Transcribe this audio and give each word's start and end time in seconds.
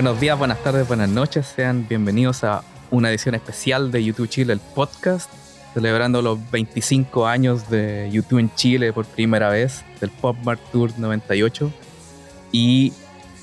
Buenos 0.00 0.18
días, 0.18 0.38
buenas 0.38 0.62
tardes, 0.62 0.88
buenas 0.88 1.10
noches. 1.10 1.52
Sean 1.54 1.86
bienvenidos 1.86 2.42
a 2.42 2.64
una 2.90 3.10
edición 3.10 3.34
especial 3.34 3.92
de 3.92 4.02
YouTube 4.02 4.30
Chile, 4.30 4.54
el 4.54 4.58
podcast, 4.58 5.30
celebrando 5.74 6.22
los 6.22 6.38
25 6.50 7.26
años 7.26 7.68
de 7.68 8.08
YouTube 8.10 8.38
en 8.38 8.50
Chile 8.54 8.94
por 8.94 9.04
primera 9.04 9.50
vez, 9.50 9.84
del 10.00 10.08
Pop 10.08 10.38
Mart 10.42 10.58
Tour 10.72 10.98
98. 10.98 11.70
Y 12.50 12.94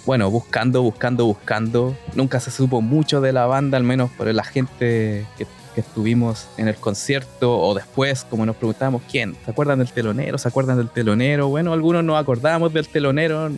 bueno, 0.08 0.32
buscando, 0.32 0.82
buscando, 0.82 1.28
buscando. 1.28 1.96
Nunca 2.16 2.40
se 2.40 2.50
supo 2.50 2.82
mucho 2.82 3.22
de 3.22 3.34
la 3.34 3.46
banda, 3.46 3.78
al 3.78 3.84
menos 3.84 4.10
por 4.10 4.26
la 4.34 4.44
gente 4.44 5.28
que, 5.38 5.46
que 5.76 5.82
estuvimos 5.82 6.48
en 6.58 6.68
el 6.68 6.76
concierto 6.78 7.56
o 7.56 7.76
después, 7.76 8.26
como 8.28 8.48
nos 8.48 8.56
preguntábamos, 8.56 9.04
¿quién? 9.12 9.38
¿Se 9.46 9.52
acuerdan 9.52 9.78
del 9.78 9.92
telonero? 9.92 10.40
¿Se 10.40 10.48
acuerdan 10.48 10.78
del 10.78 10.90
telonero? 10.90 11.50
Bueno, 11.50 11.72
algunos 11.72 12.04
nos 12.04 12.20
acordamos 12.20 12.74
del 12.74 12.88
telonero, 12.88 13.52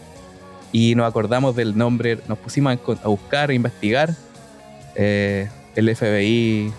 y 0.72 0.96
nos 0.96 1.08
acordamos 1.08 1.56
del 1.56 1.78
nombre, 1.78 2.20
nos 2.28 2.38
pusimos 2.38 2.78
a, 3.04 3.08
buscar, 3.08 3.50
a 3.50 3.54
investigar. 3.54 4.14
Eh, 4.96 5.50
el 5.76 5.96
FBI 5.96 6.72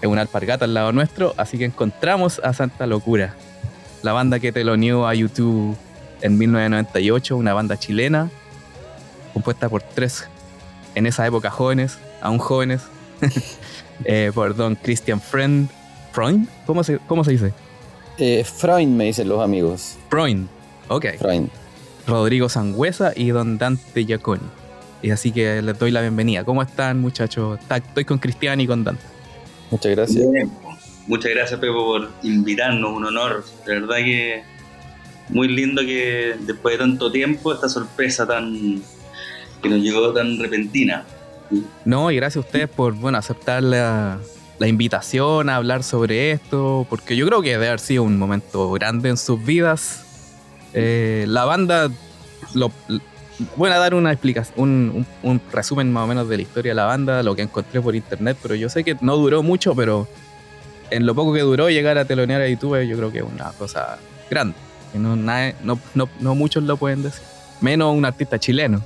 es 0.00 0.08
una 0.08 0.20
alpargata 0.20 0.64
al 0.64 0.74
lado 0.74 0.92
nuestro, 0.92 1.34
así 1.36 1.58
que 1.58 1.64
encontramos 1.64 2.40
a 2.44 2.52
Santa 2.52 2.86
Locura, 2.86 3.34
la 4.02 4.12
banda 4.12 4.38
que 4.38 4.52
teloneó 4.52 5.06
a 5.06 5.14
YouTube 5.14 5.76
en 6.20 6.38
1998, 6.38 7.36
una 7.36 7.54
banda 7.54 7.78
chilena, 7.78 8.30
compuesta 9.32 9.68
por 9.68 9.82
tres, 9.82 10.28
en 10.94 11.06
esa 11.06 11.26
época 11.26 11.50
jóvenes, 11.50 11.98
aún 12.20 12.38
jóvenes, 12.38 12.82
eh, 14.04 14.30
por 14.34 14.54
don 14.54 14.74
Christian 14.74 15.20
Friend. 15.20 15.68
¿Freund? 16.12 16.48
¿Cómo 16.64 16.84
se, 16.84 16.98
cómo 17.08 17.24
se 17.24 17.32
dice? 17.32 17.52
Eh, 18.18 18.44
Freund 18.44 18.96
me 18.96 19.04
dicen 19.06 19.28
los 19.28 19.42
amigos. 19.42 19.96
Freund, 20.08 20.48
ok. 20.88 21.06
Freund. 21.18 21.50
Rodrigo 22.06 22.48
Sangüesa 22.48 23.12
y 23.14 23.28
don 23.28 23.58
Dante 23.58 24.04
Giaconi. 24.04 24.42
Y 25.02 25.10
así 25.10 25.32
que 25.32 25.60
les 25.62 25.78
doy 25.78 25.90
la 25.90 26.00
bienvenida. 26.00 26.44
¿Cómo 26.44 26.62
están, 26.62 27.00
muchachos? 27.00 27.58
Estoy 27.70 28.04
con 28.04 28.18
Cristian 28.18 28.60
y 28.60 28.66
con 28.66 28.84
Dante. 28.84 29.04
Muchas 29.70 29.92
gracias. 29.92 30.26
Muchas 31.06 31.30
gracias, 31.32 31.60
Pepo, 31.60 31.84
por 31.84 32.10
invitarnos. 32.22 32.92
Un 32.92 33.04
honor. 33.04 33.44
De 33.66 33.80
verdad 33.80 33.96
que 33.96 34.42
muy 35.28 35.48
lindo 35.48 35.82
que 35.82 36.36
después 36.40 36.74
de 36.74 36.78
tanto 36.78 37.10
tiempo, 37.10 37.52
esta 37.52 37.68
sorpresa 37.68 38.26
tan 38.26 38.82
que 39.62 39.68
nos 39.68 39.80
llegó 39.80 40.12
tan 40.12 40.38
repentina. 40.38 41.04
No, 41.84 42.10
y 42.10 42.16
gracias 42.16 42.44
a 42.44 42.46
ustedes 42.46 42.68
por 42.68 42.94
bueno, 42.94 43.18
aceptar 43.18 43.62
la, 43.62 44.18
la 44.58 44.68
invitación 44.68 45.48
a 45.48 45.56
hablar 45.56 45.82
sobre 45.82 46.32
esto, 46.32 46.86
porque 46.88 47.16
yo 47.16 47.26
creo 47.26 47.42
que 47.42 47.50
debe 47.50 47.68
haber 47.68 47.80
sido 47.80 48.02
un 48.02 48.18
momento 48.18 48.70
grande 48.72 49.08
en 49.10 49.16
sus 49.16 49.42
vidas 49.44 50.03
eh, 50.74 51.24
la 51.28 51.44
banda, 51.44 51.90
lo, 52.54 52.70
voy 53.56 53.70
a 53.70 53.78
dar 53.78 53.94
una 53.94 54.12
explicación, 54.12 55.06
un, 55.22 55.40
resumen 55.52 55.92
más 55.92 56.04
o 56.04 56.06
menos 56.06 56.28
de 56.28 56.36
la 56.36 56.42
historia 56.42 56.72
de 56.72 56.76
la 56.76 56.84
banda, 56.84 57.22
lo 57.22 57.34
que 57.34 57.42
encontré 57.42 57.80
por 57.80 57.94
internet, 57.94 58.36
pero 58.42 58.54
yo 58.54 58.68
sé 58.68 58.84
que 58.84 58.96
no 59.00 59.16
duró 59.16 59.42
mucho, 59.42 59.74
pero 59.74 60.06
en 60.90 61.06
lo 61.06 61.14
poco 61.14 61.32
que 61.32 61.40
duró 61.40 61.70
llegar 61.70 61.98
a 61.98 62.04
telonear 62.04 62.42
a 62.42 62.48
YouTube, 62.48 62.86
yo 62.86 62.96
creo 62.96 63.12
que 63.12 63.18
es 63.18 63.24
una 63.24 63.52
cosa 63.52 63.98
grande, 64.30 64.56
que 64.92 64.98
no, 64.98 65.16
no, 65.16 66.34
muchos 66.34 66.62
lo 66.64 66.76
pueden 66.76 67.02
decir, 67.02 67.22
menos 67.60 67.96
un 67.96 68.04
artista 68.04 68.38
chileno. 68.38 68.82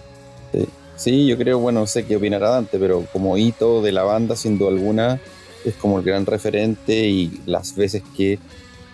Sí. 0.97 1.27
yo 1.27 1.39
creo, 1.39 1.59
bueno, 1.59 1.81
no 1.81 1.87
sé 1.87 2.04
qué 2.04 2.16
opinará 2.16 2.50
Dante, 2.50 2.78
pero 2.78 3.06
como 3.12 3.37
hito 3.37 3.82
de 3.82 3.93
la 3.93 4.03
banda, 4.03 4.34
sin 4.34 4.59
duda 4.59 4.71
alguna, 4.71 5.21
es 5.65 5.75
como 5.75 5.98
el 5.98 6.04
gran 6.04 6.27
referente 6.27 7.09
y 7.09 7.41
las 7.47 7.75
veces 7.77 8.03
que 8.16 8.38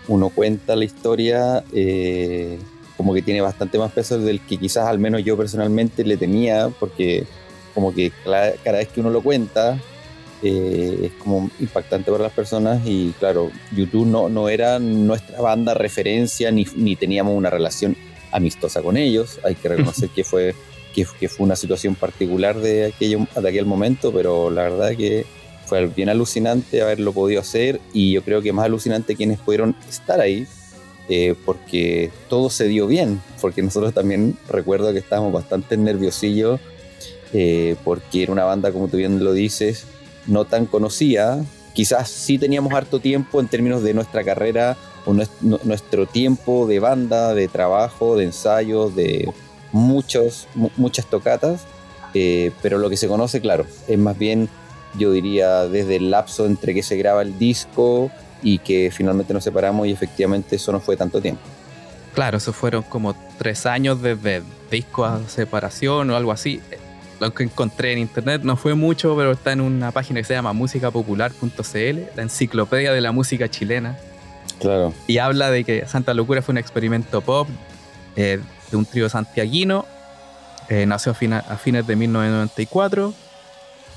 uno 0.07 0.29
cuenta 0.29 0.75
la 0.75 0.85
historia, 0.85 1.63
eh, 1.73 2.59
como 2.97 3.13
que 3.13 3.21
tiene 3.21 3.41
bastante 3.41 3.77
más 3.77 3.91
peso 3.91 4.19
del 4.19 4.41
que 4.41 4.57
quizás 4.57 4.87
al 4.87 4.99
menos 4.99 5.23
yo 5.23 5.37
personalmente 5.37 6.03
le 6.03 6.17
tenía, 6.17 6.69
porque 6.79 7.25
como 7.73 7.93
que 7.93 8.11
cada, 8.23 8.77
vez 8.77 8.87
que 8.87 9.01
uno 9.01 9.09
lo 9.09 9.21
cuenta 9.21 9.77
eh, 10.41 10.99
es 11.03 11.11
como 11.21 11.49
impactante 11.59 12.09
para 12.11 12.23
las 12.23 12.33
personas 12.33 12.81
y 12.85 13.13
claro, 13.19 13.51
YouTube 13.75 14.07
no, 14.07 14.29
no 14.29 14.47
era 14.47 14.79
nuestra 14.79 15.41
banda 15.41 15.73
referencia 15.73 16.51
ni, 16.51 16.65
ni 16.75 16.95
teníamos 16.95 17.35
una 17.35 17.49
relación 17.49 17.97
amistosa 18.31 18.81
con 18.81 18.97
ellos, 18.97 19.39
hay 19.43 19.55
que 19.55 19.69
reconocer 19.69 20.09
que 20.15 20.23
fue, 20.23 20.55
que, 20.93 21.05
que, 21.19 21.27
fue 21.27 21.45
una 21.45 21.55
situación 21.55 21.95
particular 21.95 22.57
de, 22.59 22.85
aquello, 22.85 23.27
de 23.35 23.49
aquel 23.49 23.65
momento, 23.65 24.11
pero 24.13 24.49
la 24.49 24.63
verdad 24.63 24.95
que 24.95 25.25
fue 25.65 25.87
bien 25.87 26.09
alucinante 26.09 26.81
haberlo 26.81 27.11
podido 27.11 27.41
hacer 27.41 27.81
y 27.91 28.13
yo 28.13 28.23
creo 28.23 28.41
que 28.41 28.53
más 28.53 28.65
alucinante 28.65 29.15
quienes 29.15 29.39
pudieron 29.39 29.75
estar 29.89 30.21
ahí 30.21 30.47
eh, 31.07 31.35
porque 31.45 32.11
todo 32.29 32.49
se 32.49 32.67
dio 32.67 32.87
bien, 32.87 33.21
porque 33.41 33.61
nosotros 33.61 33.93
también 33.93 34.37
recuerdo 34.49 34.91
que 34.91 34.99
estábamos 34.99 35.33
bastante 35.33 35.77
nerviosillos, 35.77 36.59
eh, 37.33 37.75
porque 37.83 38.23
era 38.23 38.31
una 38.31 38.43
banda, 38.43 38.71
como 38.71 38.87
tú 38.87 38.97
bien 38.97 39.23
lo 39.23 39.33
dices, 39.33 39.85
no 40.25 40.45
tan 40.45 40.65
conocida, 40.65 41.43
quizás 41.73 42.09
sí 42.09 42.37
teníamos 42.37 42.73
harto 42.73 42.99
tiempo 42.99 43.39
en 43.39 43.47
términos 43.47 43.83
de 43.83 43.93
nuestra 43.93 44.23
carrera 44.23 44.77
o 45.05 45.13
nuestro 45.13 46.07
tiempo 46.07 46.65
de 46.65 46.79
banda, 46.79 47.35
de 47.35 47.47
trabajo, 47.47 48.15
de 48.15 48.23
ensayos, 48.25 48.95
de 48.95 49.31
muchos, 49.71 50.47
muchas 50.77 51.05
tocatas, 51.05 51.65
eh, 52.15 52.51
pero 52.61 52.77
lo 52.79 52.89
que 52.89 52.97
se 52.97 53.07
conoce, 53.07 53.41
claro, 53.41 53.67
es 53.87 53.99
más 53.99 54.17
bien, 54.17 54.49
yo 54.97 55.11
diría, 55.11 55.67
desde 55.67 55.97
el 55.97 56.09
lapso 56.09 56.45
entre 56.45 56.73
que 56.73 56.81
se 56.81 56.97
graba 56.97 57.21
el 57.21 57.37
disco, 57.37 58.09
y 58.45 58.59
que 58.59 58.91
finalmente 58.93 59.33
nos 59.33 59.43
separamos 59.43 59.87
y 59.87 59.91
efectivamente 59.91 60.55
eso 60.55 60.71
no 60.71 60.79
fue 60.79 60.95
tanto 60.95 61.19
tiempo. 61.19 61.41
Claro, 62.13 62.37
eso 62.37 62.53
fueron 62.53 62.83
como 62.83 63.15
tres 63.39 63.65
años 63.65 64.03
desde 64.03 64.43
disco 64.69 65.03
a 65.03 65.19
separación 65.27 66.11
o 66.11 66.15
algo 66.15 66.31
así. 66.31 66.61
Lo 67.19 67.33
que 67.33 67.43
encontré 67.43 67.93
en 67.93 67.97
internet 67.97 68.43
no 68.43 68.55
fue 68.55 68.75
mucho, 68.75 69.15
pero 69.17 69.31
está 69.31 69.51
en 69.51 69.61
una 69.61 69.91
página 69.91 70.19
que 70.19 70.25
se 70.25 70.35
llama 70.35 70.53
musicapopular.cl, 70.53 71.99
la 72.15 72.21
enciclopedia 72.21 72.93
de 72.93 73.01
la 73.01 73.11
música 73.11 73.49
chilena. 73.49 73.97
Claro. 74.59 74.93
Y 75.07 75.17
habla 75.17 75.49
de 75.49 75.63
que 75.63 75.87
Santa 75.87 76.13
Locura 76.13 76.43
fue 76.43 76.53
un 76.53 76.59
experimento 76.59 77.21
pop 77.21 77.49
eh, 78.15 78.39
de 78.69 78.77
un 78.77 78.85
trío 78.85 79.09
santiaguino. 79.09 79.87
Eh, 80.69 80.85
nació 80.85 81.13
a, 81.13 81.37
a 81.37 81.57
fines 81.57 81.87
de 81.87 81.95
1994 81.95 83.13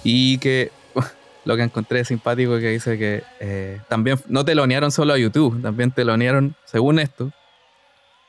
y 0.05 0.39
que 0.39 0.73
lo 1.45 1.57
que 1.57 1.63
encontré 1.63 2.05
simpático 2.05 2.59
que 2.59 2.71
dice 2.71 2.99
que 2.99 3.23
eh, 3.41 3.81
también 3.89 4.19
no 4.29 4.45
telonearon 4.45 4.91
solo 4.91 5.15
a 5.15 5.19
YouTube, 5.19 5.63
también 5.63 5.91
telonearon, 5.91 6.55
según 6.65 6.99
esto, 6.99 7.33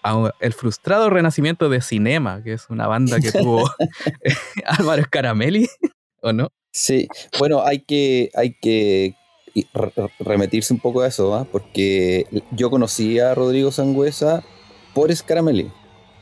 a 0.04 0.32
el 0.40 0.54
frustrado 0.54 1.10
renacimiento 1.10 1.70
de 1.70 1.82
Cinema, 1.82 2.42
que 2.44 2.54
es 2.54 2.70
una 2.70 2.88
banda 2.88 3.20
que 3.20 3.32
tuvo 3.32 3.70
Álvaro 4.66 5.04
Scaramelli, 5.04 5.68
¿o 6.22 6.34
no? 6.34 6.50
Sí, 6.72 7.08
bueno, 7.40 7.66
hay 7.66 7.80
que, 7.80 8.30
hay 8.36 8.54
que 8.54 9.16
remitirse 10.20 10.74
un 10.74 10.80
poco 10.80 11.02
a 11.02 11.08
eso, 11.08 11.34
¿ah? 11.34 11.46
porque 11.52 12.26
yo 12.52 12.70
conocí 12.70 13.20
a 13.20 13.34
Rodrigo 13.34 13.72
Sangüesa 13.72 14.44
por 14.94 15.14
Scaramelli. 15.14 15.72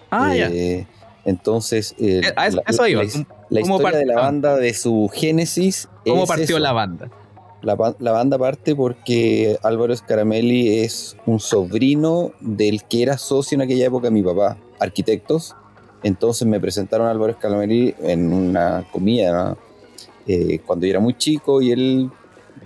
Ah, 0.10 0.34
ya. 0.36 0.48
Eh, 0.48 0.88
entonces, 1.26 1.94
eh, 2.00 2.22
eso 2.66 2.88
iba. 2.88 3.04
La 3.04 3.10
historia 3.50 4.00
de 4.00 4.06
la 4.06 4.16
banda, 4.16 4.56
de 4.58 4.74
su 4.74 5.10
génesis. 5.14 5.90
¿Cómo 6.06 6.26
partió 6.26 6.60
la 6.60 6.74
banda? 6.74 7.10
La, 7.62 7.76
banda 7.76 8.38
parte 8.38 8.76
porque 8.76 9.58
Álvaro 9.64 9.96
Scaramelli 9.96 10.80
es 10.80 11.18
un 11.26 11.40
sobrino 11.40 12.32
del 12.40 12.84
que 12.84 13.02
era 13.02 13.18
socio 13.18 13.56
en 13.56 13.62
aquella 13.62 13.88
época 13.88 14.12
mi 14.12 14.22
papá, 14.22 14.58
arquitectos. 14.80 15.56
Entonces 16.04 16.48
me 16.48 16.60
presentaron 16.60 17.08
a 17.08 17.12
Álvaro 17.12 17.34
Scaramelli 17.34 17.96
en 18.00 18.32
una 18.32 18.88
comida 18.92 19.58
eh, 20.28 20.60
cuando 20.66 20.86
yo 20.86 20.92
era 20.92 21.00
muy 21.00 21.16
chico 21.16 21.62
y 21.62 21.72
él 21.72 22.12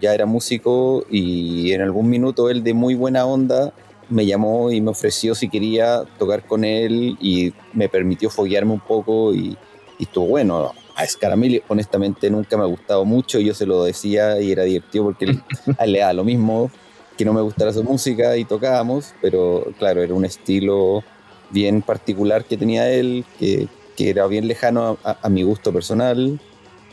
ya 0.01 0.13
era 0.13 0.25
músico 0.25 1.05
y 1.09 1.71
en 1.71 1.81
algún 1.81 2.09
minuto 2.09 2.49
él 2.49 2.63
de 2.63 2.73
muy 2.73 2.95
buena 2.95 3.25
onda 3.25 3.73
me 4.09 4.25
llamó 4.25 4.71
y 4.71 4.81
me 4.81 4.91
ofreció 4.91 5.35
si 5.35 5.47
quería 5.47 6.03
tocar 6.19 6.45
con 6.45 6.65
él 6.65 7.17
y 7.21 7.53
me 7.73 7.87
permitió 7.87 8.29
foguearme 8.29 8.73
un 8.73 8.81
poco 8.81 9.33
y, 9.33 9.57
y 10.01 10.05
estuvo 10.05 10.25
bueno. 10.25 10.73
A 10.95 11.05
Scaramelli, 11.05 11.61
honestamente, 11.67 12.29
nunca 12.29 12.57
me 12.57 12.63
ha 12.63 12.65
gustado 12.65 13.05
mucho. 13.05 13.39
Yo 13.39 13.53
se 13.53 13.67
lo 13.67 13.83
decía 13.83 14.41
y 14.41 14.51
era 14.51 14.63
divertido 14.63 15.05
porque 15.05 15.25
a 15.77 15.85
él 15.85 15.91
le 15.93 15.99
da 15.99 16.11
lo 16.11 16.23
mismo 16.23 16.71
que 17.17 17.23
no 17.23 17.33
me 17.33 17.41
gustara 17.41 17.71
su 17.71 17.83
música 17.83 18.35
y 18.35 18.45
tocábamos, 18.45 19.13
pero 19.21 19.67
claro, 19.77 20.01
era 20.01 20.13
un 20.13 20.25
estilo 20.25 21.03
bien 21.51 21.83
particular 21.83 22.45
que 22.45 22.57
tenía 22.57 22.89
él, 22.89 23.25
que, 23.37 23.67
que 23.95 24.09
era 24.09 24.25
bien 24.25 24.47
lejano 24.47 24.97
a, 25.03 25.29
mi 25.29 25.43
gusto 25.43 25.71
personal. 25.71 26.39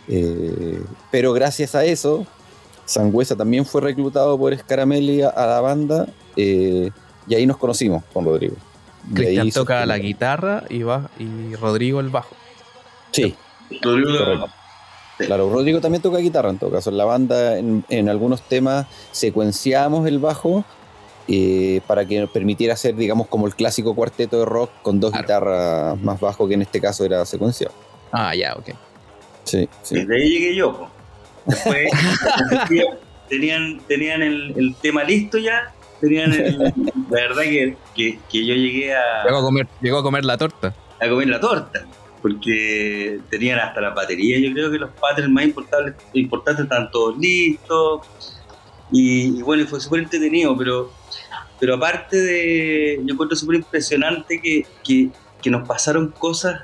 Eh, 0.06 0.82
pero 1.10 1.32
gracias 1.32 1.74
a 1.74 1.84
eso, 1.86 2.26
Sangüesa 2.84 3.36
también 3.36 3.64
fue 3.64 3.80
reclutado 3.80 4.36
por 4.36 4.54
Scaramelli 4.54 5.22
a, 5.22 5.32
la 5.34 5.60
banda 5.62 6.06
eh, 6.36 6.90
y 7.26 7.34
ahí 7.34 7.46
nos 7.46 7.56
conocimos 7.56 8.04
con 8.12 8.26
Rodrigo. 8.26 8.56
Cristian 9.14 9.50
toca 9.50 9.86
la 9.86 9.96
guitarra 9.96 10.64
y, 10.68 10.82
va, 10.82 11.08
y 11.18 11.54
Rodrigo 11.54 12.00
el 12.00 12.10
bajo. 12.10 12.36
Sí. 13.12 13.34
Rodrigo. 13.82 14.48
Claro, 15.18 15.50
Rodrigo 15.50 15.80
también 15.80 16.00
toca 16.00 16.18
guitarra 16.18 16.50
en 16.50 16.58
todo 16.58 16.70
caso. 16.70 16.90
En 16.90 16.96
la 16.98 17.04
banda, 17.04 17.58
en, 17.58 18.08
algunos 18.08 18.42
temas, 18.42 18.86
secuenciamos 19.10 20.06
el 20.06 20.18
bajo 20.20 20.64
eh, 21.26 21.80
para 21.88 22.04
que 22.06 22.20
nos 22.20 22.30
permitiera 22.30 22.74
hacer, 22.74 22.94
digamos, 22.94 23.26
como 23.26 23.46
el 23.48 23.54
clásico 23.56 23.94
cuarteto 23.94 24.38
de 24.38 24.44
rock 24.44 24.70
con 24.82 25.00
dos 25.00 25.12
guitarras 25.12 26.00
más 26.00 26.20
bajo, 26.20 26.46
que 26.46 26.54
en 26.54 26.62
este 26.62 26.80
caso 26.80 27.04
era 27.04 27.24
secuenciado. 27.26 27.74
Ah, 28.12 28.34
ya, 28.34 28.54
ok. 28.54 28.70
Sí, 29.44 29.68
sí. 29.82 29.96
Desde 29.96 30.14
ahí 30.16 30.28
llegué 30.30 30.54
yo. 30.54 30.88
Después 31.46 31.90
tenían, 33.28 33.80
tenían 33.88 34.22
el, 34.22 34.54
el 34.56 34.74
tema 34.76 35.04
listo 35.04 35.38
ya. 35.38 35.72
Tenían 36.00 36.32
el- 36.32 36.58
la 36.58 36.72
verdad 37.10 37.42
que, 37.42 37.76
que, 37.94 38.18
que 38.30 38.46
yo 38.46 38.54
llegué 38.54 38.94
a, 38.94 39.24
Llegó 39.24 39.38
a 39.38 39.42
comer, 39.42 39.66
llegó 39.80 39.98
a 39.98 40.02
comer 40.02 40.24
la 40.24 40.36
torta. 40.38 40.74
a 41.00 41.08
comer 41.08 41.28
la 41.28 41.40
torta. 41.40 41.84
Porque 42.20 43.20
tenían 43.30 43.58
hasta 43.60 43.80
la 43.80 43.90
batería. 43.90 44.38
Yo 44.38 44.52
creo 44.52 44.70
que 44.70 44.78
los 44.78 44.90
patterns 44.90 45.30
más 45.30 45.44
importantes, 45.44 45.94
importantes 46.12 46.64
estaban 46.64 46.90
todos 46.90 47.16
listos. 47.18 48.00
Y, 48.90 49.38
y 49.38 49.42
bueno, 49.42 49.66
fue 49.66 49.80
súper 49.80 50.00
entretenido. 50.00 50.56
Pero, 50.56 50.92
pero 51.60 51.74
aparte 51.76 52.16
de. 52.16 53.00
Yo 53.04 53.14
encuentro 53.14 53.36
súper 53.36 53.56
impresionante 53.56 54.40
que, 54.40 54.66
que, 54.84 55.10
que 55.40 55.50
nos 55.50 55.66
pasaron 55.66 56.12
cosas 56.18 56.62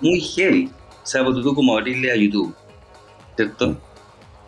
muy 0.00 0.20
heavy. 0.20 0.70
O 1.02 1.06
sea, 1.06 1.24
porque 1.24 1.42
tú 1.42 1.54
como 1.54 1.76
abrirle 1.76 2.12
a 2.12 2.16
YouTube, 2.16 2.54
¿cierto? 3.36 3.80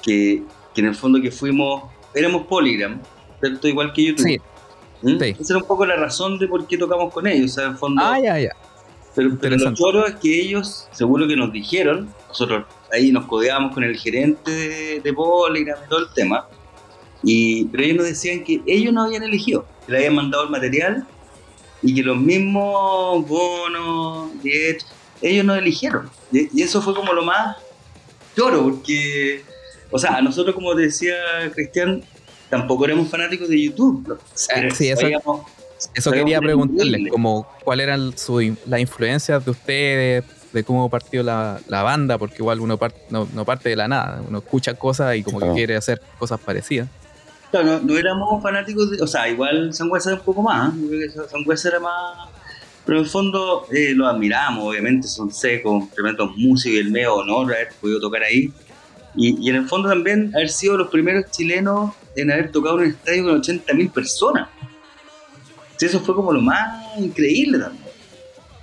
Que, 0.02 0.42
que 0.74 0.80
en 0.80 0.88
el 0.88 0.94
fondo 0.94 1.20
que 1.20 1.30
fuimos. 1.30 1.84
Éramos 2.14 2.46
Polygram, 2.46 3.00
¿cierto? 3.40 3.68
Igual 3.68 3.92
que 3.92 4.04
YouTube. 4.04 4.26
Sí. 4.26 4.38
¿Mm? 5.02 5.18
sí. 5.18 5.36
Esa 5.40 5.54
era 5.54 5.62
un 5.62 5.66
poco 5.68 5.86
la 5.86 5.96
razón 5.96 6.38
de 6.38 6.46
por 6.46 6.66
qué 6.66 6.76
tocamos 6.76 7.12
con 7.12 7.26
ellos. 7.26 7.52
O 7.52 7.54
sea, 7.54 7.64
en 7.64 7.70
el 7.70 7.76
fondo. 7.76 8.02
Ah, 8.04 8.20
ya, 8.20 8.38
ya. 8.38 8.50
Pero, 9.14 9.36
pero 9.40 9.56
lo 9.56 9.74
choro 9.74 10.06
es 10.06 10.14
que 10.16 10.40
ellos, 10.40 10.88
según 10.92 11.20
lo 11.20 11.28
que 11.28 11.36
nos 11.36 11.52
dijeron, 11.52 12.12
nosotros 12.28 12.64
ahí 12.92 13.12
nos 13.12 13.26
codeábamos 13.26 13.74
con 13.74 13.84
el 13.84 13.96
gerente 13.98 14.50
de, 14.50 15.00
de 15.00 15.12
Polygram 15.12 15.78
y 15.84 15.88
todo 15.88 16.00
el 16.00 16.06
tema, 16.14 16.46
y, 17.22 17.66
pero 17.66 17.84
ellos 17.84 17.96
nos 17.98 18.06
decían 18.06 18.42
que 18.42 18.60
ellos 18.66 18.92
no 18.92 19.02
habían 19.04 19.22
elegido, 19.22 19.66
que 19.86 19.92
le 19.92 19.98
habían 19.98 20.14
mandado 20.14 20.44
el 20.44 20.50
material 20.50 21.06
y 21.82 21.94
que 21.94 22.02
los 22.02 22.16
mismos 22.16 23.26
bonos, 23.28 24.30
Diet, 24.42 24.82
ellos 25.20 25.44
no 25.44 25.54
eligieron. 25.54 26.08
Y, 26.32 26.48
y 26.58 26.62
eso 26.62 26.80
fue 26.80 26.94
como 26.94 27.12
lo 27.12 27.22
más 27.24 27.56
choro, 28.36 28.62
porque, 28.64 29.44
o 29.90 29.98
sea, 29.98 30.20
nosotros, 30.22 30.54
como 30.54 30.74
decía 30.74 31.14
Cristian, 31.54 32.02
tampoco 32.48 32.84
éramos 32.86 33.08
fanáticos 33.08 33.48
de 33.48 33.62
YouTube. 33.62 34.06
¿no? 34.08 34.14
Ah, 34.14 34.68
sí, 34.74 34.88
eso- 34.88 35.00
Sabíamos- 35.02 35.42
Eso 35.94 36.10
quería 36.10 36.38
un 36.38 36.44
preguntarles, 36.44 37.10
como 37.10 37.46
cuáles 37.64 37.84
eran 37.84 38.16
su, 38.16 38.56
las 38.66 38.80
influencias 38.80 39.44
de 39.44 39.50
ustedes, 39.50 40.24
de 40.52 40.64
cómo 40.64 40.88
partió 40.90 41.22
la, 41.22 41.58
la 41.68 41.82
banda, 41.82 42.18
porque 42.18 42.36
igual 42.38 42.60
uno 42.60 42.78
part- 42.78 42.94
no, 43.10 43.26
no 43.34 43.44
parte 43.44 43.68
de 43.70 43.76
la 43.76 43.88
nada, 43.88 44.22
uno 44.28 44.38
escucha 44.38 44.74
cosas 44.74 45.16
y 45.16 45.22
como 45.22 45.38
Claro. 45.38 45.54
que 45.54 45.58
quiere 45.60 45.76
hacer 45.76 46.00
cosas 46.18 46.38
parecidas. 46.40 46.88
Claro, 47.50 47.66
no, 47.66 47.80
no 47.80 47.98
éramos 47.98 48.42
fanáticos 48.42 48.90
de. 48.90 49.02
O 49.02 49.06
sea, 49.06 49.28
igual 49.28 49.72
Sangüesa 49.74 50.10
era 50.10 50.18
un 50.20 50.24
poco 50.24 50.42
más. 50.42 50.72
¿eh? 50.74 50.78
Yo 50.82 50.88
creo 50.88 51.24
que 51.24 51.30
Sangüesa 51.30 51.68
era 51.68 51.80
más. 51.80 52.28
Pero 52.84 52.98
en 52.98 53.04
el 53.04 53.10
fondo 53.10 53.66
eh, 53.70 53.92
los 53.94 54.08
admiramos, 54.12 54.64
obviamente, 54.64 55.06
son 55.06 55.32
secos, 55.32 55.90
tremendos 55.94 56.30
músicos 56.36 56.76
y 56.76 56.78
el 56.80 56.90
medio 56.90 57.14
honor 57.14 57.52
haber 57.54 57.68
podido 57.80 58.00
tocar 58.00 58.22
ahí. 58.22 58.52
Y, 59.14 59.46
y 59.46 59.50
en 59.50 59.56
el 59.56 59.68
fondo 59.68 59.88
también 59.90 60.32
haber 60.34 60.48
sido 60.48 60.76
los 60.78 60.88
primeros 60.88 61.30
chilenos 61.30 61.92
en 62.16 62.30
haber 62.32 62.50
tocado 62.50 62.78
en 62.80 62.84
un 62.86 62.90
estadio 62.90 63.24
con 63.24 63.40
80.000 63.42 63.92
personas. 63.92 64.48
Eso 65.86 66.00
fue 66.00 66.14
como 66.14 66.32
lo 66.32 66.40
más 66.40 66.98
increíble 66.98 67.58
también. 67.58 67.84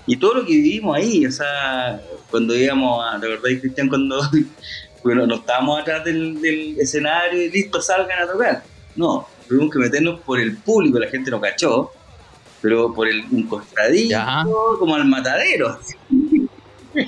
Y 0.05 0.17
todo 0.17 0.35
lo 0.35 0.45
que 0.45 0.53
vivimos 0.53 0.97
ahí, 0.97 1.25
o 1.25 1.31
sea, 1.31 2.01
cuando 2.31 2.55
íbamos 2.55 3.03
a. 3.05 3.19
¿Te 3.19 3.27
acordás, 3.27 3.59
Cristian, 3.61 3.89
cuando 3.89 4.21
bueno, 5.03 5.27
no 5.27 5.35
estábamos 5.35 5.81
atrás 5.81 6.03
del, 6.03 6.41
del 6.41 6.79
escenario 6.79 7.43
y 7.43 7.51
listo, 7.51 7.81
salgan 7.81 8.23
a 8.23 8.31
tocar? 8.31 8.63
No, 8.95 9.27
tuvimos 9.47 9.71
que 9.71 9.79
meternos 9.79 10.19
por 10.21 10.39
el 10.39 10.57
público, 10.57 10.99
la 10.99 11.09
gente 11.09 11.31
no 11.31 11.39
cachó, 11.39 11.91
pero 12.61 12.93
por 12.93 13.07
el, 13.07 13.23
un 13.31 13.43
costadillo, 13.43 14.19
como 14.77 14.95
al 14.95 15.05
matadero. 15.05 15.79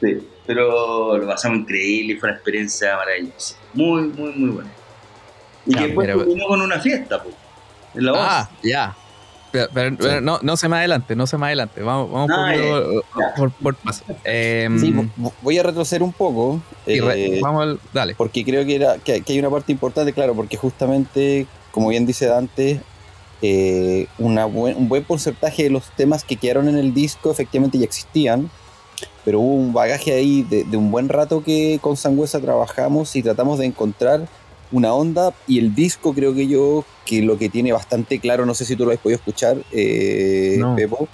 sí, 0.00 0.28
pero 0.46 1.18
lo 1.18 1.26
pasamos 1.26 1.58
increíble 1.58 2.14
y 2.14 2.16
fue 2.16 2.28
una 2.28 2.36
experiencia 2.36 2.96
maravillosa. 2.96 3.56
Muy, 3.74 4.02
muy, 4.08 4.32
muy 4.32 4.50
buena. 4.50 4.70
Y 5.66 5.72
Ya, 5.72 5.80
que 5.80 5.86
después 5.86 6.08
terminó 6.08 6.46
con 6.46 6.62
una 6.62 6.80
fiesta, 6.80 7.22
pues, 7.22 7.34
en 7.94 8.04
la 8.04 8.12
voz. 8.12 8.20
Ah, 8.22 8.50
ya. 8.62 8.96
Pero, 9.50 9.68
pero- 9.72 9.96
pero 9.96 10.20
no, 10.20 10.38
no 10.42 10.56
se 10.58 10.68
me 10.68 10.76
adelante, 10.76 11.16
no 11.16 11.26
se 11.26 11.38
me 11.38 11.46
adelante. 11.46 11.80
Vamos, 11.82 12.10
vamos 12.10 12.30
Ah, 12.32 13.30
por, 13.36 13.50
por 13.52 13.74
paso. 13.76 14.04
Em, 14.24 14.78
Sí, 14.78 14.92
vo- 14.92 15.32
voy 15.40 15.58
a 15.58 15.62
retroceder 15.62 16.02
un 16.02 16.12
poco. 16.12 16.60
y 16.86 17.00
re- 17.00 17.38
eh, 17.38 17.40
vamos 17.42 17.62
al- 17.62 17.80
dale. 17.94 18.14
porque 18.14 18.44
creo 18.44 18.64
que, 18.66 18.76
era, 18.76 18.98
que, 18.98 19.22
que 19.22 19.32
hay 19.32 19.38
una 19.38 19.48
parte 19.50 19.72
importante, 19.72 20.12
claro, 20.12 20.34
porque 20.34 20.56
justamente, 20.58 21.46
como 21.70 21.88
bien 21.88 22.04
dice 22.04 22.26
Dante, 22.26 22.80
eh, 23.40 24.06
una 24.18 24.44
buen- 24.44 24.76
un 24.76 24.88
buen 24.88 25.04
porcentaje 25.04 25.62
de 25.64 25.70
los 25.70 25.84
temas 25.92 26.24
que 26.24 26.36
quedaron 26.36 26.68
en 26.68 26.76
el 26.76 26.92
disco 26.92 27.30
efectivamente 27.30 27.78
ya 27.78 27.84
existían, 27.84 28.50
pero 29.24 29.40
hubo 29.40 29.54
un 29.54 29.72
bagaje 29.72 30.12
ahí 30.12 30.42
de, 30.42 30.64
de 30.64 30.76
un 30.76 30.90
buen 30.90 31.08
rato 31.08 31.42
que 31.42 31.78
con 31.80 31.96
Sangüesa 31.96 32.40
trabajamos 32.40 33.14
y 33.16 33.22
tratamos 33.22 33.58
de 33.60 33.66
encontrar 33.66 34.26
una 34.70 34.92
onda 34.92 35.32
y 35.46 35.58
el 35.58 35.74
disco 35.74 36.12
creo 36.14 36.34
que 36.34 36.46
yo, 36.46 36.84
que 37.06 37.22
lo 37.22 37.38
que 37.38 37.48
tiene 37.48 37.72
bastante 37.72 38.18
claro, 38.18 38.44
no 38.46 38.54
sé 38.54 38.64
si 38.64 38.76
tú 38.76 38.84
lo 38.84 38.92
has 38.92 38.98
podido 38.98 39.16
escuchar, 39.18 39.56
eh, 39.72 40.56
No. 40.58 40.76
Pepo, 40.76 41.08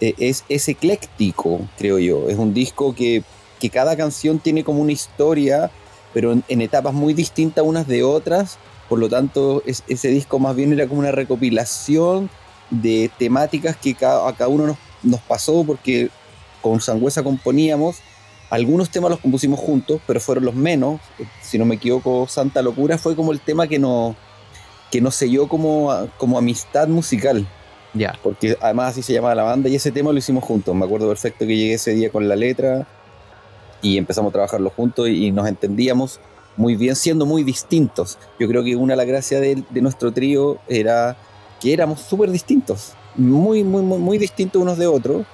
eh, 0.00 0.14
es, 0.18 0.44
es 0.48 0.68
ecléctico, 0.68 1.60
creo 1.78 1.98
yo. 1.98 2.28
Es 2.28 2.36
un 2.36 2.52
disco 2.52 2.94
que, 2.94 3.22
que 3.60 3.70
cada 3.70 3.96
canción 3.96 4.38
tiene 4.40 4.64
como 4.64 4.80
una 4.80 4.92
historia, 4.92 5.70
pero 6.12 6.32
en, 6.32 6.44
en 6.48 6.60
etapas 6.60 6.92
muy 6.94 7.14
distintas 7.14 7.64
unas 7.64 7.86
de 7.86 8.02
otras. 8.02 8.58
Por 8.88 8.98
lo 8.98 9.08
tanto, 9.08 9.62
es- 9.66 9.82
ese 9.88 10.08
disco 10.08 10.38
más 10.38 10.54
bien 10.56 10.72
era 10.72 10.86
como 10.86 11.00
una 11.00 11.12
recopilación 11.12 12.28
de 12.70 13.10
temáticas 13.18 13.76
que 13.76 13.94
ca- 13.94 14.28
a 14.28 14.34
cada 14.34 14.48
uno 14.48 14.66
nos, 14.66 14.76
nos 15.02 15.20
pasó, 15.20 15.64
porque 15.64 16.10
con 16.60 16.80
Sangüesa 16.80 17.22
componíamos. 17.22 17.96
Algunos 18.50 18.90
temas 18.90 19.10
los 19.10 19.20
compusimos 19.20 19.58
juntos, 19.58 20.00
pero 20.06 20.20
fueron 20.20 20.44
los 20.44 20.54
menos. 20.54 21.00
Si 21.42 21.58
no 21.58 21.64
me 21.64 21.74
equivoco, 21.76 22.26
Santa 22.28 22.62
Locura 22.62 22.96
fue 22.98 23.16
como 23.16 23.32
el 23.32 23.40
tema 23.40 23.66
que 23.66 23.78
nos, 23.78 24.14
que 24.90 25.00
nos 25.00 25.14
selló 25.16 25.48
como, 25.48 26.08
como 26.16 26.38
amistad 26.38 26.86
musical 26.88 27.46
Ya. 27.92 28.14
porque 28.22 28.56
además 28.60 28.90
así 28.92 29.02
se 29.02 29.12
llamaba 29.12 29.34
la 29.34 29.42
banda 29.42 29.68
y 29.68 29.74
ese 29.74 29.90
tema 29.90 30.12
lo 30.12 30.18
hicimos 30.18 30.44
juntos. 30.44 30.74
Me 30.74 30.84
acuerdo 30.84 31.08
perfecto 31.08 31.46
que 31.46 31.56
llegué 31.56 31.74
ese 31.74 31.92
día 31.92 32.10
con 32.10 32.28
la 32.28 32.36
letra 32.36 32.86
y 33.82 33.98
empezamos 33.98 34.30
a 34.30 34.32
trabajarlo 34.34 34.70
juntos 34.70 35.08
y, 35.08 35.26
y 35.26 35.32
nos 35.32 35.48
entendíamos 35.48 36.20
muy 36.56 36.76
bien, 36.76 36.94
siendo 36.96 37.26
muy 37.26 37.42
distintos. 37.42 38.16
Yo 38.38 38.46
creo 38.48 38.62
que 38.62 38.76
una 38.76 38.92
de 38.92 38.96
las 38.98 39.06
gracias 39.06 39.40
de, 39.40 39.64
de 39.68 39.82
nuestro 39.82 40.12
trío 40.12 40.58
era 40.68 41.16
que 41.60 41.72
éramos 41.72 42.00
súper 42.00 42.30
distintos, 42.30 42.92
muy, 43.16 43.64
muy, 43.64 43.82
muy, 43.82 43.98
muy 43.98 44.18
distintos 44.18 44.60
unos 44.62 44.78
de 44.78 44.86
otros, 44.86 45.26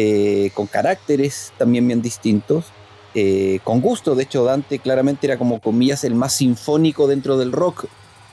eh, 0.00 0.50
con 0.54 0.66
caracteres 0.68 1.52
también 1.58 1.84
bien 1.88 2.00
distintos. 2.00 2.66
eh, 3.14 3.58
con 3.64 3.80
gusto, 3.80 4.14
de 4.14 4.22
hecho 4.22 4.44
Dante 4.44 4.78
claramente 4.78 5.26
era 5.26 5.36
como 5.38 5.58
comillas 5.60 6.04
el 6.04 6.14
más 6.14 6.34
sinfónico 6.34 7.08
dentro 7.08 7.36
del 7.36 7.50
rock, 7.50 7.86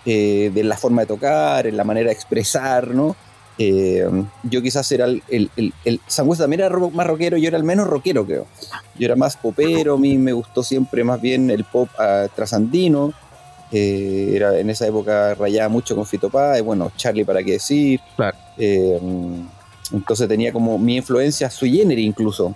eh, 0.06 0.52
de 0.54 0.64
la 0.64 0.78
forma 0.78 1.02
de 1.02 1.08
tocar, 1.08 1.66
en 1.66 1.76
la 1.76 1.84
manera 1.84 2.10
de 2.10 2.14
expresar, 2.14 2.90
¿no? 2.90 3.16
Eh, 3.58 4.06
yo 4.44 4.62
quizás 4.62 4.92
era 4.92 5.06
el, 5.06 5.24
el, 5.30 5.50
el, 5.56 5.74
el- 5.86 6.02
Sangüesa 6.06 6.44
también 6.44 6.60
era 6.62 6.78
más 6.78 7.08
rockero, 7.08 7.38
yo 7.38 7.48
era 7.48 7.58
el 7.58 7.64
menos 7.64 7.88
rockero, 7.88 8.26
creo. 8.26 8.46
Yo 9.00 9.06
era 9.06 9.16
más 9.16 9.36
popero, 9.38 9.96
a 9.96 9.98
mí 9.98 10.18
me 10.20 10.34
gustó 10.34 10.62
siempre 10.62 11.04
más 11.04 11.20
bien 11.20 11.50
el 11.50 11.64
pop 11.64 11.90
ah, 11.98 12.28
trasandino. 12.36 13.12
Eh, 13.72 14.34
era, 14.36 14.60
en 14.60 14.70
esa 14.70 14.86
época 14.86 15.34
rayaba 15.34 15.70
mucho 15.70 15.96
con 15.96 16.06
Fito 16.06 16.30
Páez, 16.30 16.62
bueno, 16.64 16.92
Charlie 16.96 17.24
para 17.26 17.42
qué 17.42 17.54
decir. 17.54 18.00
Claro. 18.18 18.38
Eh, 18.58 19.00
entonces 19.92 20.28
tenía 20.28 20.52
como 20.52 20.78
mi 20.78 20.98
influencia 20.98 21.50
sui 21.50 21.78
generis 21.78 22.06
incluso. 22.06 22.56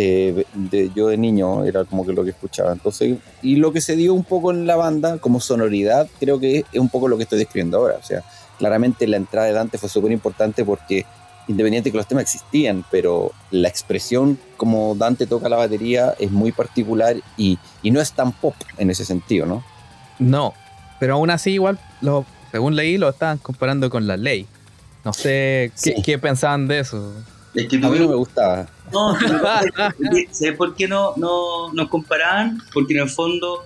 Eh, 0.00 0.44
de, 0.54 0.92
yo 0.94 1.08
de 1.08 1.16
niño 1.16 1.64
era 1.64 1.84
como 1.84 2.06
que 2.06 2.12
lo 2.12 2.22
que 2.22 2.30
escuchaba. 2.30 2.72
Entonces, 2.72 3.16
y 3.42 3.56
lo 3.56 3.72
que 3.72 3.80
se 3.80 3.96
dio 3.96 4.14
un 4.14 4.22
poco 4.22 4.52
en 4.52 4.64
la 4.64 4.76
banda 4.76 5.18
como 5.18 5.40
sonoridad, 5.40 6.08
creo 6.20 6.38
que 6.38 6.64
es 6.72 6.78
un 6.78 6.88
poco 6.88 7.08
lo 7.08 7.16
que 7.16 7.24
estoy 7.24 7.40
describiendo 7.40 7.78
ahora. 7.78 7.96
O 8.00 8.02
sea, 8.04 8.22
claramente 8.58 9.08
la 9.08 9.16
entrada 9.16 9.48
de 9.48 9.54
Dante 9.54 9.76
fue 9.76 9.88
súper 9.88 10.12
importante 10.12 10.64
porque 10.64 11.04
independiente 11.48 11.90
que 11.90 11.96
los 11.96 12.06
temas 12.06 12.22
existían, 12.22 12.84
pero 12.90 13.32
la 13.50 13.68
expresión 13.68 14.38
como 14.56 14.94
Dante 14.94 15.26
toca 15.26 15.48
la 15.48 15.56
batería 15.56 16.14
es 16.18 16.30
muy 16.30 16.52
particular 16.52 17.16
y, 17.36 17.58
y 17.82 17.90
no 17.90 18.00
es 18.00 18.12
tan 18.12 18.32
pop 18.32 18.54
en 18.76 18.90
ese 18.90 19.04
sentido, 19.04 19.46
¿no? 19.46 19.64
No, 20.18 20.54
pero 21.00 21.14
aún 21.14 21.30
así 21.30 21.52
igual, 21.52 21.78
lo, 22.00 22.26
según 22.50 22.76
leí, 22.76 22.98
lo 22.98 23.08
estaban 23.08 23.38
comparando 23.38 23.90
con 23.90 24.06
la 24.06 24.16
ley. 24.16 24.46
No 25.08 25.12
sé 25.14 25.72
qué, 25.82 25.94
Sí. 25.94 26.02
qué 26.04 26.18
pensaban 26.18 26.68
de 26.68 26.80
eso. 26.80 27.14
Es 27.54 27.66
que 27.66 27.76
A 27.76 27.88
mí 27.88 27.98
no 27.98 28.08
me 28.08 28.14
gustaba. 28.14 28.66
No, 28.92 29.16
¿sabes 30.32 30.56
por 30.56 30.74
qué 30.74 30.86
no, 30.86 31.14
no 31.16 31.72
nos 31.72 31.88
comparaban? 31.88 32.60
Porque 32.74 32.94
en 32.94 33.00
el 33.00 33.08
fondo, 33.08 33.64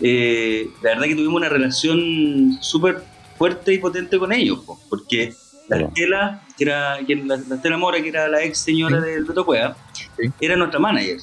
eh, 0.00 0.68
la 0.82 0.90
verdad 0.90 1.04
que 1.06 1.14
tuvimos 1.16 1.34
una 1.34 1.48
relación 1.48 2.58
súper 2.60 3.02
fuerte 3.36 3.74
y 3.74 3.78
potente 3.78 4.18
con 4.18 4.32
ellos, 4.32 4.60
po, 4.64 4.78
porque 4.88 5.34
la. 5.68 5.78
Estela, 5.80 6.42
que 6.56 6.64
era, 6.64 6.98
que 7.06 7.16
la, 7.16 7.36
la 7.48 7.56
Estela 7.56 7.76
Mora, 7.76 8.00
que 8.00 8.08
era 8.08 8.28
la 8.28 8.42
ex 8.42 8.58
señora 8.58 9.00
del 9.00 9.24
Beto 9.24 9.44
Cueva, 9.44 9.76
Sí. 10.16 10.30
era 10.40 10.56
nuestra 10.56 10.78
manager. 10.80 11.18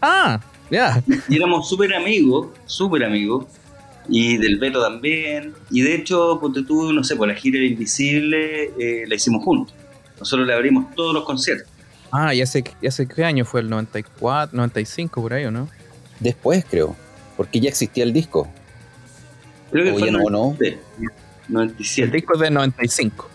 Ah, 0.00 0.40
ya. 0.70 1.02
Y 1.28 1.36
éramos 1.36 1.68
súper 1.68 1.92
amigos, 1.94 2.48
súper 2.66 3.04
amigos, 3.04 3.46
y 4.08 4.36
del 4.38 4.58
Beto 4.58 4.82
también. 4.82 5.54
Y 5.70 5.82
de 5.82 5.94
hecho, 5.94 6.38
ponte 6.40 6.62
tú, 6.62 6.92
no 6.92 7.04
sé, 7.04 7.16
por 7.16 7.28
la 7.28 7.34
gira 7.34 7.58
del 7.58 7.72
Invisible 7.72 8.72
eh, 8.78 9.04
la 9.06 9.14
hicimos 9.14 9.44
juntos. 9.44 9.74
Nosotros 10.18 10.46
le 10.46 10.54
abrimos 10.54 10.94
todos 10.94 11.14
los 11.14 11.24
conciertos. 11.24 11.68
Ah, 12.10 12.34
¿y 12.34 12.40
ese, 12.40 12.62
y 12.80 12.86
ese 12.86 13.08
qué 13.08 13.24
año 13.24 13.44
fue? 13.44 13.60
¿El 13.60 13.70
94, 13.70 14.56
95 14.56 15.20
por 15.20 15.32
ahí 15.32 15.44
o 15.46 15.50
no? 15.50 15.68
Después, 16.20 16.64
creo. 16.68 16.94
Porque 17.36 17.60
ya 17.60 17.68
existía 17.68 18.04
el 18.04 18.12
disco. 18.12 18.48
Creo 19.72 19.84
que 19.84 19.90
O 19.90 19.98
fue 19.98 20.06
ya 20.06 20.12
no, 20.12 20.30
¿no? 20.30 20.56
97. 20.56 20.78
El 21.48 21.54
97. 21.54 22.16
disco 22.16 22.34
es 22.34 22.40
de 22.40 22.50
95. 22.50 23.28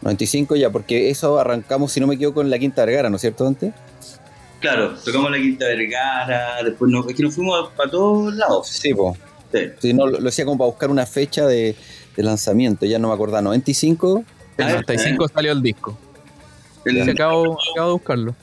95 0.00 0.56
ya, 0.56 0.70
porque 0.70 1.10
eso 1.10 1.38
arrancamos, 1.38 1.92
si 1.92 2.00
no 2.00 2.06
me 2.06 2.14
equivoco, 2.14 2.40
en 2.40 2.50
la 2.50 2.58
Quinta 2.58 2.84
Vergara, 2.84 3.10
¿no 3.10 3.16
es 3.16 3.22
cierto, 3.22 3.46
antes? 3.46 3.72
Claro, 4.60 4.94
tocamos 5.04 5.30
la 5.30 5.38
Quinta 5.38 5.66
Vergara, 5.66 6.62
después 6.62 6.90
nos, 6.90 7.06
es 7.08 7.14
que 7.14 7.22
nos 7.22 7.34
fuimos 7.34 7.70
para 7.76 7.90
todos 7.90 8.34
lados. 8.34 8.68
Sí, 8.68 8.94
po. 8.94 9.16
Sí. 9.54 9.60
Sí, 9.78 9.92
no, 9.94 10.06
lo, 10.06 10.18
lo 10.20 10.28
hacía 10.28 10.44
como 10.44 10.58
para 10.58 10.70
buscar 10.70 10.90
una 10.90 11.06
fecha 11.06 11.46
de, 11.46 11.76
de 12.16 12.22
lanzamiento, 12.22 12.84
ya 12.86 12.98
no 12.98 13.08
me 13.08 13.14
acordaba. 13.14 13.40
95, 13.42 14.24
En 14.58 14.64
Ah, 14.66 14.68
95 14.72 15.28
salió 15.28 15.52
el 15.52 15.62
disco. 15.62 15.96
El- 16.84 17.04
Sí, 17.04 17.10
acabo, 17.10 17.56
acabo 17.72 17.86
de 17.88 17.92
buscarlo. 17.94 18.34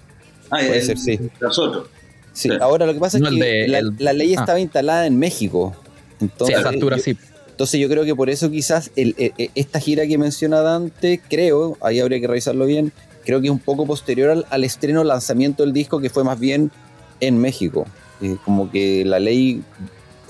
ah, 0.50 0.58
puede 0.58 0.78
el- 0.80 0.84
ser, 0.86 0.98
sí. 0.98 1.20
Nosotros. 1.40 1.88
Sí, 2.34 2.50
Sí. 2.50 2.56
ahora 2.62 2.86
lo 2.86 2.94
que 2.94 3.00
pasa 3.00 3.20
No, 3.20 3.28
es 3.28 3.34
el 3.34 3.40
que 3.40 3.46
de- 3.46 3.68
la, 3.68 3.80
el- 3.80 3.96
la 4.00 4.14
ley 4.14 4.34
ah. 4.36 4.40
estaba 4.40 4.60
instalada 4.60 5.06
en 5.06 5.20
México. 5.20 5.76
Sí, 6.20 6.26
Entonces, 6.26 6.56
a 6.56 6.60
esa 6.62 6.70
altura 6.70 6.98
yo, 6.98 7.04
sí. 7.04 7.18
entonces 7.50 7.80
yo 7.80 7.90
creo 7.90 8.04
que 8.06 8.16
por 8.16 8.30
eso 8.30 8.50
quizás 8.50 8.92
el- 8.96 9.16
e- 9.18 9.34
e- 9.38 9.52
esta 9.56 9.80
gira 9.80 10.06
que 10.08 10.18
mencionaba 10.18 10.72
Dante, 10.72 11.22
creo, 11.30 11.78
ahí 11.82 12.00
habría 12.00 12.20
que 12.22 12.28
revisarlo 12.28 12.66
bien, 12.66 12.92
creo 13.26 13.40
que 13.42 13.48
es 13.48 13.52
un 13.52 13.60
poco 13.60 13.86
posterior 13.86 14.30
al, 14.32 14.46
al 14.50 14.64
estreno 14.64 15.04
lanzamiento 15.04 15.64
del 15.64 15.74
disco 15.74 16.00
que 16.00 16.10
fue 16.10 16.24
más 16.24 16.40
bien 16.40 16.72
en 17.20 17.38
México. 17.40 17.86
Eh, 18.22 18.38
como 18.46 18.70
que 18.72 19.04
la 19.06 19.20
ley 19.20 19.62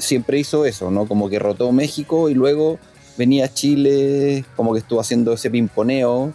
siempre 0.02 0.40
hizo 0.40 0.66
eso, 0.66 0.92
¿no? 0.92 1.08
Como 1.08 1.30
que 1.30 1.40
rotó 1.40 1.72
México 1.72 2.30
y 2.30 2.34
luego 2.34 2.80
venía 3.18 3.54
Chile, 3.54 4.44
como 4.56 4.74
que 4.74 4.80
estuvo 4.80 5.00
haciendo 5.00 5.34
ese 5.34 5.50
pimponeo, 5.50 6.34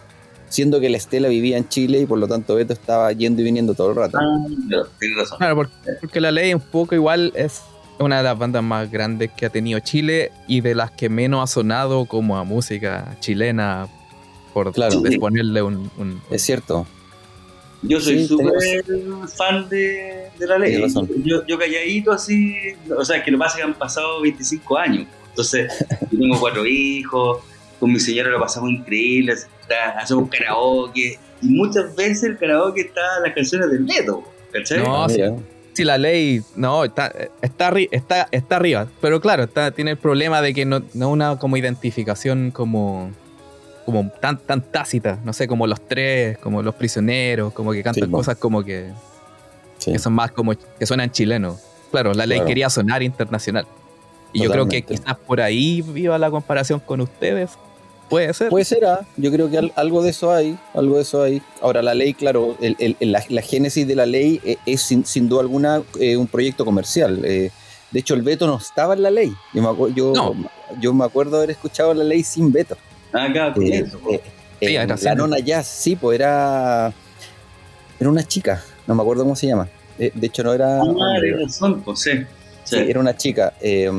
siendo 0.49 0.79
que 0.81 0.89
la 0.89 0.97
Estela 0.97 1.29
vivía 1.29 1.57
en 1.59 1.69
Chile 1.69 2.01
y 2.01 2.07
por 2.07 2.19
lo 2.19 2.29
tanto 2.29 2.55
Beto 2.55 2.73
estaba 2.73 3.11
yendo 3.13 3.41
y 3.43 3.45
viniendo 3.45 3.75
todo 3.75 3.91
el 3.91 3.97
rato. 3.97 4.19
Ah, 4.19 4.47
claro, 4.69 4.87
tienes 4.99 5.19
razón. 5.19 5.39
Claro, 5.39 5.57
porque, 5.57 5.73
porque 6.01 6.21
la 6.21 6.31
ley 6.31 6.55
un 6.55 6.61
poco 6.61 6.95
igual 6.95 7.33
es 7.35 7.63
una 7.99 8.19
de 8.19 8.23
las 8.25 8.39
bandas 8.39 8.63
más 8.63 8.91
grandes 8.91 9.31
que 9.37 9.47
ha 9.47 9.51
tenido 9.51 9.81
Chile 9.81 10.31
y 10.47 10.61
de 10.61 10.75
las 10.75 10.91
que 10.91 11.09
menos 11.09 11.43
ha 11.43 11.53
sonado 11.53 12.05
como 12.05 12.37
a 12.37 12.45
música 12.45 13.17
chilena, 13.21 13.89
por 14.53 14.73
Claro. 14.73 15.03
ponerle 15.19 15.63
un, 15.63 15.91
un- 15.99 16.21
Es 16.31 16.43
cierto. 16.43 16.87
Yo 17.89 18.01
soy 18.01 18.27
súper 18.27 18.53
fan 19.37 19.69
de, 19.69 20.29
de 20.39 20.47
la 20.47 20.59
ley. 20.59 20.83
Yo, 21.25 21.47
yo 21.47 21.59
calladito 21.59 22.13
así, 22.13 22.55
o 22.97 23.05
sea, 23.05 23.23
que 23.23 23.31
lo 23.31 23.39
pasa 23.39 23.57
que 23.59 23.63
han 23.63 23.75
pasado 23.75 24.21
25 24.23 24.79
años. 24.79 25.07
Entonces, 25.31 25.73
yo 26.11 26.19
tengo 26.19 26.41
cuatro 26.41 26.65
hijos, 26.67 27.41
con 27.79 27.93
mi 27.93 28.01
señora 28.01 28.31
lo 28.31 28.41
pasamos 28.41 28.71
increíble, 28.71 29.33
está- 29.33 29.99
hacemos 30.01 30.29
karaoke, 30.31 31.19
y 31.43 31.47
muchas 31.49 31.95
veces 31.95 32.25
el 32.25 32.39
karaoke 32.39 32.81
está 32.83 33.01
las 33.23 33.35
canciones 33.35 33.71
del 33.71 33.85
Neto, 33.85 34.23
¿cachai? 34.53 34.79
No, 34.83 35.05
Ah, 35.05 35.09
sí. 35.09 35.21
Si 35.75 35.85
la 35.85 35.99
ley, 35.99 36.41
no, 36.55 36.85
está, 36.85 37.13
está, 37.43 37.71
arri- 37.71 37.89
está, 37.91 38.29
está 38.33 38.57
arriba, 38.57 38.89
pero 39.03 39.21
claro, 39.21 39.43
está, 39.43 39.73
tiene 39.73 39.91
el 39.91 39.97
problema 39.99 40.41
de 40.41 40.55
que 40.55 40.65
no, 40.65 40.83
no 40.95 41.11
una 41.11 41.39
como 41.39 41.59
identificación 41.59 42.51
como, 42.51 43.11
como 43.87 44.11
tan, 44.21 44.37
tan 44.39 44.61
tácita, 44.61 45.19
no 45.25 45.33
sé, 45.33 45.49
como 45.49 45.67
los 45.67 45.81
tres, 45.81 46.37
como 46.39 46.61
los 46.63 46.75
prisioneros, 46.75 47.53
como 47.55 47.73
que 47.73 47.83
cantan 47.83 48.05
Sí, 48.05 48.11
cosas 48.11 48.37
como 48.37 48.63
que, 48.63 48.91
Sí. 49.79 49.93
que 49.93 49.99
son 49.99 50.13
más 50.13 50.33
como, 50.33 50.53
que 50.79 50.85
suenan 50.87 51.11
chilenos. 51.11 51.61
Claro, 51.91 52.13
la 52.13 52.27
ley 52.27 52.39
Claro. 52.39 52.49
quería 52.49 52.69
sonar 52.69 53.03
internacional. 53.03 53.67
Y 54.33 54.43
yo 54.43 54.51
creo 54.51 54.69
que 54.69 54.83
quizás 54.83 55.17
por 55.17 55.41
ahí 55.41 55.83
iba 55.95 56.19
la 56.19 56.31
comparación 56.31 56.81
con 56.81 57.01
ustedes. 57.01 57.53
Puede 58.11 58.33
ser. 58.35 58.51
Puede 58.51 58.65
ser, 58.65 58.85
ah, 58.85 59.01
yo 59.17 59.33
creo 59.33 59.51
que 59.51 59.59
al- 59.59 59.73
algo 59.77 60.03
de 60.03 60.11
eso 60.11 60.31
hay, 60.33 60.59
algo 60.75 60.97
de 60.97 61.03
eso 61.03 61.23
hay. 61.23 61.41
Ahora, 61.63 61.81
la 61.83 61.95
ley, 61.95 62.13
claro, 62.15 62.57
el- 62.61 62.97
la, 63.01 63.23
la 63.29 63.43
génesis 63.43 63.87
de 63.87 63.95
la 63.97 64.05
ley 64.07 64.41
eh, 64.45 64.59
es 64.67 64.83
sin, 64.83 65.05
sin 65.07 65.29
duda 65.29 65.41
alguna 65.41 65.83
eh, 65.99 66.17
un 66.17 66.27
proyecto 66.27 66.65
comercial. 66.65 67.25
eh, 67.25 67.51
de 67.91 68.01
hecho, 68.01 68.15
el 68.15 68.23
veto 68.23 68.47
no 68.47 68.59
estaba 68.59 68.95
en 68.95 69.03
la 69.03 69.11
ley. 69.11 69.33
Yo 69.55 69.63
me, 69.63 69.95
yo, 69.95 70.13
No. 70.15 70.35
yo 70.81 70.93
me 70.93 71.05
acuerdo 71.05 71.37
haber 71.39 71.51
escuchado 71.51 71.95
la 71.95 72.05
ley 72.05 72.23
sin 72.25 72.53
veto. 72.53 72.77
Acá 73.25 73.53
con 73.55 73.63
Eh, 73.65 73.79
eso, 73.87 73.99
eh, 74.11 74.21
Sí, 74.61 74.75
era 74.75 74.97
la 74.97 75.15
nona 75.15 75.39
jazz, 75.39 75.67
sí, 75.67 75.97
pues 75.97 76.19
era, 76.19 76.93
era 78.01 78.09
una 78.11 78.23
chica, 78.27 78.63
no 78.87 78.95
me 78.95 79.03
acuerdo 79.03 79.23
cómo 79.25 79.37
se 79.37 79.47
llama. 79.47 79.69
Eh, 79.99 80.11
de 80.15 80.27
hecho, 80.27 80.43
no 80.45 80.53
era... 80.55 80.81
Ah, 80.81 81.19
razón, 81.45 81.83
pues 81.83 82.01
sí. 82.01 82.11
Sí, 82.65 82.77
Sí. 82.77 82.85
era 82.89 82.99
una 83.01 83.17
chica. 83.17 83.53
eh, 83.61 83.91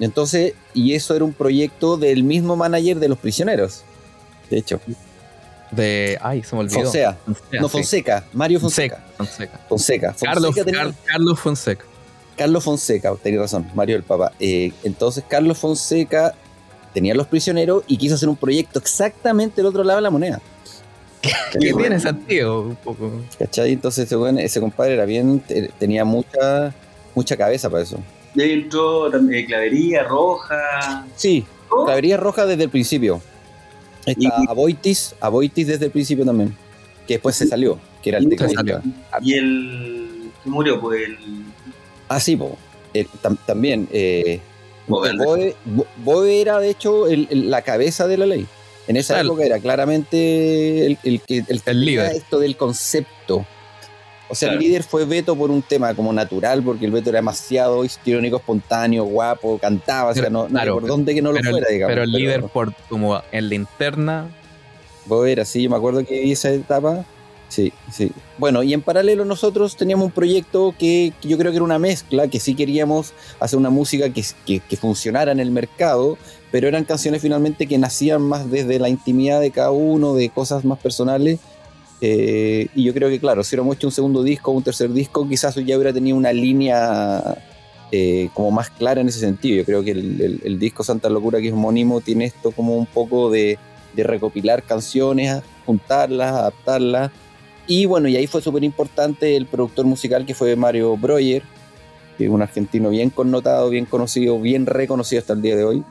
entonces, 0.00 0.54
y 0.74 0.94
eso 0.94 1.14
era 1.14 1.24
un 1.24 1.32
proyecto 1.32 1.96
del 1.96 2.24
mismo 2.24 2.56
manager 2.56 2.98
de 2.98 3.08
Los 3.08 3.18
Prisioneros. 3.18 3.82
De 4.50 4.58
hecho, 4.58 4.80
De. 5.70 6.18
Ay, 6.22 6.42
se 6.42 6.56
me 6.56 6.62
olvidó. 6.62 6.80
Fonseca. 6.80 7.16
Fonseca, 7.26 7.60
No, 7.60 7.68
sí. 7.68 7.72
Fonseca, 7.72 8.24
Mario 8.32 8.58
Fonseca. 8.60 9.04
Fonseca. 9.18 9.60
Fonseca. 9.68 10.08
Fonseca 10.14 10.32
Carlos, 10.32 10.54
tenía- 10.54 10.82
Car- 10.84 10.94
Carlos 11.04 11.40
Fonseca. 11.40 11.84
Carlos 12.36 12.64
Fonseca, 12.64 13.14
tenía 13.22 13.40
razón, 13.40 13.70
Mario 13.74 13.96
el 13.96 14.02
Papa. 14.02 14.32
Eh, 14.40 14.72
entonces, 14.84 15.22
Carlos 15.28 15.58
Fonseca 15.58 16.34
tenía 16.92 17.14
Los 17.14 17.26
Prisioneros 17.26 17.84
y 17.86 17.96
quiso 17.96 18.14
hacer 18.16 18.28
un 18.28 18.36
proyecto 18.36 18.78
exactamente 18.78 19.56
del 19.56 19.66
otro 19.66 19.84
lado 19.84 19.98
de 19.98 20.02
la 20.02 20.10
moneda. 20.10 20.40
Que 21.52 21.72
tiene 21.72 21.98
sentido 21.98 22.62
un 22.62 22.76
poco. 22.76 23.10
¿Cachai? 23.38 23.72
Entonces, 23.72 24.10
ese, 24.38 24.60
compadre 24.60 24.94
era 24.94 25.04
bien, 25.04 25.40
te- 25.40 25.70
tenía 25.78 26.04
mucha, 26.04 26.72
mucha 27.14 27.36
cabeza 27.36 27.68
para 27.68 27.82
eso. 27.82 27.98
Y 28.34 28.42
ahí 28.42 28.52
entró 28.52 29.10
también 29.10 29.46
Clavería, 29.46 30.04
Roja. 30.04 31.04
Sí, 31.16 31.44
¿no? 31.70 31.84
Clavería 31.86 32.16
Roja 32.16 32.46
desde 32.46 32.64
el 32.64 32.70
principio. 32.70 33.20
Está 34.06 34.20
Y- 34.42 34.48
Aboitis, 34.48 35.14
Aboitis 35.20 35.66
desde 35.66 35.86
el 35.86 35.90
principio 35.90 36.24
también. 36.24 36.54
Que 37.06 37.14
después 37.14 37.34
se 37.36 37.46
salió, 37.46 37.78
que 38.02 38.10
era 38.10 38.18
el 38.18 38.28
tecladista. 38.28 38.60
salió. 38.60 38.82
Y 39.22 39.32
el. 39.34 40.30
que 40.44 40.50
murió? 40.50 40.80
Pues 40.80 41.00
el. 41.08 41.16
Ah, 42.08 42.20
sí, 42.20 42.36
po. 42.36 42.56
Eh, 42.94 43.06
tam- 43.22 43.38
también. 43.46 43.88
Eh, 43.90 44.40
Boe. 44.88 45.12
Boe, 45.16 45.56
Bo- 45.64 45.86
Boe 45.98 46.40
era, 46.40 46.58
de 46.58 46.70
hecho, 46.70 47.06
el- 47.06 47.28
el- 47.30 47.50
la 47.50 47.62
cabeza 47.62 48.06
de 48.06 48.16
la 48.16 48.26
ley. 48.26 48.46
En 48.86 48.96
esa 48.96 49.14
Claro. 49.14 49.28
época 49.28 49.44
era 49.44 49.58
claramente 49.58 50.86
el, 50.86 50.98
el 51.04 51.20
que 51.20 51.44
el, 51.66 51.84
líder. 51.84 52.12
esto 52.12 52.38
del 52.38 52.56
concepto. 52.56 53.46
O 54.30 54.34
sea, 54.34 54.48
Claro. 54.48 54.60
el 54.60 54.66
líder 54.66 54.82
fue 54.82 55.04
Beto 55.04 55.36
por 55.36 55.50
un 55.50 55.62
tema 55.62 55.94
como 55.94 56.12
natural, 56.12 56.62
porque 56.62 56.84
el 56.86 56.90
Beto 56.92 57.10
era 57.10 57.18
demasiado 57.18 57.84
histriónico, 57.84 58.36
espontáneo, 58.38 59.04
guapo, 59.04 59.58
cantaba, 59.58 60.10
o 60.10 60.14
sea, 60.14 60.28
no, 60.30 60.46
claro, 60.46 60.74
por 60.74 60.86
dónde 60.86 61.14
que 61.14 61.22
no 61.22 61.32
lo 61.32 61.40
fuera, 61.42 61.66
digamos. 61.70 61.92
pero 61.92 62.02
el 62.04 62.12
líder 62.12 62.42
por 62.44 62.74
como 62.88 63.22
en 63.32 63.48
la 63.48 63.54
interna. 63.54 64.28
Boe 65.06 65.32
era 65.32 65.42
así, 65.42 65.62
yo 65.62 65.70
me 65.70 65.76
acuerdo 65.76 66.04
que 66.04 66.20
vi 66.20 66.32
esa 66.32 66.50
etapa. 66.50 67.04
Sí, 67.48 67.72
sí. 67.90 68.12
Bueno, 68.36 68.62
y 68.62 68.74
en 68.74 68.82
paralelo 68.82 69.24
nosotros 69.24 69.76
teníamos 69.76 70.06
un 70.06 70.12
proyecto 70.12 70.74
que, 70.78 71.12
yo 71.22 71.38
creo 71.38 71.50
que 71.50 71.56
era 71.56 71.64
una 71.64 71.78
mezcla, 71.78 72.28
que 72.28 72.40
sí 72.40 72.54
queríamos 72.54 73.14
hacer 73.40 73.58
una 73.58 73.70
música 73.70 74.10
que, 74.10 74.22
que- 74.46 74.76
funcionara 74.76 75.32
en 75.32 75.40
el 75.40 75.50
mercado, 75.50 76.18
pero 76.52 76.68
eran 76.68 76.84
canciones 76.84 77.22
finalmente 77.22 77.66
que 77.66 77.78
nacían 77.78 78.22
más 78.22 78.50
desde 78.50 78.78
la 78.78 78.90
intimidad 78.90 79.40
de 79.40 79.50
cada 79.50 79.70
uno, 79.70 80.14
de 80.14 80.28
cosas 80.28 80.64
más 80.64 80.78
personales. 80.78 81.40
Eh, 82.00 82.68
y 82.74 82.84
yo 82.84 82.94
creo 82.94 83.08
que, 83.08 83.18
claro, 83.18 83.42
si 83.42 83.54
hubiéramos 83.54 83.76
hecho 83.76 83.88
un 83.88 83.92
segundo 83.92 84.22
disco 84.22 84.52
un 84.52 84.62
tercer 84.62 84.92
disco, 84.92 85.26
quizás 85.26 85.54
ya 85.54 85.76
hubiera 85.76 85.92
tenido 85.92 86.16
una 86.16 86.32
línea 86.32 87.42
eh, 87.90 88.28
como 88.34 88.50
más 88.50 88.68
clara 88.70 89.00
en 89.00 89.08
ese 89.08 89.20
sentido. 89.20 89.56
Yo 89.56 89.64
creo 89.64 89.82
que 89.82 89.92
el, 89.92 90.58
disco 90.58 90.84
Santa 90.84 91.08
Locura, 91.08 91.40
que 91.40 91.48
es 91.48 91.54
homónimo, 91.54 92.02
tiene 92.02 92.26
esto 92.26 92.50
como 92.52 92.76
un 92.76 92.86
poco 92.86 93.30
de 93.30 93.58
recopilar 93.96 94.62
canciones, 94.62 95.42
juntarlas, 95.68 96.32
adaptarlas. 96.32 97.10
Y 97.68 97.84
bueno, 97.84 98.08
y 98.08 98.16
ahí 98.16 98.26
fue 98.26 98.40
súper 98.40 98.64
importante 98.64 99.36
el 99.36 99.44
productor 99.44 99.84
musical 99.84 100.24
que 100.24 100.34
fue 100.34 100.56
Mario 100.56 100.96
Breuer, 100.96 101.42
un 102.18 102.42
argentino 102.42 102.88
bien 102.88 103.10
connotado, 103.10 103.68
bien 103.68 103.84
conocido, 103.84 104.40
bien 104.40 104.64
reconocido 104.66 105.20
hasta 105.20 105.34
el 105.34 105.42
día 105.42 105.54
de 105.54 105.64
hoy. 105.64 105.84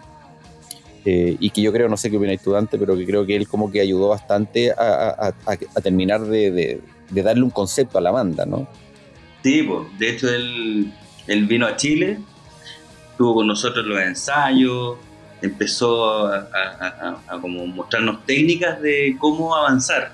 Eh, 1.05 1.37
y 1.39 1.51
que 1.51 1.61
yo 1.61 1.71
creo, 1.71 1.87
no 1.87 1.95
sé 1.95 2.09
qué 2.09 2.17
opináis 2.17 2.41
tú, 2.41 2.51
Dante, 2.51 2.79
pero 2.79 2.97
que 2.97 3.05
creo 3.05 3.25
que 3.25 3.35
él 3.35 3.47
como 3.47 3.71
que 3.71 3.79
ayudó 3.79 4.09
bastante 4.09 4.71
a, 4.71 5.33
terminar 5.81 6.21
de, 6.25 6.81
darle 7.11 7.43
un 7.43 7.51
concepto 7.51 7.99
a 7.99 8.01
la 8.01 8.11
banda, 8.11 8.45
¿no? 8.45 8.67
Sí, 9.43 9.61
pues, 9.61 9.87
de 9.99 10.09
hecho 10.09 10.27
él, 10.33 10.91
vino 11.47 11.67
a 11.67 11.75
Chile, 11.77 12.17
estuvo 13.11 13.35
con 13.35 13.47
nosotros 13.47 13.85
los 13.85 14.01
ensayos, 14.01 14.97
empezó 15.43 16.25
a 16.25 16.49
como 17.39 17.67
mostrarnos 17.67 18.25
técnicas 18.25 18.81
de 18.81 19.15
cómo 19.19 19.55
avanzar. 19.55 20.11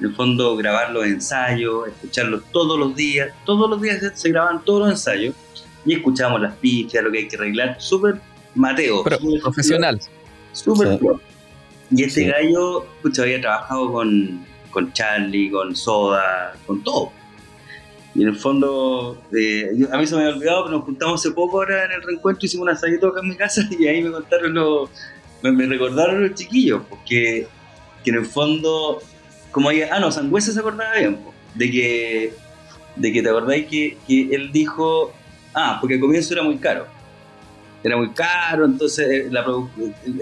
En 0.00 0.06
el 0.06 0.14
fondo 0.14 0.56
grabar 0.56 0.90
los 0.92 1.04
ensayos, 1.06 1.88
escucharlos 1.88 2.42
todos 2.52 2.78
los 2.78 2.94
días, 2.94 3.30
todos 3.46 3.68
los 3.70 3.80
días 3.80 4.00
se, 4.00 4.14
se 4.16 4.28
graban 4.30 4.62
todos 4.64 4.80
los 4.80 4.90
ensayos 4.90 5.34
y 5.86 5.94
escuchamos 5.94 6.40
las 6.40 6.54
pistas, 6.56 7.02
lo 7.02 7.10
que 7.10 7.18
hay 7.18 7.28
que 7.28 7.36
arreglar, 7.36 7.76
súper 7.80 8.20
Mateo, 8.54 9.02
Pero 9.04 9.18
súper- 9.18 9.40
profesional. 9.40 10.00
Súper 10.52 10.88
Sí. 10.92 10.96
pro. 10.98 11.20
Y 11.90 12.02
este 12.04 12.22
Sí. 12.22 12.26
gallo, 12.26 12.86
pucha, 13.02 13.22
había 13.22 13.40
trabajado 13.40 13.92
con, 13.92 14.44
con 14.70 14.92
Charlie, 14.92 15.50
con 15.50 15.74
Soda, 15.76 16.54
con 16.66 16.82
todo. 16.82 17.12
Y 18.14 18.22
en 18.22 18.28
el 18.28 18.36
fondo, 18.36 19.22
eh, 19.38 19.70
yo- 19.76 19.92
a 19.94 19.98
mí 19.98 20.06
se 20.06 20.14
me 20.16 20.22
había 20.22 20.34
olvidado, 20.34 20.64
pero 20.64 20.76
nos 20.78 20.84
juntamos 20.86 21.20
hace 21.20 21.30
poco 21.34 21.58
ahora 21.58 21.84
en 21.84 21.92
el 21.92 22.02
reencuentro, 22.02 22.44
hicimos 22.46 22.64
un 22.64 22.70
asadito 22.70 23.08
acá 23.08 23.20
en 23.22 23.28
mi 23.28 23.36
casa 23.36 23.60
y 23.78 23.86
ahí 23.86 24.02
me 24.02 24.10
contaron 24.10 24.54
los, 24.54 24.90
me, 25.42 25.52
me 25.52 25.66
recordaron 25.66 26.22
los 26.26 26.34
chiquillos, 26.34 26.82
porque 26.88 27.46
que 28.02 28.10
en 28.10 28.16
el 28.16 28.26
fondo, 28.26 29.00
como 29.56 29.70
había, 29.70 29.88
ah 29.90 30.00
no, 30.00 30.12
Sangüesa 30.12 30.52
se 30.52 30.60
acordaba 30.60 30.92
bien, 30.98 31.16
po, 31.16 31.32
de 31.54 31.70
que, 31.70 32.34
de 32.94 33.10
que 33.10 33.22
te 33.22 33.28
acordáis 33.30 33.66
que, 33.66 33.96
que 34.06 34.34
él 34.34 34.52
dijo, 34.52 35.14
Ah, 35.58 35.78
porque 35.80 35.94
al 35.94 36.00
comienzo 36.00 36.34
era 36.34 36.42
muy 36.42 36.58
caro. 36.58 36.86
Era 37.82 37.96
muy 37.96 38.10
caro, 38.10 38.66
entonces 38.66 39.08
eh, 39.08 39.28
la 39.30 39.42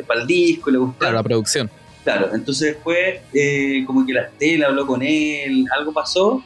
para 0.07 0.21
el 0.21 0.27
disco 0.29 0.71
le 0.71 0.79
gustaba. 0.79 0.99
Claro, 0.99 1.17
la 1.17 1.23
producción. 1.25 1.71
Claro, 2.05 2.31
entonces 2.33 2.75
después 2.75 3.21
eh, 3.33 3.83
como 3.85 4.07
que 4.07 4.13
la 4.13 4.23
Estela 4.23 4.69
habló 4.69 4.87
con 4.87 5.03
él, 5.03 5.67
algo 5.77 5.93
pasó, 5.93 6.45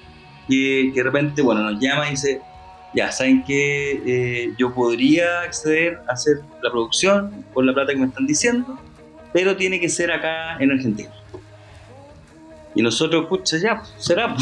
y 0.49 0.91
que 0.93 1.01
de 1.01 1.03
repente, 1.03 1.43
bueno, 1.43 1.71
nos 1.71 1.79
llama 1.79 2.07
y 2.09 2.13
dice, 2.13 2.41
ya, 2.95 3.13
¿saben 3.13 3.45
que 3.45 4.01
eh, 4.07 4.55
yo 4.57 4.73
podría 4.73 5.43
acceder 5.43 6.01
a 6.09 6.13
hacer 6.13 6.37
la 6.63 6.71
producción 6.71 7.45
por 7.53 7.67
la 7.67 7.75
plata 7.75 7.93
que 7.93 7.99
me 7.99 8.07
están 8.07 8.27
diciendo, 8.27 8.79
pero 9.35 9.55
tiene 9.55 9.79
que 9.79 9.91
ser 9.91 10.11
acá 10.11 10.57
en 10.59 10.71
Argentina. 10.71 11.11
Y 12.79 12.83
nosotros, 12.83 13.27
pucha, 13.27 13.59
ya, 13.59 13.83
será. 13.99 14.37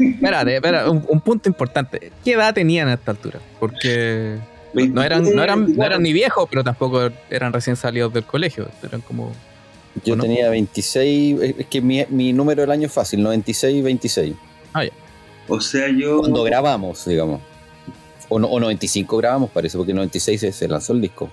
Espérate, 0.00 0.56
espera, 0.56 0.90
un, 0.90 1.20
punto 1.20 1.48
importante. 1.48 2.10
¿Qué 2.24 2.32
edad 2.32 2.52
tenían 2.52 2.88
a 2.88 2.94
esta 2.94 3.12
altura? 3.12 3.38
Porque 3.60 4.38
no 4.72 5.04
eran, 5.04 5.22
no 5.22 5.40
eran, 5.40 5.72
no 5.72 5.84
eran 5.84 6.02
ni 6.02 6.12
viejos, 6.12 6.48
pero 6.50 6.64
tampoco 6.64 7.10
eran 7.30 7.52
recién 7.52 7.76
salidos 7.76 8.12
del 8.12 8.24
colegio. 8.24 8.68
Eran 8.82 9.02
como. 9.02 9.32
Yo 10.04 10.18
tenía 10.18 10.50
26, 10.50 11.40
es 11.58 11.66
que 11.66 11.80
mi, 11.80 12.04
mi, 12.08 12.32
número 12.32 12.62
del 12.62 12.72
año 12.72 12.88
es 12.88 12.92
fácil, 12.92 13.22
96 13.22 13.84
26. 13.84 14.34
Ah, 14.72 14.82
ya. 14.82 14.90
O 15.46 15.60
sea, 15.60 15.88
yo. 15.88 16.18
Cuando 16.18 16.42
grabamos, 16.42 17.04
digamos. 17.04 17.40
O, 18.28 18.40
no, 18.40 18.48
o 18.48 18.58
95 18.58 19.16
grabamos, 19.16 19.50
parece, 19.50 19.78
porque 19.78 19.92
en 19.92 19.98
96 19.98 20.56
se 20.56 20.66
lanzó 20.66 20.92
el 20.92 21.02
disco. 21.02 21.30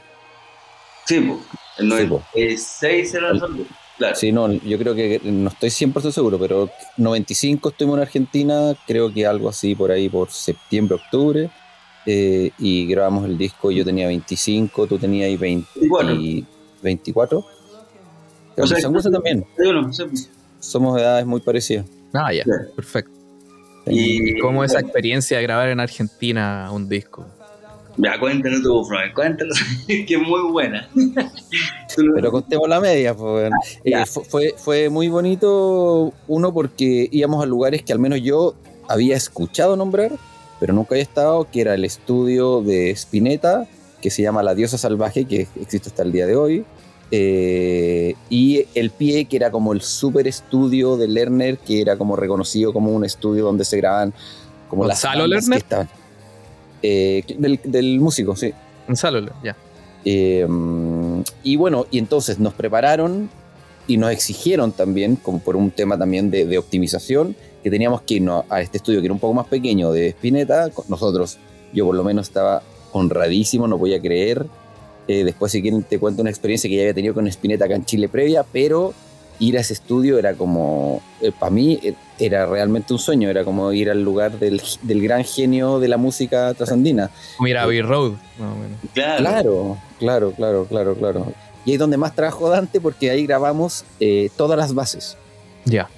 Sí. 1.07 1.15
El 1.79 1.87
96 1.87 3.09
se 3.09 3.21
lanzó 3.21 3.47
el 3.47 3.57
disco. 3.57 3.73
Claro. 3.97 4.15
Sí, 4.15 4.31
no, 4.31 4.51
yo 4.51 4.77
creo 4.79 4.95
que 4.95 5.21
no 5.23 5.49
estoy 5.49 5.69
100% 5.69 6.11
seguro, 6.11 6.39
pero 6.39 6.69
95 6.97 7.69
estuvimos 7.69 7.97
en 7.97 8.01
Argentina, 8.01 8.73
creo 8.87 9.13
que 9.13 9.25
algo 9.25 9.49
así 9.49 9.75
por 9.75 9.91
ahí, 9.91 10.09
por 10.09 10.31
septiembre, 10.31 10.95
octubre, 10.95 11.49
eh, 12.05 12.51
y 12.57 12.87
grabamos 12.87 13.25
el 13.25 13.37
disco. 13.37 13.71
Yo 13.71 13.85
tenía 13.85 14.07
25, 14.07 14.87
tú 14.87 14.97
tenías 14.97 15.39
20, 15.39 15.67
24. 16.81 17.45
O 18.57 18.67
sea, 18.67 18.77
también. 19.11 19.45
Pues. 19.55 20.29
Somos 20.59 20.95
de 20.95 21.01
edades 21.01 21.25
muy 21.25 21.41
parecidas. 21.41 21.85
Ah, 22.13 22.31
ya, 22.33 22.43
perfecto. 22.75 23.11
¿Y 23.85 24.39
cómo 24.39 24.63
esa 24.63 24.79
experiencia 24.79 25.37
de 25.37 25.43
grabar 25.43 25.69
en 25.69 25.79
Argentina 25.79 26.69
un 26.71 26.87
disco? 26.87 27.25
Ya, 27.97 28.19
cuéntanos 28.19 28.61
tú, 28.63 28.83
Frank, 28.85 29.13
cuéntanos, 29.13 29.59
que 29.87 30.05
es 30.07 30.21
muy 30.21 30.51
buena. 30.51 30.89
Pero 31.95 32.31
contemos 32.31 32.67
la 32.67 32.79
media, 32.79 33.15
pues, 33.15 33.51
eh, 33.83 34.03
fue, 34.05 34.53
fue 34.57 34.89
muy 34.89 35.09
bonito, 35.09 36.13
uno, 36.27 36.53
porque 36.53 37.07
íbamos 37.11 37.43
a 37.43 37.45
lugares 37.45 37.83
que 37.83 37.93
al 37.93 37.99
menos 37.99 38.21
yo 38.21 38.55
había 38.87 39.15
escuchado 39.15 39.75
nombrar, 39.75 40.11
pero 40.59 40.73
nunca 40.73 40.95
había 40.95 41.03
estado, 41.03 41.47
que 41.51 41.61
era 41.61 41.73
el 41.73 41.85
estudio 41.85 42.61
de 42.61 42.91
Spinetta, 42.91 43.67
que 44.01 44.09
se 44.09 44.21
llama 44.21 44.43
La 44.43 44.55
Diosa 44.55 44.77
Salvaje, 44.77 45.25
que 45.25 45.47
existe 45.59 45.89
hasta 45.89 46.03
el 46.03 46.11
día 46.11 46.27
de 46.27 46.35
hoy, 46.35 46.65
eh, 47.11 48.15
y 48.29 48.65
el 48.73 48.89
pie, 48.89 49.25
que 49.25 49.35
era 49.37 49.51
como 49.51 49.73
el 49.73 49.81
super 49.81 50.27
estudio 50.27 50.97
de 50.97 51.07
Lerner, 51.07 51.57
que 51.57 51.81
era 51.81 51.97
como 51.97 52.15
reconocido 52.15 52.73
como 52.73 52.91
un 52.91 53.05
estudio 53.05 53.43
donde 53.45 53.65
se 53.65 53.77
graban 53.77 54.13
como 54.69 54.85
las 54.85 55.03
Lerner? 55.03 55.63
Eh, 56.81 57.23
del, 57.37 57.99
músico, 57.99 58.35
sí. 58.35 58.51
Gonzalo, 58.87 59.31
ya. 59.43 59.55
Eh, 60.03 60.45
y 61.43 61.55
bueno, 61.55 61.85
y 61.91 61.97
entonces 61.99 62.39
nos 62.39 62.53
prepararon 62.53 63.29
y 63.87 63.97
nos 63.97 64.11
exigieron 64.11 64.71
también, 64.71 65.15
como 65.15 65.39
por 65.39 65.55
un 65.55 65.71
tema 65.71 65.97
también 65.97 66.31
de, 66.31 66.57
optimización, 66.57 67.35
que 67.63 67.69
teníamos 67.69 68.01
que 68.01 68.15
irnos 68.15 68.45
a 68.49 68.61
este 68.61 68.77
estudio 68.77 68.99
que 68.99 69.05
era 69.05 69.13
un 69.13 69.19
poco 69.19 69.33
más 69.33 69.47
pequeño 69.47 69.91
de 69.91 70.09
Spinetta. 70.09 70.69
Nosotros, 70.87 71.37
yo 71.73 71.85
por 71.85 71.95
lo 71.95 72.03
menos 72.03 72.27
estaba 72.27 72.61
honradísimo, 72.91 73.67
no 73.67 73.77
podía 73.77 74.01
creer. 74.01 74.45
Eh, 75.07 75.23
después, 75.23 75.51
si 75.51 75.61
quieren, 75.61 75.83
te 75.83 75.99
cuento 75.99 76.21
una 76.21 76.29
experiencia 76.29 76.69
que 76.69 76.77
ya 76.77 76.81
había 76.83 76.93
tenido 76.93 77.13
con 77.13 77.27
Spinetta 77.27 77.65
acá 77.65 77.75
en 77.75 77.85
Chile 77.85 78.07
previa, 78.07 78.45
pero 78.51 78.93
ir 79.39 79.57
a 79.57 79.61
ese 79.61 79.73
estudio 79.73 80.17
era 80.17 80.33
como, 80.33 81.01
eh, 81.21 81.31
para 81.37 81.51
mí 81.51 81.79
eh, 81.83 81.95
era 82.19 82.45
realmente 82.45 82.93
un 82.93 82.99
sueño, 82.99 83.29
era 83.29 83.43
como 83.43 83.71
ir 83.73 83.89
al 83.89 84.01
lugar 84.03 84.39
del, 84.39 84.61
gran 85.01 85.23
genio 85.23 85.79
de 85.79 85.87
la 85.87 85.97
música 85.97 86.53
trasandina. 86.53 87.09
Mira, 87.39 87.63
Abbey 87.63 87.81
Road. 87.81 88.13
Claro. 88.93 89.77
claro, 89.99 90.31
claro, 90.31 90.65
claro, 90.65 90.95
claro, 90.95 91.33
Y 91.65 91.71
ahí 91.71 91.73
es 91.73 91.79
donde 91.79 91.97
más 91.97 92.15
trabajo 92.15 92.49
Dante 92.49 92.79
porque 92.79 93.09
ahí 93.09 93.25
grabamos 93.25 93.85
eh, 93.99 94.29
todas 94.37 94.57
las 94.57 94.73
bases. 94.73 95.17
Ya. 95.65 95.89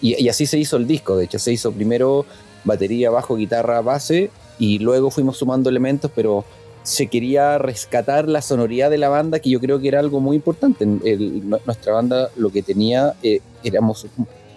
Y, 0.00 0.24
y, 0.24 0.28
así 0.28 0.46
se 0.46 0.56
hizo 0.56 0.76
el 0.76 0.86
disco, 0.86 1.16
de 1.16 1.24
hecho 1.24 1.40
se 1.40 1.52
hizo 1.52 1.72
primero 1.72 2.24
batería, 2.64 3.10
bajo, 3.10 3.34
guitarra, 3.34 3.80
base 3.80 4.30
y 4.58 4.78
luego 4.78 5.10
fuimos 5.10 5.38
sumando 5.38 5.68
elementos, 5.68 6.10
pero 6.14 6.44
se 6.88 7.06
quería 7.06 7.58
rescatar 7.58 8.30
la 8.30 8.40
sonoridad 8.40 8.88
de 8.88 8.96
la 8.96 9.10
banda, 9.10 9.40
que 9.40 9.50
yo 9.50 9.60
creo 9.60 9.78
que 9.78 9.88
era 9.88 10.00
algo 10.00 10.20
muy 10.20 10.36
importante. 10.36 10.86
nuestra 10.86 11.92
banda 11.92 12.30
lo 12.34 12.48
que 12.48 12.62
tenía, 12.62 13.14
eh, 13.22 13.40
éramos, 13.62 14.06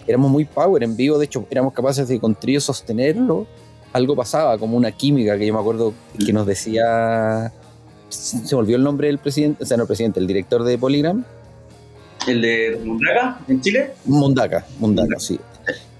éramos 0.06 0.30
muy 0.30 0.46
power 0.46 0.82
en 0.82 0.96
vivo, 0.96 1.18
de 1.18 1.26
hecho 1.26 1.46
éramos 1.50 1.74
capaces 1.74 2.08
de 2.08 2.18
con 2.18 2.34
trío 2.34 2.58
sostenerlo. 2.58 3.46
Algo 3.92 4.16
pasaba, 4.16 4.56
como 4.56 4.78
una 4.78 4.92
química 4.92 5.36
que 5.36 5.46
yo 5.46 5.52
me 5.52 5.60
acuerdo 5.60 5.92
que 6.24 6.32
nos 6.32 6.46
decía, 6.46 7.52
se 8.08 8.54
volvió 8.54 8.76
el 8.76 8.82
nombre 8.82 9.08
del 9.08 9.18
presidente, 9.18 9.64
o 9.64 9.66
sea, 9.66 9.76
no 9.76 9.82
el 9.82 9.86
presidente, 9.88 10.18
el 10.18 10.26
director 10.26 10.64
de 10.64 10.78
Polygram. 10.78 11.26
¿El 12.26 12.40
de 12.40 12.80
Mundaca, 12.82 13.40
en 13.46 13.60
Chile? 13.60 13.90
Mundaca, 14.06 14.64
Mundaca, 14.78 15.18
sí. 15.18 15.38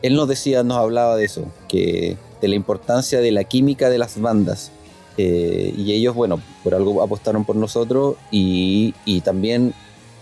Él 0.00 0.14
nos 0.14 0.28
decía, 0.28 0.62
nos 0.62 0.78
hablaba 0.78 1.14
de 1.14 1.26
eso, 1.26 1.44
que 1.68 2.16
de 2.40 2.48
la 2.48 2.54
importancia 2.54 3.20
de 3.20 3.32
la 3.32 3.44
química 3.44 3.90
de 3.90 3.98
las 3.98 4.18
bandas 4.18 4.72
eh, 5.16 5.74
y 5.76 5.92
ellos, 5.92 6.14
bueno, 6.14 6.40
por 6.62 6.74
algo 6.74 7.02
apostaron 7.02 7.44
por 7.44 7.56
nosotros 7.56 8.16
y, 8.30 8.94
y 9.04 9.20
también 9.20 9.74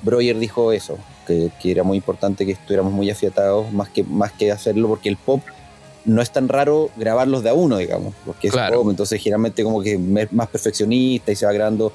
Breuer 0.02 0.38
dijo 0.38 0.72
eso, 0.72 0.98
que, 1.26 1.50
que, 1.60 1.70
era 1.70 1.82
muy 1.82 1.98
importante 1.98 2.46
que 2.46 2.52
estuviéramos 2.52 2.92
muy 2.92 3.10
afiatados, 3.10 3.72
más 3.72 3.88
que, 3.88 4.02
más 4.02 4.32
que 4.32 4.50
hacerlo, 4.50 4.88
porque 4.88 5.08
el 5.08 5.16
pop 5.16 5.42
no 6.04 6.22
es 6.22 6.30
tan 6.30 6.48
raro 6.48 6.90
grabarlos 6.96 7.42
de 7.42 7.50
a 7.50 7.54
uno, 7.54 7.76
digamos, 7.76 8.14
porque 8.24 8.48
es 8.48 8.54
pop, 8.54 8.88
entonces 8.88 9.22
generalmente 9.22 9.62
como 9.62 9.82
que 9.82 9.94
es 9.94 10.32
más 10.32 10.48
perfeccionista 10.48 11.30
y 11.30 11.36
se 11.36 11.46
va 11.46 11.52
grabando 11.52 11.92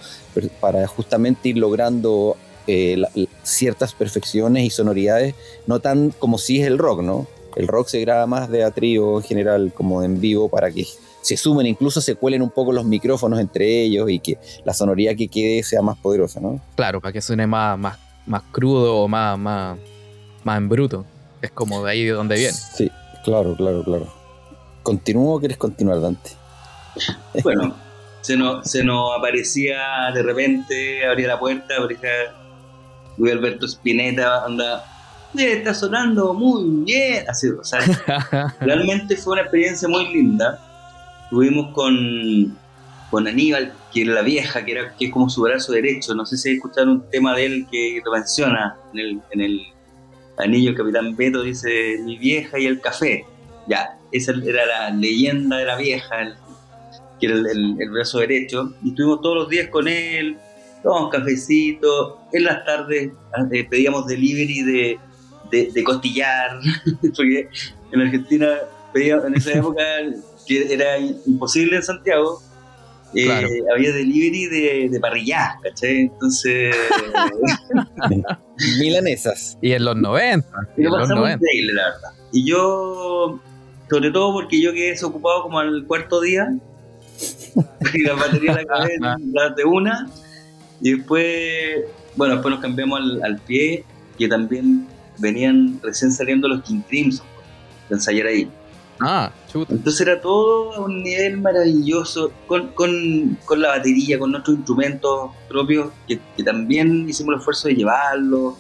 para 0.60 0.86
justamente 0.88 1.50
ir 1.50 1.58
logrando 1.58 2.38
eh, 2.68 3.04
ciertas 3.44 3.94
perfecciones 3.94 4.64
y 4.64 4.70
sonoridades, 4.70 5.36
no 5.68 5.80
tan 5.80 6.12
como 6.12 6.38
si 6.38 6.62
es 6.62 6.68
el 6.68 6.78
rock, 6.78 7.02
¿no? 7.02 7.28
El 7.56 7.68
rock 7.68 7.88
se 7.88 8.02
graba 8.02 8.28
más 8.28 8.50
de 8.50 8.64
a 8.64 8.72
trío 8.72 9.18
en 9.18 9.24
general, 9.24 9.72
como 9.74 10.04
en 10.04 10.20
vivo, 10.20 10.50
para 10.50 10.72
que 10.72 10.86
se 11.26 11.38
sumen, 11.38 11.66
incluso 11.66 12.02
se 12.02 12.14
cuelen 12.14 12.44
un 12.44 12.52
poco 12.52 12.72
los 12.72 12.86
micrófonos 12.86 13.40
entre 13.40 13.82
ellos 13.82 14.12
y 14.12 14.20
que 14.20 14.38
la 14.64 14.76
sonoridad 14.76 15.16
que 15.16 15.28
quede 15.28 15.64
sea 15.64 15.82
más 15.82 15.98
poderosa, 15.98 16.40
¿no? 16.40 16.62
Claro, 16.76 17.02
para 17.02 17.14
que 17.14 17.20
suene 17.20 17.48
más, 17.48 17.80
más, 17.80 17.98
más 18.28 18.44
crudo 18.52 18.98
o 18.98 19.08
más, 19.08 19.36
más, 19.36 19.76
más 20.44 20.58
en 20.60 20.70
bruto. 20.70 21.04
Es 21.42 21.50
como 21.50 21.84
de 21.84 21.92
ahí 21.92 22.04
de 22.04 22.12
donde 22.12 22.36
viene. 22.36 22.54
Sí, 22.54 22.92
claro, 23.24 23.56
claro, 23.56 23.84
claro. 23.84 24.08
¿Continúo 24.84 25.38
o 25.38 25.40
quieres 25.40 25.58
continuar, 25.58 26.00
Dante? 26.00 26.30
Bueno, 27.44 27.76
se 28.22 28.38
nos, 28.38 28.70
se 28.70 28.84
nos 28.84 29.18
aparecía 29.18 30.12
de 30.14 30.22
repente, 30.22 31.08
abría 31.08 31.28
la 31.30 31.40
puerta, 31.40 31.76
aparecía 31.76 32.10
Luis 33.18 33.34
Alberto 33.34 33.66
Spinetta, 33.66 34.46
anda, 34.46 34.86
está 35.36 35.74
sonando 35.74 36.36
muy 36.36 36.86
bien. 36.86 37.26
Así, 37.28 37.50
o 37.50 37.64
sea, 37.64 37.80
realmente 38.60 39.18
fue 39.18 39.34
una 39.34 39.42
experiencia 39.42 39.88
muy 39.88 40.14
linda 40.14 40.65
Estuvimos 41.36 41.74
con, 41.74 42.58
con 43.12 43.28
Aníbal, 43.28 43.74
que 43.94 44.04
era 44.04 44.14
la 44.14 44.22
vieja, 44.22 44.64
que, 44.64 44.72
era, 44.72 44.96
que 44.96 45.08
es 45.08 45.12
como 45.12 45.30
su 45.30 45.42
brazo 45.42 45.74
derecho. 45.74 46.16
No 46.16 46.26
sé 46.26 46.38
si 46.38 46.52
escucharon 46.52 46.90
un 46.92 47.10
tema 47.10 47.36
de 47.36 47.46
él 47.46 47.68
que 47.70 48.02
lo 48.06 48.14
menciona 48.14 48.78
en 48.94 49.00
el, 49.00 49.22
en 49.32 49.42
el 49.42 49.62
anillo. 50.38 50.70
El 50.70 50.78
capitán 50.78 51.14
Beto 51.18 51.44
dice: 51.44 51.98
Mi 52.06 52.18
vieja 52.18 52.58
y 52.58 52.68
el 52.68 52.80
café. 52.80 53.26
Ya, 53.68 54.00
esa 54.14 54.32
era 54.32 54.66
la 54.66 54.92
leyenda 54.92 55.58
de 55.58 55.66
la 55.66 55.76
vieja, 55.76 56.38
que 57.20 57.26
era 57.26 57.36
el, 57.36 57.90
brazo 57.92 58.20
derecho. 58.20 58.74
Y 58.82 58.92
estuvimos 58.92 59.20
todos 59.20 59.36
los 59.36 59.50
días 59.50 59.68
con 59.68 59.90
él, 59.90 60.38
tomábamos 60.84 61.12
cafecito. 61.12 62.22
En 62.32 62.46
las 62.46 62.64
tardes 62.64 63.12
eh, 63.52 63.68
pedíamos 63.70 64.08
delivery 64.08 64.64
de, 64.64 65.00
de, 65.52 65.70
de 65.74 65.84
costillar, 65.84 66.62
porque 67.02 67.50
en 67.92 68.02
Argentina 68.02 68.48
pedía, 68.94 69.18
en 69.28 69.36
esa 69.36 69.52
época 69.58 69.84
que 70.48 70.74
era 70.74 70.98
imposible 71.00 71.78
en 71.78 71.84
Santiago, 71.84 72.42
eh, 73.14 73.64
había 73.74 73.94
delivery 73.94 74.48
de, 74.48 74.90
de 74.90 75.00
¿cachai? 75.64 76.02
Entonces. 76.02 76.76
Milanesas. 78.80 79.58
Y 79.62 79.72
en 79.72 79.86
los 79.86 79.96
90. 79.96 80.48
Y, 80.78 80.84
lo 80.84 80.92
pasamos 80.92 81.32
increíble, 81.32 81.74
la 81.74 81.84
verdad. 81.84 82.10
Y 82.34 82.46
yo, 82.46 83.40
sobre 83.90 84.12
todo 84.12 84.34
porque 84.34 84.62
yo 84.62 84.74
quedé 84.74 84.90
desocupado 84.90 85.44
como 85.44 85.60
al 85.60 85.86
cuarto 85.86 86.20
día, 86.20 86.54
y 87.94 88.04
la 88.04 88.14
batería 88.16 88.54
la 88.54 88.62
acabé 88.62 88.98
de 89.56 89.64
una, 89.64 90.10
y 90.82 90.98
después, 90.98 91.86
bueno, 92.18 92.34
después 92.34 92.54
nos 92.54 92.62
cambiamos 92.62 93.00
al, 93.00 93.24
al 93.24 93.40
pie, 93.40 93.86
que 94.18 94.28
también 94.28 94.88
venían 95.20 95.80
recién 95.82 96.12
saliendo 96.12 96.50
los 96.50 96.62
King 96.64 96.82
Crimson, 96.90 97.26
de 97.88 97.96
ensayar 97.96 98.28
ahí. 98.28 98.50
Ah, 99.02 99.32
chuta. 99.52 99.74
Entonces 99.74 100.02
era 100.02 100.22
todo 100.22 100.74
a 100.74 100.80
un 100.82 101.04
nivel 101.04 101.38
maravilloso, 101.40 102.32
con, 102.48 102.70
con, 102.70 103.38
con 103.46 103.62
la 103.62 103.70
batería, 103.70 104.18
con 104.18 104.32
nuestros 104.32 104.56
instrumentos 104.58 105.32
propios, 105.50 105.92
que, 106.08 106.20
que 106.38 106.44
también 106.44 107.08
hicimos 107.10 107.34
el 107.34 107.40
esfuerzo 107.40 107.68
de 107.68 107.76
llevarlo. 107.76 108.58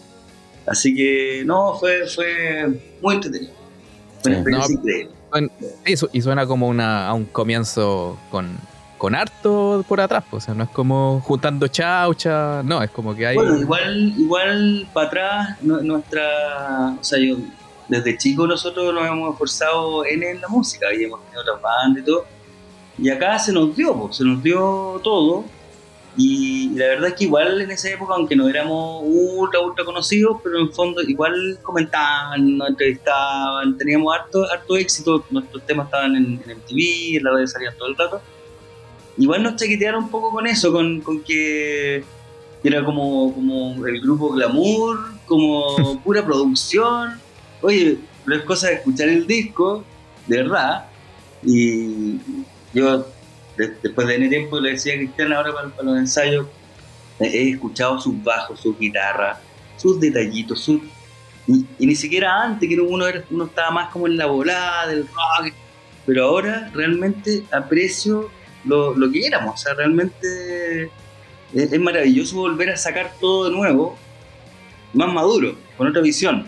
Así 0.67 0.93
que, 0.95 1.43
no, 1.45 1.75
fue, 1.79 2.07
fue 2.07 2.81
muy 3.01 3.15
entretenido. 3.15 3.53
Fue 4.21 4.31
una 4.31 4.39
experiencia 4.39 4.75
No, 4.75 4.81
increíble. 4.81 5.11
Suena- 5.31 5.97
su- 5.97 6.09
y 6.11 6.21
suena 6.21 6.45
como 6.47 6.67
una, 6.67 7.07
a 7.07 7.13
un 7.13 7.25
comienzo 7.25 8.17
con, 8.31 8.57
con 8.97 9.13
harto 9.15 9.85
por 9.87 10.01
atrás, 10.01 10.23
pues, 10.29 10.43
o 10.43 10.45
sea, 10.47 10.53
no 10.55 10.63
es 10.63 10.69
como 10.71 11.21
juntando 11.21 11.67
chaucha, 11.67 12.61
no, 12.63 12.81
es 12.81 12.89
como 12.89 13.15
que 13.15 13.27
hay... 13.27 13.35
Bueno, 13.35 13.57
igual, 13.59 14.13
igual 14.17 14.87
para 14.93 15.07
atrás, 15.07 15.57
nu- 15.61 15.81
nuestra. 15.81 16.95
O 16.99 17.03
sea, 17.03 17.19
yo, 17.19 17.37
desde 17.87 18.17
chico 18.17 18.47
nosotros 18.47 18.93
nos 18.93 19.05
hemos 19.05 19.33
esforzado 19.33 20.05
en, 20.05 20.41
la 20.41 20.47
música 20.47 20.87
y 20.93 21.03
hemos 21.03 21.21
tenido 21.23 21.41
otras 21.41 21.61
bandas 21.61 22.03
y 22.03 22.05
todo. 22.05 22.25
Y 22.97 23.09
acá 23.09 23.37
se 23.39 23.51
nos 23.51 23.75
dio, 23.75 24.09
se 24.11 24.23
nos 24.23 24.41
dio 24.41 24.99
todo. 25.03 25.45
Y, 26.17 26.69
la 26.75 26.87
verdad 26.87 27.09
es 27.09 27.15
que 27.15 27.25
igual 27.25 27.59
en 27.59 27.71
esa 27.71 27.89
época, 27.89 28.13
aunque 28.15 28.37
no 28.37 28.47
éramos 28.47 29.03
ultra, 29.03 29.59
ultra 29.59 29.83
conocidos, 29.83 30.37
pero 30.41 30.59
en 30.59 30.67
el 30.67 30.73
fondo 30.73 31.01
igual 31.01 31.59
comentaban, 31.61 32.57
nos 32.57 32.69
entrevistaban, 32.69 33.77
teníamos 33.77 34.15
harto, 34.15 34.49
harto 34.49 34.77
éxito, 34.77 35.25
nuestros 35.29 35.65
temas 35.65 35.87
estaban 35.87 36.15
en, 36.15 36.41
en 36.45 36.57
MTV, 36.57 37.17
en 37.17 37.23
la 37.23 37.31
radio 37.31 37.47
salían 37.47 37.77
todo 37.77 37.89
el 37.89 37.97
rato. 37.97 38.21
Igual 39.17 39.43
nos 39.43 39.57
chaquetearon 39.57 40.05
un 40.05 40.09
poco 40.09 40.31
con 40.31 40.47
eso, 40.47 40.71
con, 40.71 41.01
con 41.01 41.21
que 41.21 42.03
era 42.63 42.83
como, 42.83 43.33
como 43.33 43.85
el 43.85 44.01
grupo 44.01 44.29
Glamour, 44.29 44.97
como 45.25 46.01
pura 46.03 46.25
producción. 46.25 47.24
Oye, 47.65 47.97
pero 48.23 48.37
es 48.37 48.43
cosa 48.43 48.67
de 48.67 48.75
escuchar 48.75 49.09
el 49.09 49.25
disco, 49.25 49.83
de 50.27 50.37
verdad. 50.43 50.85
Y 51.43 52.17
yo, 52.73 52.99
de- 53.57 53.75
después 53.81 54.07
de 54.07 54.13
tener 54.13 54.29
tiempo, 54.29 54.59
le 54.59 54.71
decía 54.73 54.93
a 54.93 54.97
Cristian 54.97 55.33
ahora 55.33 55.51
para, 55.51 55.69
para 55.69 55.89
los 55.89 55.97
ensayos, 55.97 56.45
he 57.19 57.49
escuchado 57.49 57.99
sus 57.99 58.23
bajos, 58.23 58.59
sus 58.59 58.77
guitarras, 58.77 59.39
sus 59.77 59.99
detallitos, 59.99 60.59
sus... 60.61 60.79
Y, 61.47 61.65
ni 61.85 61.95
siquiera 61.95 62.43
antes, 62.43 62.69
que 62.69 62.79
uno, 62.79 63.07
era- 63.07 63.23
uno 63.31 63.45
estaba 63.45 63.71
más 63.71 63.89
como 63.91 64.05
en 64.05 64.17
la 64.17 64.27
volada 64.27 64.85
del 64.87 65.07
rock, 65.07 65.51
pero 66.05 66.25
ahora 66.25 66.69
realmente 66.71 67.45
aprecio 67.51 68.29
lo, 68.63 68.93
que 69.11 69.25
éramos, 69.25 69.55
o 69.55 69.57
sea, 69.57 69.73
realmente 69.73 70.91
es 71.53 71.79
maravilloso 71.79 72.35
volver 72.37 72.69
a 72.69 72.77
sacar 72.77 73.13
todo 73.19 73.45
de 73.49 73.55
nuevo, 73.55 73.97
más 74.93 75.11
maduro, 75.11 75.55
con 75.77 75.87
otra 75.87 76.01
visión. 76.03 76.47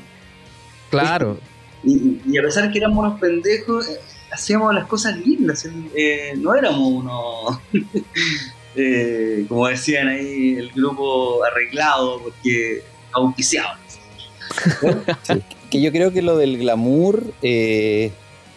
Claro, 0.90 1.38
Y, 1.84 2.20
y- 2.26 2.38
a 2.38 2.42
pesar 2.42 2.66
de 2.68 2.72
que 2.72 2.80
éramos 2.80 3.00
unos 3.06 3.20
pendejos, 3.20 3.88
eh, 3.90 4.00
hacíamos 4.32 4.74
las 4.74 4.88
cosas 4.88 5.18
lindas, 5.18 5.68
eh, 5.96 6.34
no 6.38 6.56
éramos 6.56 6.88
unos, 6.88 7.60
eh, 8.76 9.46
como 9.48 9.68
decían 9.68 10.08
ahí, 10.08 10.56
el 10.56 10.72
grupo 10.72 11.44
arreglado, 11.44 12.22
porque 12.22 12.84
auspiciaban. 13.14 13.78
Sí, 15.24 15.42
que 15.70 15.82
yo 15.82 15.92
creo 15.92 16.12
que 16.12 16.22
lo 16.22 16.38
del 16.38 16.58
glamour 16.58 17.24
eh, 17.42 18.12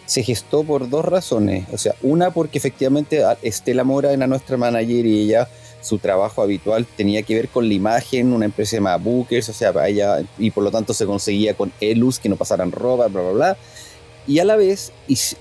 se 0.05 0.23
gestó 0.23 0.63
por 0.63 0.89
dos 0.89 1.05
razones. 1.05 1.65
O 1.71 1.77
sea, 1.77 1.95
una 2.01 2.31
porque 2.31 2.57
efectivamente 2.57 3.23
Estela 3.41 3.83
Mora 3.83 4.11
era 4.13 4.27
nuestra 4.27 4.57
manager 4.57 5.05
y 5.05 5.21
ella, 5.23 5.47
su 5.81 5.97
trabajo 5.97 6.41
habitual 6.41 6.85
tenía 6.95 7.23
que 7.23 7.35
ver 7.35 7.49
con 7.49 7.67
la 7.67 7.73
imagen, 7.73 8.33
una 8.33 8.45
empresa 8.45 8.77
llamada 8.77 8.97
Bookers, 8.97 9.49
o 9.49 9.53
sea, 9.53 9.73
para 9.73 9.87
ella, 9.89 10.23
y 10.37 10.51
por 10.51 10.63
lo 10.63 10.71
tanto 10.71 10.93
se 10.93 11.05
conseguía 11.05 11.55
con 11.55 11.71
Elus 11.81 12.19
que 12.19 12.29
no 12.29 12.35
pasaran 12.35 12.71
ropa, 12.71 13.07
bla, 13.07 13.21
bla, 13.21 13.31
bla. 13.31 13.57
Y 14.27 14.37
a 14.39 14.45
la 14.45 14.55
vez, 14.55 14.91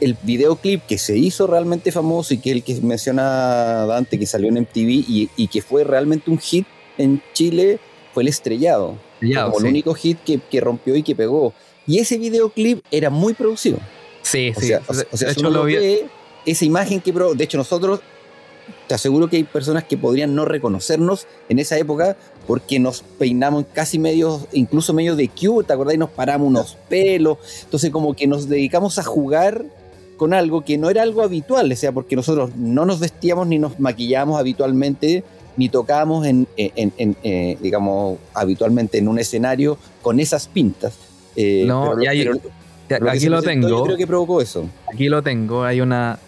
el 0.00 0.16
videoclip 0.22 0.82
que 0.86 0.96
se 0.96 1.16
hizo 1.16 1.46
realmente 1.46 1.92
famoso 1.92 2.32
y 2.32 2.38
que 2.38 2.50
es 2.50 2.56
el 2.56 2.62
que 2.62 2.74
menciona 2.80 3.84
Dante, 3.86 4.18
que 4.18 4.26
salió 4.26 4.48
en 4.48 4.60
MTV 4.60 4.88
y, 5.06 5.30
y 5.36 5.48
que 5.48 5.60
fue 5.60 5.84
realmente 5.84 6.30
un 6.30 6.38
hit 6.38 6.66
en 6.96 7.22
Chile, 7.34 7.78
fue 8.14 8.22
El 8.22 8.28
Estrellado 8.28 8.96
ya, 9.20 9.44
como 9.44 9.58
sí. 9.60 9.66
el 9.66 9.70
único 9.70 9.94
hit 9.94 10.18
que, 10.24 10.40
que 10.50 10.60
rompió 10.60 10.96
y 10.96 11.02
que 11.02 11.14
pegó. 11.14 11.52
Y 11.86 11.98
ese 11.98 12.18
videoclip 12.18 12.82
era 12.90 13.10
muy 13.10 13.34
producido. 13.34 13.78
Sí, 14.22 14.52
O 14.56 14.60
sí. 14.60 14.68
sea, 14.68 14.82
o 14.86 14.94
sea, 14.94 15.04
o 15.10 15.16
sea, 15.16 15.28
de 15.28 15.34
si 15.34 15.40
hecho, 15.40 15.48
uno 15.48 15.58
lo 15.58 15.64
vi. 15.64 15.74
ve, 15.76 16.06
esa 16.46 16.64
imagen 16.64 17.00
que 17.00 17.12
de 17.12 17.44
hecho 17.44 17.58
nosotros 17.58 18.00
te 18.90 18.94
aseguro 18.94 19.28
que 19.28 19.36
hay 19.36 19.44
personas 19.44 19.84
que 19.84 19.96
podrían 19.96 20.34
no 20.34 20.44
reconocernos 20.44 21.28
en 21.48 21.60
esa 21.60 21.78
época 21.78 22.16
porque 22.48 22.80
nos 22.80 23.02
peinamos 23.20 23.66
casi 23.72 24.00
medios, 24.00 24.46
incluso 24.52 24.92
medio 24.92 25.14
de 25.14 25.28
cute, 25.28 25.68
¿te 25.68 25.72
acordás? 25.74 25.94
Y 25.94 25.98
nos 25.98 26.10
paramos 26.10 26.48
unos 26.48 26.76
pelos. 26.88 27.38
Entonces 27.62 27.90
como 27.92 28.14
que 28.16 28.26
nos 28.26 28.48
dedicamos 28.48 28.98
a 28.98 29.04
jugar 29.04 29.64
con 30.16 30.34
algo 30.34 30.62
que 30.64 30.76
no 30.76 30.90
era 30.90 31.02
algo 31.04 31.22
habitual, 31.22 31.70
o 31.70 31.76
sea, 31.76 31.92
porque 31.92 32.16
nosotros 32.16 32.50
no 32.56 32.84
nos 32.84 32.98
vestíamos 32.98 33.46
ni 33.46 33.60
nos 33.60 33.78
maquillábamos 33.78 34.40
habitualmente, 34.40 35.22
ni 35.56 35.68
tocábamos 35.68 36.26
en, 36.26 36.48
en- 36.56 36.92
en- 36.98 37.16
eh, 37.22 37.58
digamos, 37.62 38.18
habitualmente 38.34 38.98
en 38.98 39.06
un 39.06 39.20
escenario 39.20 39.78
con 40.02 40.18
esas 40.18 40.48
pintas. 40.48 40.94
Eh, 41.36 41.62
No, 41.64 41.90
pero- 41.90 42.02
y 42.02 42.06
hay- 42.08 42.28
pero 42.88 43.08
aquí 43.08 43.26
lo 43.28 43.40
presentó, 43.40 43.68
Yo 43.68 43.74
tengo. 43.76 43.84
creo 43.84 43.96
que 43.96 44.06
provocó 44.08 44.40
eso. 44.40 44.68
Aquí 44.92 45.08
lo 45.08 45.22
tengo. 45.22 45.62
Hay 45.62 45.80
una. 45.80 46.18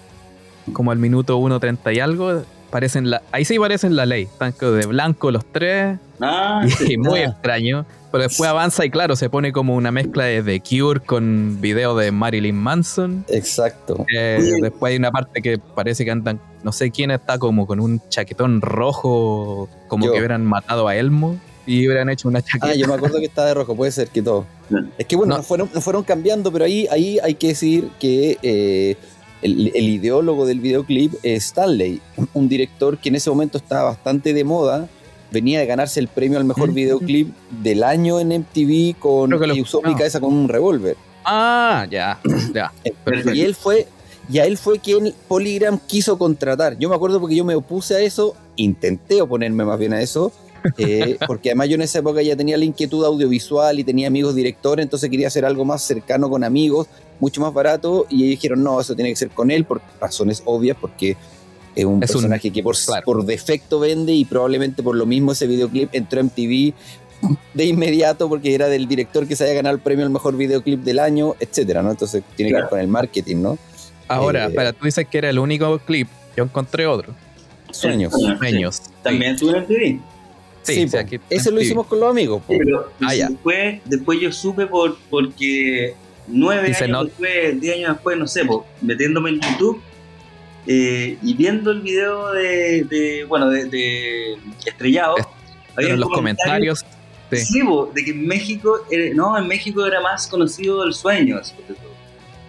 Como 0.73 0.93
al 0.93 0.99
minuto 0.99 1.37
1.30 1.39 1.93
y 1.93 1.99
algo. 1.99 2.45
Parecen 2.73 3.09
la, 3.11 3.23
ahí 3.31 3.45
sí 3.45 3.57
parecen 3.59 3.95
la 3.95 4.05
ley. 4.07 4.23
Están 4.25 4.51
como 4.53 4.73
de 4.73 4.87
blanco 4.87 5.31
los 5.31 5.45
tres. 5.45 5.99
Ah, 6.21 6.67
Y 6.89 6.97
muy 6.97 7.21
Ah. 7.21 7.25
extraño. 7.27 7.87
Pero 8.11 8.25
después 8.25 8.49
avanza 8.51 8.85
y 8.85 8.91
claro, 8.91 9.15
se 9.17 9.31
pone 9.31 9.53
como 9.53 9.75
una 9.77 9.91
mezcla 9.93 10.25
de 10.25 10.43
The 10.43 10.61
Cure 10.61 11.01
con 11.01 11.59
video 11.61 11.97
de 11.97 12.11
Marilyn 12.13 12.57
Manson. 12.57 13.25
Exacto. 13.29 14.05
Eh, 14.15 14.39
después 14.61 14.91
hay 14.91 14.97
una 14.99 15.11
parte 15.11 15.41
que 15.41 15.59
parece 15.59 16.05
que 16.05 16.11
andan, 16.11 16.39
no 16.63 16.73
sé 16.73 16.91
quién 16.91 17.11
está 17.11 17.39
como 17.39 17.67
con 17.67 17.81
un 17.81 18.03
chaquetón 18.11 18.61
rojo, 18.61 19.69
como 19.89 20.05
Yo. 20.07 20.13
que 20.13 20.19
hubieran 20.19 20.45
matado 20.45 20.89
a 20.89 20.97
Elmo 20.97 21.39
y 21.65 21.87
hubieran 21.87 22.11
hecho 22.11 22.29
una 22.29 22.43
chaqueta. 22.43 22.69
Ah, 22.69 22.75
yo 22.75 22.87
me 22.87 22.95
acuerdo 22.95 23.19
que 23.19 23.25
estaba 23.27 23.49
de 23.49 23.55
rojo, 23.55 23.75
puede 23.75 23.93
ser 23.93 24.09
que 24.09 24.21
todo. 24.21 24.45
Es 24.99 25.07
que 25.07 25.17
bueno, 25.17 25.31
No. 25.31 25.37
nos, 25.39 25.47
fueron, 25.47 25.71
nos 25.73 25.83
fueron 25.83 26.03
cambiando, 26.03 26.53
pero 26.53 26.67
ahí, 26.67 26.87
ahí 26.91 27.19
hay 27.23 27.35
que 27.35 27.49
decir 27.49 27.89
que 27.99 28.37
eh, 28.43 28.97
el, 29.43 29.71
el 29.75 29.89
ideólogo 29.89 30.47
del 30.47 30.61
videoclip 30.61 31.15
es 31.23 31.45
Stanley, 31.47 32.01
un 32.35 32.49
director 32.49 32.99
que 32.99 33.09
en 33.11 33.17
ese 33.17 33.29
momento 33.31 33.59
estaba 33.59 33.85
bastante 33.91 34.33
de 34.33 34.45
moda, 34.45 34.89
venía 35.31 35.61
de 35.61 35.67
ganarse 35.67 35.99
el 36.01 36.09
premio 36.09 36.39
al 36.39 36.45
mejor 36.45 36.73
videoclip 36.73 37.29
del 37.63 37.83
año 37.85 38.21
en 38.21 38.29
MTV 38.29 38.99
con 38.99 39.29
Creo 39.31 39.41
que 39.41 39.47
lo- 39.49 39.55
y 39.57 39.61
usó 39.63 39.83
mi 39.83 39.93
no. 39.93 39.97
cabeza 39.99 40.21
con 40.21 40.33
un 40.33 40.49
revólver. 40.49 40.97
Ah, 41.25 41.87
ya, 41.91 42.21
ya. 42.55 42.73
Perfecto. 43.05 43.33
Y 43.35 43.43
él 43.43 43.55
fue, 43.55 43.87
y 44.31 44.39
a 44.39 44.45
él 44.47 44.59
fue 44.59 44.79
quien 44.79 45.15
Polygram 45.29 45.79
quiso 45.87 46.19
contratar. 46.19 46.79
Yo 46.79 46.89
me 46.89 46.95
acuerdo 46.95 47.21
porque 47.21 47.35
yo 47.37 47.45
me 47.45 47.55
opuse 47.55 47.95
a 47.97 48.01
eso, 48.01 48.35
intenté 48.57 49.23
oponerme 49.23 49.65
más 49.65 49.79
bien 49.79 49.93
a 49.93 50.01
eso, 50.03 50.33
eh, 50.79 51.17
porque 51.27 51.51
además 51.51 51.69
yo 51.69 51.75
en 51.77 51.83
esa 51.83 51.99
época 52.01 52.23
ya 52.23 52.37
tenía 52.37 52.57
la 52.57 52.65
inquietud 52.65 53.05
audiovisual 53.05 53.79
y 53.79 53.85
tenía 53.85 54.09
amigos 54.09 54.35
directores, 54.35 54.83
entonces 54.85 55.09
quería 55.11 55.29
hacer 55.29 55.45
algo 55.45 55.65
más 55.65 55.83
cercano 55.83 56.29
con 56.31 56.45
amigos, 56.45 56.87
mucho 57.21 57.41
más 57.41 57.53
barato, 57.53 58.07
y 58.09 58.25
ellos 58.25 58.31
dijeron, 58.41 58.63
no, 58.63 58.81
eso 58.81 58.95
tiene 58.95 59.11
que 59.11 59.17
ser 59.17 59.31
con 59.31 59.51
él, 59.51 59.65
por 59.65 59.81
razones 60.01 60.43
obvias, 60.45 60.77
porque 60.81 61.17
es 61.75 61.85
un 61.85 62.03
Es 62.03 62.11
un- 62.11 62.17
personaje 62.21 62.51
que 62.51 62.63
por, 62.63 62.77
claro. 62.77 63.05
por 63.05 63.25
defecto 63.25 63.81
vende 63.81 64.13
y 64.13 64.25
probablemente 64.25 64.83
por 64.83 64.95
lo 64.97 65.07
mismo 65.07 65.33
ese 65.33 65.47
videoclip 65.47 65.89
entró 65.95 66.21
en 66.21 66.27
MTV 66.27 66.75
de 67.55 67.65
inmediato 67.65 68.29
porque 68.29 68.55
era 68.55 68.67
del 68.69 68.89
director 68.89 69.27
que 69.29 69.37
se 69.37 69.45
había 69.45 69.55
ganado 69.55 69.77
el 69.77 69.81
premio 69.81 70.05
al 70.05 70.11
mejor 70.11 70.37
videoclip 70.37 70.83
del 70.83 70.99
año, 70.99 71.35
etcétera, 71.41 71.83
¿no? 71.83 71.91
Entonces 71.93 72.23
tiene 72.37 72.51
que 72.51 72.57
ver 72.59 72.69
con 72.69 72.81
el 72.81 72.89
marketing, 72.89 73.37
¿no? 73.43 73.59
Ahora, 74.09 74.45
Eh, 74.45 74.49
espera, 74.49 74.73
tú 74.73 74.85
dices 74.85 75.07
que 75.09 75.19
era 75.19 75.31
el 75.31 75.39
único 75.39 75.79
clip. 75.79 76.09
Yo 76.37 76.45
encontré 76.45 76.87
otro. 76.87 77.15
Sueños. 77.71 78.13
Sí. 78.15 78.27
Sueños. 78.39 78.83
También 79.03 79.33
estuve 79.35 79.51
en 79.53 79.57
el 79.59 79.67
TV. 79.67 80.01
Sí, 80.63 80.75
Sí, 80.75 80.89
sí, 80.89 80.97
aquí- 80.97 81.21
Ese 81.29 81.51
lo 81.51 81.61
hicimos 81.61 81.87
con 81.87 81.99
los 82.01 82.11
amigos. 82.11 82.43
pero 82.47 82.91
Ah, 83.01 83.15
ya. 83.15 83.29
después, 83.29 83.81
después 83.85 84.21
yo 84.21 84.31
supe 84.33 84.67
por, 84.67 84.97
porque 85.11 85.95
nueve 86.29 86.69
Dice, 86.69 86.85
años 86.85 86.99
no- 86.99 87.05
después, 87.05 87.61
diez 87.61 87.77
años 87.77 87.93
después, 87.95 88.17
no 88.19 88.27
sé, 88.29 88.43
metiéndome 88.81 89.31
en 89.31 89.41
YouTube 89.41 89.83
eh, 90.67 91.19
y 91.23 91.35
viendo 91.35 91.73
el 91.73 91.81
video 91.81 92.31
de, 92.33 92.85
de, 92.85 93.25
bueno, 93.25 93.51
de, 93.51 93.65
de 93.65 94.37
Estrellado, 94.65 95.17
Es- 95.19 95.27
había 95.77 95.95
en 95.95 96.01
los 96.01 96.09
comentarios 96.11 96.83
comentarios. 96.83 97.49
Sí, 97.49 97.61
de 97.95 98.05
que 98.05 98.11
en 98.11 98.27
México, 98.27 98.79
era- 98.91 99.15
no, 99.15 99.37
en 99.39 99.49
México 99.49 99.85
era 99.87 100.01
más 100.01 100.27
conocido 100.29 100.85
el 100.85 100.93
sueño. 100.93 101.41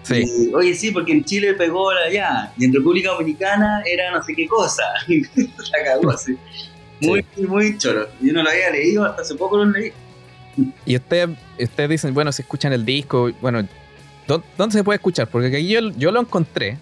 sí. 0.04 0.24
Y, 0.50 0.54
oye, 0.54 0.74
sí, 0.76 0.92
porque 0.92 1.14
en 1.14 1.24
Chile 1.24 1.54
pegó 1.54 1.90
allá, 1.90 2.52
y 2.58 2.66
en 2.66 2.74
República 2.74 3.12
Dominicana 3.12 3.82
era 3.86 4.12
no 4.12 4.22
sé 4.22 4.36
qué 4.36 4.46
cosa. 4.48 4.84
La 5.08 5.84
cagó 5.86 6.12
así. 6.12 6.36
Muy, 7.08 7.26
muy 7.48 7.78
choro. 7.78 8.08
Yo 8.22 8.34
no 8.34 8.44
lo 8.44 8.50
había 8.50 8.70
leído, 8.72 9.06
hasta 9.06 9.22
hace 9.22 9.36
poco 9.36 9.58
lo 9.58 9.66
leí. 9.66 9.92
Y 10.86 10.96
ustedes 10.96 11.30
ustedes 11.60 11.90
dicen, 11.90 12.14
bueno, 12.14 12.32
si 12.32 12.42
escuchan 12.44 12.74
el 12.74 12.86
disco, 12.86 13.32
bueno, 13.42 13.68
¿dó- 14.28 14.44
¿dónde 14.58 14.74
se 14.78 14.84
puede 14.84 14.98
escuchar? 14.98 15.28
Porque 15.28 15.48
aquí 15.48 15.68
yo, 15.68 15.80
yo 15.98 16.12
lo 16.12 16.20
encontré. 16.22 16.78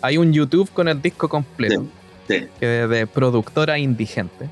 Hay 0.00 0.16
un 0.18 0.32
YouTube 0.32 0.70
con 0.72 0.88
el 0.88 1.00
disco 1.02 1.28
completo, 1.28 1.86
Sí. 2.28 2.46
que 2.60 2.82
es 2.84 2.88
de 2.88 3.06
productora 3.06 3.78
indigente. 3.78 4.48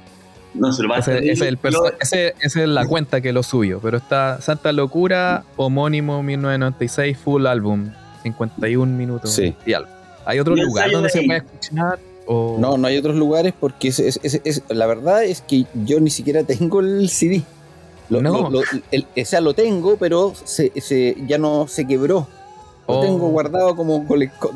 No 0.55 0.73
se 0.73 0.83
lo 0.83 0.89
va 0.89 0.97
a 0.97 0.99
Ese, 0.99 1.31
es 1.31 1.41
el 1.43 1.59
ese- 2.01 2.35
es 2.43 2.57
la 2.57 2.85
cuenta 2.87 3.21
que 3.21 3.33
lo 3.33 3.45
suyo, 3.45 3.79
pero 3.81 3.99
está 3.99 4.41
Santa 4.41 4.73
Locura, 4.73 5.45
homónimo 5.57 6.23
1996, 6.25 7.17
full 7.19 7.47
álbum. 7.47 7.93
51 8.25 8.97
minutos 8.97 9.33
Sí. 9.33 9.55
y 9.65 9.73
algo. 9.73 9.89
¿Hay 10.27 10.39
otro 10.41 10.57
Y 10.57 10.61
lugar 10.61 10.91
donde 10.91 11.07
de 11.07 11.11
se 11.21 11.23
puede 11.23 11.39
escuchar? 11.39 11.99
O... 12.33 12.59
No, 12.61 12.79
no 12.79 12.87
hay 12.87 12.97
otros 12.97 13.17
lugares 13.17 13.53
porque 13.59 13.89
es, 13.89 13.99
es- 13.99 14.21
es- 14.23 14.41
es- 14.45 14.63
la 14.69 14.87
verdad 14.87 15.25
es 15.25 15.41
que 15.41 15.67
yo 15.85 15.99
ni 15.99 16.11
siquiera 16.11 16.45
tengo 16.45 16.79
el 16.81 17.09
CD. 17.09 17.43
Lo, 18.09 18.23
No. 18.23 18.49
lo- 18.49 18.51
lo- 18.51 18.63
el- 18.93 19.07
o 19.21 19.25
sea, 19.25 19.41
lo 19.41 19.53
tengo, 19.55 19.97
pero 19.97 20.33
se, 20.45 20.71
se- 20.81 21.17
ya 21.27 21.39
no 21.39 21.67
se 21.67 21.87
quebró. 21.87 22.29
Lo 22.87 22.99
Oh. 22.99 23.01
tengo 23.01 23.29
guardado 23.29 23.75
como 23.75 24.05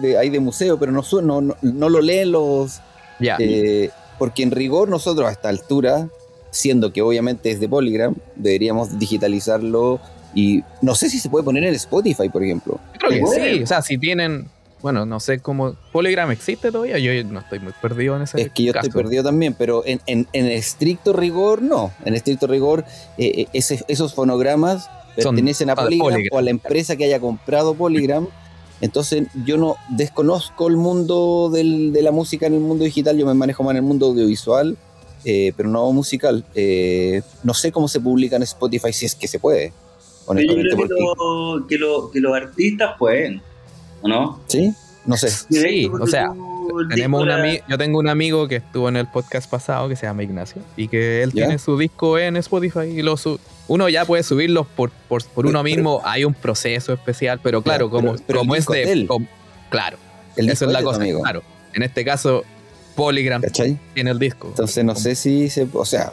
de, 0.01 0.17
ahí 0.19 0.29
de 0.31 0.39
museo, 0.41 0.79
pero 0.79 0.93
no, 0.93 1.03
su- 1.03 1.21
no, 1.23 1.41
no, 1.41 1.57
no 1.63 1.89
lo 1.89 2.01
leen 2.01 2.31
los... 2.33 2.81
Ya. 3.21 3.37
eh, 3.41 3.91
porque 4.19 4.43
en 4.45 4.51
rigor 4.53 4.89
nosotros 4.89 5.29
a 5.29 5.33
esta 5.33 5.49
altura, 5.49 6.09
siendo 6.51 6.93
que 6.93 7.03
obviamente 7.03 7.51
es 7.51 7.59
de 7.61 7.69
Polygram, 7.69 8.15
deberíamos 8.37 8.99
digitalizarlo 9.01 9.99
y 10.35 10.63
no 10.83 10.95
sé 10.95 11.11
si 11.11 11.19
se 11.19 11.29
puede 11.29 11.45
poner 11.45 11.65
en 11.65 11.75
Spotify, 11.75 12.29
por 12.29 12.43
ejemplo. 12.45 12.79
Creo 12.99 13.25
que 13.31 13.55
sí. 13.57 13.63
O 13.63 13.67
sea, 13.67 13.83
si 13.83 13.99
tienen. 13.99 14.47
Bueno, 14.85 15.07
no 15.07 15.19
sé 15.19 15.39
cómo. 15.39 15.77
¿Polygram 15.93 16.31
existe 16.31 16.71
todavía? 16.71 16.99
Yo 16.99 17.11
no 17.25 17.41
estoy 17.41 17.59
muy 17.59 17.73
perdido 17.81 18.17
en 18.17 18.23
ese 18.23 18.39
Es 18.43 18.51
que 18.51 18.65
yo 18.65 18.73
caso. 18.75 18.87
estoy 18.87 19.03
perdido 19.03 19.23
también, 19.25 19.55
pero 19.55 19.83
en, 19.87 19.99
en- 20.05 20.29
en 20.35 20.45
estricto 20.45 21.15
rigor 21.15 21.63
no. 21.63 21.91
En 22.05 22.15
estricto 22.15 22.47
rigor, 22.47 22.85
eh, 23.17 23.33
eh, 23.35 23.47
ese- 23.55 23.83
esos 23.89 24.13
fonogramas 24.13 24.85
Son 25.17 25.35
pertenecen 25.37 25.71
a 25.71 25.75
Polygram, 25.75 26.11
Polygram. 26.11 26.37
o 26.37 26.39
a 26.39 26.43
la 26.43 26.51
empresa 26.51 26.97
que 26.97 27.05
haya 27.05 27.19
comprado 27.19 27.75
Polygram. 27.75 28.29
Entonces 28.83 29.27
yo 29.47 29.57
no 29.57 29.77
desconozco 29.89 30.69
el 30.69 30.77
mundo 30.77 31.49
del- 31.51 31.95
de 31.95 32.03
la 32.03 32.11
música 32.11 32.47
en 32.47 32.53
el 32.53 32.61
mundo 32.61 32.85
digital, 32.85 33.17
yo 33.17 33.25
me 33.25 33.33
manejo 33.33 33.63
más 33.63 33.71
en 33.71 33.77
el 33.79 33.83
mundo 33.85 34.05
audiovisual, 34.09 34.77
eh, 35.25 35.55
pero 35.57 35.71
no 35.71 35.91
musical. 35.93 36.45
Eh, 36.55 37.23
no 37.43 37.55
sé 37.55 37.73
cómo 37.73 37.89
se 37.89 38.01
publica 38.01 38.37
en 38.37 38.43
Spotify 38.43 38.93
si 38.93 39.07
es 39.07 39.15
que 39.15 39.29
se 39.29 39.39
puede. 39.39 39.73
Yo 40.29 40.35
creo 40.35 40.57
que, 40.89 40.95
lo- 40.95 41.67
que, 41.67 41.79
lo- 41.79 42.11
que 42.11 42.21
los 42.21 42.37
artistas 42.37 42.97
pueden, 42.99 43.41
¿o 44.05 44.09
no? 44.09 44.41
¿Sí? 44.47 44.73
No 45.07 45.17
sé. 45.17 45.29
Sí, 45.29 45.91
o 46.01 46.07
sea, 46.07 46.33
Tenemos 46.89 47.23
un 47.23 47.29
ami- 47.29 47.63
yo 47.69 47.77
tengo 47.77 47.99
un 47.99 48.09
amigo 48.09 48.49
que 48.49 48.57
estuvo 48.57 48.89
en 48.89 48.97
el 48.97 49.07
podcast 49.07 49.51
pasado 49.51 49.87
que 49.89 49.97
se 49.97 50.07
llama 50.07 50.23
Ignacio 50.23 50.63
y 50.79 50.89
que 50.89 51.23
él 51.23 51.31
¿Ya? 51.35 51.45
tiene 51.45 51.59
su 51.59 51.77
disco 51.77 52.19
en 52.19 52.37
Spotify 52.39 52.85
y 52.87 53.03
lo 53.03 53.17
su- 53.19 53.39
uno 53.69 53.89
ya 53.91 54.07
puede 54.07 54.23
subirlos 54.23 54.67
por, 54.67 54.91
por, 55.09 55.23
por 55.25 55.45
uno 55.47 55.63
Pero- 55.63 55.77
mismo. 55.77 56.01
Hay 56.05 56.25
un 56.25 56.33
proceso 56.33 56.93
especial, 56.95 57.39
pero 57.43 57.61
claro, 57.63 57.91
como, 57.91 58.13
pero- 58.13 58.25
pero 58.27 58.39
el 58.41 58.47
como 58.47 58.55
es 58.57 58.67
de. 58.67 58.81
es 58.83 58.87
de 58.87 58.93
él. 58.93 59.07
com- 59.07 59.27
claro, 59.69 59.99
El 60.37 60.49
eso 60.49 60.65
es 60.65 60.73
la 60.73 60.83
cosa. 60.83 60.97
amigo, 61.01 61.21
Claro, 61.23 61.43
en 61.75 61.83
este 61.83 62.03
caso, 62.05 62.45
Polygram 62.95 63.43
¿cachai? 63.43 63.79
tiene 63.93 64.11
el 64.11 64.19
disco. 64.19 64.49
Entonces 64.49 64.85
no 64.87 64.95
sé 64.95 65.15
si 65.17 65.51
se, 65.51 65.67
o 65.73 65.85
sea, 65.85 66.13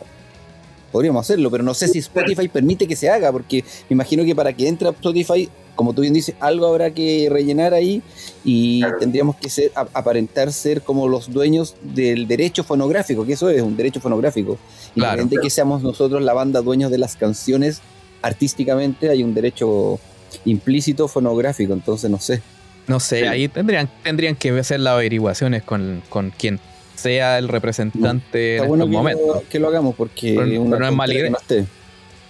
podríamos 0.92 1.22
hacerlo, 1.26 1.50
pero 1.50 1.64
no 1.64 1.74
sé 1.74 1.88
si 1.88 2.00
Spotify 2.00 2.50
permite 2.50 2.86
que 2.88 2.96
se 2.98 3.10
haga, 3.10 3.32
porque 3.32 3.64
me 3.90 3.94
imagino 3.94 4.26
que 4.26 4.36
para 4.36 4.52
que 4.52 4.68
entre 4.68 4.88
a 4.90 4.92
Spotify, 4.92 5.48
como 5.76 5.94
tú 5.94 6.02
bien 6.02 6.14
dices, 6.14 6.36
algo 6.40 6.68
habrá 6.68 6.92
que 6.92 7.28
rellenar 7.32 7.74
ahí 7.74 8.02
y 8.44 8.82
Claro. 8.82 8.98
tendríamos 9.00 9.36
que 9.38 9.50
ser 9.50 9.72
a- 9.76 9.88
aparentar 9.94 10.52
ser 10.52 10.82
como 10.82 11.08
los 11.08 11.32
dueños 11.32 11.76
del 11.82 12.28
derecho 12.28 12.64
fonográfico, 12.64 13.26
que 13.26 13.34
eso 13.34 13.50
es 13.50 13.62
un 13.62 13.76
derecho 13.78 14.00
fonográfico. 14.02 14.58
Claro. 14.94 15.14
Independiente 15.14 15.36
de 15.38 15.42
que 15.42 15.50
seamos 15.50 15.82
nosotros 15.84 16.22
la 16.22 16.34
banda 16.34 16.62
dueños 16.62 16.92
de 16.92 16.98
las 16.98 17.16
canciones, 17.16 17.82
artísticamente 18.22 19.10
hay 19.10 19.24
un 19.24 19.34
derecho 19.34 20.00
implícito 20.46 21.08
fonográfico, 21.08 21.74
entonces 21.74 22.10
no 22.10 22.20
sé. 22.20 22.42
No 22.88 23.00
sé, 23.00 23.22
Sí. 23.22 23.26
ahí 23.26 23.48
tendrían, 23.48 23.90
tendrían 24.04 24.36
que 24.36 24.50
hacer 24.60 24.80
las 24.80 24.94
averiguaciones 24.94 25.64
con, 25.64 26.02
con 26.10 26.32
quien 26.32 26.60
sea 26.96 27.38
el 27.40 27.48
representante 27.48 28.56
Está 28.56 28.64
en 28.64 28.70
bueno 28.70 28.84
estos 28.86 28.92
que 28.92 28.98
momentos. 28.98 29.36
lo, 29.44 29.50
que 29.50 29.60
lo 29.60 29.68
hagamos 29.70 29.96
porque 29.96 30.36
Pero- 30.38 30.62
una 30.62 30.72
pero 30.78 30.80
no 30.86 30.92
es 30.92 30.96
mala 30.96 31.14
idea. 31.14 31.30
no. 31.30 31.38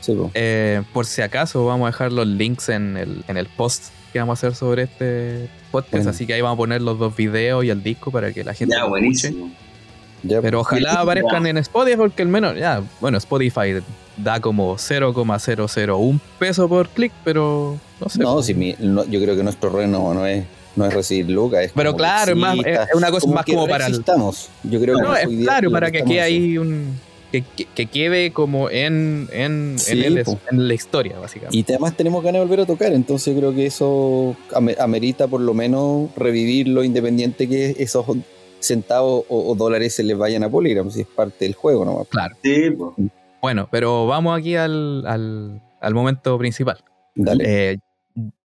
Sí. 0.02 0.18
Eh, 0.34 0.82
por 0.94 1.06
si 1.06 1.22
acaso, 1.22 1.66
vamos 1.66 1.86
a 1.86 1.92
dejar 1.92 2.12
los 2.12 2.28
links 2.28 2.70
en 2.70 2.98
el, 2.98 3.24
en 3.28 3.38
el 3.38 3.46
post 3.48 3.86
que 4.12 4.20
vamos 4.20 4.38
a 4.44 4.48
hacer 4.48 4.56
sobre 4.56 4.84
este 4.84 5.48
podcast. 5.72 5.94
Bueno. 5.94 6.10
Así 6.10 6.28
que 6.28 6.34
ahí 6.34 6.42
vamos 6.42 6.56
a 6.56 6.58
poner 6.58 6.82
los 6.82 7.00
dos 7.00 7.16
videos 7.16 7.64
y 7.64 7.70
el 7.70 7.82
disco 7.82 8.12
para 8.12 8.34
que 8.34 8.44
la 8.44 8.54
gente 8.54 8.76
Ya, 8.76 8.82
lo 8.82 8.98
escuche. 8.98 9.30
buenísimo. 9.32 9.52
Ya, 10.24 10.40
Pero 10.42 10.60
pues. 10.60 10.68
ojalá 10.84 11.02
aparezcan 11.02 11.48
en 11.48 11.58
Spotify 11.58 11.98
porque 11.98 12.22
al 12.22 12.28
menos, 12.28 12.56
ya, 12.56 12.84
bueno, 13.00 13.18
Spotify 13.18 13.82
da 14.18 14.40
como 14.40 14.78
0,001 14.78 16.20
peso 16.38 16.68
por 16.70 16.90
clic, 16.90 17.12
pero 17.24 17.78
no 18.00 18.10
sé. 18.10 18.20
No, 18.20 18.42
si 18.44 18.54
mi- 18.54 18.76
no, 18.80 19.04
yo 19.06 19.20
creo 19.22 19.36
que 19.36 19.44
nuestro 19.44 19.70
reno 19.72 20.14
no 20.14 20.26
es, 20.28 20.44
no 20.76 20.86
es 20.86 20.94
recibir 20.94 21.30
lucas. 21.30 21.62
Es 21.66 21.72
pero 21.74 21.96
claro, 21.96 22.34
es, 22.34 22.38
más, 22.38 22.56
es 22.60 22.80
es 22.90 22.96
una 22.96 23.10
cosa 23.10 23.28
más 23.28 23.46
que 23.46 23.54
como 23.54 23.68
para 23.68 23.88
el. 23.88 24.04
Yo 24.64 24.80
creo 24.80 24.98
que 24.98 25.02
No, 25.02 25.16
es 25.16 25.26
hoy 25.26 25.36
día 25.38 25.46
claro, 25.46 25.72
para 25.72 25.90
que 25.92 26.02
haciendo. 26.04 26.24
ahí 26.24 26.58
un. 26.58 27.00
Que, 27.32 27.42
que- 27.56 27.66
que 27.66 27.86
quede 27.86 28.32
como 28.34 28.70
en, 28.70 29.30
en, 29.32 29.80
Sí, 29.80 30.04
en, 30.04 30.18
el- 30.18 30.24
en 30.52 30.68
la 30.68 30.74
historia, 30.74 31.18
básicamente. 31.20 31.58
Y 31.58 31.64
además 31.72 31.96
tenemos 31.96 32.24
ganas 32.24 32.42
de 32.42 32.46
volver 32.46 32.60
a 32.62 32.66
tocar, 32.66 32.92
entonces 32.92 33.36
creo 33.38 33.54
que 33.56 33.66
eso 33.68 34.36
ame- 34.54 34.76
amerita 34.80 35.28
por 35.28 35.40
lo 35.42 35.54
menos 35.54 36.10
revivirlo 36.18 36.84
independiente 36.84 37.48
que 37.48 37.76
esos 37.80 38.06
centavos 38.60 39.24
o, 39.30 39.50
o 39.52 39.56
dólares 39.56 39.96
se 39.96 40.04
les 40.04 40.18
vayan 40.18 40.44
a 40.44 40.50
Polygram, 40.50 40.92
si 40.92 41.02
es 41.02 41.08
parte 41.08 41.46
del 41.46 41.56
juego 41.56 41.86
nomás. 41.86 42.08
Claro. 42.10 42.36
Sí, 42.44 42.70
pues. 42.72 42.92
Bueno, 43.42 43.68
pero 43.72 44.06
vamos 44.08 44.38
aquí 44.38 44.56
al, 44.56 45.06
al, 45.08 45.62
al 45.80 45.94
momento 45.96 46.38
principal. 46.38 46.84
Dale. 47.16 47.72
Eh, 47.72 47.78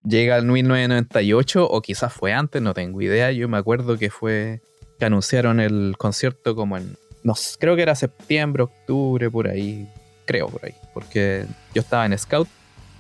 llega 0.05 0.37
el 0.37 0.45
1998, 0.45 1.69
o 1.69 1.81
quizás 1.83 2.13
fue 2.13 2.33
antes, 2.33 2.63
no 2.63 2.75
tengo 2.75 3.01
idea. 3.03 3.33
Yo 3.33 3.49
me 3.49 3.57
acuerdo 3.57 3.99
que 3.99 4.11
fue 4.11 4.61
que 4.99 5.05
anunciaron 5.07 5.61
el 5.61 5.95
concierto 5.99 6.55
como 6.55 6.77
en. 6.77 6.97
No 7.27 7.35
creo 7.59 7.75
que 7.75 7.83
era 7.83 7.97
septiembre, 7.97 8.63
octubre, 8.63 9.29
por 9.29 9.49
ahí. 9.49 9.89
Creo 10.27 10.47
por 10.47 10.65
ahí. 10.65 10.75
Porque 10.95 11.45
yo 11.75 11.83
estaba 11.83 12.07
en 12.07 12.17
Scout 12.17 12.47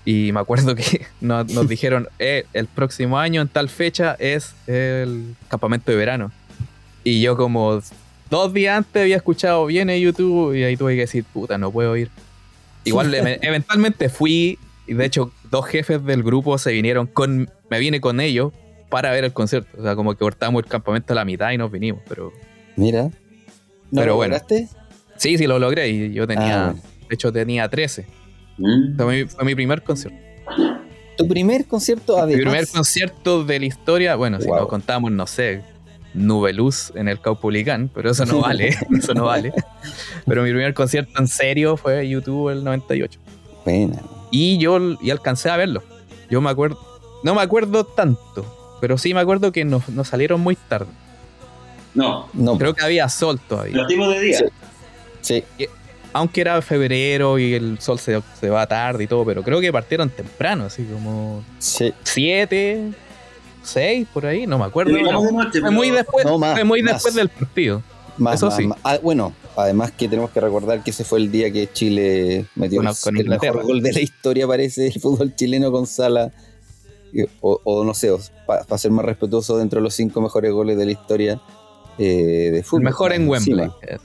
y 0.05 0.33
me 0.33 0.41
acuerdo 0.41 0.75
que 0.75 1.07
nos, 1.21 1.47
nos 1.53 1.69
dijeron: 1.75 2.09
"Eh, 2.19 2.45
el 2.53 2.67
próximo 2.67 3.21
año, 3.21 3.41
en 3.41 3.47
tal 3.47 3.69
fecha, 3.69 4.17
es 4.19 4.53
el 4.67 5.37
campamento 5.49 5.93
de 5.93 5.97
verano. 5.97 6.33
Y 7.05 7.21
yo, 7.21 7.37
como 7.37 7.81
dos 8.29 8.53
días 8.53 8.79
antes, 8.79 9.01
había 9.01 9.15
escuchado 9.15 9.65
bien 9.67 9.91
en 9.91 10.01
YouTube 10.01 10.57
y 10.57 10.65
ahí 10.65 10.77
tuve 10.77 10.97
que 10.97 11.03
decir: 11.03 11.23
puta, 11.23 11.57
no 11.57 11.71
puedo 11.71 11.97
ir. 11.97 12.11
Igual 12.83 13.15
eventualmente 13.43 14.09
fui 14.09 14.59
y 14.89 14.95
de 14.95 15.05
hecho 15.05 15.31
dos 15.53 15.67
jefes 15.67 16.05
del 16.05 16.25
grupo 16.25 16.59
se 16.59 16.73
vinieron 16.73 17.07
con, 17.07 17.49
me 17.71 17.79
vine 17.79 18.01
con 18.01 18.19
ellos 18.19 18.53
para 18.89 19.12
ver 19.12 19.23
el 19.23 19.33
concierto. 19.33 19.69
O 19.79 19.85
sea, 19.85 19.95
como 19.95 20.15
que 20.15 20.19
cortamos 20.19 20.65
el 20.65 20.69
campamento 20.69 21.12
a 21.12 21.17
la 21.17 21.25
mitad 21.25 21.53
y 21.53 21.59
nos 21.59 21.71
vinimos. 21.71 22.03
Pero 22.09 22.33
Mira. 22.75 23.09
¿No 23.90 24.01
pero 24.01 24.12
lo 24.12 24.16
bueno. 24.16 24.35
lograste? 24.35 24.68
sí, 25.16 25.38
sí 25.38 25.46
lo 25.46 25.59
logré 25.59 25.88
y 25.88 26.12
yo 26.12 26.27
tenía, 26.27 26.64
Ah, 26.68 26.72
bueno. 26.72 26.83
de 27.09 27.14
hecho 27.14 27.33
tenía 27.33 27.68
13. 27.68 28.07
Mm. 28.59 28.96
Fue 28.96 29.07
mi, 29.07 29.29
fue 29.29 29.44
mi 29.44 29.55
primer 29.55 29.83
concierto. 29.83 30.18
Tu 31.16 31.27
primer 31.27 31.64
concierto 31.66 32.27
Mi 32.27 32.35
primer 32.37 32.68
concierto 32.68 33.42
de 33.44 33.59
la 33.59 33.66
historia, 33.66 34.16
bueno, 34.16 34.38
si 34.40 34.49
nos 34.49 34.66
contamos, 34.68 35.11
no 35.12 35.27
sé, 35.27 35.62
Nube 36.12 36.53
Luz 36.53 36.92
en 36.94 37.09
el 37.09 37.20
Caupolicán, 37.20 37.90
pero 37.94 38.11
eso 38.11 38.27
no 38.27 38.40
vale, 38.40 38.68
eso 38.99 39.14
no 39.14 39.25
vale. 39.25 39.53
Pero 40.27 40.42
mi 40.42 40.51
primer 40.51 40.75
concierto 40.75 41.12
en 41.20 41.27
serio 41.29 41.77
fue 41.79 42.07
YouTube 42.09 42.51
el 42.51 42.64
98. 42.64 43.18
Buena. 43.64 43.99
Y 44.31 44.59
yo 44.59 44.79
y 45.01 45.11
alcancé 45.11 45.49
a 45.51 45.57
verlo. 45.57 45.83
Yo 46.29 46.40
me 46.42 46.51
acuerdo, 46.51 46.79
no 47.22 47.35
me 47.35 47.40
acuerdo 47.42 47.85
tanto, 47.85 48.79
pero 48.81 48.99
sí 48.99 49.14
me 49.14 49.20
acuerdo 49.20 49.53
que 49.53 49.64
nos, 49.64 49.88
nos 49.88 50.09
salieron 50.09 50.40
muy 50.42 50.57
tarde. 50.57 50.90
No, 51.96 52.28
No, 52.35 52.56
Creo 52.59 52.74
que 52.74 52.85
había 52.85 53.09
sol 53.09 53.40
todavía. 53.48 53.76
partimos 53.78 54.12
de 54.14 54.20
día. 54.20 54.38
sí. 55.22 55.42
Aunque 56.12 56.40
era 56.40 56.62
febrero 56.62 57.38
y 57.38 57.52
el 57.52 57.78
sol 57.78 57.98
se, 57.98 58.22
se 58.40 58.48
va 58.48 58.66
tarde 58.66 59.04
y 59.04 59.06
todo, 59.06 59.22
pero 59.26 59.42
creo 59.42 59.61
que 59.61 59.70
partieron 59.70 60.09
temprano, 60.09 60.64
así 60.64 60.82
como 60.85 61.42
Sí. 61.59 61.92
7, 62.04 62.92
6 63.62 64.06
por 64.14 64.24
ahí, 64.24 64.46
no 64.46 64.59
me 64.59 64.64
acuerdo. 64.64 64.92
Noche, 64.96 65.61
fue 65.61 65.70
muy 65.70 65.90
después, 65.90 66.24
No, 66.24 66.38
más, 66.38 66.54
fue 66.54 66.64
muy 66.64 66.82
más. 66.82 66.94
después 66.94 67.14
del 67.14 67.28
partido. 67.28 67.82
Más, 68.16 68.37
Eso 68.37 68.46
más, 68.46 68.56
sí. 68.56 68.66
más. 68.66 68.78
Ah, 68.82 68.98
bueno, 69.02 69.35
además 69.56 69.92
que 69.92 70.09
tenemos 70.09 70.30
que 70.30 70.40
recordar 70.40 70.82
que 70.82 70.90
ese 70.90 71.04
fue 71.04 71.18
el 71.18 71.30
día 71.30 71.50
que 71.52 71.70
Chile 71.70 72.46
metió 72.54 72.80
Con- 73.02 73.16
el- 73.16 73.22
el 73.24 73.28
mejor 73.28 73.62
gol 73.64 73.82
de 73.82 73.92
la 73.92 74.00
historia, 74.00 74.46
parece, 74.46 74.85
del 74.85 74.98
fútbol 74.98 75.35
chileno 75.37 75.70
con 75.70 75.87
Sala. 75.87 76.32
O 77.40 77.85
no 77.85 77.92
sé, 77.94 78.11
para 78.46 78.78
ser 78.78 78.90
más 78.90 79.04
respetuoso, 79.04 79.56
dentro 79.59 79.80
de 79.80 79.85
los 79.85 79.94
cinco 79.94 80.20
mejores 80.22 80.50
goles 80.52 80.76
de 80.78 80.85
la 80.87 80.92
historia 80.92 81.40
eh, 81.98 82.50
de 82.52 82.62
fútbol. 82.62 82.82
El 82.82 82.85
mejor 82.85 83.12
en 83.12 83.28
Wembley. 83.28 83.64
encima. 83.64 84.00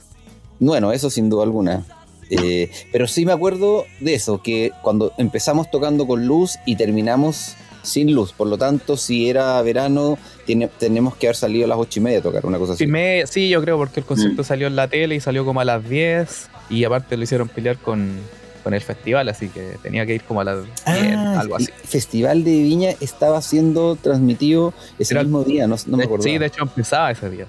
Bueno, 0.58 0.92
eso 0.92 1.10
sin 1.10 1.28
duda 1.28 1.44
alguna. 1.44 1.84
Eh, 2.30 2.70
pero 2.92 3.06
sí 3.06 3.26
me 3.26 3.32
acuerdo 3.32 3.84
de 4.00 4.14
eso, 4.14 4.40
que 4.40 4.70
cuando 4.82 5.12
empezamos 5.18 5.70
tocando 5.70 6.06
con 6.06 6.26
luz 6.26 6.56
y 6.64 6.76
terminamos 6.76 7.56
sin 7.82 8.14
luz, 8.14 8.32
por 8.32 8.46
lo 8.46 8.56
tanto, 8.56 8.96
si 8.96 9.28
era 9.28 9.60
verano, 9.60 10.16
tiene, 10.46 10.68
tenemos 10.68 11.16
que 11.16 11.26
haber 11.26 11.36
salido 11.36 11.64
a 11.64 11.68
las 11.68 11.78
ocho 11.78 11.98
y 11.98 12.02
media 12.04 12.20
a 12.20 12.22
tocar, 12.22 12.46
una 12.46 12.58
cosa 12.58 12.74
así. 12.74 12.84
Sí, 12.84 12.90
me- 12.90 13.26
sí, 13.26 13.48
yo 13.48 13.60
creo 13.60 13.76
porque 13.76 14.00
el 14.00 14.06
concierto 14.06 14.42
Mm. 14.42 14.44
salió 14.44 14.66
en 14.68 14.76
la 14.76 14.86
tele 14.88 15.16
y 15.16 15.20
salió 15.20 15.44
como 15.44 15.60
a 15.60 15.64
las 15.64 15.86
10 15.86 16.48
y 16.70 16.84
aparte 16.84 17.16
lo 17.16 17.24
hicieron 17.24 17.48
pelear 17.48 17.76
con, 17.78 18.18
con 18.62 18.72
el 18.72 18.80
festival, 18.80 19.28
así 19.28 19.48
que 19.48 19.72
tenía 19.82 20.06
que 20.06 20.14
ir 20.14 20.22
como 20.22 20.40
a 20.40 20.44
las 20.44 20.58
10, 20.62 20.72
Ah, 20.86 21.40
algo 21.40 21.56
el 21.58 21.64
así. 21.64 21.72
Festival 21.84 22.44
de 22.44 22.52
Viña 22.62 22.90
estaba 23.00 23.42
siendo 23.42 23.96
transmitido 23.96 24.72
ese 24.98 25.16
mismo 25.16 25.42
día, 25.42 25.66
no, 25.66 25.74
no 25.86 25.96
me 25.96 26.04
acuerdo. 26.04 26.22
sí, 26.22 26.38
de 26.38 26.46
hecho 26.46 26.62
empezaba 26.62 27.10
ese 27.10 27.28
día. 27.28 27.46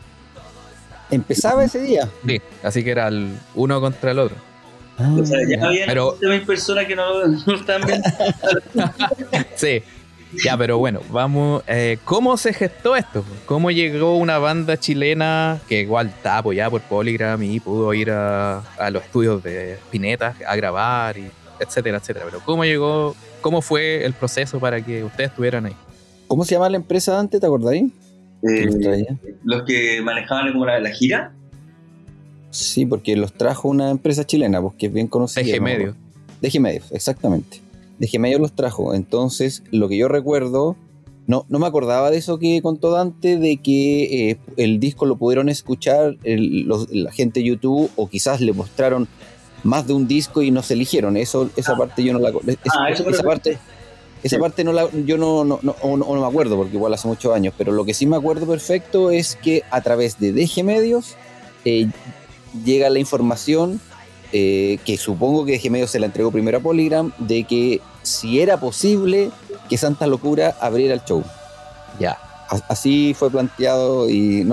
Empezaba 1.13 1.63
ese 1.63 1.80
día. 1.82 2.10
Sí, 2.26 2.41
así 2.63 2.84
que 2.84 2.91
era 2.91 3.08
el 3.08 3.38
uno 3.56 3.80
contra 3.82 4.12
el 4.12 4.19
otro. 4.19 4.36
O 4.97 5.26
sea, 5.26 5.39
ya 5.49 5.58
Ah, 5.63 5.67
había 5.67 5.86
Pero- 5.88 6.15
20.000 6.19 6.45
personas 6.45 6.86
que 6.86 6.95
no, 6.95 7.26
no 7.28 7.38
viendo. 7.86 8.10
Sí, 9.56 9.82
Ya, 10.43 10.58
pero 10.58 10.78
bueno, 10.80 10.99
vamos. 11.12 11.63
Eh, 11.67 11.97
¿Cómo 12.06 12.38
se 12.38 12.54
gestó 12.54 12.95
esto? 12.95 13.23
¿Cómo 13.45 13.69
llegó 13.71 14.17
una 14.17 14.38
banda 14.39 14.78
chilena 14.78 15.60
que 15.69 15.82
igual 15.82 16.08
está 16.08 16.39
apoyada 16.39 16.69
por 16.71 16.82
Polygram 16.82 17.41
y 17.43 17.60
pudo 17.60 17.93
ir 17.93 18.10
a, 18.12 18.60
a 18.78 18.89
los 18.89 19.04
estudios 19.04 19.43
de 19.43 19.78
Pineta 19.91 20.36
a 20.47 20.56
grabar, 20.56 21.17
y 21.17 21.30
etcétera, 21.60 21.97
etcétera? 21.97 22.26
Pero 22.26 22.41
¿cómo 22.43 22.63
llegó? 22.65 23.15
¿Cómo 23.41 23.62
fue 23.62 24.04
el 24.06 24.13
proceso 24.13 24.60
para 24.60 24.82
que 24.84 25.04
ustedes 25.04 25.30
estuvieran 25.30 25.65
ahí? 25.67 25.76
¿Cómo 26.28 26.45
se 26.45 26.56
llama 26.56 26.69
la 26.69 26.78
empresa 26.78 27.19
antes? 27.19 27.39
¿Te 27.39 27.45
acordáis? 27.45 27.91
Eh, 28.43 29.06
los 29.43 29.63
que 29.63 30.01
manejaban 30.01 30.51
como 30.51 30.65
la, 30.65 30.79
la 30.79 30.89
gira. 30.89 31.34
Sí, 32.49 32.86
porque 32.86 33.15
los 33.15 33.34
trajo 33.34 33.69
una 33.69 33.89
empresa 33.89 34.25
chilena, 34.25 34.62
porque 34.62 34.88
pues, 34.88 34.89
es 34.89 34.93
bien 34.93 35.08
conocida. 35.08 35.43
DG 35.43 35.62
Medios. 35.62 35.95
DG 36.41 36.60
Medios, 36.60 36.91
exactamente. 36.91 37.62
DG 37.99 38.19
Medios 38.19 38.41
los 38.41 38.53
trajo. 38.53 38.93
Entonces, 38.93 39.63
lo 39.71 39.88
que 39.88 39.97
yo 39.97 40.08
recuerdo, 40.08 40.75
no, 41.25 41.45
no 41.49 41.60
me 41.60 41.67
acordaba 41.67 42.12
de 42.12 42.17
eso 42.17 42.38
que 42.38 42.62
contó 42.62 42.91
Dante, 42.91 43.38
de 43.38 43.58
que 43.58 44.29
eh, 44.29 44.38
el 44.58 44.79
disco 44.79 45.06
lo 45.06 45.15
pudieron 45.15 45.49
escuchar 45.49 46.17
la 46.23 47.12
gente 47.12 47.39
de 47.39 47.47
YouTube 47.47 47.89
o 47.95 48.10
quizás 48.10 48.41
le 48.41 48.53
mostraron 48.53 49.08
más 49.63 49.88
de 49.88 49.93
un 49.93 50.08
disco 50.08 50.41
y 50.41 50.51
no 50.51 50.62
se 50.62 50.73
eligieron. 50.73 51.15
Eso, 51.17 51.49
esa 51.56 51.73
ah. 51.73 51.77
parte 51.77 52.03
yo 52.03 52.13
no 52.13 52.19
la... 52.19 52.32
ah, 52.77 52.89
esa 52.89 53.23
parte... 53.23 53.58
Esa 54.24 54.40
parte 54.40 54.64
no 54.64 54.72
la, 54.72 54.90
yo 55.06 55.18
no, 55.18 55.44
no, 55.44 55.60
no, 55.62 55.76
no, 55.84 56.14
me 56.14 56.26
acuerdo 56.26 56.56
porque 56.56 56.76
igual 56.76 56.94
hace 56.94 57.08
muchos 57.08 57.36
años, 57.36 57.54
pero 57.58 57.74
lo 57.74 57.84
que 57.84 57.94
sí 57.94 58.06
me 58.06 58.16
acuerdo 58.16 58.48
perfecto 58.48 59.12
es 59.12 59.36
que 59.36 59.64
a 59.70 59.82
través 59.82 60.18
de 60.20 60.32
DG 60.32 60.64
Medios 60.64 61.16
eh, 61.66 61.88
llega 62.64 62.90
la 62.90 63.00
información 63.00 63.82
eh, 64.32 64.80
que 64.86 64.98
supongo 64.98 65.46
que 65.46 65.58
DG 65.58 65.70
Medios 65.70 65.92
se 65.92 66.00
la 66.00 66.06
entregó 66.06 66.32
primero 66.32 66.58
a 66.58 66.62
Polygram 66.62 67.12
de 67.20 67.44
que 67.44 67.82
si 68.02 68.40
era 68.40 68.60
posible 68.60 69.30
que 69.70 69.78
Santa 69.78 70.08
Locura 70.08 70.56
abriera 70.60 70.94
el 70.94 71.04
show. 71.04 71.24
Ya. 72.00 72.18
Así 72.68 73.14
fue 73.14 73.32
planteado 73.32 74.10
y 74.10 74.48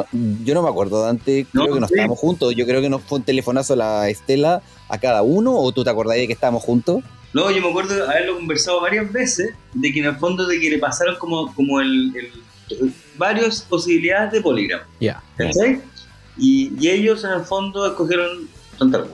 yo 0.45 0.55
no 0.55 0.63
me 0.63 0.69
acuerdo, 0.69 1.03
Dante, 1.03 1.47
creo 1.53 1.75
que 1.75 1.81
no 1.81 1.87
estábamos 1.87 2.19
juntos, 2.19 2.55
yo 2.57 2.65
creo 2.65 2.81
que 2.81 2.89
nos 2.89 3.03
fue 3.03 3.19
un 3.19 3.25
telefonazo 3.25 3.77
la 3.77 4.09
Estela 4.09 4.63
a 4.89 4.99
cada 4.99 5.23
uno 5.23 5.55
o 5.55 5.71
tú 5.73 5.85
te 5.85 5.91
acordás 5.91 6.17
de 6.17 6.27
que 6.27 6.33
estábamos 6.33 6.63
juntos. 6.63 7.03
No, 7.33 7.51
yo 7.51 7.63
me 7.63 7.69
acuerdo 7.69 7.95
de 7.95 8.03
haberlo 8.03 8.37
conversado 8.37 8.81
varias 8.81 9.11
veces, 9.13 9.55
de 9.75 9.93
que 9.93 10.01
en 10.01 10.07
el 10.07 10.17
fondo 10.17 10.47
de 10.47 10.59
que 10.59 10.71
le 10.71 10.79
pasaron 10.79 11.17
como, 11.17 11.55
como 11.55 11.81
el, 11.81 12.13
varias 13.17 13.63
posibilidades 13.63 14.33
de 14.33 14.41
Polygram. 14.41 14.81
Ya. 15.01 15.23
Y, 16.37 16.73
y, 16.79 16.89
ellos 16.89 17.23
en 17.25 17.33
el 17.33 17.43
fondo 17.43 17.87
escogieron 17.87 18.49
Santa. 18.79 19.05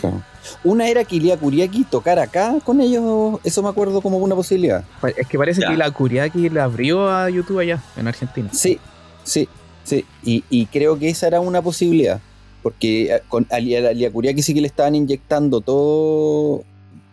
Claro. 0.00 0.22
Una 0.62 0.88
era 0.88 1.04
que 1.04 1.16
Ilia 1.16 1.36
Kuriaki 1.36 1.84
tocar 1.84 2.18
acá 2.18 2.54
con 2.64 2.80
ellos, 2.80 3.40
eso 3.44 3.62
me 3.62 3.68
acuerdo 3.68 4.00
como 4.00 4.18
una 4.18 4.34
posibilidad. 4.34 4.84
Es 5.16 5.26
que 5.26 5.38
parece 5.38 5.62
que 5.66 5.72
Ilia 5.72 5.90
Kuriaki 5.90 6.50
le 6.50 6.60
abrió 6.60 7.10
a 7.10 7.30
YouTube 7.30 7.60
allá, 7.60 7.82
en 7.96 8.06
Argentina. 8.06 8.50
Sí, 8.52 8.78
sí, 9.24 9.48
sí. 9.84 10.04
Y, 10.22 10.44
y 10.50 10.66
creo 10.66 10.98
que 10.98 11.08
esa 11.08 11.26
era 11.26 11.40
una 11.40 11.62
posibilidad. 11.62 12.20
Porque 12.62 13.14
eh, 13.14 13.22
con 13.28 13.46
Ilia 13.58 14.10
Kuriaki 14.10 14.42
sí 14.42 14.54
que 14.54 14.60
le 14.60 14.68
estaban 14.68 14.94
inyectando 14.94 15.60
todo 15.60 16.64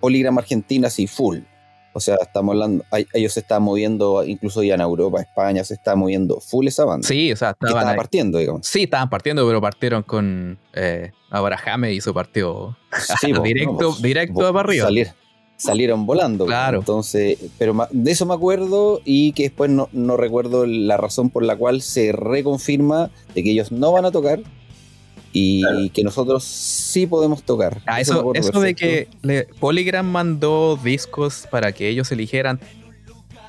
Polygram 0.02 0.38
Argentina 0.38 0.88
así 0.88 1.08
full. 1.08 1.40
O 1.94 2.00
sea, 2.00 2.16
estamos 2.22 2.54
hablando, 2.54 2.86
ellos 3.14 3.34
se 3.34 3.42
están 3.42 3.64
moviendo, 3.64 4.24
incluso 4.24 4.64
ya 4.64 4.76
en 4.76 4.82
Europa, 4.82 5.20
España, 5.20 5.64
se 5.64 5.74
está 5.74 5.96
moviendo 5.96 6.40
full 6.40 6.68
esa 6.68 6.86
banda. 6.86 7.06
Sí, 7.06 7.32
o 7.34 7.36
sea, 7.36 7.50
estaban 7.50 7.96
partiendo, 7.98 8.38
digamos. 8.38 8.66
Sí, 8.66 8.84
estaban 8.84 9.10
partiendo, 9.10 9.46
pero 9.46 9.60
partieron 9.60 10.04
con 10.04 10.58
eh, 10.74 11.12
Abrahame 11.30 11.94
y 11.94 12.00
su 12.00 12.14
partido 12.14 12.78
directo, 13.44 13.90
pues, 13.92 14.02
directo 14.02 14.48
a 14.48 14.60
arriba. 14.62 14.88
salieron 15.58 16.06
volando. 16.06 16.46
Claro. 16.46 16.80
Entonces, 16.80 17.38
pero 17.58 17.76
de 17.92 18.12
eso 18.12 18.26
me 18.26 18.36
acuerdo 18.36 19.02
y 19.04 19.34
que 19.34 19.44
después 19.44 19.70
no, 19.70 19.90
no 19.92 20.16
recuerdo 20.16 20.66
la 20.66 20.96
razón 20.96 21.30
por 21.30 21.44
la 21.44 21.58
cual 21.58 21.82
se 21.82 22.14
reconfirma 22.14 23.12
de 23.36 23.44
que 23.44 23.52
ellos 23.52 23.74
no 23.74 23.92
van 23.92 24.06
a 24.06 24.12
tocar 24.12 24.40
y 25.34 25.90
que 25.92 26.04
nosotros 26.04 26.44
sí 26.44 27.08
podemos 27.08 27.44
tocar. 27.44 27.82
Ah, 27.86 28.02
eso, 28.02 28.34
eso, 28.34 28.60
de 28.60 28.76
que 28.76 29.08
Polygram 29.60 30.06
mandó 30.06 30.78
discos 30.82 31.48
para 31.50 31.72
que 31.72 31.88
ellos 31.88 32.12
eligieran, 32.12 32.60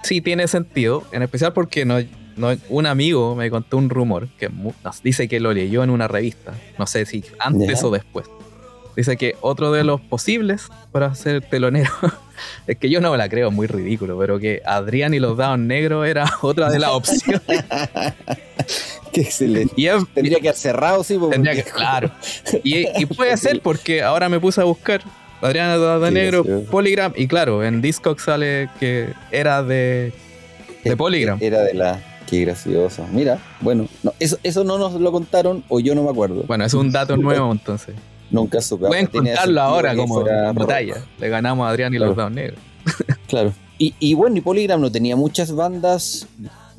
sí 0.03 0.21
tiene 0.21 0.49
sentido, 0.49 1.05
en 1.13 1.23
especial 1.23 1.53
porque 1.53 1.85
no, 1.85 1.99
no, 2.37 2.57
un 2.69 2.87
amigo 2.87 3.35
me 3.35 3.51
contó 3.51 3.77
un 3.77 3.91
rumor 3.91 4.29
que 4.39 4.49
nos 4.49 5.03
dice 5.03 5.29
que 5.29 5.41
lo 5.41 5.53
leyó 5.53 5.83
en 5.83 5.91
una 5.91 6.09
revista, 6.09 6.55
no 6.79 6.87
sé 6.87 7.07
si 7.07 7.25
antes 7.39 7.83
o 7.85 7.91
después. 7.91 8.27
Dice 8.97 9.17
que 9.17 9.37
otro 9.41 9.73
de 9.73 9.85
los 9.85 10.01
posibles 10.01 10.69
para 10.91 11.15
ser 11.15 11.43
telonero, 11.43 11.91
es 12.67 12.77
que 12.77 12.91
yo 12.91 13.01
no 13.01 13.11
me 13.11 13.17
la 13.17 13.29
creo, 13.29 13.51
muy 13.51 13.67
ridículo, 13.67 14.19
pero 14.19 14.39
que 14.39 14.61
Adrián 14.67 15.15
y 15.15 15.19
los 15.19 15.37
Dados 15.37 15.59
Negros 15.59 16.07
era 16.07 16.31
otra 16.43 16.71
de 16.71 16.79
las 16.79 16.91
opciones. 16.91 17.41
Qué 19.13 19.23
excelente. 19.23 19.75
Y 19.77 19.89
tendría 20.15 20.41
que 20.41 20.49
haber 20.49 20.59
cerrado, 20.59 21.05
sí. 21.05 21.19
Tendría 21.31 21.55
que, 21.55 21.65
claro. 21.65 22.11
Y, 22.65 23.05
puede 23.07 23.37
ser 23.37 23.61
porque 23.61 24.03
ahora 24.03 24.31
me 24.31 24.41
puse 24.41 24.61
a 24.63 24.65
buscar 24.65 25.03
Adriana 25.43 25.77
de 25.77 26.11
Negro, 26.11 26.45
Polygram, 26.71 27.13
y 27.17 27.27
claro, 27.27 27.63
en 27.63 27.83
Discogs 27.83 28.23
sale 28.23 28.71
que 28.81 29.13
era 29.31 29.63
de, 29.63 30.15
de 30.85 30.97
Polygram. 30.97 31.39
Era 31.43 31.63
de 31.63 31.75
la. 31.75 32.01
Qué 32.27 32.41
gracioso. 32.41 33.07
Mira, 33.13 33.39
bueno, 33.61 33.87
no, 34.03 34.15
eso, 34.19 34.39
eso 34.43 34.65
no 34.65 34.79
nos 34.79 34.95
lo 34.95 35.13
contaron 35.13 35.63
o 35.69 35.81
yo 35.81 35.95
no 35.95 36.05
me 36.05 36.11
acuerdo. 36.11 36.45
Bueno, 36.47 36.65
es 36.65 36.73
un 36.73 36.91
dato 36.91 37.19
nuevo 37.19 37.53
entonces. 37.53 37.95
Nunca 38.33 38.61
supe. 38.61 38.87
Pueden 38.87 39.07
contarlo 39.07 39.61
ahora 39.61 39.95
como 39.95 40.25
batalla. 40.55 40.97
Le 41.19 41.29
ganamos 41.29 41.67
a 41.67 41.71
Adrián 41.71 41.95
y 41.95 41.99
los 41.99 42.17
Dados 42.17 42.33
Negros. 42.33 42.59
claro. 43.29 43.53
Y, 43.79 43.95
y, 44.01 44.15
bueno, 44.15 44.37
y 44.37 44.41
Polygram 44.41 44.81
no 44.81 44.91
tenía 44.91 45.17
muchas 45.17 45.55
bandas 45.55 46.27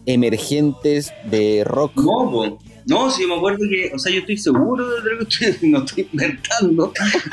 emergentes 0.05 1.13
de 1.25 1.63
rock. 1.65 1.93
No, 1.95 2.59
no, 2.85 3.09
sí, 3.09 3.25
me 3.25 3.35
acuerdo 3.35 3.59
que, 3.69 3.91
o 3.93 3.99
sea, 3.99 4.11
yo 4.11 4.19
estoy 4.19 4.37
seguro 4.37 5.01
de 5.01 5.11
lo 5.11 5.25
que 5.25 5.45
estoy, 5.45 5.69
no 5.69 5.79
estoy 5.79 6.09
inventando. 6.11 6.91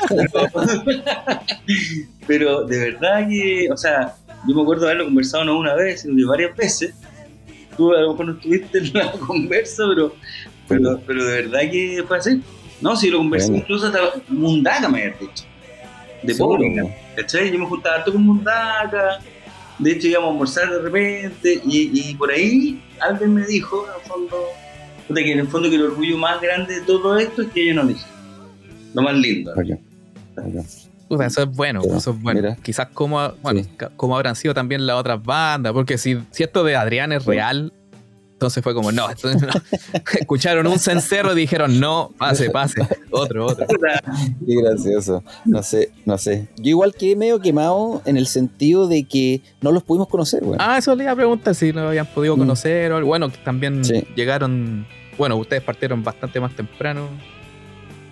pero 2.27 2.63
de 2.65 2.79
verdad 2.79 3.27
que, 3.27 3.69
o 3.71 3.77
sea, 3.77 4.15
yo 4.47 4.55
me 4.55 4.61
acuerdo 4.61 4.85
de 4.85 4.91
haberlo 4.91 5.05
conversado 5.05 5.43
no 5.45 5.59
una 5.59 5.75
vez, 5.75 6.01
sino 6.01 6.15
que 6.15 6.25
varias 6.25 6.55
veces. 6.55 6.93
Tú 7.75 7.93
a 7.93 8.01
lo 8.01 8.11
mejor 8.11 8.25
no 8.27 8.33
estuviste 8.33 8.77
en 8.77 8.93
la 8.93 9.11
conversa, 9.13 9.83
pero, 9.89 10.13
pero, 10.67 11.01
pero 11.05 11.25
de 11.25 11.41
verdad 11.43 11.59
que 11.71 12.03
fue 12.07 12.17
así. 12.17 12.41
No, 12.81 12.95
si 12.95 13.09
lo 13.09 13.19
conversé 13.19 13.55
incluso 13.55 13.87
hasta 13.87 13.99
Mundaka 14.27 14.89
me 14.89 15.03
había 15.03 15.17
dicho. 15.17 15.45
De 16.23 16.35
pobre, 16.35 16.93
¿cachai? 17.15 17.51
Yo 17.51 17.59
me 17.59 17.65
juntaba 17.65 17.97
harto 17.97 18.11
con 18.11 18.23
Mundaka 18.23 19.19
de 19.81 19.91
hecho, 19.93 20.07
íbamos 20.07 20.27
a 20.27 20.31
almorzar 20.31 20.69
de 20.69 20.79
repente 20.79 21.61
y, 21.65 22.13
por 22.15 22.29
ahí 22.31 22.81
alguien 22.99 23.33
me 23.33 23.45
dijo, 23.45 23.85
en 23.87 23.93
el 23.99 24.07
fondo, 24.07 24.37
que 25.15 25.31
en 25.31 25.39
el 25.39 25.47
fondo 25.47 25.69
que 25.69 25.75
el 25.75 25.83
orgullo 25.83 26.17
más 26.17 26.39
grande 26.39 26.79
de 26.79 26.85
todo 26.85 27.17
esto 27.17 27.41
es 27.41 27.47
que 27.49 27.63
ellos 27.63 27.75
no 27.75 27.87
dicen. 27.87 28.07
Lo 28.93 29.01
más 29.01 29.15
lindo. 29.15 29.53
eso 31.23 31.41
es 31.41 31.47
bueno, 31.47 31.81
eso 31.83 32.11
es 32.11 32.21
bueno. 32.21 32.55
Quizás 32.61 32.89
como, 32.93 33.33
bueno, 33.41 33.61
como 33.97 34.15
habrán 34.15 34.35
sido 34.35 34.53
también 34.53 34.85
las 34.85 34.97
otras 34.97 35.23
bandas, 35.23 35.73
porque 35.73 35.97
si, 35.97 36.19
si 36.29 36.43
esto 36.43 36.63
de 36.63 36.75
Adrián 36.75 37.11
es 37.11 37.25
real, 37.25 37.73
entonces 38.41 38.63
fue 38.63 38.73
como, 38.73 38.91
no, 38.91 39.05
escucharon 40.19 40.65
un 40.65 40.79
cencerro 40.79 41.33
y 41.33 41.35
dijeron, 41.35 41.79
no, 41.79 42.11
pase, 42.17 42.49
pase, 42.49 42.81
otro, 43.11 43.45
otro. 43.45 43.67
Qué 43.67 44.55
gracioso. 44.63 45.23
No 45.45 45.61
sé, 45.61 45.91
no 46.07 46.17
sé. 46.17 46.47
Yo 46.57 46.69
igual 46.69 46.95
que 46.95 47.15
medio 47.15 47.39
quemado 47.39 48.01
en 48.03 48.17
el 48.17 48.25
sentido 48.25 48.87
de 48.87 49.03
que 49.03 49.43
no 49.61 49.71
los 49.71 49.83
pudimos 49.83 50.07
conocer, 50.07 50.43
bueno. 50.43 50.57
Ah, 50.59 50.79
eso 50.79 50.95
le 50.95 51.03
iba 51.03 51.11
a 51.11 51.15
preguntar 51.15 51.53
si 51.53 51.71
no 51.71 51.89
habían 51.89 52.07
podido 52.07 52.35
mm. 52.35 52.39
conocer 52.39 52.91
o 52.91 52.97
algo. 52.97 53.09
Bueno, 53.09 53.31
también 53.45 53.83
llegaron, 54.15 54.87
bueno, 55.19 55.35
ustedes 55.35 55.61
partieron 55.61 56.03
bastante 56.03 56.39
más 56.39 56.55
temprano. 56.55 57.09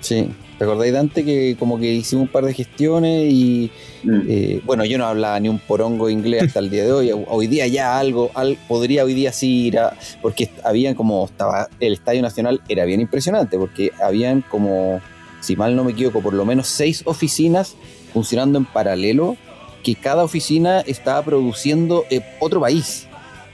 Sí, 0.01 0.29
¿recordáis 0.59 0.93
Dante 0.93 1.25
que 1.25 1.55
como 1.59 1.77
que 1.77 1.93
hicimos 1.93 2.23
un 2.23 2.31
par 2.31 2.45
de 2.45 2.53
gestiones 2.53 3.31
y 3.31 3.69
mm. 4.03 4.21
eh, 4.27 4.61
bueno, 4.65 4.85
yo 4.85 4.97
no 4.97 5.05
hablaba 5.05 5.39
ni 5.39 5.49
un 5.49 5.59
porongo 5.59 6.09
inglés 6.09 6.43
hasta 6.43 6.59
el 6.59 6.69
día 6.69 6.85
de 6.85 6.91
hoy, 6.91 7.11
hoy 7.27 7.47
día 7.47 7.67
ya 7.67 7.99
algo, 7.99 8.31
podría 8.67 9.03
hoy 9.03 9.13
día 9.13 9.33
sí 9.33 9.67
ir 9.67 9.79
a, 9.79 9.97
porque 10.21 10.49
habían 10.63 10.95
como, 10.95 11.25
estaba, 11.25 11.69
el 11.79 11.93
Estadio 11.93 12.21
Nacional 12.21 12.61
era 12.69 12.85
bien 12.85 13.01
impresionante, 13.01 13.57
porque 13.57 13.91
habían 14.01 14.41
como, 14.41 15.01
si 15.41 15.55
mal 15.55 15.75
no 15.75 15.83
me 15.83 15.91
equivoco, 15.91 16.21
por 16.21 16.33
lo 16.33 16.45
menos 16.45 16.67
seis 16.67 17.01
oficinas 17.05 17.75
funcionando 18.13 18.57
en 18.57 18.65
paralelo, 18.65 19.35
que 19.83 19.95
cada 19.95 20.23
oficina 20.23 20.81
estaba 20.81 21.23
produciendo 21.23 22.05
eh, 22.09 22.21
otro 22.39 22.61
país. 22.61 23.08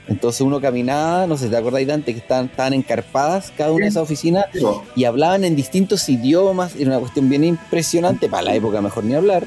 Entonces 0.08 0.40
uno 0.40 0.60
caminaba, 0.60 1.26
no 1.26 1.36
sé, 1.36 1.48
¿te 1.48 1.56
acordáis 1.56 1.88
antes 1.88 2.14
que 2.14 2.20
estaban, 2.20 2.46
estaban 2.46 2.74
encarpadas 2.74 3.52
cada 3.56 3.72
una 3.72 3.86
de 3.86 3.90
esas 3.90 4.04
oficinas 4.04 4.46
y 4.94 5.04
hablaban 5.04 5.44
en 5.44 5.56
distintos 5.56 6.08
idiomas? 6.08 6.76
Era 6.76 6.90
una 6.90 7.00
cuestión 7.00 7.28
bien 7.28 7.42
impresionante, 7.44 8.28
para 8.28 8.44
la 8.44 8.54
época 8.54 8.80
mejor 8.80 9.04
ni 9.04 9.14
hablar. 9.14 9.44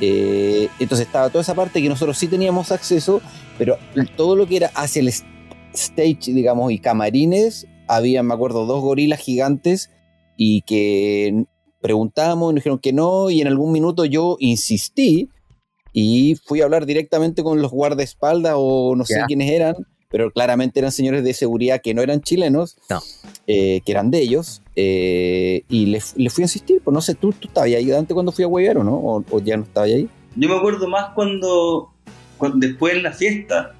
Eh, 0.00 0.68
entonces 0.78 1.06
estaba 1.06 1.28
toda 1.28 1.42
esa 1.42 1.54
parte 1.54 1.82
que 1.82 1.88
nosotros 1.88 2.16
sí 2.16 2.28
teníamos 2.28 2.70
acceso, 2.70 3.20
pero 3.58 3.78
todo 4.16 4.36
lo 4.36 4.46
que 4.46 4.58
era 4.58 4.70
hacia 4.74 5.00
el 5.00 5.08
stage, 5.08 6.32
digamos, 6.32 6.70
y 6.72 6.78
camarines, 6.78 7.66
había, 7.88 8.22
me 8.22 8.34
acuerdo, 8.34 8.64
dos 8.64 8.82
gorilas 8.82 9.20
gigantes 9.20 9.90
y 10.36 10.62
que 10.62 11.44
preguntábamos 11.80 12.52
y 12.52 12.54
nos 12.54 12.60
dijeron 12.62 12.78
que 12.78 12.92
no, 12.92 13.30
y 13.30 13.40
en 13.40 13.48
algún 13.48 13.72
minuto 13.72 14.04
yo 14.04 14.36
insistí 14.38 15.30
y 15.92 16.36
fui 16.44 16.60
a 16.60 16.64
hablar 16.64 16.86
directamente 16.86 17.42
con 17.42 17.62
los 17.62 17.72
guardaespaldas 17.72 18.54
o 18.56 18.94
no 18.96 19.04
sé 19.04 19.22
quiénes 19.26 19.50
eran, 19.50 19.74
pero 20.10 20.30
claramente 20.30 20.78
eran 20.80 20.92
señores 20.92 21.22
de 21.24 21.34
seguridad 21.34 21.80
que 21.82 21.94
no 21.94 22.02
eran 22.02 22.20
chilenos, 22.20 22.76
No. 22.90 23.00
eh, 23.46 23.80
que 23.84 23.92
eran 23.92 24.10
de 24.10 24.20
ellos, 24.20 24.62
eh, 24.74 25.62
y 25.68 25.86
les 25.86 26.16
le 26.16 26.30
fui 26.30 26.42
a 26.42 26.46
insistir, 26.46 26.80
pues 26.82 26.92
no 26.94 27.00
sé, 27.00 27.14
¿tú, 27.14 27.32
tú 27.32 27.48
estabas 27.48 27.68
ahí 27.70 27.90
antes 27.92 28.14
cuando 28.14 28.32
fui 28.32 28.44
a 28.44 28.48
huevear 28.48 28.78
o 28.78 28.84
no? 28.84 28.94
¿O, 28.96 29.24
o 29.30 29.40
ya 29.40 29.56
no 29.56 29.62
estabas 29.64 29.90
ahí? 29.90 30.08
Yo 30.34 30.48
me 30.48 30.56
acuerdo 30.56 30.88
más 30.88 31.12
cuando, 31.14 31.92
cuando 32.38 32.66
después 32.66 32.94
en 32.94 33.02
la 33.04 33.12
fiesta. 33.12 33.75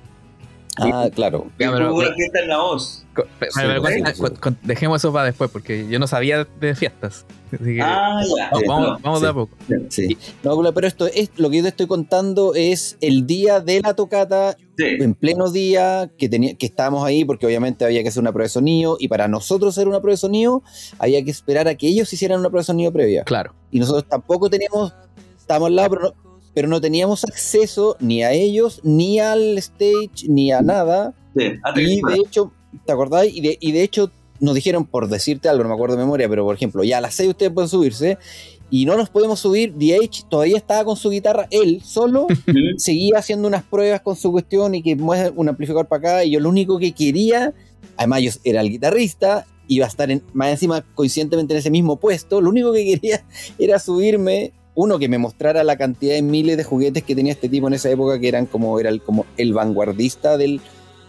Ah, 0.79 1.09
claro. 1.15 1.47
Ya, 1.59 1.73
pero- 1.73 1.91
hubo 1.93 1.99
una 2.01 2.13
fiesta 2.15 2.41
en 2.41 2.49
la 2.49 2.59
voz. 2.59 3.05
Co- 3.15 3.25
pe- 3.39 3.47
Sí, 3.51 3.61
pero 3.63 3.75
sí, 3.77 3.81
cuenta- 3.81 4.15
sí. 4.15 4.21
cu- 4.23 4.41
cu- 4.41 4.57
dejemos 4.63 5.01
eso 5.01 5.13
para 5.13 5.25
después, 5.27 5.51
porque 5.51 5.89
yo 5.89 5.99
no 5.99 6.07
sabía 6.07 6.47
de 6.61 6.75
fiestas. 6.75 7.25
Así 7.53 7.65
que 7.77 7.81
Ah, 7.83 8.21
ya. 8.37 8.51
vamos, 8.51 8.61
sí, 8.61 8.65
vamos, 8.69 8.89
no, 8.89 8.99
vamos 9.03 9.21
de 9.23 9.29
a 9.29 9.33
poco. 9.33 9.57
Sí. 9.89 10.19
No, 10.43 10.73
pero 10.75 10.87
esto 10.87 11.07
es 11.07 11.31
lo 11.37 11.49
que 11.49 11.57
yo 11.59 11.63
te 11.63 11.69
estoy 11.71 11.87
contando 11.87 12.55
es 12.55 12.99
el 13.01 13.27
día 13.27 13.61
de 13.61 13.81
la 13.81 13.95
tocata 13.95 14.57
Sí. 14.77 14.85
en 15.01 15.15
pleno 15.15 15.51
día 15.51 16.11
que 16.19 16.29
tenía 16.29 16.55
que 16.57 16.67
estábamos 16.67 17.07
ahí 17.07 17.25
porque 17.25 17.47
obviamente 17.47 17.85
había 17.87 18.03
que 18.03 18.09
hacer 18.09 18.21
una 18.21 18.33
prueba 18.33 18.45
de 18.47 18.51
sonido 18.51 18.97
y 19.01 19.09
para 19.09 19.29
nosotros 19.29 19.77
hacer 19.79 19.89
una 19.89 20.01
prueba 20.01 20.13
de 20.15 20.19
sonido 20.19 20.63
había 20.99 21.25
que 21.25 21.31
esperar 21.31 21.69
a 21.69 21.75
que 21.77 21.89
ellos 21.89 22.13
hicieran 22.13 22.41
una 22.41 22.51
prueba 22.51 22.61
de 22.63 22.67
sonido 22.67 22.93
previa 22.93 23.25
Claro. 23.25 23.55
y 23.71 23.79
nosotros 23.79 24.05
tampoco 24.07 24.51
teníamos 24.51 24.93
estábamos 25.39 25.69
al 25.69 25.77
lado 25.77 25.89
pero 25.91 26.03
no, 26.03 26.15
pero 26.57 26.69
no 26.69 26.81
teníamos 26.81 27.23
acceso 27.25 27.99
ni 28.01 28.23
a 28.23 28.33
ellos 28.33 28.81
ni 28.83 29.21
al 29.21 29.59
stage 29.59 30.27
ni 30.27 30.51
a 30.53 30.63
nada 30.63 31.13
Sí. 31.37 31.53
Que 31.75 31.83
y 31.83 32.01
de 32.01 32.15
hecho 32.15 32.51
¿te 32.87 32.93
acordáis? 32.93 33.37
y 33.37 33.43
de, 33.43 33.59
y 33.61 33.73
de 33.73 33.83
hecho 33.83 34.11
nos 34.41 34.55
dijeron 34.55 34.87
por 34.87 35.07
decirte 35.07 35.51
algo 35.51 35.65
no 35.65 35.69
me 35.69 35.75
acuerdo 35.75 35.97
de 35.97 36.03
memoria 36.03 36.31
pero 36.31 36.45
por 36.45 36.55
ejemplo 36.55 36.83
ya 36.83 36.97
a 36.97 37.01
las 37.03 37.13
6 37.15 37.29
ustedes 37.29 37.53
pueden 37.53 37.69
subirse 37.69 38.17
y 38.71 38.87
no 38.87 38.97
nos 38.97 39.11
podemos 39.11 39.39
subir 39.39 39.75
DH 39.75 40.29
todavía 40.31 40.57
estaba 40.57 40.83
con 40.87 40.97
su 40.97 41.11
guitarra 41.11 41.47
él 41.51 41.83
solo 41.85 42.27
seguía 42.79 43.19
haciendo 43.19 43.49
unas 43.49 43.65
pruebas 43.65 44.01
con 44.01 44.17
su 44.17 44.33
cuestión 44.33 44.75
y 44.75 44.83
que 44.83 44.97
mueve 44.97 45.31
un 45.37 45.51
amplificador 45.51 45.89
para 45.89 45.99
acá 45.99 46.25
y 46.25 46.31
yo 46.31 46.41
lo 46.41 46.49
único 46.49 46.79
que 46.79 46.93
quería, 46.93 47.53
además 47.99 48.23
yo 48.23 48.31
era 48.45 48.63
el 48.63 48.71
guitarrista, 48.71 49.47
iba 49.69 49.85
a 49.85 49.89
estar 49.89 50.11
en, 50.11 50.23
más 50.33 50.49
encima 50.49 50.81
coincidentemente 50.95 51.53
en 51.53 51.59
ese 51.59 51.71
mismo 51.71 51.97
puesto, 51.97 52.41
lo 52.41 52.49
único 52.49 52.73
que 52.73 52.87
quería 52.87 53.27
era 53.59 53.79
subirme, 53.79 54.55
uno 54.77 54.99
que 55.01 55.09
me 55.09 55.19
mostrara 55.19 55.65
la 55.65 55.77
cantidad 55.77 56.15
de 56.15 56.23
miles 56.23 56.57
de 56.57 56.63
juguetes 56.63 57.03
que 57.03 57.17
tenía 57.17 57.33
este 57.33 57.49
tipo 57.49 57.67
en 57.67 57.75
esa 57.75 57.91
época 57.91 58.21
que 58.21 58.29
eran 58.29 58.47
como, 58.47 58.79
era 58.79 58.89
el, 58.91 59.03
como 59.03 59.27
el 59.37 59.53
vanguardista 59.53 60.37
del, 60.37 60.61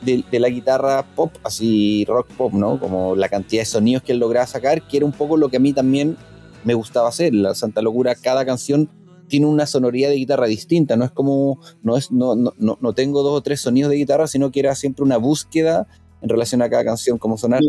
del- 0.02 0.26
de 0.32 0.40
la 0.40 0.50
guitarra 0.50 1.06
pop, 1.16 1.32
así 1.44 2.04
rock 2.08 2.28
pop, 2.38 2.54
¿no? 2.54 2.80
Como 2.80 3.16
la 3.16 3.30
cantidad 3.30 3.62
de 3.62 3.66
sonidos 3.66 4.02
que 4.04 4.14
él 4.14 4.20
lograba 4.20 4.48
sacar, 4.48 4.88
que 4.88 4.98
era 4.98 5.06
un 5.06 5.12
poco 5.12 5.38
lo 5.38 5.50
que 5.50 5.58
a 5.58 5.60
mí 5.60 5.74
también 5.74 6.18
me 6.64 6.74
gustaba 6.74 7.10
hacer, 7.10 7.34
la 7.36 7.54
Santa 7.54 7.82
Locura, 7.82 8.16
cada 8.16 8.46
canción 8.46 8.90
tiene 9.28 9.46
una 9.46 9.66
sonoridad 9.66 10.10
de 10.10 10.16
guitarra 10.16 10.48
distinta, 10.48 10.96
no 10.96 11.04
es 11.04 11.12
como, 11.12 11.60
no 11.84 11.98
es, 11.98 12.12
no, 12.12 12.36
no, 12.36 12.54
no, 12.58 12.78
no 12.80 12.94
tengo 12.94 13.22
dos 13.24 13.34
o 13.38 13.42
tres 13.42 13.60
sonidos 13.60 13.90
de 13.92 13.98
guitarra, 13.98 14.28
sino 14.28 14.52
que 14.52 14.62
era 14.62 14.74
siempre 14.76 15.04
una 15.04 15.18
búsqueda 15.18 15.86
en 16.22 16.30
relación 16.30 16.62
a 16.62 16.70
cada 16.70 16.86
canción, 16.86 17.18
como 17.18 17.38
sonar. 17.38 17.62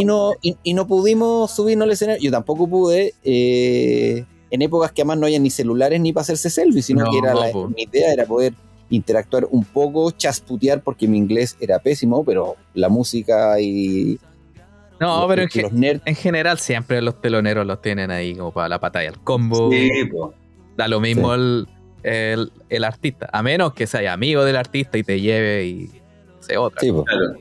Y 0.00 0.04
no, 0.06 0.32
y, 0.40 0.56
y 0.62 0.72
no 0.74 0.86
pudimos 0.86 1.50
subirnos 1.50 1.84
al 1.84 1.92
escenario, 1.92 2.22
yo 2.22 2.30
tampoco 2.30 2.66
pude, 2.66 3.12
eh, 3.22 4.24
en 4.52 4.62
épocas 4.62 4.92
que 4.92 5.02
además 5.02 5.18
no 5.18 5.26
había 5.26 5.38
ni 5.40 5.50
celulares 5.50 6.00
ni 6.00 6.12
para 6.12 6.22
hacerse 6.22 6.48
selfies, 6.50 6.86
sino 6.86 7.04
No, 7.04 7.10
que 7.10 7.18
era 7.18 7.34
la- 7.34 7.50
mi 7.74 7.82
idea 7.82 8.12
era 8.12 8.24
poder 8.26 8.52
interactuar 8.90 9.46
un 9.50 9.64
poco, 9.64 10.10
chasputear, 10.10 10.82
porque 10.82 11.08
mi 11.08 11.16
inglés 11.18 11.56
era 11.60 11.78
pésimo, 11.78 12.24
pero 12.24 12.56
la 12.74 12.88
música 12.90 13.58
y 13.58 14.18
No, 15.00 15.20
los, 15.20 15.28
pero 15.28 15.42
en, 15.42 15.48
ge- 15.48 15.62
los 15.62 15.72
nerds, 15.72 16.02
en 16.04 16.14
general 16.14 16.58
siempre 16.58 17.00
los 17.02 17.20
teloneros 17.20 17.66
los 17.66 17.80
tienen 17.80 18.10
ahí 18.10 18.34
como 18.36 18.52
para 18.52 18.68
la 18.68 18.78
batalla, 18.78 19.08
el 19.08 19.18
combo. 19.18 19.70
Sí. 19.72 19.88
Da 20.76 20.86
lo 20.88 21.00
mismo 21.00 21.34
Sí. 21.34 21.40
el, 21.40 21.68
el- 22.02 22.52
el 22.68 22.84
artista. 22.84 23.28
A 23.32 23.42
menos 23.42 23.72
que 23.72 23.86
sea 23.86 24.12
amigo 24.12 24.44
del 24.44 24.56
artista 24.56 24.98
y 24.98 25.02
te 25.02 25.20
lleve 25.20 25.64
y 25.64 25.90
sea 26.40 26.60
otra. 26.60 26.80
sí. 26.80 26.90
Claro. 26.92 27.32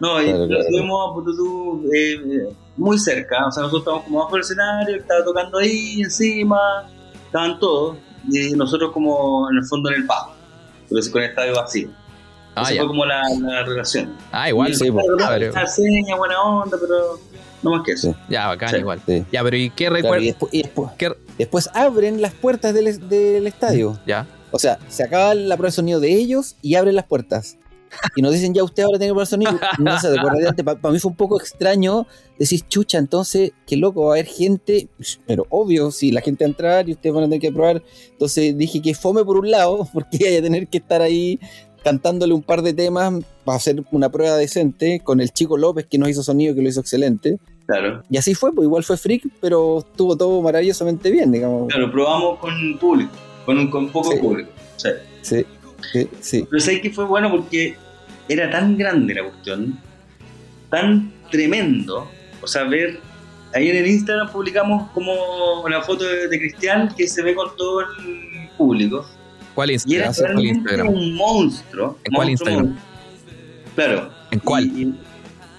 No, 0.00 0.20
y 0.20 0.24
Claro, 0.26 0.38
lo 0.38 0.46
claro. 0.48 0.64
tuvimos 0.70 1.10
pues, 1.14 1.36
tú, 1.36 1.90
eh, 1.92 2.12
eh, 2.14 2.54
muy 2.76 2.98
cerca. 2.98 3.46
O 3.46 3.50
sea, 3.52 3.62
nosotros 3.62 3.82
estábamos 3.82 4.04
como 4.04 4.18
bajo 4.20 4.36
el 4.36 4.42
escenario, 4.42 4.94
él 4.94 5.00
estaba 5.00 5.24
tocando 5.24 5.58
ahí 5.58 6.00
encima, 6.02 6.58
estaban 7.26 7.58
todos. 7.58 7.96
Y 8.30 8.52
nosotros, 8.52 8.90
como 8.92 9.50
en 9.50 9.58
el 9.58 9.64
fondo, 9.66 9.90
en 9.90 9.96
el 9.96 10.06
pago. 10.06 10.32
Pero 10.88 11.00
con 11.12 11.22
el 11.22 11.28
estadio 11.30 11.54
vacío. 11.54 11.88
Ah, 12.56 12.62
Esa 12.62 12.74
ya. 12.74 12.80
fue 12.82 12.88
como 12.88 13.04
la, 13.04 13.22
la 13.40 13.62
relación. 13.64 14.16
Ah, 14.32 14.48
igual. 14.48 14.74
Sí. 14.74 14.88
Ah, 15.20 15.28
pero- 15.30 15.52
Una 15.52 15.66
seña, 15.66 16.16
buena 16.16 16.40
onda, 16.42 16.76
pero 16.80 17.18
no 17.62 17.70
más 17.70 17.82
que 17.84 17.92
eso. 17.92 18.12
Sí. 18.12 18.16
ya, 18.28 18.46
bacán, 18.46 18.70
Sí. 18.70 18.76
igual. 18.76 19.00
Sí. 19.06 19.24
Ya, 19.32 19.42
pero 19.42 19.56
¿y 19.56 19.70
qué 19.70 19.86
Claro, 19.86 19.96
y 19.98 20.02
recuerdas? 20.02 20.26
después, 20.26 20.54
y 20.54 20.62
después- 20.62 20.90
¿Qué- 20.96 21.16
después 21.38 21.70
abren 21.74 22.22
las 22.22 22.32
puertas 22.34 22.72
del, 22.74 23.08
del 23.08 23.46
estadio. 23.46 23.98
Ya. 24.06 24.26
O 24.52 24.58
sea, 24.60 24.78
se 24.88 25.02
acaba 25.02 25.34
la 25.34 25.56
prueba 25.56 25.70
de 25.70 25.72
sonido 25.76 25.98
de 26.00 26.12
ellos 26.14 26.54
y 26.62 26.76
abren 26.76 26.94
las 26.94 27.06
puertas. 27.06 27.56
Y 28.16 28.22
nos 28.22 28.32
dicen, 28.32 28.54
ya 28.54 28.62
usted 28.64 28.82
ahora 28.84 28.98
tiene 28.98 29.10
que 29.10 29.14
probar 29.14 29.26
sonido. 29.26 29.58
No 29.78 29.98
sé, 30.00 30.10
de 30.10 30.18
acuerdo 30.18 30.38
de 30.38 30.48
antes, 30.48 30.64
para 30.64 30.92
mí 30.92 30.98
fue 30.98 31.10
un 31.10 31.16
poco 31.16 31.38
extraño 31.40 32.06
decir, 32.38 32.62
chucha, 32.68 32.98
entonces, 32.98 33.52
qué 33.66 33.76
loco, 33.76 34.04
va 34.06 34.10
a 34.10 34.14
haber 34.14 34.26
gente. 34.26 34.88
Pero 35.26 35.46
obvio, 35.50 35.90
si 35.90 36.10
la 36.12 36.20
gente 36.20 36.44
va 36.44 36.46
a 36.46 36.50
entrar 36.50 36.88
y 36.88 36.92
ustedes 36.92 37.14
van 37.14 37.24
a 37.24 37.26
tener 37.26 37.40
que 37.40 37.52
probar. 37.52 37.82
Entonces 38.10 38.56
dije 38.56 38.80
que 38.82 38.94
fome 38.94 39.24
por 39.24 39.38
un 39.38 39.50
lado, 39.50 39.88
porque 39.92 40.26
hay 40.28 40.36
a 40.36 40.42
tener 40.42 40.68
que 40.68 40.78
estar 40.78 41.02
ahí 41.02 41.38
cantándole 41.82 42.32
un 42.32 42.42
par 42.42 42.62
de 42.62 42.72
temas 42.72 43.12
para 43.44 43.56
hacer 43.56 43.84
una 43.92 44.08
prueba 44.08 44.36
decente 44.36 45.00
con 45.04 45.20
el 45.20 45.30
chico 45.32 45.58
López 45.58 45.86
que 45.86 45.98
nos 45.98 46.08
hizo 46.08 46.22
sonido, 46.22 46.54
que 46.54 46.62
lo 46.62 46.68
hizo 46.68 46.80
excelente. 46.80 47.38
Claro. 47.66 48.02
Y 48.08 48.16
así 48.16 48.34
fue, 48.34 48.54
pues 48.54 48.64
igual 48.66 48.84
fue 48.84 48.96
freak, 48.96 49.26
pero 49.40 49.78
estuvo 49.80 50.16
todo 50.16 50.40
maravillosamente 50.40 51.10
bien, 51.10 51.30
digamos. 51.30 51.68
Claro, 51.68 51.90
probamos 51.90 52.38
con 52.38 52.78
público, 52.78 53.12
con, 53.44 53.58
un, 53.58 53.70
con 53.70 53.90
poco 53.90 54.12
Sí. 54.12 54.18
público. 54.18 54.50
Sí. 54.76 54.88
Sí, 55.22 55.46
sí, 55.92 56.08
sí. 56.20 56.46
Pero 56.50 56.60
sé 56.60 56.80
que 56.80 56.90
fue 56.90 57.04
bueno 57.04 57.30
porque 57.30 57.76
era 58.28 58.50
tan 58.50 58.76
grande 58.76 59.14
la 59.14 59.24
cuestión, 59.24 59.78
tan 60.70 61.12
tremendo. 61.30 62.10
O 62.42 62.46
sea, 62.46 62.64
ver. 62.64 63.00
Ahí 63.54 63.70
en 63.70 63.76
el 63.76 63.86
Instagram 63.86 64.32
publicamos 64.32 64.90
como 64.90 65.60
una 65.62 65.80
foto 65.80 66.02
de, 66.04 66.26
de 66.26 66.38
Cristian 66.40 66.92
que 66.96 67.06
se 67.06 67.22
ve 67.22 67.36
con 67.36 67.54
todo 67.56 67.82
el 67.82 68.48
público. 68.58 69.08
¿Cuál 69.54 69.70
Y 69.70 69.94
era 69.94 70.06
Instagram? 70.06 70.34
¿Cuál 70.36 70.46
Instagram? 70.46 70.88
un 70.88 71.14
monstruo. 71.14 71.98
¿En 72.02 72.12
cuál 72.14 72.30
Instagram? 72.30 72.64
monstruo. 72.66 72.84
Claro. 73.76 74.10
¿En 74.32 74.38
cuál? 74.40 74.64
Y- 74.66 74.82
y- 74.82 74.94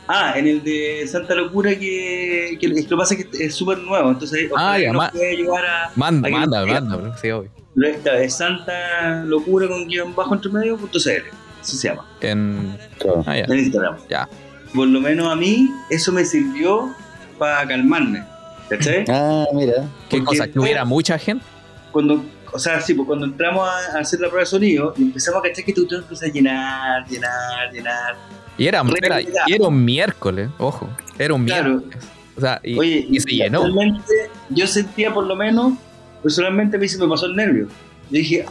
ah, 0.10 0.34
en 0.36 0.48
el 0.48 0.62
de 0.64 1.08
Santa 1.08 1.36
Locura 1.36 1.72
que, 1.80 2.58
que 2.60 2.68
lo 2.68 2.76
que 2.76 2.96
pasa 2.98 3.14
es 3.16 3.26
que 3.28 3.46
es 3.46 3.56
súper 3.56 3.78
nuevo. 3.78 4.10
Entonces, 4.12 4.50
Ah, 4.58 4.78
ya, 4.78 4.92
nos 4.92 5.10
puede 5.12 5.30
ayudar 5.32 5.66
a. 5.66 5.92
Manda, 5.96 6.28
a 6.28 6.32
manda, 6.32 6.66
manda, 6.66 6.96
bro. 6.98 7.18
Sí, 7.18 7.32
obvio. 7.32 7.50
Lo 7.76 7.88
esta 7.88 8.22
es 8.22 8.36
Santa 8.36 9.24
Locura 9.26 9.70
con 9.70 9.88
guion 9.88 10.14
bajo 10.14 10.34
entre 10.36 10.52
medio 10.52 10.76
punto 10.78 11.00
CL. 11.00 11.24
Así 11.66 11.78
se 11.78 11.88
llama. 11.88 12.06
En... 12.22 12.78
Claro. 13.00 13.24
Ah, 13.26 13.38
en 13.40 13.52
Instagram. 13.58 13.98
Ya. 14.08 14.30
Por 14.74 14.88
lo 14.88 15.02
menos 15.02 15.28
a 15.32 15.36
mí, 15.36 15.72
eso 15.90 16.12
me 16.12 16.24
sirvió 16.24 16.94
para 17.40 17.68
calmarme. 17.68 18.24
¿Cachai? 18.70 19.04
Ah, 19.10 19.46
mira. 19.52 19.74
¿Qué 20.10 20.18
Porque 20.18 20.26
cosa? 20.26 20.48
¿Que 20.48 20.60
hubiera 20.60 20.86
mucha 20.86 21.18
gente? 21.18 21.44
Cuando, 21.92 22.24
o 22.54 22.60
sea, 22.60 22.80
sí, 22.82 22.94
pues 22.94 23.08
cuando 23.08 23.26
entramos 23.26 23.68
a, 23.68 23.98
hacer 23.98 24.20
la 24.20 24.28
prueba 24.28 24.42
de 24.42 24.46
sonido 24.46 24.94
y 24.96 25.04
empezamos 25.04 25.40
a 25.40 25.48
cachar 25.48 25.66
que 25.66 25.74
tu 25.74 25.88
empieza 25.92 26.26
a 26.28 26.30
llenar, 26.30 27.08
llenar, 27.08 27.72
llenar. 27.74 28.16
Y 28.60 28.68
era, 28.68 28.84
era- 29.02 29.20
era 29.48 29.68
un 29.68 29.84
miércoles, 29.84 30.50
ojo. 30.60 30.88
Era 31.18 31.34
un 31.34 31.46
Claro. 31.46 31.78
miércoles. 31.78 32.08
O 32.38 32.42
sea, 32.42 32.60
y, 32.64 32.78
Oye, 32.78 33.08
y 33.10 33.20
se 33.20 33.32
llenó. 33.32 33.64
Realmente, 33.64 34.30
yo 34.50 34.68
sentía 34.68 35.12
por 35.12 35.26
lo 35.26 35.36
menos, 35.36 35.74
personalmente 36.22 36.78
a 36.78 36.80
mí 36.80 36.88
se 36.88 37.00
me 37.00 37.08
pasó 37.08 37.26
el 37.26 37.36
nervio. 37.36 37.68
Yo 38.12 38.20
dije, 38.20 38.46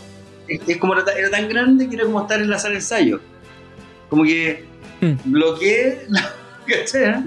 es, 0.49 0.61
es 0.66 0.76
como 0.78 0.95
era, 0.95 1.05
tan- 1.05 1.16
era 1.16 1.30
tan 1.30 1.49
grande 1.49 1.88
que 1.88 1.97
era 1.97 2.05
como 2.05 2.20
estar 2.22 2.40
en 2.40 2.51
la 2.51 2.59
sala 2.59 2.72
de 2.72 2.78
ensayo. 2.80 3.20
Como 4.09 4.24
que 4.24 4.64
Hmm. 5.01 5.14
bloqueé. 5.24 6.07
¿Cachai? 6.66 7.22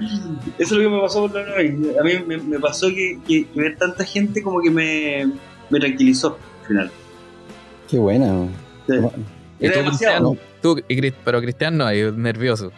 Eso 0.58 0.64
es 0.64 0.70
lo 0.72 0.78
que 0.80 0.88
me 0.88 1.00
pasó 1.00 1.20
por 1.20 1.30
lo 1.32 1.38
menos 1.56 1.96
a 2.00 2.02
mí. 2.02 2.12
Me, 2.26 2.38
me 2.38 2.58
pasó 2.58 2.88
que, 2.88 3.18
que- 3.26 3.46
que 3.46 3.60
ver 3.60 3.76
tanta 3.76 4.04
gente 4.04 4.42
como 4.42 4.60
que 4.60 4.70
me, 4.70 5.30
me 5.70 5.78
tranquilizó 5.78 6.38
al 6.62 6.66
final. 6.66 6.90
Qué 7.88 7.98
buena. 7.98 8.48
Sí. 8.88 8.94
¿Y 9.60 9.66
Era 9.66 9.74
tú, 9.74 9.78
demasiado. 9.80 10.30
Cristian? 10.32 10.48
Tú, 10.60 11.14
pero 11.24 11.40
Cristian 11.40 11.76
no, 11.76 11.86
ahí 11.86 12.02
nervioso. 12.16 12.72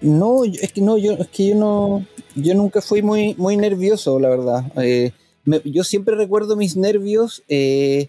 No, 0.00 0.44
es 0.44 0.72
que 0.72 0.80
no, 0.82 0.98
yo, 0.98 1.12
es 1.12 1.28
que 1.28 1.48
yo 1.50 1.54
no, 1.54 2.04
yo 2.34 2.54
nunca 2.54 2.82
fui 2.82 3.00
muy, 3.02 3.34
muy 3.38 3.56
nervioso, 3.56 4.18
la 4.18 4.28
verdad. 4.28 4.64
Eh, 4.82 5.12
me- 5.44 5.62
yo 5.64 5.84
siempre 5.84 6.16
recuerdo 6.16 6.56
mis 6.56 6.76
nervios 6.76 7.42
eh, 7.48 8.08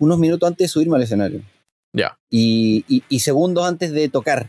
unos 0.00 0.18
minutos 0.18 0.46
antes 0.48 0.64
de 0.64 0.68
subirme 0.68 0.96
al 0.96 1.02
escenario 1.04 1.42
Ya. 1.92 2.18
y, 2.28 2.84
y- 2.88 3.04
y 3.08 3.20
segundos 3.20 3.64
antes 3.66 3.92
de 3.92 4.08
tocar. 4.08 4.48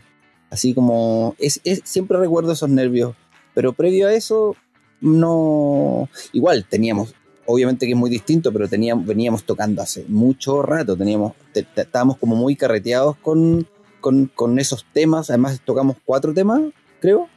Así 0.50 0.74
como, 0.74 1.34
es, 1.38 1.60
es- 1.64 1.80
siempre 1.84 2.18
recuerdo 2.18 2.52
esos 2.52 2.68
nervios. 2.68 3.14
Pero 3.54 3.72
previo 3.72 4.08
a 4.08 4.12
eso, 4.12 4.56
no. 5.00 6.08
Igual 6.32 6.64
teníamos, 6.68 7.14
obviamente 7.46 7.86
que 7.86 7.92
es 7.92 7.98
muy 7.98 8.10
distinto, 8.10 8.52
pero 8.52 8.68
teníamos, 8.68 9.06
veníamos 9.06 9.44
tocando 9.44 9.82
hace 9.82 10.04
mucho 10.08 10.62
rato. 10.62 10.96
Teníamos, 10.96 11.32
te- 11.52 11.62
te- 11.64 11.82
estábamos 11.82 12.16
como 12.18 12.34
muy 12.36 12.56
carreteados 12.56 13.16
con, 13.18 13.66
con, 14.00 14.26
con 14.34 14.58
esos 14.58 14.84
temas. 14.92 15.30
Además, 15.30 15.60
tocamos 15.64 15.96
cuatro 16.04 16.32
temas, 16.34 16.60
creo. 17.00 17.28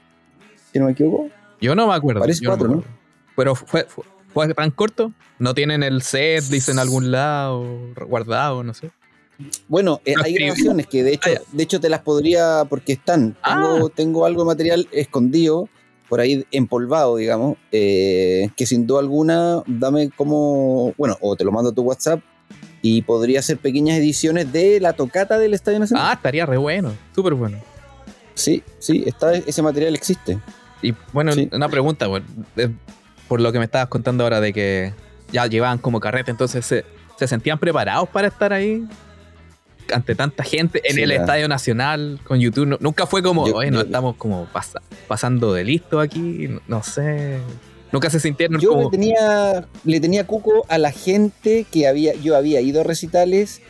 Si 0.72 0.80
no 0.80 0.86
me 0.86 0.92
equivoco. 0.92 1.30
Yo 1.62 1.76
no 1.76 1.88
me 1.88 1.94
acuerdo. 1.94 2.22
Parece 2.22 2.46
cuatro, 2.46 2.68
¿no? 2.68 2.84
Pero 3.36 3.56
fue, 3.56 3.86
fue, 3.86 4.04
fue 4.36 4.54
tan 4.54 4.70
corto. 4.70 5.12
No 5.40 5.56
tienen 5.56 5.82
el 5.82 6.04
set, 6.04 6.44
dicen 6.46 6.76
en 6.76 6.80
algún 6.80 7.10
lado, 7.12 7.66
guardado, 8.08 8.64
no 8.64 8.74
sé. 8.76 8.92
Bueno, 9.68 10.00
eh, 10.06 10.14
¿Lo 10.16 10.24
hay 10.24 10.34
grabaciones 10.36 10.86
que 10.88 11.04
de 11.04 11.14
hecho, 11.14 11.30
Ah, 11.36 11.42
de 11.52 11.64
hecho 11.64 11.80
te 11.82 11.90
las 11.90 12.02
podría, 12.02 12.64
porque 12.70 12.94
están. 12.94 13.36
Tengo, 13.44 13.88
Ah. 13.88 13.92
tengo 13.94 14.26
algo 14.26 14.44
de 14.44 14.48
material 14.48 14.88
escondido, 14.92 15.68
por 16.08 16.20
ahí 16.22 16.46
empolvado, 16.52 17.18
digamos, 17.18 17.58
eh, 17.72 18.50
que 18.56 18.66
sin 18.66 18.86
duda 18.86 19.00
alguna, 19.00 19.64
dame 19.68 20.10
como, 20.16 20.94
bueno, 20.98 21.18
o 21.20 21.36
te 21.36 21.44
lo 21.44 21.52
mando 21.52 21.72
a 21.72 21.74
tu 21.74 21.82
WhatsApp 21.82 22.22
y 22.82 23.02
podría 23.02 23.40
hacer 23.40 23.58
pequeñas 23.58 23.98
ediciones 23.98 24.54
de 24.54 24.80
la 24.80 24.94
tocata 24.94 25.38
del 25.40 25.54
Estadio 25.54 25.80
Nacional. 25.80 26.06
Ah, 26.10 26.14
estaría 26.14 26.46
re 26.46 26.58
bueno, 26.58 26.94
súper 27.16 27.34
bueno. 27.34 27.58
Sí, 28.36 28.62
sí, 28.80 29.04
está, 29.06 29.34
ese 29.34 29.62
material 29.62 29.96
existe. 29.96 30.38
Y 30.82 30.94
bueno, 31.12 31.32
Sí. 31.34 31.50
una 31.52 31.68
pregunta, 31.68 32.06
por, 32.08 32.22
de- 32.56 32.72
por 33.28 33.42
lo 33.42 33.52
que 33.52 33.60
me 33.60 33.66
estabas 33.66 33.88
contando 33.88 34.24
ahora 34.24 34.40
de 34.42 34.54
que 34.54 34.94
ya 35.32 35.48
llevaban 35.48 35.78
como 35.80 36.00
carrete, 36.00 36.32
entonces 36.32 36.66
se, 36.66 36.86
se 37.18 37.28
sentían 37.28 37.58
preparados 37.60 38.08
para 38.10 38.28
estar 38.28 38.54
ahí 38.54 38.84
ante 39.94 40.16
tanta 40.16 40.44
gente 40.44 40.82
en 40.84 40.96
Sí, 40.96 41.02
el 41.04 41.12
Estadio 41.12 41.48
Nacional 41.48 42.20
con 42.24 42.40
YouTube. 42.40 42.66
Nu- 42.68 42.78
nunca 42.80 43.06
fue 43.06 43.22
como, 43.22 43.48
Yo- 43.48 43.56
oye, 43.56 43.72
no 43.72 43.82
estamos 43.82 44.16
como 44.16 44.46
pasa- 44.46 44.82
pasando 45.08 45.54
de 45.54 45.64
listo 45.64 46.00
aquí, 46.00 46.48
no, 46.48 46.62
no 46.68 46.84
sé. 46.84 47.40
Nunca 47.92 48.10
se 48.10 48.20
sintieron 48.20 48.60
Yo 48.60 48.70
como. 48.72 48.84
le 48.84 48.90
tenía, 48.90 49.66
le 49.84 50.00
tenía 50.00 50.26
cuco 50.28 50.66
a 50.70 50.78
la 50.78 50.92
gente 50.92 51.66
que 51.72 51.88
había, 51.88 52.14
yo 52.16 52.36
había 52.36 52.60
ido 52.62 52.82
a 52.82 52.84
recitales 52.84 53.62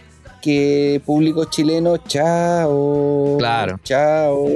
que 0.41 1.01
público 1.05 1.45
chileno, 1.45 1.97
chao, 1.97 3.35
Claro. 3.37 3.79
chao. 3.83 4.47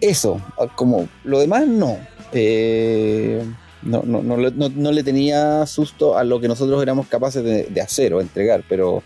Eso, 0.00 0.40
como 0.76 1.08
lo 1.24 1.40
demás 1.40 1.66
no. 1.66 1.98
Eh, 2.32 3.42
no, 3.82 4.02
no, 4.04 4.22
no, 4.22 4.36
le- 4.36 4.50
no- 4.50 4.68
no 4.68 4.92
le 4.92 5.02
tenía 5.02 5.64
susto 5.66 6.16
a 6.18 6.24
lo 6.24 6.40
que 6.40 6.48
nosotros 6.48 6.82
éramos 6.82 7.06
capaces 7.06 7.42
de, 7.44 7.64
de 7.64 7.80
hacer 7.80 8.12
o 8.14 8.20
entregar, 8.20 8.64
pero, 8.68 9.02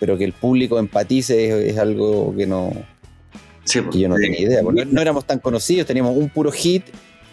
pero 0.00 0.16
que 0.16 0.24
el 0.24 0.32
público 0.32 0.78
empatice 0.78 1.48
es, 1.66 1.72
es 1.74 1.78
algo 1.78 2.34
que 2.36 2.46
no, 2.46 2.72
Sí, 3.64 3.80
que 3.92 3.98
yo 4.00 4.08
no 4.08 4.16
tenía 4.16 4.40
idea. 4.40 4.62
porque 4.62 4.86
no, 4.86 5.00
éramos 5.02 5.26
tan 5.26 5.38
conocidos, 5.40 5.86
teníamos 5.86 6.16
un 6.16 6.30
puro 6.30 6.50
hit. 6.50 6.84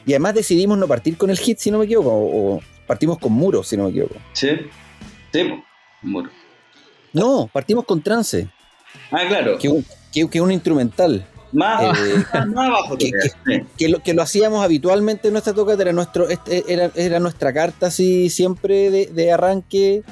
Y 0.05 0.11
además 0.11 0.35
decidimos 0.35 0.77
no 0.77 0.87
partir 0.87 1.17
con 1.17 1.29
el 1.29 1.37
hit, 1.39 1.57
si 1.57 1.71
no 1.71 1.79
me 1.79 1.85
equivoco. 1.85 2.09
O, 2.11 2.55
o 2.57 2.59
partimos 2.85 3.17
con 3.17 3.31
muro, 3.31 3.63
si 3.63 3.75
no 3.77 3.85
me 3.85 3.89
equivoco. 3.91 4.15
Sí, 4.33 4.49
sí. 5.31 5.49
Muro. 6.03 6.29
No, 7.13 7.49
partimos 7.51 7.85
con 7.85 8.01
trance, 8.01 8.47
Ah, 9.11 9.23
claro. 9.27 9.57
que 9.57 9.81
que, 10.11 10.29
que 10.29 10.41
un 10.41 10.51
instrumental. 10.51 11.25
Más, 11.55 11.97
Eh, 11.97 12.23
más 12.53 12.67
abajo 12.69 12.97
que- 12.97 13.11
sí. 13.45 13.61
que, 13.77 13.89
lo, 13.89 13.99
que 14.03 14.13
lo 14.13 14.21
hacíamos 14.21 14.63
habitualmente 14.63 15.27
en 15.29 15.33
nuestra 15.33 15.53
tocata, 15.53 15.81
era, 15.81 15.93
nuestro, 15.93 16.29
este, 16.29 16.71
era, 16.71 16.91
era 16.95 17.19
nuestra 17.19 17.51
carta 17.53 17.87
así 17.87 18.29
siempre 18.29 18.91
de, 18.91 19.05
de 19.07 19.31
arranque. 19.31 20.03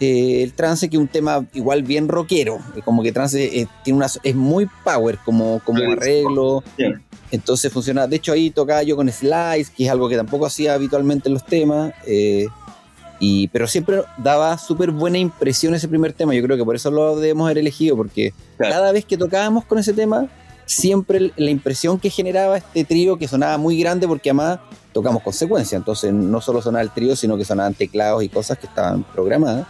eh, 0.00 0.42
el 0.42 0.52
trance, 0.52 0.90
que 0.90 0.96
es 0.96 1.00
un 1.00 1.06
tema 1.08 1.46
igual 1.54 1.82
bien 1.84 2.08
rockero. 2.08 2.58
eh, 2.76 2.80
Como 2.84 3.02
que 3.04 3.12
trance 3.12 3.60
eh, 3.60 3.68
tiene 3.84 3.98
una, 3.98 4.06
es 4.24 4.34
muy 4.34 4.68
power 4.84 5.16
como, 5.24 5.60
como 5.64 5.78
Sí. 5.78 5.84
arreglo. 5.92 6.64
Sí. 6.76 6.84
Entonces 7.30 7.72
funciona. 7.72 8.06
De 8.08 8.16
hecho, 8.16 8.32
ahí 8.32 8.50
tocaba 8.50 8.82
yo 8.82 8.96
con 8.96 9.08
Slice, 9.10 9.72
que 9.76 9.84
es 9.84 9.90
algo 9.90 10.08
que 10.08 10.16
tampoco 10.16 10.44
hacía 10.46 10.74
habitualmente 10.74 11.28
en 11.28 11.34
los 11.34 11.46
temas. 11.46 11.92
eh, 12.06 12.46
y, 13.24 13.46
pero 13.48 13.68
siempre 13.68 14.02
daba 14.18 14.58
súper 14.58 14.90
buena 14.90 15.16
impresión 15.18 15.72
ese 15.76 15.86
primer 15.86 16.12
tema. 16.12 16.34
Yo 16.34 16.42
creo 16.42 16.56
que 16.56 16.64
por 16.64 16.74
eso 16.74 16.90
lo 16.90 17.14
debemos 17.20 17.44
haber 17.46 17.58
elegido, 17.58 17.96
porque 17.96 18.34
Claro. 18.56 18.74
cada 18.74 18.90
vez 18.90 19.04
que 19.04 19.16
tocábamos 19.16 19.64
con 19.64 19.78
ese 19.78 19.92
tema, 19.92 20.26
siempre 20.66 21.32
la 21.36 21.50
impresión 21.50 21.98
que 21.98 22.10
generaba 22.10 22.56
este 22.56 22.84
trío, 22.84 23.16
que 23.18 23.28
sonaba 23.28 23.58
muy 23.58 23.78
grande, 23.78 24.06
porque 24.06 24.30
además 24.30 24.60
tocamos 24.92 25.22
con 25.22 25.32
secuencia. 25.32 25.76
Entonces, 25.76 26.12
no 26.12 26.40
solo 26.40 26.62
sonaba 26.62 26.82
el 26.82 26.90
trío, 26.90 27.16
sino 27.16 27.36
que 27.36 27.44
sonaban 27.44 27.74
teclados 27.74 28.22
y 28.22 28.28
cosas 28.28 28.58
que 28.58 28.66
estaban 28.66 29.02
programadas 29.04 29.66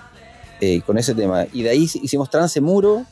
eh, 0.61 0.80
con 0.82 0.99
ese 0.99 1.14
tema. 1.14 1.45
Y 1.53 1.62
de 1.62 1.70
ahí 1.70 1.88
hicimos 2.03 2.30
Trance 2.30 2.61
Muro. 2.61 3.05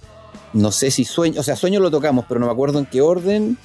No 0.53 0.73
sé 0.73 0.91
si 0.91 1.05
sueño, 1.05 1.41
o 1.41 1.43
sea, 1.43 1.57
sueño 1.57 1.81
lo 1.81 1.91
tocamos, 1.91 2.25
pero 2.29 2.41
no 2.41 2.47
me 2.47 2.53
acuerdo 2.53 2.79
en 2.79 2.87
qué 2.87 3.01
orden. 3.01 3.57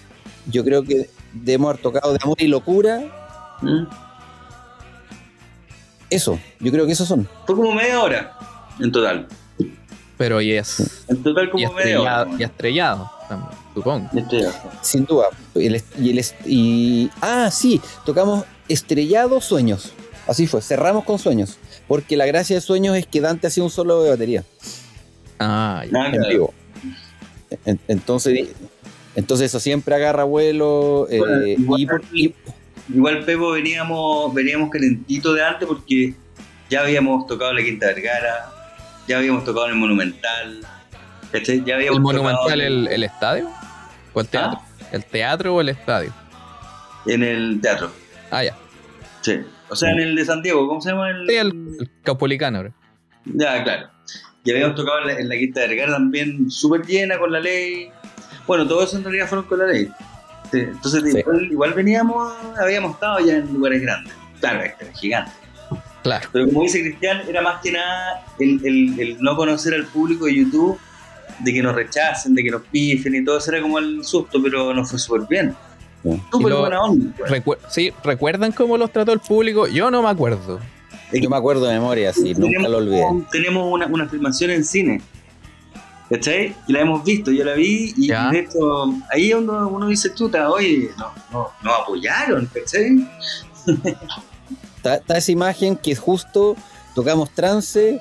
Yo 0.47 0.63
creo 0.63 0.84
que 0.84 1.09
debemos 1.34 1.70
haber 1.70 1.82
tocado 1.82 2.13
de 2.13 2.20
amor 2.22 2.38
y 2.39 2.47
locura. 2.47 3.01
Mm. 3.61 3.86
Eso, 6.09 6.39
yo 6.59 6.72
creo 6.72 6.86
que 6.86 6.91
esos 6.91 7.07
son. 7.07 7.28
Fue 7.45 7.55
como 7.55 7.74
media 7.74 8.01
hora 8.01 8.38
en 8.80 8.91
total. 8.91 9.28
Pero 10.18 10.41
y 10.41 10.53
es. 10.53 11.05
En 11.07 11.22
total 11.24 11.47
Y 11.47 11.49
como 11.49 11.74
media 11.74 12.01
hora. 12.01 12.28
y 12.38 12.43
estrellado 12.43 13.09
también, 13.28 13.51
supongo. 13.76 14.10
Estrellado. 14.18 14.56
Sin 14.82 15.06
duda. 15.06 15.28
El 15.54 15.82
y, 16.00 16.10
el 16.10 16.18
est- 16.20 16.36
y- 16.48 17.10
ah, 17.22 17.52
sí, 17.52 17.80
tocamos 18.06 18.46
Estrellado 18.68 19.40
Sueños. 19.42 19.94
Así 20.28 20.48
fue, 20.48 20.62
cerramos 20.64 21.04
con 21.04 21.20
Sueños. 21.20 21.58
Porque 21.88 22.18
la 22.18 22.26
gracia 22.26 22.56
de 22.56 22.62
Sueños 22.62 22.98
es 22.98 23.06
que 23.06 23.22
Dante 23.22 23.46
hacía 23.46 23.64
un 23.64 23.70
solo 23.70 24.02
de 24.02 24.10
batería 24.10 24.44
Ah, 25.40 25.84
ya. 25.92 26.08
En 26.08 26.22
vivo. 26.30 26.54
En- 27.66 27.80
entonces, 27.88 28.50
entonces 29.16 29.52
eso 29.52 29.60
siempre 29.60 29.94
agarra 29.94 30.24
vuelo. 30.24 31.08
eh, 31.12 31.20
Bueno, 31.20 31.46
igual 31.46 31.82
y 31.82 31.86
por- 31.86 32.02
y- 32.12 32.36
Igual 32.94 33.26
Pepo 33.26 33.50
veníamos, 33.52 34.32
veníamos 34.34 34.70
calentito 34.70 35.34
de 35.34 35.44
antes 35.44 35.68
porque 35.68 36.14
ya 36.70 36.82
habíamos 36.82 37.26
tocado 37.26 37.52
la 37.54 37.64
Quinta 37.64 37.88
Vergara, 37.88 38.52
ya 39.08 39.18
habíamos 39.18 39.44
tocado 39.44 39.66
en 39.66 39.72
el 39.74 39.78
Monumental, 39.80 40.62
¿cachai? 41.32 41.64
Ya 41.66 41.76
habíamos 41.76 41.98
¿El 41.98 42.04
Monumental, 42.04 42.44
tocado 42.44 42.62
el, 42.62 42.88
el 42.88 43.04
estadio? 43.04 43.50
¿O 44.16 44.22
el 44.22 44.28
teatro? 44.28 44.59
¿El 44.91 45.05
teatro 45.05 45.53
o 45.55 45.61
el 45.61 45.70
estadio? 45.70 46.11
en 47.05 47.22
el 47.22 47.59
teatro. 47.61 47.91
Ah, 48.32 48.43
ya. 48.43 48.55
Sí. 49.22 49.39
O 49.70 49.76
sea, 49.76 49.91
en 49.91 49.99
el 49.99 50.16
de 50.16 50.26
Santiago, 50.26 50.68
¿cómo 50.68 50.82
se 50.82 50.89
llama? 50.89 51.09
El, 51.11 51.28
Sí, 51.28 51.36
el, 51.36 51.47
el 51.80 51.91
bro. 52.03 52.74
Ya, 53.26 53.63
claro. 53.63 53.89
Y 54.43 54.51
habíamos 54.51 54.76
tocado 54.76 55.01
en 55.01 55.07
la, 55.07 55.13
en 55.20 55.30
la 55.30 55.36
Quinta 55.36 55.59
Vergara 55.61 55.91
también 55.93 56.49
súper 56.49 56.82
llena 56.86 57.18
con 57.20 57.32
la 57.32 57.39
ley. 57.39 57.89
Bueno, 58.47 58.68
todo 58.68 58.84
eso 58.84 58.97
en 58.97 59.03
realidad 59.03 59.28
fueron 59.28 59.45
con 59.45 59.59
la 59.59 59.66
ley. 59.68 59.88
Sí, 60.51 60.59
Entonces, 60.59 61.11
Sí. 61.11 61.20
igual, 61.20 61.43
igual 61.51 61.74
veníamos, 61.74 62.34
habíamos 62.59 62.93
estado 62.93 63.20
ya 63.20 63.38
en 63.38 63.53
lugares 63.53 63.82
grandes. 63.82 64.13
Claro, 64.39 64.61
este 64.63 64.91
gigante. 64.93 65.32
Claro. 66.03 66.30
Pero 66.32 66.45
como 66.45 66.61
dice 66.61 66.82
Cristian, 66.82 67.22
era 67.28 67.41
más 67.41 67.61
que 67.61 67.72
nada 67.72 68.24
el, 68.39 68.61
el- 68.63 68.99
el 68.99 69.18
no 69.22 69.36
conocer 69.36 69.74
al 69.74 69.86
público 69.86 70.26
de 70.26 70.36
YouTube, 70.36 70.80
de 71.40 71.54
que 71.54 71.62
nos 71.62 71.76
rechacen, 71.76 72.34
de 72.36 72.44
que 72.44 72.52
nos 72.52 72.62
pifen 72.64 73.16
y 73.16 73.24
todo 73.24 73.38
eso 73.38 73.52
era 73.52 73.62
como 73.62 73.78
el 73.80 74.04
susto, 74.06 74.42
pero 74.42 74.74
nos 74.74 74.90
fue 74.90 75.00
súper 75.00 75.22
bien. 75.30 75.56
Sí. 76.04 76.22
Súper 76.32 76.50
lo- 76.50 76.60
buena 76.62 76.82
onda. 76.82 77.14
pues. 77.18 77.32
Recu- 77.32 77.58
sí, 77.70 77.92
¿recuerdan 78.04 78.52
cómo 78.52 78.78
los 78.78 78.92
trató 78.92 79.12
el 79.12 79.20
público? 79.20 79.68
Yo 79.68 79.90
no 79.92 80.02
me 80.04 80.10
acuerdo. 80.10 80.60
yo 81.14 81.30
me 81.30 81.38
acuerdo 81.38 81.66
de 81.66 81.74
memoria, 81.74 82.12
sí, 82.14 82.34
nunca 82.36 82.68
lo 82.68 82.78
olvidé. 82.78 83.04
Tenemos 83.32 83.72
una, 83.72 83.86
una 83.88 84.08
filmación 84.08 84.52
en 84.52 84.64
cine. 84.66 85.02
¿Cachai? 86.10 86.56
Y 86.68 86.74
la 86.74 86.82
hemos 86.82 87.04
visto, 87.04 87.32
yo 87.32 87.44
la 87.44 87.54
vi 87.54 87.92
y 87.98 88.08
Ya. 88.10 88.30
de 88.30 88.40
hecho 88.42 88.94
ahí 89.12 89.34
uno, 89.34 89.68
uno 89.70 89.88
dice, 89.88 90.14
chuta, 90.14 90.52
oye, 90.52 90.90
no, 91.00 91.12
no, 91.32 91.48
nos 91.64 91.80
apoyaron, 91.82 92.48
¿cachai? 92.54 93.08
Está, 94.78 94.96
está 94.98 95.18
esa 95.18 95.32
imagen 95.32 95.76
que 95.76 95.92
es 95.92 96.00
justo 96.00 96.56
tocamos 96.94 97.32
trance, 97.32 98.00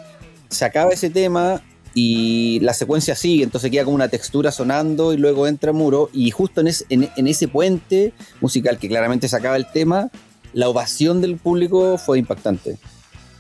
se 0.51 0.65
acaba 0.67 0.91
ese 0.91 1.09
tema 1.09 1.63
y 1.95 2.59
la 2.61 2.75
secuencia 2.75 3.15
sigue, 3.15 3.45
entonces 3.45 3.71
queda 3.71 3.85
como 3.85 3.95
una 3.95 4.09
textura 4.09 4.51
sonando 4.51 5.13
y 5.13 5.17
luego 5.17 5.47
entra 5.47 5.73
muro 5.73 6.11
y 6.13 6.31
justo 6.31 6.61
en, 6.61 6.67
ese- 6.69 6.85
en- 6.89 7.09
en 7.17 7.27
ese 7.29 7.47
puente 7.49 8.13
musical 8.41 8.79
que 8.79 8.89
claramente 8.89 9.29
se 9.29 9.37
acaba 9.37 9.57
el 9.57 9.71
tema, 9.71 10.11
la 10.53 10.69
ovación 10.69 11.21
del 11.21 11.37
público 11.37 11.97
fue 11.99 12.19
impactante 12.19 12.79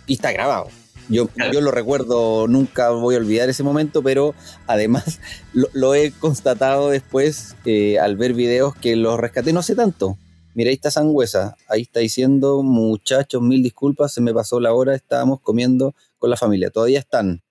y 0.07 0.14
está 0.14 0.32
grabado. 0.32 0.68
Yo, 1.11 1.28
yo 1.52 1.61
lo 1.61 1.70
recuerdo, 1.70 2.48
nunca 2.48 2.88
voy 2.90 3.14
a 3.14 3.18
olvidar 3.18 3.50
ese 3.50 3.62
momento, 3.62 4.02
pero 4.02 4.34
además 4.66 5.20
lo, 5.52 5.68
lo 5.74 5.94
he 5.94 6.12
constatado 6.12 6.88
después 6.90 7.57
eh, 7.66 7.98
al 7.98 8.16
ver 8.16 8.32
videos 8.32 8.74
que 8.74 8.96
los 8.96 9.20
rescaté 9.20 9.52
no 9.52 9.61
hace 9.61 9.74
tanto. 9.74 10.16
Mira, 10.55 10.68
ahí 10.70 10.74
está 10.76 10.90
Sangüesa, 10.90 11.57
ahí 11.68 11.82
está 11.82 12.00
diciendo, 12.00 12.62
muchachos, 12.62 13.42
mil 13.42 13.62
disculpas, 13.62 14.14
se 14.14 14.20
me 14.20 14.32
pasó 14.32 14.61
la 14.61 14.72
hora, 14.72 14.94
estábamos 14.94 15.40
comiendo 15.40 15.94
con 16.18 16.30
la 16.30 16.36
familia, 16.36 16.70
todavía 16.70 17.00
están, 17.00 17.42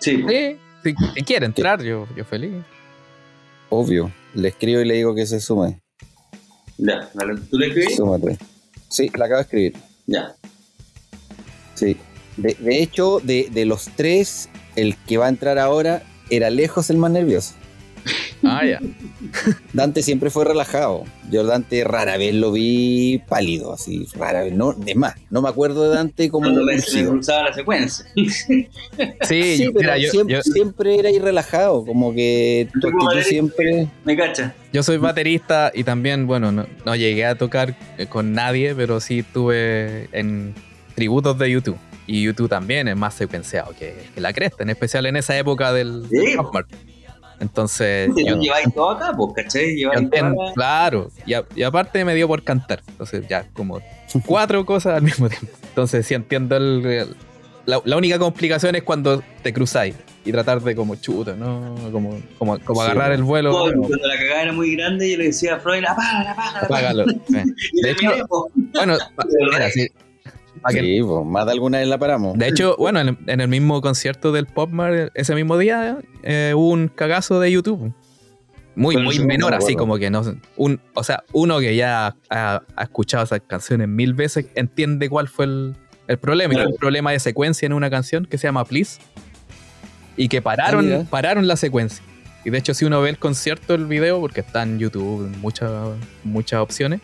Sí, 0.00 0.24
Sí, 0.28 0.56
si, 0.84 0.94
si 1.14 1.22
quiere 1.24 1.46
entrar, 1.46 1.82
yo, 1.82 2.06
yo 2.16 2.24
feliz. 2.24 2.52
obvio. 3.70 4.12
Le 4.34 4.48
escribo 4.48 4.80
y 4.80 4.84
le 4.84 4.94
digo 4.94 5.14
que 5.14 5.26
se 5.26 5.40
sume, 5.40 5.80
ya, 6.78 7.08
¿tú 7.50 7.58
le 7.58 7.68
escribís? 7.68 7.96
súmate. 7.96 8.38
Sí, 8.88 9.10
la 9.16 9.24
acabo 9.24 9.38
de 9.38 9.42
escribir, 9.42 9.72
Ya. 10.06 10.34
sí. 11.74 11.96
De, 12.36 12.54
de 12.60 12.82
hecho, 12.82 13.20
de, 13.22 13.48
de 13.50 13.64
los 13.64 13.86
tres, 13.96 14.50
el 14.76 14.94
que 15.06 15.16
va 15.16 15.26
a 15.26 15.28
entrar 15.30 15.58
ahora 15.58 16.02
era 16.28 16.50
lejos 16.50 16.90
el 16.90 16.98
más 16.98 17.10
nervioso. 17.10 17.54
Ah, 18.42 18.64
ya. 18.64 18.80
Dante 19.72 20.02
siempre 20.02 20.30
fue 20.30 20.44
relajado. 20.44 21.04
Yo 21.30 21.44
Dante 21.44 21.82
rara 21.84 22.16
vez 22.16 22.34
lo 22.34 22.52
vi 22.52 23.20
pálido, 23.28 23.72
así, 23.72 24.06
rara 24.14 24.42
vez. 24.42 24.52
No, 24.54 24.72
de 24.72 24.94
más, 24.94 25.14
no 25.30 25.42
me 25.42 25.48
acuerdo 25.48 25.88
de 25.88 25.96
Dante 25.96 26.28
como 26.30 26.44
Cuando 26.44 26.62
urgido. 26.62 27.10
cruzaba 27.12 27.44
la 27.50 27.54
secuencia. 27.54 28.04
Sí, 28.14 28.68
Sí, 29.22 29.64
yo- 29.64 29.72
pero 29.72 29.80
mira, 29.80 29.98
yo, 29.98 30.10
siempre, 30.10 30.36
yo- 30.36 30.42
siempre 30.42 30.98
era 30.98 31.10
irrelajado, 31.10 31.84
como 31.84 32.14
que 32.14 32.68
tu 32.72 32.80
Como 32.80 32.88
actitud 32.92 33.06
baterista. 33.06 33.30
siempre... 33.30 33.88
¿Me 34.04 34.16
cacha? 34.16 34.54
yo 34.72 34.82
soy 34.82 34.98
baterista 34.98 35.72
y 35.74 35.84
también, 35.84 36.26
bueno, 36.26 36.52
no, 36.52 36.66
no 36.84 36.96
llegué 36.96 37.24
a 37.24 37.34
tocar 37.36 37.74
eh, 37.98 38.06
con 38.06 38.32
nadie, 38.32 38.74
pero 38.74 39.00
sí 39.00 39.20
estuve 39.20 40.08
en 40.12 40.54
tributos 40.94 41.38
de 41.38 41.50
YouTube. 41.50 41.78
Y 42.06 42.22
YouTube 42.22 42.48
también 42.48 42.86
es 42.86 42.96
más 42.96 43.14
secuenciado 43.14 43.74
que, 43.76 43.94
que 44.14 44.20
la 44.20 44.32
cresta, 44.32 44.62
en 44.62 44.70
especial 44.70 45.06
en 45.06 45.16
esa 45.16 45.36
época 45.36 45.72
del, 45.72 46.04
Sí, 46.10 46.18
del. 46.18 46.36
Entonces, 47.40 48.10
yo- 48.16 48.38
lleváis 48.38 48.72
todo 48.74 48.90
acá, 48.90 49.12
pues, 49.16 49.32
¿cachai? 49.44 49.76
claro. 50.54 51.10
Y, 51.26 51.34
a- 51.34 51.44
y 51.54 51.62
aparte 51.62 52.04
me 52.04 52.14
dio 52.14 52.26
por 52.28 52.42
cantar. 52.42 52.82
Entonces, 52.88 53.26
ya, 53.28 53.46
como 53.52 53.80
cuatro 54.24 54.64
cosas 54.64 54.96
al 54.96 55.02
mismo 55.02 55.28
tiempo. 55.28 55.48
Entonces, 55.68 56.06
sí 56.06 56.14
entiendo 56.14 56.56
el. 56.56 56.84
el- 56.86 57.16
la, 57.66 57.80
la 57.84 57.96
única 57.96 58.16
complicación 58.18 58.76
es 58.76 58.84
cuando 58.84 59.24
te 59.42 59.52
cruzáis 59.52 59.96
y 60.24 60.30
tratar 60.30 60.60
de 60.62 60.76
como 60.76 60.94
chuto, 60.94 61.34
¿no? 61.34 61.74
Como, 61.90 62.20
como, 62.38 62.58
como 62.60 62.80
Sí, 62.80 62.86
agarrar 62.90 63.10
el 63.10 63.24
vuelo. 63.24 63.50
Cuando 63.50 63.72
como, 63.74 63.88
cuando 63.88 64.06
la 64.06 64.16
cagada 64.16 64.42
era 64.42 64.52
muy 64.52 64.76
grande, 64.76 65.10
yo 65.10 65.18
le 65.18 65.24
decía 65.24 65.56
a 65.56 65.58
Freud, 65.58 65.84
apágala, 65.84 66.30
apágala, 66.30 66.60
apágala. 66.60 67.02
apágalo. 67.02 67.22
Sí. 67.26 67.80
De 67.82 67.90
hecho. 67.90 68.48
Bueno, 68.72 68.96
mira, 69.52 69.70
sí. 69.70 69.88
Sí, 70.72 71.00
pues, 71.02 71.24
más 71.26 71.46
de 71.46 71.52
alguna 71.52 71.78
vez 71.78 71.88
la 71.88 71.98
paramos. 71.98 72.38
De 72.38 72.48
hecho, 72.48 72.76
bueno, 72.78 73.00
en, 73.00 73.18
en 73.26 73.40
el 73.40 73.48
mismo 73.48 73.80
concierto 73.80 74.32
del 74.32 74.46
Pop 74.46 74.70
Mart, 74.70 75.10
ese 75.14 75.34
mismo 75.34 75.56
día, 75.58 75.98
eh, 76.22 76.52
hubo 76.54 76.70
un 76.70 76.88
cagazo 76.88 77.40
de 77.40 77.50
YouTube. 77.52 77.92
Muy, 78.74 78.96
muy 78.98 79.18
menor, 79.20 79.52
me 79.52 79.56
así 79.56 79.74
como 79.74 79.96
que 79.96 80.10
no. 80.10 80.22
Un, 80.56 80.80
o 80.94 81.02
sea, 81.02 81.24
uno 81.32 81.60
que 81.60 81.74
ya 81.76 82.14
ha, 82.28 82.62
ha 82.76 82.82
escuchado 82.82 83.24
esas 83.24 83.40
canciones 83.46 83.88
mil 83.88 84.12
veces 84.12 84.48
entiende 84.54 85.08
cuál 85.08 85.28
fue 85.28 85.46
el, 85.46 85.74
el 86.08 86.18
problema. 86.18 86.52
Y 86.52 86.56
Claro. 86.56 86.68
fue 86.68 86.72
un 86.74 86.78
problema 86.78 87.10
de 87.12 87.18
secuencia 87.20 87.64
en 87.64 87.72
una 87.72 87.88
canción 87.88 88.26
que 88.26 88.36
se 88.36 88.46
llama 88.48 88.64
Please. 88.66 88.98
Y 90.18 90.28
que 90.28 90.38
Ah, 90.38 90.42
pararon, 90.42 90.84
mira. 90.84 91.04
pararon 91.08 91.46
la 91.48 91.56
secuencia. 91.56 92.04
Y 92.44 92.50
de 92.50 92.58
hecho, 92.58 92.74
si 92.74 92.84
uno 92.84 93.00
ve 93.00 93.08
el 93.10 93.18
concierto, 93.18 93.74
el 93.74 93.86
video, 93.86 94.20
porque 94.20 94.40
está 94.40 94.62
en 94.62 94.78
YouTube, 94.78 95.26
muchas, 95.40 95.72
muchas 96.22 96.60
opciones, 96.60 97.00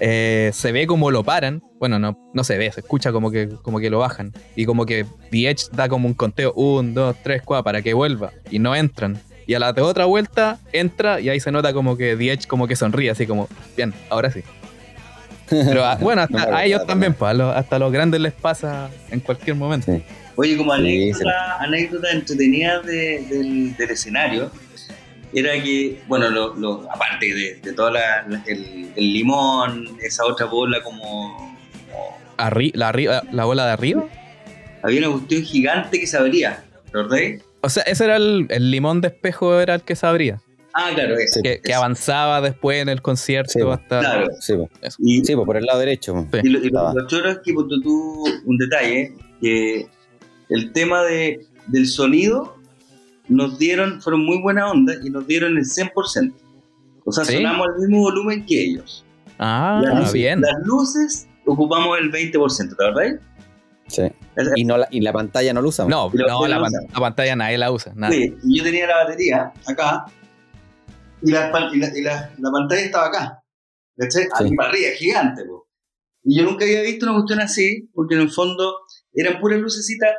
eh, 0.00 0.50
se 0.54 0.70
ve 0.72 0.86
como 0.86 1.10
lo 1.10 1.22
paran. 1.24 1.60
Bueno, 1.84 1.98
no, 1.98 2.18
no 2.32 2.44
se 2.44 2.56
ve, 2.56 2.72
se 2.72 2.80
escucha 2.80 3.12
como 3.12 3.30
que, 3.30 3.46
como 3.60 3.78
que 3.78 3.90
lo 3.90 3.98
bajan. 3.98 4.32
Y 4.56 4.64
como 4.64 4.86
que 4.86 5.04
The 5.30 5.50
Edge 5.50 5.64
da 5.70 5.86
como 5.86 6.08
un 6.08 6.14
conteo: 6.14 6.54
1, 6.56 6.92
2, 6.94 7.16
3, 7.22 7.42
4 7.44 7.62
para 7.62 7.82
que 7.82 7.92
vuelva. 7.92 8.32
Y 8.50 8.58
no 8.58 8.74
entran. 8.74 9.18
Y 9.46 9.52
a 9.52 9.58
la 9.58 9.74
de 9.74 9.82
otra 9.82 10.06
vuelta 10.06 10.58
entra 10.72 11.20
y 11.20 11.28
ahí 11.28 11.40
se 11.40 11.52
nota 11.52 11.74
como 11.74 11.98
que 11.98 12.16
The 12.16 12.32
Edge 12.32 12.46
como 12.46 12.66
que 12.66 12.74
sonríe, 12.74 13.10
así 13.10 13.26
como, 13.26 13.50
bien, 13.76 13.92
ahora 14.08 14.30
sí. 14.30 14.40
Pero 15.50 15.84
a- 15.84 15.96
bueno, 15.96 16.22
hasta 16.22 16.46
No 16.46 16.50
me 16.52 16.56
a 16.56 16.64
ellos 16.64 16.86
también, 16.86 17.12
pa, 17.12 17.28
a 17.28 17.34
los- 17.34 17.54
hasta 17.54 17.76
a 17.76 17.78
los 17.78 17.92
grandes 17.92 18.18
les 18.22 18.32
pasa 18.32 18.88
en 19.10 19.20
cualquier 19.20 19.56
momento. 19.56 19.92
Sí. 19.92 20.02
Oye, 20.36 20.56
como 20.56 20.74
Sí, 20.76 20.80
anécdota, 20.80 21.56
anécdota 21.60 22.10
entretenida 22.12 22.80
de- 22.80 23.26
del, 23.28 23.76
del 23.76 23.90
escenario, 23.90 24.50
era 25.34 25.52
que, 25.62 26.00
bueno, 26.08 26.30
lo, 26.30 26.54
lo- 26.54 26.88
aparte 26.90 27.26
de, 27.26 27.60
de 27.62 27.72
la- 27.76 28.24
el, 28.46 28.90
el 28.96 29.12
limón, 29.12 29.98
esa 30.02 30.24
otra 30.24 30.46
bola 30.46 30.82
como- 30.82 31.53
Arri- 32.36 32.72
la, 32.74 32.92
arri- 32.92 33.28
la 33.32 33.44
bola 33.44 33.66
de 33.66 33.72
arriba. 33.72 34.04
Había 34.82 35.00
una 35.00 35.10
cuestión 35.16 35.42
gigante 35.42 35.98
que 36.00 36.06
se 36.06 36.16
abría, 36.16 36.64
¿verdad? 36.92 37.18
O 37.62 37.68
sea, 37.70 37.82
ese 37.84 38.04
era 38.04 38.16
el, 38.16 38.46
el 38.50 38.70
limón 38.70 39.00
de 39.00 39.08
espejo, 39.08 39.58
era 39.60 39.74
el 39.76 39.82
que 39.82 39.96
se 39.96 40.06
abría. 40.06 40.40
Ah, 40.74 40.90
claro. 40.94 41.14
Sí. 41.28 41.40
Que, 41.42 41.60
que 41.60 41.70
eso. 41.70 41.78
avanzaba 41.80 42.40
después 42.40 42.82
en 42.82 42.88
el 42.88 43.00
concierto 43.00 43.52
Sí, 43.52 43.60
hasta. 43.62 44.00
Claro. 44.00 44.26
Sí, 44.40 44.54
pues. 44.80 44.96
Y, 44.98 45.24
Sí, 45.24 45.34
pues, 45.36 45.46
por 45.46 45.56
el 45.56 45.64
lado 45.64 45.78
derecho. 45.78 46.26
Sí. 46.32 46.40
y 46.42 46.48
lo, 46.48 46.58
y 46.58 46.68
lo- 46.70 46.92
lo 46.92 47.06
choro 47.06 47.30
es 47.30 47.38
que 47.44 47.52
punto 47.54 47.80
tú, 47.80 48.24
un 48.44 48.58
detalle, 48.58 49.14
que 49.40 49.86
el 50.50 50.72
tema 50.72 51.02
de, 51.04 51.46
del 51.68 51.86
sonido 51.86 52.56
nos 53.28 53.58
dieron, 53.58 54.02
fueron 54.02 54.24
muy 54.26 54.42
buena 54.42 54.70
onda 54.70 54.94
y 55.02 55.08
nos 55.10 55.26
dieron 55.26 55.56
el 55.56 55.64
100%. 55.64 56.34
O 57.06 57.12
sea, 57.12 57.24
¿Sí? 57.24 57.36
sonamos 57.36 57.68
al 57.68 57.80
mismo 57.80 58.00
volumen 58.00 58.44
que 58.44 58.60
ellos. 58.64 59.04
Ah, 59.38 59.80
Las 59.82 59.94
luces- 60.00 60.12
bien. 60.12 60.40
Las 60.40 60.58
luces 60.66 61.28
ocupamos 61.46 61.98
el 61.98 62.10
20%, 62.10 62.76
¿te 62.76 62.84
verdad? 62.84 63.20
Sí. 63.86 64.02
Y, 64.56 64.64
no 64.64 64.78
la, 64.78 64.88
y 64.90 65.00
la 65.00 65.12
pantalla 65.12 65.52
no 65.52 65.60
la 65.62 65.68
usamos. 65.68 65.90
No, 65.90 66.10
la, 66.14 66.32
no 66.32 66.40
pan- 66.40 66.72
la 66.92 67.00
pantalla 67.00 67.36
nadie 67.36 67.58
la 67.58 67.70
usa. 67.70 67.92
Nada. 67.94 68.12
Sí, 68.12 68.34
y 68.42 68.58
yo 68.58 68.64
tenía 68.64 68.86
la 68.86 69.04
batería 69.04 69.52
acá 69.66 70.06
y 71.22 71.30
la, 71.30 71.50
y 71.72 71.78
la, 71.78 71.98
y 71.98 72.02
la- 72.02 72.30
la 72.38 72.50
pantalla 72.50 72.80
estaba 72.80 73.06
acá. 73.08 73.42
¿Cachai? 73.96 74.26
Para 74.56 74.70
arriba, 74.70 74.88
gigante. 74.96 75.44
po. 75.44 75.68
Y 76.24 76.38
yo 76.38 76.44
nunca 76.44 76.64
había 76.64 76.82
visto 76.82 77.06
una 77.06 77.14
cuestión 77.16 77.40
así, 77.40 77.90
porque 77.94 78.14
en 78.14 78.22
el 78.22 78.30
fondo 78.30 78.74
eran 79.12 79.38
puras 79.40 79.60
lucecitas 79.60 80.10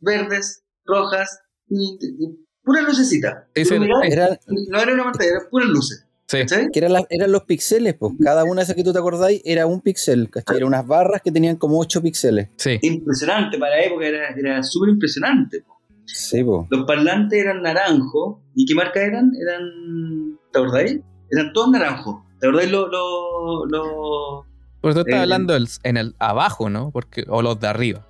verdes, 0.00 0.64
rojas, 0.84 1.40
y, 1.68 1.98
y- 2.00 2.44
puras 2.62 2.84
lucecitas. 2.84 3.44
Sí, 3.54 3.64
No 3.78 4.80
era 4.80 4.94
una 4.94 5.04
pantalla, 5.04 5.30
eran 5.30 5.42
puras 5.50 5.68
luces. 5.68 6.03
Que 6.26 6.78
eran, 6.78 6.92
las- 6.92 7.04
eran 7.10 7.30
los 7.32 7.42
píxeles, 7.42 7.94
pues. 7.94 8.14
Cada 8.22 8.44
una 8.44 8.56
de 8.56 8.62
esas 8.64 8.76
que 8.76 8.82
tú 8.82 8.92
te 8.92 8.98
acordáis 8.98 9.42
era 9.44 9.66
un 9.66 9.80
píxel, 9.80 10.30
¿cachai? 10.30 10.56
Eran 10.56 10.68
unas 10.68 10.86
barras 10.86 11.20
que 11.22 11.30
tenían 11.30 11.56
como 11.56 11.78
8 11.78 12.00
píxeles. 12.02 12.48
Sí. 12.56 12.78
Impresionante, 12.82 13.58
para 13.58 13.76
la 13.76 13.82
época 13.84 14.06
era, 14.06 14.28
era 14.36 14.62
súper 14.62 14.90
impresionante. 14.90 15.60
po. 15.60 15.74
Sí, 16.06 16.42
pues. 16.42 16.66
Los 16.70 16.84
parlantes 16.86 17.38
eran 17.38 17.62
naranjo. 17.62 18.42
¿Y 18.54 18.66
qué 18.66 18.74
marca 18.74 19.00
eran? 19.02 19.32
Eran. 19.40 20.38
¿Te 20.52 20.58
acordáis? 20.58 21.00
Eran 21.30 21.52
todos 21.52 21.70
naranjos. 21.70 22.16
¿Te 22.40 22.46
acordáis 22.48 22.70
los. 22.70 22.90
Lo, 22.90 23.66
lo, 23.66 24.46
Pero 24.82 24.94
tú 24.94 25.00
estás 25.00 25.14
Eh, 25.14 25.18
hablando 25.18 25.54
del- 25.54 25.68
en 25.82 25.96
el 25.96 26.14
abajo, 26.18 26.68
¿no? 26.70 26.90
Porque, 26.90 27.24
o 27.28 27.42
los 27.42 27.58
de 27.60 27.66
arriba. 27.68 28.06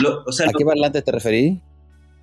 lo- 0.00 0.22
o 0.26 0.32
sea, 0.32 0.48
¿A 0.48 0.52
qué 0.56 0.64
parlantes 0.64 1.04
te 1.04 1.12
referís? 1.12 1.60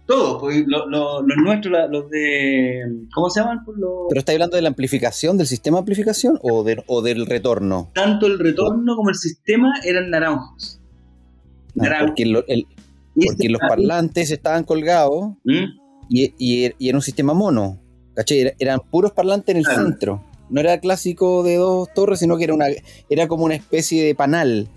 Todos, 0.08 0.42
pues, 0.42 0.64
lo- 0.68 0.88
lo- 0.90 1.22
los 1.22 1.38
nuestros, 1.38 1.74
los 1.90 2.10
de. 2.10 3.06
¿Cómo 3.14 3.30
se 3.30 3.40
llaman? 3.40 3.64
Pues, 3.64 3.78
los- 3.78 4.08
¿Pero 4.10 4.20
estás 4.20 4.34
hablando 4.34 4.56
de 4.58 4.62
la 4.62 4.70
amplificación, 4.70 5.38
del 5.38 5.48
sistema 5.48 5.78
de 5.78 5.80
amplificación 5.80 6.40
o, 6.42 6.64
de- 6.64 6.84
o 6.88 7.02
del 7.02 7.26
retorno? 7.26 7.90
tanto 7.94 8.28
el 8.28 8.40
retorno 8.40 8.96
como 8.96 9.10
el 9.10 9.16
sistema 9.16 9.72
eran 9.86 10.10
naranjos. 10.10 10.80
Ah, 10.80 11.72
Naranjo. 11.76 12.06
porque 12.08 12.24
el- 12.24 12.68
este- 13.16 13.50
los 13.50 13.62
parlantes 13.62 14.32
estaban 14.32 14.64
colgados 14.66 15.32
¿Mm? 15.46 15.64
y, 16.10 16.34
y- 16.38 16.72
y 16.78 16.90
era 16.90 16.98
un 16.98 17.02
sistema 17.02 17.34
mono. 17.34 17.80
Era- 18.28 18.54
eran 18.60 18.80
puros 18.92 19.12
parlantes 19.14 19.50
en 19.54 19.58
el 19.58 19.64
Claro. 19.64 19.84
centro. 19.84 20.24
No 20.50 20.60
era 20.60 20.80
clásico 20.82 21.44
de 21.44 21.56
dos 21.56 21.88
torres, 21.96 22.20
sino 22.20 22.38
que 22.38 22.44
era 22.44 22.54
una 22.54 22.66
era 23.10 23.28
como 23.30 23.46
una 23.46 23.56
especie 23.56 24.04
de 24.04 24.14
panal. 24.16 24.68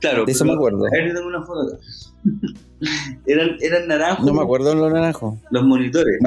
Claro. 0.00 0.24
De 0.24 0.32
eso 0.32 0.44
pero- 0.44 0.52
me 0.52 0.56
acuerdo. 0.56 0.86
A 0.86 0.90
ver, 0.90 1.08
yo 1.08 1.14
tengo 1.14 1.28
una 1.28 1.42
foto 1.44 1.60
acá. 1.62 1.76
eran, 3.26 3.56
eran 3.60 3.88
naranjos 3.88 4.26
No 4.26 4.34
me 4.34 4.42
acuerdo 4.42 4.72
en 4.72 4.80
lo 4.80 4.90
naranjo. 4.90 5.38
los 5.50 5.62
monitores. 5.64 6.18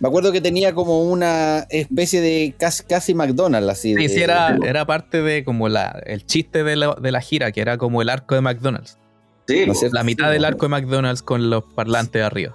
Me, 0.00 0.08
acuerdo 0.08 0.32
que 0.32 0.40
tenía 0.40 0.74
como 0.74 1.02
una 1.10 1.66
especie 1.70 2.20
de 2.20 2.54
casi, 2.58 2.82
casi 2.84 3.14
McDonald's 3.14 3.70
así. 3.70 3.94
Sí, 3.94 4.02
de- 4.02 4.08
sí, 4.08 4.20
era, 4.22 4.52
de- 4.52 4.68
era 4.68 4.86
parte 4.86 5.22
de 5.22 5.44
como 5.44 5.68
la, 5.68 6.02
el 6.06 6.24
chiste 6.26 6.64
de 6.64 6.76
la, 6.76 6.94
de 7.00 7.12
la 7.12 7.20
gira, 7.20 7.52
que 7.52 7.60
era 7.60 7.78
como 7.78 8.02
el 8.02 8.08
arco 8.08 8.34
de 8.34 8.40
McDonald's. 8.42 8.98
Sí, 9.46 9.64
No 9.66 9.72
po. 9.72 9.78
sé. 9.78 9.90
La 9.92 10.04
mitad 10.04 10.26
Sí, 10.26 10.32
del 10.34 10.44
arco 10.44 10.66
de 10.66 10.70
McDonald's 10.70 11.22
con 11.22 11.48
los 11.50 11.64
parlantes 11.74 12.22
arriba. 12.22 12.54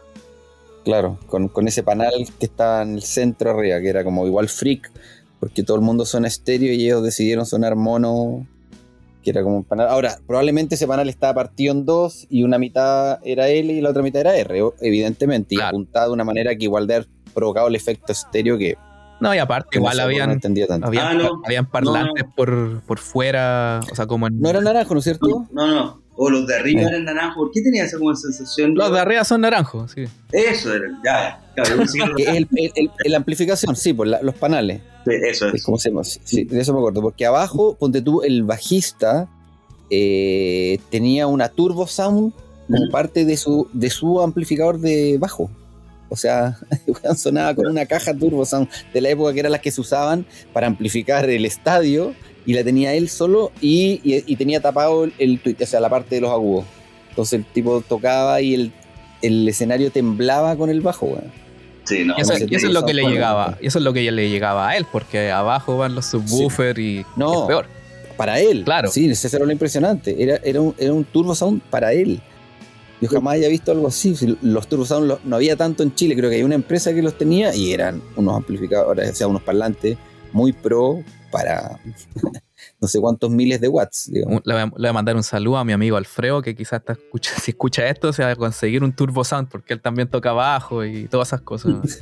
Claro, 0.86 1.18
con, 1.28 1.48
con 1.48 1.68
ese 1.68 1.82
panal 1.82 2.12
que 2.40 2.46
estaba 2.46 2.82
en 2.84 2.96
el 2.96 3.04
centro 3.04 3.52
arriba, 3.52 3.80
que 3.80 3.90
era 3.90 4.04
como 4.04 4.28
igual 4.28 4.50
freak, 4.50 4.92
porque 5.40 5.64
todo 5.64 5.78
el 5.78 5.82
mundo 5.84 6.06
suena 6.06 6.28
estéreo 6.28 6.74
y 6.74 6.86
ellos 6.86 7.02
decidieron 7.04 7.46
sonar 7.46 7.76
mono, 7.76 8.46
que 9.24 9.32
era 9.32 9.42
como 9.42 9.58
un 9.58 9.64
panal. 9.64 9.88
Ahora, 9.90 10.18
probablemente 10.28 10.76
ese 10.76 10.86
panal 10.88 11.10
estaba 11.10 11.34
partido 11.34 11.74
en 11.74 11.86
dos 11.86 12.28
y 12.30 12.44
una 12.44 12.58
mitad 12.60 13.20
era 13.24 13.48
L 13.48 13.74
y 13.74 13.82
la 13.82 13.90
otra 13.90 14.04
mitad 14.04 14.22
era 14.22 14.36
R, 14.36 14.62
evidentemente, 14.82 15.56
y 15.56 15.58
Claro. 15.58 15.70
apuntado 15.70 16.08
de 16.10 16.14
una 16.14 16.24
manera 16.24 16.56
que 16.56 16.66
igual 16.66 16.86
de 16.86 16.96
haber 16.96 17.08
provocado 17.34 17.68
el 17.68 17.76
efecto 17.76 18.12
estéreo 18.12 18.58
que, 18.58 18.76
No, 19.20 19.34
y 19.34 19.38
aparte, 19.38 19.78
igual 19.78 19.96
no 19.98 20.04
habían, 20.04 20.32
entendía 20.32 20.68
tanto. 20.68 20.86
habían, 20.88 21.08
Ah, 21.08 21.14
no. 21.14 21.42
habían 21.46 21.66
parlantes 21.66 22.26
Por, 22.36 22.82
por 22.82 23.00
fuera, 23.00 23.80
o 23.92 23.96
sea, 23.96 24.06
como 24.06 24.28
en... 24.28 24.40
No 24.40 24.50
era 24.50 24.60
naranjo, 24.60 24.94
¿no 24.94 25.00
es 25.00 25.04
cierto? 25.06 25.48
No, 25.52 25.68
no. 25.68 26.03
O 26.16 26.30
los 26.30 26.46
de 26.46 26.56
arriba 26.56 26.82
eran 26.84 27.06
naranjos. 27.06 27.36
¿Por 27.38 27.52
qué 27.52 27.62
tenía 27.62 27.86
esa 27.86 27.98
como 27.98 28.16
sensación? 28.16 28.76
Los 28.76 28.92
de 28.92 29.00
arriba 29.00 29.24
son 29.24 29.42
naranjos, 29.42 29.92
sí. 29.94 30.04
Eso 30.32 30.74
era. 30.74 30.86
Ya. 31.04 31.40
Claro, 31.56 31.84
el, 32.18 32.48
el- 32.56 32.72
el- 32.76 33.12
la 33.12 33.18
amplificación, 33.18 33.76
sí, 33.76 33.94
pues 33.94 34.10
la- 34.10 34.22
los 34.22 34.36
panales. 34.36 34.82
Sí, 35.06 35.12
Eso 35.30 35.48
Es 35.50 35.56
es. 35.56 35.64
como 35.64 35.78
se 35.80 35.90
llama, 35.90 36.04
sí, 36.04 36.44
de 36.46 36.62
eso 36.62 36.72
me 36.74 36.80
acuerdo. 36.80 37.02
Porque 37.02 37.26
abajo, 37.26 37.76
ponte 37.80 38.02
tú, 38.02 38.22
el 38.22 38.44
bajista 38.44 39.28
eh, 39.90 40.80
tenía 40.90 41.28
una 41.28 41.50
turbo 41.50 41.88
sound 41.88 42.34
como 42.68 42.90
parte 42.92 43.26
de 43.26 43.36
su, 43.38 43.68
de 43.74 43.90
su 43.90 44.22
amplificador 44.22 44.80
de 44.80 45.18
bajo. 45.20 45.50
O 46.10 46.16
sea, 46.16 46.58
sonaba 47.18 47.54
con 47.56 47.68
una 47.68 47.86
caja 47.86 48.14
turbo 48.16 48.46
sound 48.46 48.70
de 48.94 49.02
la 49.02 49.10
época 49.10 49.34
que 49.34 49.40
eran 49.42 49.52
las 49.52 49.62
que 49.62 49.72
se 49.72 49.82
usaban 49.82 50.26
para 50.54 50.68
amplificar 50.68 51.30
el 51.30 51.46
estadio 51.46 52.14
y 52.46 52.54
la 52.54 52.64
tenía 52.64 52.94
él 52.94 53.10
solo 53.10 53.52
y, 53.62 54.02
y- 54.04 54.24
y 54.26 54.36
tenía 54.36 54.62
tapado 54.62 55.06
el, 55.06 55.14
el 55.20 55.40
tweet, 55.40 55.56
o 55.62 55.66
sea, 55.66 55.80
la 55.80 55.90
parte 55.90 56.16
de 56.16 56.22
los 56.22 56.32
agudos. 56.32 56.66
Entonces 57.10 57.40
el 57.40 57.46
tipo 57.46 57.82
tocaba 57.88 58.42
y 58.42 58.54
el, 58.56 58.72
el 59.22 59.48
escenario 59.48 59.92
temblaba 59.92 60.56
con 60.56 60.70
el 60.70 60.82
bajo, 60.82 61.06
weón. 61.06 61.32
Sí, 61.86 62.04
no. 62.06 62.16
Y 62.18 62.22
eso, 62.22 62.34
no 62.34 62.40
y 62.50 62.56
eso 62.56 62.68
es 62.68 62.74
lo 62.74 62.86
que 62.86 62.94
le 62.94 63.02
Bueno, 63.02 63.16
llegaba, 63.16 63.58
y 63.62 63.68
eso 63.68 63.78
es 63.80 63.84
lo 63.84 63.94
que 63.94 64.10
le 64.12 64.30
llegaba 64.30 64.70
a 64.70 64.78
él, 64.78 64.86
porque 64.92 65.32
abajo 65.32 65.78
van 65.78 65.96
los 65.96 66.06
subwoofers 66.08 66.80
y 66.80 67.06
No. 67.18 67.42
es 67.44 67.48
peor. 67.48 67.66
para 68.18 68.40
él. 68.40 68.64
Claro. 68.64 68.90
Sí, 68.90 69.10
eso 69.10 69.28
era 69.36 69.46
lo 69.46 69.52
impresionante. 69.52 70.16
Era, 70.22 70.40
era, 70.44 70.62
un, 70.62 70.74
era 70.78 70.94
un 70.94 71.04
turbo 71.04 71.34
sound 71.36 71.62
para 71.70 71.94
él. 71.94 72.22
Yo 73.02 73.10
jamás 73.10 73.34
había 73.36 73.50
visto 73.50 73.72
algo 73.74 73.88
así. 73.88 74.16
Los 74.42 74.68
turbo 74.68 74.86
sound 74.86 75.08
los- 75.08 75.26
no 75.26 75.36
había 75.36 75.56
tanto 75.58 75.84
en 75.84 75.94
Chile. 75.94 76.16
Creo 76.16 76.30
que 76.30 76.38
hay 76.38 76.44
una 76.44 76.56
empresa 76.56 76.94
que 76.94 77.02
los 77.02 77.18
tenía 77.18 77.54
y 77.56 77.74
eran 77.74 78.02
unos 78.16 78.36
amplificadores, 78.38 79.12
o 79.12 79.16
sea, 79.16 79.28
unos 79.28 79.42
parlantes 79.42 79.98
muy 80.34 80.52
pro 80.52 81.04
para 81.32 81.80
no 82.82 82.88
sé 82.88 83.00
cuántos 83.00 83.30
miles 83.32 83.62
de 83.62 83.68
watts. 83.68 84.10
Le 84.10 84.24
voy, 84.26 84.88
a, 84.88 84.94
mandar 84.94 85.16
un 85.16 85.24
saludo 85.24 85.58
a 85.58 85.66
mi 85.66 85.74
amigo 85.74 85.98
Alfredo, 85.98 86.42
que 86.42 86.56
quizás 86.56 86.80
está 86.80 86.94
escucha, 86.94 87.32
si 87.42 87.52
escucha 87.52 87.88
esto 87.88 88.12
se 88.14 88.24
va 88.24 88.32
a 88.32 88.36
conseguir 88.36 88.84
un 88.84 88.94
turbo 88.94 89.24
sound, 89.24 89.50
porque 89.50 89.74
él 89.74 89.82
también 89.82 90.08
toca 90.10 90.32
bajo 90.34 90.84
y 90.84 91.08
todas 91.08 91.30
esas 91.30 91.42
cosas. 91.42 92.02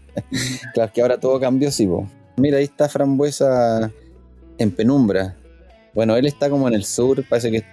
claro, 0.74 0.92
que 0.92 1.02
ahora 1.02 1.18
todo 1.18 1.40
cambió, 1.40 1.70
sí. 1.70 1.88
Mira, 2.36 2.58
ahí 2.58 2.64
está 2.64 2.88
Frambuesa 2.88 3.90
en 4.58 4.70
penumbra. 4.70 5.36
Bueno, 5.94 6.16
él 6.16 6.26
está 6.26 6.48
como 6.48 6.68
en 6.68 6.74
el 6.74 6.84
sur, 6.84 7.24
parece 7.28 7.50
que... 7.50 7.64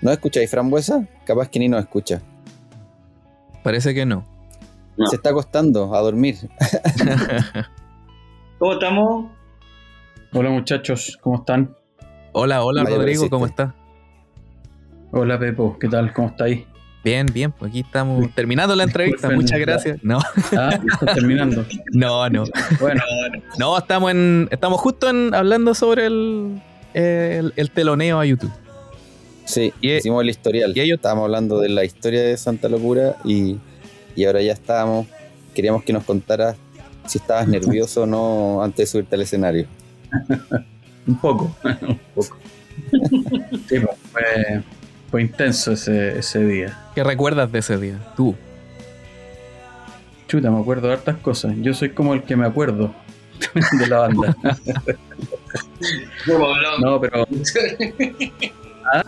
¿No 0.00 0.10
escucháis 0.10 0.50
Frambuesa? 0.50 1.06
Capaz 1.24 1.48
que 1.48 1.58
ni 1.58 1.68
nos 1.68 1.80
escucha. 1.80 2.22
Parece 3.62 3.94
que 3.94 4.04
no. 4.04 4.26
Se 5.08 5.16
está 5.16 5.30
acostando 5.30 5.94
a 5.94 6.00
dormir. 6.00 6.36
¿Cómo 8.58 8.72
estamos? 8.72 9.26
Hola 10.32 10.50
muchachos, 10.50 11.18
¿cómo 11.20 11.36
están? 11.36 11.76
Hola, 12.32 12.64
hola 12.64 12.84
Rodrigo, 12.84 13.28
¿cómo 13.30 13.46
estás? 13.46 13.72
Hola 15.12 15.38
Pepo, 15.38 15.78
¿qué 15.78 15.88
tal? 15.88 16.12
¿Cómo 16.12 16.28
estáis? 16.28 16.64
Bien, 17.04 17.26
bien, 17.32 17.52
pues 17.52 17.70
aquí 17.70 17.80
estamos 17.80 18.34
terminando 18.34 18.74
la 18.74 18.84
entrevista, 18.84 19.30
muchas 19.30 19.60
gracias. 19.60 20.02
No. 20.02 20.18
Ah, 20.56 20.78
terminando. 21.14 21.64
no, 21.92 22.28
no. 22.30 22.44
Bueno, 22.80 23.02
no, 23.58 23.76
estamos 23.76 24.10
en 24.10 24.48
estamos 24.50 24.80
justo 24.80 25.10
en 25.10 25.34
hablando 25.34 25.74
sobre 25.74 26.06
el, 26.06 26.62
el, 26.94 27.70
teloneo 27.70 28.18
a 28.18 28.24
YouTube. 28.24 28.52
Sí, 29.44 29.72
hicimos 29.82 30.22
el 30.22 30.30
historial. 30.30 30.72
Y 30.74 30.80
ellos 30.80 30.96
estábamos 30.96 31.24
hablando 31.24 31.60
de 31.60 31.68
la 31.68 31.84
historia 31.84 32.22
de 32.22 32.36
Santa 32.36 32.68
Locura 32.68 33.16
y 33.24 33.58
y 34.16 34.24
ahora 34.24 34.42
ya 34.42 34.52
estábamos, 34.52 35.06
queríamos 35.54 35.82
que 35.82 35.92
nos 35.92 36.04
contaras 36.04 36.56
si 37.06 37.18
estabas 37.18 37.48
nervioso 37.48 38.02
o 38.02 38.06
no 38.06 38.62
antes 38.62 38.78
de 38.78 38.86
subirte 38.86 39.14
al 39.14 39.22
escenario. 39.22 39.66
un 41.06 41.16
poco, 41.16 41.54
un 41.64 42.00
poco. 42.14 42.36
sí, 43.68 43.80
pues, 43.80 44.62
fue, 45.10 45.22
intenso 45.22 45.72
ese, 45.72 46.18
ese 46.18 46.44
día. 46.44 46.78
¿Qué 46.94 47.04
recuerdas 47.04 47.50
de 47.52 47.58
ese 47.58 47.78
día? 47.78 47.98
Tú. 48.16 48.34
Chuta, 50.26 50.50
me 50.50 50.60
acuerdo 50.60 50.88
de 50.88 50.94
hartas 50.94 51.18
cosas. 51.18 51.54
Yo 51.58 51.74
soy 51.74 51.90
como 51.90 52.14
el 52.14 52.22
que 52.22 52.34
me 52.34 52.46
acuerdo 52.46 52.94
de 53.78 53.86
la 53.86 53.98
banda. 53.98 54.36
no, 56.80 57.00
pero. 57.00 57.26
¿Ah? 58.92 59.02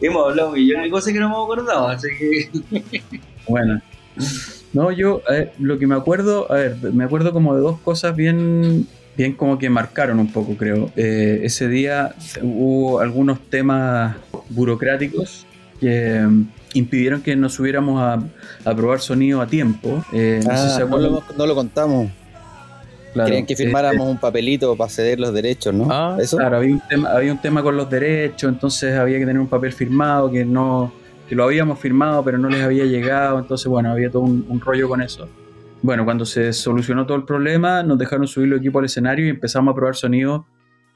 Hemos 0.00 0.30
hablado 0.30 0.52
millones 0.52 0.84
de 0.84 0.90
cosas 0.90 1.12
que 1.12 1.20
no 1.20 1.28
me 1.28 1.34
acordado, 1.34 1.88
así 1.88 2.08
que. 2.18 2.50
bueno, 3.46 3.80
no, 4.74 4.90
yo 4.90 5.22
lo 5.60 5.78
que 5.78 5.86
me 5.86 5.94
acuerdo, 5.94 6.50
a 6.50 6.56
ver, 6.56 6.76
me 6.92 7.04
acuerdo 7.04 7.32
como 7.32 7.54
de 7.54 7.62
dos 7.62 7.78
cosas 7.80 8.14
bien, 8.16 8.86
bien 9.16 9.32
como 9.32 9.56
que 9.56 9.70
marcaron 9.70 10.18
un 10.18 10.32
poco, 10.32 10.56
creo. 10.56 10.90
Eh, 10.96 11.40
ese 11.44 11.68
día 11.68 12.14
hubo 12.42 12.98
algunos 12.98 13.38
temas 13.48 14.16
burocráticos 14.50 15.46
que 15.80 16.20
mm, 16.20 16.48
impidieron 16.74 17.22
que 17.22 17.36
nos 17.36 17.52
subiéramos 17.52 18.02
a, 18.02 18.74
probar 18.74 18.98
sonido 18.98 19.40
a 19.40 19.46
tiempo. 19.46 20.04
Eh, 20.12 20.40
no, 20.44 20.50
ah, 20.52 21.46
lo, 21.46 21.54
contamos. 21.54 22.10
Querían 23.14 23.46
que 23.46 23.54
firmáramos 23.54 24.08
un 24.08 24.18
papelito 24.18 24.76
para 24.76 24.90
ceder 24.90 25.20
los 25.20 25.32
derechos, 25.32 25.72
¿no? 25.72 25.86
Ah, 25.88 26.18
claro, 26.28 26.56
había 26.56 26.74
un, 26.74 26.82
tema, 26.88 27.12
había 27.12 27.30
un 27.30 27.40
tema 27.40 27.62
con 27.62 27.76
los 27.76 27.88
derechos, 27.88 28.52
entonces 28.52 28.96
había 28.96 29.20
que 29.20 29.26
tener 29.26 29.38
un 29.38 29.46
papel 29.46 29.72
firmado 29.72 30.32
que 30.32 30.44
no 30.44 30.92
que 31.28 31.34
lo 31.34 31.44
habíamos 31.44 31.78
firmado 31.78 32.22
pero 32.24 32.38
no 32.38 32.48
les 32.48 32.62
había 32.62 32.84
llegado, 32.84 33.38
entonces 33.38 33.66
bueno, 33.66 33.90
había 33.90 34.10
todo 34.10 34.22
un, 34.22 34.60
rollo 34.60 34.88
con 34.88 35.02
eso. 35.02 35.28
Bueno, 35.82 36.04
cuando 36.04 36.24
se 36.24 36.52
solucionó 36.52 37.06
todo 37.06 37.18
el 37.18 37.24
problema, 37.24 37.82
nos 37.82 37.98
dejaron 37.98 38.26
subir 38.26 38.52
el 38.52 38.58
equipo 38.58 38.78
al 38.78 38.86
escenario 38.86 39.26
y 39.26 39.30
empezamos 39.30 39.72
a 39.72 39.74
probar 39.74 39.94
sonido 39.94 40.46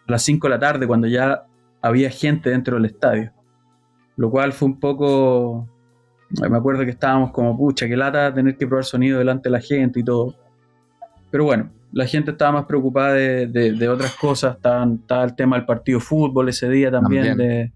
a 0.07 0.12
las 0.12 0.22
5 0.22 0.47
de 0.47 0.51
la 0.51 0.59
tarde, 0.59 0.87
cuando 0.87 1.07
ya 1.07 1.45
había 1.83 2.11
gente 2.11 2.51
dentro 2.51 2.76
del 2.76 2.87
estadio. 2.87 3.33
Lo 4.16 4.31
cual 4.31 4.53
fue 4.53 4.68
un 4.68 4.81
poco... 4.81 5.68
Me 6.31 6.57
acuerdo 6.57 6.85
que 6.85 6.91
estábamos 6.91 7.33
como, 7.33 7.57
pucha, 7.57 7.87
qué 7.87 7.97
lata 7.97 8.33
tener 8.33 8.57
que 8.57 8.66
probar 8.66 8.85
sonido 8.85 9.18
delante 9.18 9.49
de 9.49 9.53
la 9.53 9.61
gente 9.61 10.01
y 10.01 10.05
todo. 10.05 10.35
Pero 11.31 11.45
bueno, 11.45 11.70
la 11.93 12.07
gente 12.07 12.31
estaba 12.33 12.53
más 12.53 12.66
preocupada 12.66 13.14
de, 13.14 13.89
otras 13.89 14.14
cosas. 14.14 14.57
Estaba, 14.57 14.87
estaba, 14.91 15.24
el 15.24 15.35
tema 15.35 15.57
del 15.57 15.66
partido 15.66 15.99
de 15.99 16.05
fútbol 16.05 16.49
ese 16.49 16.68
día 16.68 16.91
también, 16.91 17.29
también. 17.29 17.72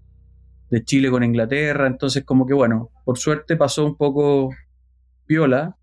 De, 0.73 0.83
Chile 0.83 1.09
con 1.09 1.23
Inglaterra, 1.23 1.87
entonces 1.87 2.23
como 2.25 2.45
que 2.45 2.53
bueno, 2.53 2.89
por 3.05 3.17
suerte 3.17 3.55
pasó 3.55 3.85
un 3.85 3.95
poco 3.95 4.49
piola, 5.25 5.77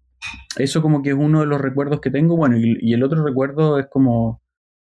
eso 0.57 0.83
como 0.83 1.03
que 1.03 1.11
es 1.11 1.17
uno 1.17 1.41
de 1.41 1.47
los 1.47 1.61
recuerdos 1.61 2.01
que 2.01 2.11
tengo, 2.11 2.37
bueno, 2.37 2.57
y, 2.59 2.93
el 2.93 3.03
otro 3.03 3.25
recuerdo 3.25 3.79
es 3.79 3.87
como 3.91 4.43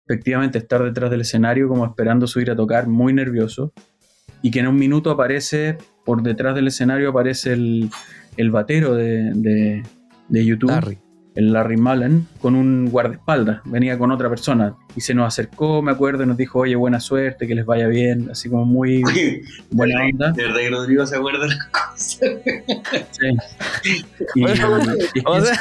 efectivamente 0.07 0.59
estar 0.59 0.83
detrás 0.83 1.09
del 1.09 1.21
escenario 1.21 1.67
como 1.67 1.85
esperando 1.85 2.27
subir 2.27 2.51
a 2.51 2.55
tocar, 2.55 2.87
muy 2.87 3.13
nervioso, 3.13 3.73
y 4.41 4.51
que 4.51 4.59
en 4.59 4.67
un 4.67 4.75
minuto 4.75 5.11
aparece, 5.11 5.77
por 6.05 6.21
detrás 6.21 6.55
del 6.55 6.67
escenario 6.67 7.09
aparece 7.09 7.53
el, 7.53 7.89
el 8.37 8.51
batero 8.51 8.93
de, 8.93 9.31
de, 9.33 9.83
de 10.29 10.45
YouTube 10.45 10.97
el 11.35 11.51
Larry 11.51 11.77
Mullen, 11.77 12.27
con 12.39 12.55
un 12.55 12.89
guardaespaldas, 12.89 13.61
venía 13.65 13.97
con 13.97 14.11
otra 14.11 14.29
persona 14.29 14.75
y 14.95 15.01
se 15.01 15.13
nos 15.13 15.27
acercó, 15.27 15.81
me 15.81 15.91
acuerdo, 15.91 16.23
y 16.23 16.25
nos 16.25 16.37
dijo, 16.37 16.59
oye, 16.59 16.75
buena 16.75 16.99
suerte, 16.99 17.47
que 17.47 17.55
les 17.55 17.65
vaya 17.65 17.87
bien, 17.87 18.29
así 18.31 18.49
como 18.49 18.65
muy 18.65 19.03
buena 19.71 20.05
onda. 20.05 20.31
De 20.31 20.43
verdad 20.43 20.59
que 20.59 20.69
Rodrigo 20.69 21.05
se 21.05 21.15
acuerda 21.17 21.39
de 21.39 21.47
las 21.49 21.65
cosas. 21.67 22.19
Sí. 23.11 23.37
o 25.25 25.41
sea, 25.41 25.59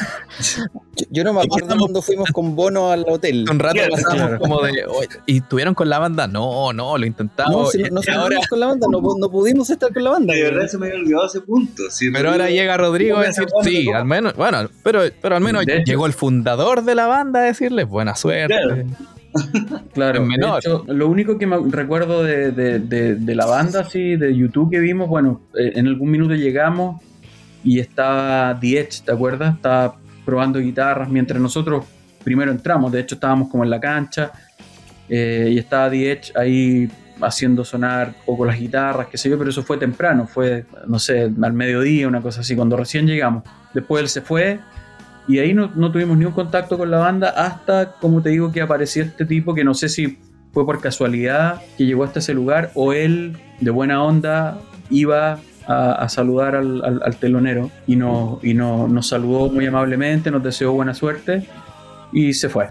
yo, 1.10 1.24
no 1.24 1.32
me 1.32 1.42
acuerdo 1.42 1.76
cuando 1.76 2.02
fuimos 2.02 2.30
con 2.30 2.54
Bono 2.54 2.90
al 2.90 3.04
hotel. 3.08 3.44
Un 3.50 3.58
rato 3.58 3.80
pasamos 3.90 4.38
como 4.38 4.62
de, 4.62 4.84
¿y 5.26 5.38
estuvieron 5.38 5.74
con 5.74 5.88
la 5.88 5.98
banda? 5.98 6.28
No, 6.28 6.72
no, 6.72 6.96
lo 6.96 7.06
intentamos. 7.06 7.74
No, 7.74 8.00
si 8.00 8.10
no, 8.10 8.20
ahora... 8.20 8.38
con 8.48 8.60
la 8.60 8.66
banda, 8.66 8.86
no, 8.90 9.00
no, 9.00 9.30
pudimos 9.30 9.68
estar 9.70 9.92
con 9.92 10.04
la 10.04 10.10
banda. 10.10 10.34
De 10.34 10.42
verdad 10.42 10.68
se 10.68 10.78
me 10.78 10.86
había 10.86 11.00
olvidado 11.00 11.26
ese 11.26 11.40
punto. 11.40 11.82
pero 12.12 12.30
ahora 12.30 12.50
llega 12.50 12.76
Rodrigo 12.76 13.18
a 13.18 13.24
decir, 13.24 13.46
sí, 13.62 13.90
al 13.92 14.04
menos, 14.04 14.34
bueno, 14.36 14.68
pero, 14.82 15.02
pero 15.20 15.36
al 15.36 15.42
menos 15.42 15.64
llegó 15.84 16.06
el 16.06 16.12
fundador 16.12 16.84
de 16.84 16.94
la 16.94 17.06
banda 17.06 17.40
a 17.40 17.42
decirles 17.44 17.88
buena 17.88 18.14
suerte. 18.14 18.54
Claro, 18.54 18.84
menor. 20.20 20.62
lo 20.86 21.08
único 21.08 21.38
que 21.38 21.46
me 21.46 21.56
recuerdo 21.70 22.22
de, 22.22 23.34
la 23.34 23.46
banda, 23.46 23.80
así, 23.80 24.16
de 24.16 24.34
YouTube 24.34 24.70
que 24.70 24.78
vimos, 24.78 25.08
bueno, 25.08 25.40
eh, 25.58 25.72
en 25.74 25.86
algún 25.86 26.10
minuto 26.10 26.34
llegamos 26.34 27.00
y 27.62 27.78
estaba 27.78 28.58
The 28.60 28.88
¿te 29.04 29.12
acuerdas? 29.12 29.56
Estaba 29.56 29.96
probando 30.24 30.58
guitarras 30.58 31.08
mientras 31.08 31.40
nosotros 31.40 31.84
primero 32.22 32.50
entramos, 32.50 32.90
de 32.92 33.00
hecho 33.00 33.16
estábamos 33.16 33.48
como 33.50 33.64
en 33.64 33.70
la 33.70 33.80
cancha 33.80 34.32
eh, 35.08 35.50
y 35.52 35.58
estaba 35.58 35.90
The 35.90 36.20
ahí 36.34 36.88
haciendo 37.20 37.64
sonar 37.64 38.08
un 38.08 38.24
poco 38.26 38.44
las 38.44 38.58
guitarras, 38.58 39.08
qué 39.08 39.18
sé 39.18 39.30
yo, 39.30 39.38
pero 39.38 39.50
eso 39.50 39.62
fue 39.62 39.76
temprano, 39.76 40.26
fue, 40.26 40.64
no 40.86 40.98
sé, 40.98 41.30
al 41.42 41.52
mediodía, 41.52 42.08
una 42.08 42.20
cosa 42.20 42.40
así, 42.40 42.56
cuando 42.56 42.76
recién 42.76 43.06
llegamos. 43.06 43.44
Después 43.72 44.02
él 44.02 44.08
se 44.08 44.20
fue 44.20 44.58
y 45.26 45.38
ahí 45.38 45.54
no, 45.54 45.70
tuvimos 45.90 46.18
ni 46.18 46.26
un 46.26 46.32
contacto 46.32 46.76
con 46.76 46.90
la 46.90 46.98
banda 46.98 47.30
hasta, 47.30 47.92
como 47.92 48.20
te 48.20 48.30
digo, 48.30 48.52
que 48.52 48.60
apareció 48.60 49.02
este 49.02 49.24
tipo 49.24 49.54
que 49.54 49.64
no 49.64 49.72
sé 49.72 49.88
si 49.88 50.18
fue 50.52 50.66
por 50.66 50.80
casualidad 50.80 51.62
que 51.78 51.86
llegó 51.86 52.04
hasta 52.04 52.18
ese 52.18 52.34
lugar 52.34 52.70
o 52.74 52.92
él, 52.92 53.36
de 53.60 53.70
buena 53.70 54.02
onda, 54.02 54.60
iba 54.90 55.38
a, 55.66 56.08
saludar 56.10 56.56
al, 56.56 57.16
telonero 57.18 57.70
y, 57.86 57.96
no, 57.96 58.38
y 58.42 58.52
no, 58.52 58.86
nos 58.86 59.08
saludó 59.08 59.48
muy 59.48 59.64
amablemente, 59.66 60.30
nos 60.30 60.42
deseó 60.42 60.72
buena 60.72 60.94
suerte 60.94 61.46
y 62.12 62.34
se 62.34 62.50
fue. 62.50 62.68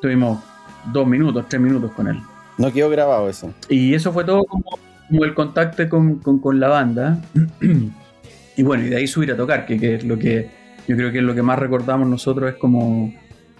Tuvimos 0.00 0.42
dos 0.90 1.06
minutos, 1.06 1.46
tres 1.48 1.60
minutos 1.60 1.92
con 1.92 2.08
él. 2.08 2.18
No 2.56 2.72
quedó 2.72 2.88
grabado 2.88 3.28
eso. 3.28 3.52
Y 3.68 3.94
eso 3.94 4.12
fue 4.12 4.24
todo 4.24 4.44
como, 4.44 4.64
el 5.10 5.34
contacto 5.34 5.86
con, 5.88 6.18
con, 6.18 6.58
la 6.58 6.68
banda. 6.68 7.20
y 8.56 8.62
bueno, 8.62 8.84
y 8.84 8.88
de 8.88 8.96
ahí 8.96 9.06
subir 9.06 9.32
a 9.32 9.36
tocar, 9.36 9.66
que, 9.66 9.78
que 9.78 9.96
es 9.96 10.04
lo 10.04 10.18
que 10.18 10.57
yo 10.88 10.96
creo 10.96 11.12
que 11.12 11.20
lo 11.20 11.34
que 11.34 11.42
más 11.42 11.58
recordamos 11.58 12.08
nosotros 12.08 12.50
es 12.50 12.56
como 12.56 13.12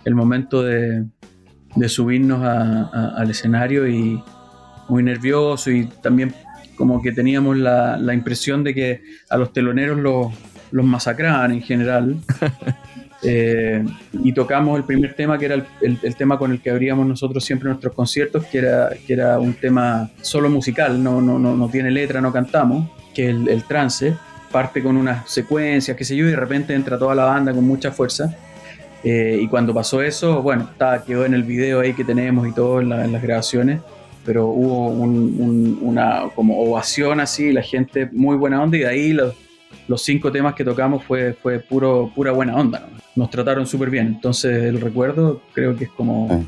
el 0.05 0.15
momento 0.15 0.63
de, 0.63 1.05
subirnos 1.87 2.43
al 2.43 3.31
escenario 3.31 3.87
y 3.87 4.21
muy 4.89 5.03
nervioso 5.03 5.71
y 5.71 5.85
también 6.03 6.35
como 6.75 7.03
que 7.03 7.13
teníamos 7.13 7.59
la, 7.59 8.15
impresión 8.15 8.65
de 8.65 8.75
que 8.75 9.03
a 9.29 9.37
los 9.37 9.53
teloneros 9.53 9.99
los, 9.99 10.33
los 10.71 10.85
masacraban 10.85 11.53
en 11.53 11.63
general. 11.63 12.17
Eh, 13.25 13.85
y 14.13 14.33
tocamos 14.33 14.79
el 14.79 14.85
primer 14.85 15.13
tema 15.15 15.37
que 15.37 15.47
era 15.47 15.67
el, 15.81 16.15
tema 16.15 16.39
con 16.39 16.53
el 16.53 16.61
que 16.61 16.71
abríamos 16.71 17.05
nosotros 17.05 17.45
siempre 17.45 17.69
nuestros 17.69 17.93
conciertos, 17.93 18.45
que 18.45 18.59
era, 18.59 18.91
que 19.05 19.13
era 19.13 19.41
un 19.41 19.55
tema 19.55 20.09
solo 20.21 20.49
musical, 20.49 21.03
no, 21.03 21.21
no, 21.21 21.37
no, 21.37 21.57
no 21.57 21.69
tiene 21.69 21.91
letra, 21.91 22.21
no 22.21 22.33
cantamos, 22.33 22.89
que 23.13 23.31
es 23.31 23.37
el 23.49 23.65
trance 23.65 24.15
parte 24.51 24.83
con 24.83 24.97
unas 24.97 25.31
secuencias, 25.31 25.97
qué 25.97 26.05
sé 26.05 26.17
yo, 26.17 26.27
y 26.27 26.31
de 26.31 26.37
repente 26.37 26.75
entra 26.75 26.99
toda 26.99 27.15
la 27.15 27.25
banda 27.25 27.53
con 27.53 27.65
mucha 27.65 27.91
fuerza. 27.91 28.35
Eh, 29.05 29.39
y 29.43 29.49
cuando 29.49 29.73
pasó 29.73 30.03
eso, 30.03 30.43
bueno, 30.43 30.69
está, 30.71 31.05
quedó 31.05 31.25
en 31.25 31.35
el 31.35 31.45
video 31.45 31.81
ahí 31.81 31.95
que 31.95 32.05
tenemos 32.05 32.49
y 32.49 32.53
todo 32.53 32.81
en, 32.81 32.89
las 32.89 33.23
grabaciones, 33.23 33.81
pero 34.25 34.47
hubo 34.49 34.89
una 34.89 36.25
como 36.35 36.61
ovación 36.61 37.21
así, 37.21 37.53
la 37.53 37.63
gente 37.63 38.09
muy 38.13 38.37
buena 38.37 38.61
onda 38.63 38.77
y 38.77 38.81
de 38.81 38.89
ahí 38.89 39.13
los, 39.13 39.35
los 39.87 40.03
cinco 40.03 40.33
temas 40.33 40.55
que 40.55 40.65
tocamos 40.65 41.05
fue, 41.05 41.33
fue 41.33 41.61
puro, 41.61 42.11
pura 42.15 42.33
buena 42.33 42.57
onda. 42.57 42.89
Nos 43.15 43.31
trataron 43.31 43.67
súper 43.67 43.91
bien, 43.91 44.09
entonces 44.09 44.65
el 44.65 44.81
recuerdo 44.81 45.43
creo 45.53 45.77
que 45.77 45.85
es 45.85 45.91
como... 45.91 46.45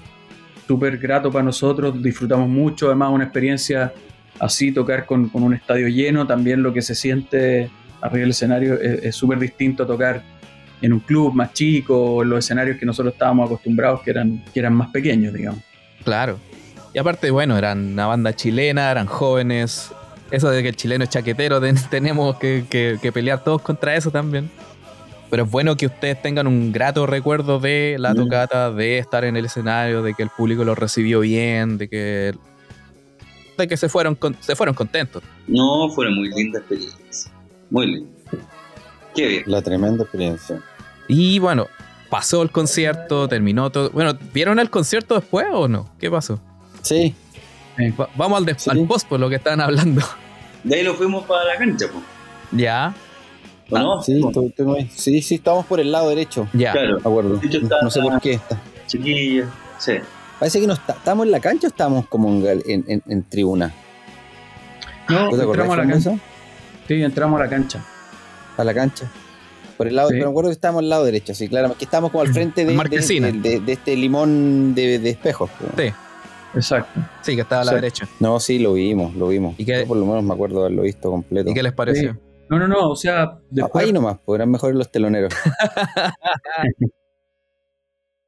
súper 0.66 0.98
grato 0.98 1.30
para 1.32 1.44
nosotros, 1.44 2.00
disfrutamos 2.02 2.48
mucho, 2.48 2.86
además 2.86 3.10
una 3.12 3.24
experiencia 3.24 3.92
así, 4.38 4.72
tocar 4.72 5.06
con, 5.06 5.28
con 5.28 5.42
un 5.42 5.54
estadio 5.54 5.88
lleno, 5.88 6.26
también 6.26 6.62
lo 6.62 6.72
que 6.72 6.82
se 6.82 6.94
siente 6.94 7.70
arriba 8.02 8.20
del 8.20 8.30
escenario 8.30 8.74
es 8.80 9.14
súper 9.14 9.38
distinto 9.38 9.82
a 9.82 9.86
tocar 9.86 10.22
en 10.82 10.92
un 10.94 11.00
club 11.00 11.34
más 11.34 11.52
chico, 11.52 11.96
o 12.16 12.22
en 12.22 12.30
los 12.30 12.38
escenarios 12.44 12.78
que 12.78 12.86
nosotros 12.86 13.12
estábamos 13.12 13.46
acostumbrados, 13.46 14.00
que 14.02 14.10
eran, 14.10 14.42
que 14.52 14.60
eran 14.60 14.72
más 14.74 14.88
pequeños, 14.90 15.34
digamos. 15.34 15.60
Claro. 16.04 16.38
Y 16.94 16.98
aparte, 16.98 17.30
bueno, 17.30 17.58
eran 17.58 17.92
una 17.92 18.06
banda 18.06 18.34
chilena, 18.34 18.90
eran 18.90 19.06
jóvenes. 19.06 19.92
Eso 20.30 20.48
de 20.48 20.62
que 20.62 20.70
el 20.70 20.76
chileno 20.76 21.04
es 21.04 21.10
chaquetero, 21.10 21.60
ten- 21.60 21.76
tenemos 21.90 22.36
que, 22.38 22.64
que- 22.70 22.98
que 23.00 23.12
pelear 23.12 23.44
todos 23.44 23.60
contra 23.60 23.94
eso 23.94 24.10
también. 24.10 24.50
Pero 25.28 25.44
es 25.44 25.50
bueno 25.50 25.76
que 25.76 25.86
ustedes 25.86 26.20
tengan 26.22 26.46
un 26.48 26.72
grato 26.72 27.06
recuerdo 27.06 27.60
de 27.60 27.96
la 28.00 28.14
tocata, 28.14 28.72
de 28.72 28.98
estar 28.98 29.24
en 29.24 29.36
el 29.36 29.44
escenario, 29.44 30.02
de 30.02 30.14
que 30.14 30.22
el 30.24 30.30
público 30.30 30.64
lo 30.64 30.74
recibió 30.74 31.20
bien, 31.20 31.78
de 31.78 31.88
que 31.88 32.34
de 33.58 33.68
que 33.68 33.76
se 33.76 33.88
fueron 33.90 34.14
con- 34.14 34.34
se 34.40 34.56
fueron 34.56 34.74
contentos. 34.74 35.22
No, 35.46 35.88
fueron 35.90 36.14
muy 36.16 36.30
lindas 36.30 36.62
experiencias. 36.62 37.30
Muy 37.70 37.86
lindas. 37.86 38.10
Qué 39.14 39.26
bien. 39.26 39.42
La 39.46 39.62
tremenda 39.62 40.02
experiencia. 40.04 40.60
Y 41.08 41.38
bueno, 41.38 41.66
pasó 42.08 42.42
el 42.42 42.50
concierto, 42.50 43.26
terminó 43.28 43.70
todo. 43.70 43.90
Bueno, 43.90 44.16
¿vieron 44.32 44.58
el 44.58 44.70
concierto 44.70 45.14
después 45.16 45.46
o 45.52 45.66
no? 45.68 45.88
¿Qué 45.98 46.10
pasó? 46.10 46.38
Sí, 46.82 47.14
Va- 47.98 48.08
vamos 48.14 48.38
al, 48.38 48.44
des- 48.46 48.62
Sí. 48.62 48.70
al 48.70 48.86
post 48.86 49.08
por 49.08 49.18
lo 49.20 49.28
que 49.28 49.36
estaban 49.36 49.60
hablando. 49.60 50.02
De 50.64 50.76
ahí 50.76 50.84
nos 50.84 50.96
fuimos 50.96 51.24
para 51.24 51.44
la 51.44 51.56
cancha, 51.56 51.86
pues. 51.90 52.04
ya, 52.52 52.94
¿O 53.70 53.78
no? 53.78 54.02
sí, 54.02 54.20
sí, 54.96 55.22
sí, 55.22 55.34
estábamos 55.36 55.64
por 55.66 55.80
el 55.80 55.90
lado 55.90 56.08
derecho. 56.10 56.46
ya. 56.52 56.72
Claro. 56.72 56.98
Acuerdo. 56.98 57.36
De 57.38 57.46
está- 57.58 57.76
No 57.82 57.90
sé 57.90 58.00
por 58.02 58.20
qué 58.20 58.32
está. 58.34 58.60
Chiquilla. 58.86 59.46
Sí. 59.78 59.92
Parece 60.38 60.60
que 60.60 60.66
no 60.66 60.74
está, 60.74 60.92
¿estamos 60.94 61.24
en 61.26 61.32
la 61.32 61.40
cancha 61.40 61.66
o 61.68 61.70
estamos 61.70 62.06
como 62.08 62.28
en, 62.46 62.84
en, 62.86 63.02
en- 63.06 63.22
tribuna? 63.24 63.72
No, 65.08 65.30
¿Tú 65.30 65.36
te 65.36 65.42
acordás, 65.42 65.64
entramos 65.66 65.72
a 65.72 65.76
la 65.84 65.86
cancha. 65.92 66.18
Sí, 66.90 67.00
entramos 67.04 67.40
a 67.40 67.44
la 67.44 67.48
cancha. 67.48 67.80
A 68.56 68.64
la 68.64 68.74
cancha. 68.74 69.08
Por 69.76 69.86
el 69.86 69.94
lado, 69.94 70.08
Sí. 70.08 70.14
pero 70.16 70.26
me 70.26 70.30
acuerdo 70.32 70.50
que 70.50 70.54
estábamos 70.54 70.82
al 70.82 70.88
lado 70.88 71.04
derecho, 71.04 71.32
sí, 71.36 71.46
claro, 71.48 71.72
que 71.78 71.84
estábamos 71.84 72.10
como 72.10 72.22
al 72.22 72.32
frente 72.32 72.62
de, 72.64 72.72
de, 72.72 72.76
Marquesina. 72.76 73.28
de- 73.30 73.38
de- 73.38 73.60
de 73.60 73.72
este 73.72 73.94
limón 73.94 74.74
de, 74.74 74.98
de 74.98 75.10
espejos. 75.10 75.48
pues. 75.56 75.70
Sí, 75.88 75.94
Exacto. 76.56 77.00
sí, 77.22 77.36
que 77.36 77.42
estaba 77.42 77.62
a 77.62 77.64
la 77.66 77.70
Sí. 77.70 77.74
derecha. 77.76 78.08
No, 78.18 78.40
sí, 78.40 78.58
lo 78.58 78.72
vimos, 78.72 79.14
lo 79.14 79.28
vimos. 79.28 79.54
¿Y 79.56 79.64
qué- 79.64 79.82
Yo 79.82 79.86
por 79.86 79.98
lo 79.98 80.04
menos 80.04 80.24
me 80.24 80.34
acuerdo 80.34 80.56
de 80.56 80.66
haberlo 80.66 80.82
visto 80.82 81.12
completo. 81.12 81.48
¿Y 81.48 81.54
qué 81.54 81.62
les 81.62 81.72
pareció? 81.72 82.18
No, 82.48 82.58
no, 82.58 82.66
no, 82.66 82.90
o 82.90 82.96
sea, 82.96 83.38
después, 83.50 83.84
Ahí 83.86 83.92
nomás, 83.92 84.18
podrán 84.18 84.50
mejores 84.50 84.74
los 84.76 84.90
teloneros. 84.90 85.32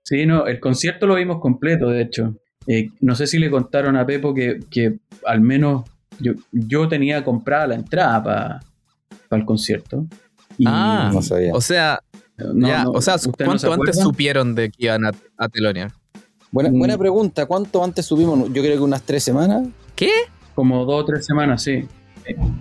Sí, 0.04 0.26
no, 0.26 0.46
el 0.46 0.58
concierto 0.60 1.06
lo 1.06 1.14
vimos 1.14 1.40
completo, 1.40 1.88
de 1.88 2.02
hecho. 2.02 2.34
Eh, 2.66 2.90
no 3.00 3.14
sé 3.14 3.26
si 3.26 3.38
le 3.38 3.50
contaron 3.50 3.96
a 3.96 4.04
Pepo 4.04 4.34
que, 4.34 4.58
que 4.70 4.98
al 5.24 5.40
menos 5.40 5.84
yo, 6.20 6.32
yo 6.52 6.88
tenía 6.88 7.24
comprada 7.24 7.68
la 7.68 7.74
entrada 7.76 8.22
para 8.22 8.60
el 9.40 9.44
concierto. 9.46 10.06
Y- 10.58 10.64
Ah, 10.66 11.10
No 11.12 11.22
sabía. 11.22 11.52
O 11.54 11.60
sea, 11.60 12.00
no, 12.36 12.68
ya, 12.68 12.84
no, 12.84 12.90
o 12.92 13.00
sea, 13.00 13.14
¿ustedes 13.16 13.38
no 13.38 13.46
¿cuánto 13.46 13.66
se 13.66 13.72
antes 13.72 14.00
supieron 14.00 14.54
de 14.54 14.70
que 14.70 14.84
iban 14.86 15.04
a, 15.06 15.12
a 15.38 15.48
telonear? 15.48 15.90
Buena, 16.50 16.70
Mm. 16.70 16.78
buena 16.78 16.98
pregunta. 16.98 17.46
¿Cuánto 17.46 17.82
antes 17.82 18.04
subimos? 18.06 18.38
Yo 18.52 18.62
creo 18.62 18.76
que 18.76 18.82
unas 18.82 19.02
tres 19.02 19.22
semanas. 19.24 19.66
¿Qué? 19.96 20.10
Como 20.54 20.84
dos 20.84 21.02
o 21.02 21.04
tres 21.06 21.24
semanas, 21.24 21.62
sí. 21.62 21.84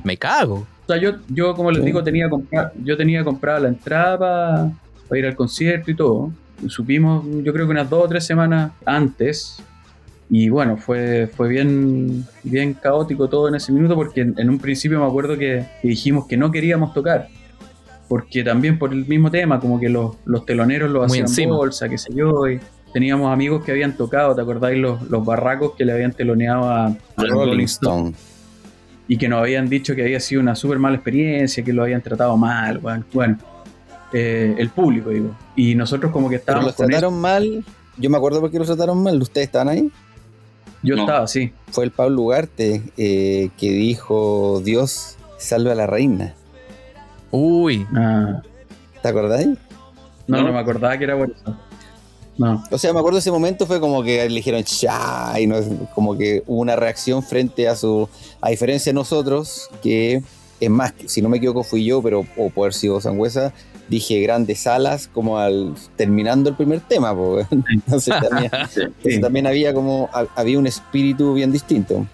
Me 0.04 0.16
cago. 0.18 0.66
O 0.86 0.88
sea, 0.88 0.98
yo, 0.98 1.12
yo 1.28 1.54
como 1.56 1.72
les 1.72 1.82
Sí. 1.82 1.86
digo, 1.88 2.04
tenía 2.04 2.30
compra- 2.30 2.72
yo 2.84 2.96
tenía 2.98 3.24
comprada 3.24 3.60
la 3.60 3.68
entrada 3.68 4.72
para 5.08 5.20
ir 5.20 5.26
al 5.26 5.36
concierto 5.36 5.92
y 5.92 5.96
todo. 5.96 6.32
Supimos, 6.68 7.26
yo 7.44 7.52
creo 7.54 7.66
que 7.66 7.72
unas 7.72 7.90
dos 7.90 8.06
o 8.06 8.08
tres 8.08 8.26
semanas 8.26 8.72
antes. 8.86 9.62
Y 10.34 10.48
bueno, 10.48 10.78
fue, 10.78 11.28
fue 11.36 11.50
bien, 11.50 12.26
bien 12.44 12.74
caótico 12.74 13.28
todo 13.28 13.50
en 13.50 13.56
ese 13.56 13.74
minuto 13.74 13.96
porque 13.96 14.22
en, 14.22 14.34
en 14.38 14.50
un 14.50 14.60
principio 14.60 14.98
me 15.00 15.06
acuerdo 15.06 15.38
que, 15.38 15.66
que 15.82 15.88
dijimos 15.90 16.26
que 16.26 16.38
no 16.38 16.50
queríamos 16.52 16.94
tocar. 16.94 17.28
Porque 18.08 18.42
también 18.44 18.80
por 18.80 18.94
el 18.94 19.06
mismo 19.06 19.30
tema, 19.30 19.60
como 19.60 19.78
que 19.80 19.90
los, 19.90 20.16
los 20.26 20.46
teloneros 20.46 20.90
lo 20.90 21.00
Muy 21.00 21.20
hacían 21.20 21.28
encima. 21.28 21.56
bolsa, 21.58 21.90
qué 21.90 21.98
sé 21.98 22.14
yo. 22.14 22.48
Y 22.50 22.60
teníamos 22.94 23.32
amigos 23.32 23.64
que 23.66 23.72
habían 23.72 23.96
tocado, 23.98 24.34
¿te 24.34 24.42
acordáis? 24.42 24.80
Los, 24.80 25.02
los 25.10 25.26
barracos 25.26 25.74
que 25.76 25.84
le 25.84 25.92
habían 25.94 26.14
teloneado 26.14 26.64
a, 26.70 26.86
a 26.88 27.24
los 27.24 27.30
Rolling 27.32 27.66
Stone. 27.66 28.14
y 29.10 29.18
que 29.18 29.28
nos 29.28 29.42
habían 29.42 29.68
dicho 29.68 29.96
que 29.96 30.02
había 30.04 30.20
sido 30.22 30.40
una 30.42 30.56
súper 30.56 30.80
mala 30.80 30.96
experiencia, 30.96 31.62
que 31.64 31.74
lo 31.74 31.84
habían 31.84 32.02
tratado 32.02 32.38
mal, 32.38 32.78
bueno, 32.80 33.06
eh, 34.14 34.56
el 34.58 34.70
público, 34.70 35.10
digo. 35.10 35.36
Y 35.58 35.76
nosotros 35.76 36.12
como 36.12 36.30
que 36.30 36.38
Pero 36.40 36.40
estábamos 36.40 36.66
los 36.68 36.76
con 36.76 36.86
eso. 36.92 37.00
trataron 37.00 37.20
mal. 37.20 37.66
Yo 37.98 38.10
me 38.10 38.18
acuerdo 38.18 38.40
por 38.42 38.50
qué 38.52 38.60
los 38.60 38.68
trataron 38.68 39.02
mal. 39.04 39.22
¿Ustedes 39.22 39.48
estaban 39.48 39.70
ahí? 39.70 39.92
Yo 40.84 40.96
No. 40.96 41.02
estaba 41.04 41.24
así. 41.24 41.54
Fue 41.72 41.84
el 41.86 41.92
Pablo 41.92 42.22
Ugarte 42.24 42.82
eh, 42.98 43.50
que 43.58 43.72
dijo: 43.72 44.62
Dios 44.64 45.16
salve 45.38 45.72
a 45.72 45.76
la 45.76 45.88
reina. 45.88 46.34
Uy, 47.32 47.86
Ah, 47.96 48.42
¿Te 49.02 49.08
acordáis? 49.10 49.48
no, 50.28 50.38
no, 50.38 50.44
¿No? 50.44 50.54
me 50.54 50.60
acordaba 50.60 50.98
que 50.98 51.04
era 51.06 51.18
por 51.18 51.32
eso. 51.32 51.56
No, 52.38 52.64
O 52.72 52.78
sea, 52.78 52.92
me 52.94 53.00
acuerdo 53.00 53.20
ese 53.20 53.30
momento 53.32 53.68
fue 53.68 53.80
como 53.80 54.02
que 54.04 54.28
le 54.28 54.36
dijeron 54.36 54.64
cha 54.64 55.40
y 55.40 55.46
no, 55.48 55.58
como 55.94 56.18
que 56.18 56.44
hubo 56.48 56.62
una 56.62 56.76
reacción 56.76 57.22
frente 57.22 57.68
a 57.68 57.76
su. 57.76 58.08
A 58.42 58.50
diferencia 58.50 58.92
de 58.92 58.96
nosotros, 58.96 59.70
que 59.84 60.22
es 60.60 60.70
más, 60.70 60.94
si 61.06 61.22
no 61.22 61.30
me 61.30 61.38
equivoco 61.38 61.64
fui 61.64 61.86
yo, 61.86 62.02
pero 62.02 62.26
o 62.38 62.50
puede 62.50 62.68
haber 62.68 62.74
sido 62.74 63.00
Sangüesa, 63.02 63.54
dije 63.92 64.20
grandes 64.22 64.66
alas 64.68 65.08
como 65.08 65.38
al 65.38 65.74
terminando 65.96 66.50
el 66.50 66.56
primer 66.56 66.80
tema, 66.80 67.14
po, 67.14 67.40
entonces 67.70 68.16
también, 68.20 68.50
Sí. 68.70 68.82
entonces 68.82 69.22
también 69.22 69.46
había 69.48 69.74
como 69.74 70.10
ha- 70.14 70.26
había 70.36 70.58
un 70.58 70.66
espíritu 70.66 71.34
bien 71.34 71.52
distinto. 71.52 72.08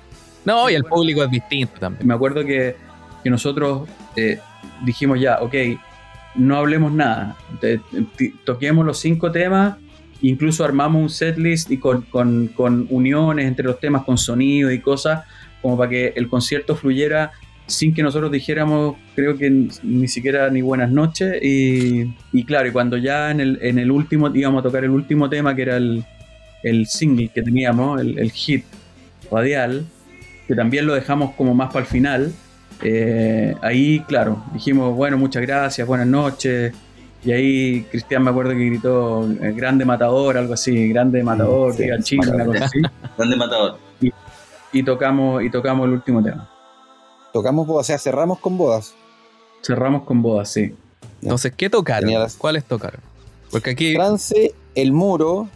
no, 0.43 0.69
y 0.69 0.73
el 0.75 0.83
público 0.83 1.23
es 1.23 1.31
distinto 1.31 1.73
también. 1.79 2.05
me 2.07 2.13
acuerdo 2.13 2.43
que, 2.43 2.75
que 3.23 3.29
nosotros 3.29 3.87
eh, 4.15 4.39
dijimos 4.85 5.19
ya, 5.19 5.37
ok, 5.41 5.53
no 6.35 6.57
hablemos 6.57 6.91
nada, 6.91 7.35
Te- 7.61 7.79
te- 8.17 8.33
toquemos 8.45 8.85
los 8.85 8.97
cinco 8.99 9.31
temas, 9.31 9.75
incluso 10.21 10.63
armamos 10.65 11.01
un 11.01 11.09
setlist 11.09 11.69
y 11.71 11.77
con, 11.77 12.01
con, 12.03 12.47
con 12.55 12.87
uniones 12.89 13.45
entre 13.47 13.65
los 13.65 13.79
temas, 13.79 14.03
con 14.03 14.17
sonido 14.17 14.71
y 14.71 14.79
cosas, 14.81 15.23
como 15.61 15.77
para 15.77 15.89
que 15.89 16.13
el 16.15 16.27
concierto 16.27 16.75
fluyera 16.75 17.31
sin 17.67 17.93
que 17.93 18.01
nosotros 18.01 18.31
dijéramos, 18.31 18.95
creo 19.15 19.37
que 19.37 19.49
ni, 19.83 20.07
siquiera 20.07 20.49
ni 20.49 20.61
buenas 20.61 20.89
noches. 20.91 21.37
Y, 21.43 22.13
y 22.33 22.43
claro, 22.45 22.67
y 22.67 22.71
cuando 22.71 22.97
ya 22.97 23.29
en 23.31 23.39
el, 23.41 23.59
en 23.61 23.77
el 23.79 23.91
último, 23.91 24.33
íbamos 24.33 24.61
a 24.61 24.63
tocar 24.63 24.83
el 24.83 24.91
último 24.91 25.29
tema, 25.29 25.55
que 25.55 25.61
era 25.63 25.77
el, 25.77 26.03
el 26.63 26.87
single 26.87 27.29
que 27.29 27.41
teníamos, 27.41 28.01
el, 28.01 28.17
el 28.19 28.31
hit 28.31 28.65
radial, 29.31 29.85
que 30.47 30.55
también 30.55 30.85
lo 30.87 30.95
dejamos 30.95 31.35
como 31.35 31.53
más 31.53 31.67
para 31.67 31.81
el 31.81 31.85
final. 31.87 32.33
eh, 32.83 33.55
ahí, 33.61 33.99
claro, 34.07 34.43
dijimos, 34.53 34.95
bueno, 34.95 35.17
muchas 35.17 35.41
gracias, 35.41 35.87
buenas 35.87 36.07
noches. 36.07 36.73
Y 37.23 37.31
ahí 37.31 37.83
Cristian 37.91 38.23
me 38.23 38.29
acuerdo 38.29 38.51
que 38.51 38.65
gritó, 38.65 39.29
eh, 39.41 39.51
grande 39.53 39.83
matador, 39.85 40.37
algo 40.37 40.53
así, 40.53 40.87
grande 40.89 41.23
matador, 41.23 41.75
Sí, 41.75 41.83
diga 41.83 41.99
Chile, 42.01 42.31
una 42.33 42.45
cosa 42.45 42.65
así. 42.65 42.79
Grande 43.17 43.35
matador. 43.35 43.79
Y 44.71 44.83
tocamos, 44.83 45.43
y 45.43 45.49
tocamos 45.49 45.87
el 45.87 45.93
último 45.93 46.23
tema. 46.23 46.49
Tocamos 47.33 47.67
bodas, 47.67 47.85
o 47.85 47.87
sea, 47.87 47.97
cerramos 47.99 48.39
con 48.39 48.57
bodas. 48.57 48.93
Cerramos 49.61 50.03
con 50.03 50.21
bodas, 50.21 50.49
sí. 50.51 50.75
Entonces, 51.21 51.53
¿qué 51.55 51.69
tocaron? 51.69 52.11
Las- 52.13 52.35
¿Cuáles 52.35 52.63
tocaron? 52.63 53.01
Porque 53.51 53.71
aquí, 53.71 53.93
France, 53.95 54.53
El 54.75 54.91
Muro, 54.91 55.47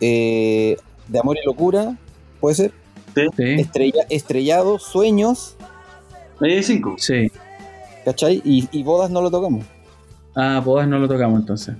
eh, 0.00 0.76
De 1.08 1.18
Amor 1.18 1.36
y 1.42 1.46
Locura, 1.46 1.96
puede 2.40 2.54
ser. 2.56 2.72
Sí, 3.14 3.22
Estrella- 3.38 4.06
estrellado, 4.10 4.78
Sueños, 4.78 5.56
hay 6.40 6.62
cinco. 6.62 6.96
sí. 6.98 7.30
¿cachai? 8.04 8.40
Y, 8.44 8.68
y 8.70 8.82
bodas 8.84 9.10
no 9.10 9.20
lo 9.22 9.30
tocamos. 9.30 9.64
Ah, 10.36 10.60
bodas 10.64 10.86
no 10.86 10.98
lo 10.98 11.08
tocamos 11.08 11.40
entonces. 11.40 11.74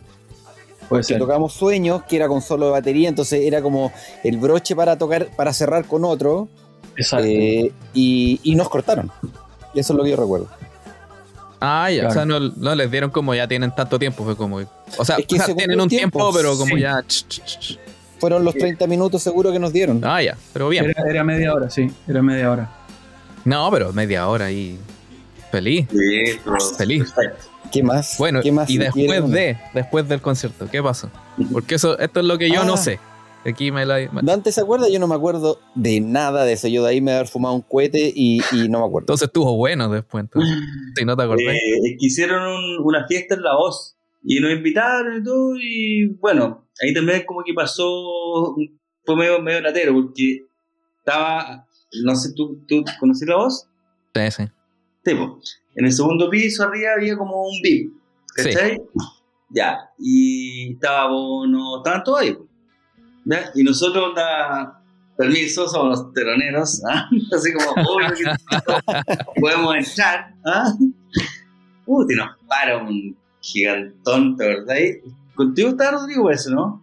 Puede 0.89 1.03
ser. 1.05 1.19
tocamos 1.19 1.53
Sueños, 1.53 2.03
que 2.05 2.17
era 2.17 2.27
con 2.29 2.41
solo 2.43 2.67
de 2.67 2.73
batería, 2.73 3.09
entonces 3.09 3.43
era 3.45 3.61
como 3.63 3.93
el 4.25 4.39
broche 4.39 4.75
para 4.75 4.97
tocar, 4.99 5.29
para 5.37 5.53
cerrar 5.53 5.85
con 5.87 6.05
otro, 6.05 6.49
Exacto. 6.97 7.27
eh, 7.27 7.73
y, 7.95 8.41
y 8.43 8.55
nos 8.57 8.69
cortaron. 8.69 9.11
Eso 9.75 9.93
es 9.93 9.97
lo 9.97 10.05
que 10.05 10.11
yo 10.11 10.17
recuerdo. 10.17 10.49
ah, 11.61 11.91
ya, 11.91 12.01
Claro. 12.01 12.09
o 12.11 12.13
sea, 12.15 12.25
no, 12.25 12.41
no 12.41 12.75
les 12.75 12.91
dieron 12.91 13.11
como 13.11 13.35
ya 13.35 13.47
tienen 13.49 13.75
tanto 13.75 13.99
tiempo, 13.99 14.25
fue 14.25 14.37
como, 14.37 14.57
o 14.99 15.05
sea, 15.05 15.17
Es 15.17 15.27
que 15.27 15.35
o 15.35 15.39
sea, 15.39 15.47
según 15.47 15.59
tienen 15.59 15.81
un 15.81 15.89
tiempo, 15.89 16.19
tiempo, 16.19 16.37
pero 16.37 16.57
como 16.57 16.75
sí. 16.77 16.81
ya, 16.83 17.03
ch, 17.03 17.27
ch, 17.29 17.41
ch. 17.59 17.79
Fueron 18.19 18.45
los 18.45 18.55
30 18.55 18.87
minutos 18.87 19.23
seguro 19.23 19.53
que 19.53 19.59
nos 19.59 19.73
dieron. 19.73 20.01
ah, 20.05 20.23
ya, 20.23 20.37
pero 20.53 20.69
bien. 20.71 20.87
Era, 20.87 21.03
era 21.11 21.23
media 21.25 21.53
hora, 21.53 21.69
sí. 21.69 21.91
Era 22.09 22.23
media 22.23 22.51
hora. 22.51 22.71
No, 23.45 23.71
pero 23.71 23.93
media 23.93 24.27
hora 24.29 24.51
y 24.51 24.79
feliz. 25.53 25.87
Sí, 25.91 26.41
Feliz. 26.79 27.13
Perfecto. 27.13 27.45
¿Qué 27.71 27.83
más? 27.83 28.17
Bueno, 28.19 28.41
¿Qué 28.43 28.53
más 28.53 28.71
y 28.71 28.79
después 28.79 29.29
de, 29.31 29.59
después 29.75 30.09
del 30.09 30.21
concierto, 30.23 30.69
¿qué 30.71 30.83
pasó? 30.83 31.11
Porque 31.53 31.75
eso, 31.75 31.99
esto 31.99 32.21
es 32.21 32.27
lo 32.27 32.39
que 32.39 32.49
yo 32.49 32.65
no 32.65 32.75
Ah. 32.75 32.79
sé. 32.79 32.99
Aquí 33.49 33.71
me 33.71 33.87
la. 33.87 34.09
¿Dante 34.23 34.51
se 34.53 34.61
acuerda? 34.61 34.89
Yo 34.89 34.99
no 34.99 35.07
me 35.07 35.15
acuerdo 35.15 35.61
de 35.75 36.01
nada 36.01 36.45
de 36.45 36.55
eso. 36.55 36.69
Yo 36.69 36.83
de 36.83 36.91
ahí 36.91 37.01
me 37.01 37.13
haber 37.13 37.29
fumado 37.29 37.55
un 37.55 37.63
cohete 37.63 38.13
y, 38.15 38.41
y 38.53 38.69
no 38.69 38.81
me 38.81 38.87
acuerdo. 38.87 39.05
Entonces 39.05 39.27
estuvo 39.29 39.57
bueno 39.57 39.89
después, 39.89 40.25
entonces. 40.25 40.53
Si 40.97 41.05
no 41.05 41.17
te 41.17 41.23
acordás. 41.23 41.55
Eh, 41.55 41.59
es 41.85 41.91
que 41.99 42.07
hicieron 42.07 42.43
un- 42.43 42.79
una 42.85 43.07
fiesta 43.07 43.35
en 43.35 43.43
La 43.43 43.55
Voz 43.55 43.97
y 44.25 44.41
nos 44.41 44.51
invitaron 44.51 45.21
y 45.21 45.23
todo 45.25 45.55
y 45.57 46.07
bueno, 46.21 46.67
ahí 46.83 46.93
también 46.93 47.23
como 47.27 47.45
que 47.45 47.53
pasó 47.55 48.57
fue 49.05 49.15
medio, 49.17 49.41
medio 49.41 49.61
latero 49.61 49.93
porque 49.95 50.41
estaba, 50.99 51.67
no 52.05 52.17
sé, 52.17 52.33
¿tú, 52.35 52.59
tú 52.67 52.83
conocí 52.99 53.25
la 53.27 53.37
voz? 53.37 53.69
Sí, 54.15 54.31
sí. 54.33 54.45
Sí. 55.05 55.13
En 55.77 55.85
el 55.85 55.93
segundo 55.93 56.29
piso 56.31 56.65
arriba 56.65 56.95
había 56.97 57.17
como 57.17 57.43
un 57.43 57.61
VIP, 57.63 57.93
¿cachai? 58.35 58.81
Ya, 59.51 59.79
y 59.99 60.73
estaba 60.73 61.09
Bono, 61.11 61.77
estaban 61.79 62.03
todos 62.03 62.21
ahí. 62.21 62.37
¿Ya? 63.27 63.51
Y 63.55 63.63
nosotros, 63.63 64.15
permiso, 65.17 65.69
somos 65.69 65.89
los 65.99 66.13
teloneros, 66.13 66.83
¿ah? 66.91 67.09
así 67.37 67.53
como, 67.53 67.71
"Uy, 67.97 68.05
que- 68.17 69.41
podemos 69.41 69.77
entrar. 69.77 70.35
¿ah? 70.45 70.73
Uh, 71.87 72.11
y 72.11 72.15
nos 72.17 72.29
para 72.49 72.79
un 72.79 73.17
gigantón, 73.41 74.37
¿te 74.37 74.47
verdad? 74.47 74.75
Contigo 75.35 75.69
está 75.71 75.91
Rodrigo 75.93 76.31
eso, 76.31 76.51
¿no? 76.51 76.83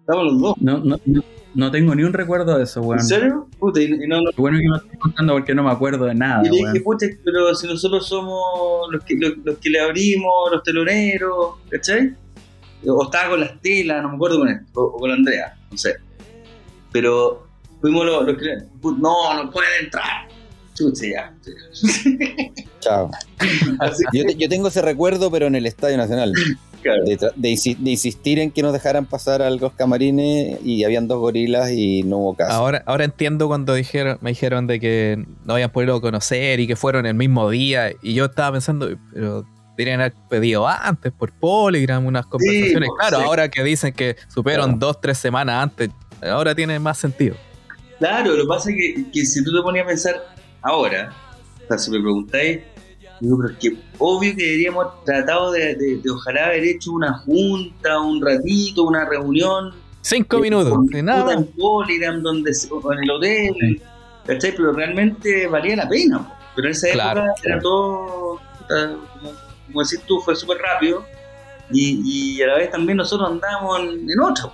Estamos 0.00 0.24
los 0.32 0.40
dos. 0.40 0.54
No, 0.60 0.78
no, 0.78 0.96
no, 1.04 1.22
no 1.54 1.70
tengo 1.70 1.94
ni 1.94 2.02
un 2.02 2.12
recuerdo 2.14 2.56
de 2.56 2.64
eso, 2.64 2.80
weón. 2.80 3.00
¿En 3.00 3.04
serio? 3.06 3.48
Puta, 3.58 3.82
y, 3.82 3.88
no, 4.06 4.20
bueno 4.36 4.58
que 4.58 4.68
me 4.68 4.76
estás 4.76 4.98
contando 4.98 5.34
porque 5.34 5.54
no 5.54 5.64
me 5.64 5.70
acuerdo 5.70 6.06
de 6.06 6.14
nada, 6.14 6.42
y 6.46 6.50
le 6.50 6.56
dije, 6.68 6.80
pucha, 6.80 7.06
pero 7.24 7.54
si 7.54 7.66
nosotros 7.66 8.06
somos 8.08 8.40
los 8.90 9.04
que, 9.04 9.16
los, 9.18 9.36
los 9.44 9.58
que 9.58 9.68
le 9.68 9.80
abrimos, 9.80 10.32
los 10.50 10.62
teloneros, 10.62 11.56
¿cachai? 11.70 12.14
O 12.86 13.04
estaba 13.04 13.30
con 13.30 13.40
las 13.40 13.60
telas, 13.60 14.02
no 14.02 14.10
me 14.10 14.14
acuerdo 14.14 14.38
con 14.38 14.48
él, 14.48 14.60
o, 14.72 14.82
o 14.82 14.98
con 14.98 15.10
Andrea, 15.10 15.57
no 15.70 15.78
sé. 15.78 15.94
Pero 16.92 17.46
fuimos 17.80 18.06
los, 18.06 18.26
los 18.26 18.36
que. 18.38 18.56
No, 18.82 19.34
no 19.44 19.50
pueden 19.50 19.84
entrar. 19.84 20.28
Chucha, 20.74 21.06
ya. 21.06 21.34
Chao. 22.80 23.10
Yo, 24.12 24.24
te- 24.24 24.36
yo 24.36 24.48
tengo 24.48 24.68
ese 24.68 24.80
recuerdo, 24.82 25.30
pero 25.30 25.46
en 25.46 25.54
el 25.56 25.66
Estadio 25.66 25.96
Nacional. 25.96 26.32
claro. 26.82 27.02
De, 27.04 27.16
de 27.36 27.90
insistir 27.90 28.38
en 28.38 28.52
que 28.52 28.62
nos 28.62 28.72
dejaran 28.72 29.04
pasar 29.06 29.42
a 29.42 29.50
los 29.50 29.72
camarines 29.72 30.58
y 30.64 30.84
habían 30.84 31.08
dos 31.08 31.18
gorilas 31.18 31.72
y 31.72 32.04
no 32.04 32.18
hubo 32.18 32.34
caso. 32.36 32.52
Ahora, 32.52 32.82
ahora 32.86 33.04
entiendo 33.04 33.48
cuando 33.48 33.74
dijeron, 33.74 34.18
me 34.20 34.30
dijeron 34.30 34.66
de 34.68 34.78
que 34.78 35.24
no 35.44 35.54
habían 35.54 35.70
podido 35.72 36.00
conocer 36.00 36.60
y 36.60 36.66
que 36.68 36.76
fueron 36.76 37.06
el 37.06 37.14
mismo 37.14 37.50
día. 37.50 37.90
Y 38.00 38.14
yo 38.14 38.26
estaba 38.26 38.52
pensando, 38.52 38.88
pero 39.12 39.44
deberían 39.78 40.00
haber 40.00 40.12
pedido 40.28 40.66
antes 40.66 41.12
por 41.12 41.30
Polygram 41.32 42.04
unas 42.04 42.26
conversaciones. 42.26 42.88
claro, 42.98 43.18
sí. 43.18 43.24
ahora 43.24 43.48
que 43.48 43.62
dicen 43.62 43.92
que 43.94 44.16
supieron 44.26 44.66
Claro. 44.72 44.78
dos, 44.78 45.00
tres 45.00 45.18
semanas 45.18 45.62
antes, 45.62 45.90
ahora 46.22 46.52
tiene 46.54 46.78
más 46.80 46.98
sentido. 46.98 47.36
Claro, 48.00 48.34
lo 48.34 48.42
que 48.42 48.48
pasa 48.48 48.70
es 48.70 48.76
que, 48.76 49.10
que 49.12 49.24
si 49.24 49.42
tú 49.44 49.52
te 49.56 49.62
ponías 49.62 49.84
a 49.84 49.88
pensar 49.88 50.16
ahora, 50.62 51.12
o 51.64 51.68
sea, 51.68 51.78
si 51.78 51.90
me 51.92 52.00
preguntáis, 52.00 52.60
digo, 53.20 53.38
pero 53.40 53.52
es 53.52 53.58
que 53.58 53.76
obvio 53.98 54.34
que 54.36 54.42
deberíamos 54.42 55.04
tratado 55.04 55.52
de, 55.52 55.74
de- 55.76 56.00
de 56.02 56.10
ojalá 56.10 56.46
haber 56.46 56.64
hecho 56.64 56.92
una 56.92 57.12
junta, 57.18 58.00
un 58.00 58.20
ratito, 58.24 58.82
una 58.84 59.04
reunión. 59.08 59.72
Cinco 60.00 60.38
eh, 60.38 60.40
minutos, 60.40 60.72
con- 60.74 60.86
de 60.86 61.02
nada. 61.02 61.34
En 61.34 61.46
Polygram, 61.46 62.20
donde, 62.22 62.50
en 62.50 62.98
el 63.04 63.10
hotel, 63.10 63.82
¿cachai? 64.26 64.52
Pero 64.56 64.72
realmente 64.72 65.46
valía 65.46 65.76
la 65.76 65.88
pena. 65.88 66.32
Pero 66.56 66.66
en 66.68 66.72
esa 66.72 66.88
Claro, 66.90 67.20
época 67.20 67.32
era 67.44 67.58
claro. 67.58 67.62
todo, 67.62 68.40
puta, 68.58 68.96
como, 69.68 69.82
decís 69.82 70.00
tú, 70.06 70.20
fue 70.20 70.34
súper 70.34 70.58
rápido. 70.58 71.04
Y, 71.70 72.36
y 72.38 72.42
a 72.42 72.46
la 72.48 72.54
vez 72.56 72.70
también 72.70 72.96
nosotros 72.98 73.30
andábamos 73.30 73.80
en, 73.80 74.10
en 74.10 74.20
otra. 74.20 74.50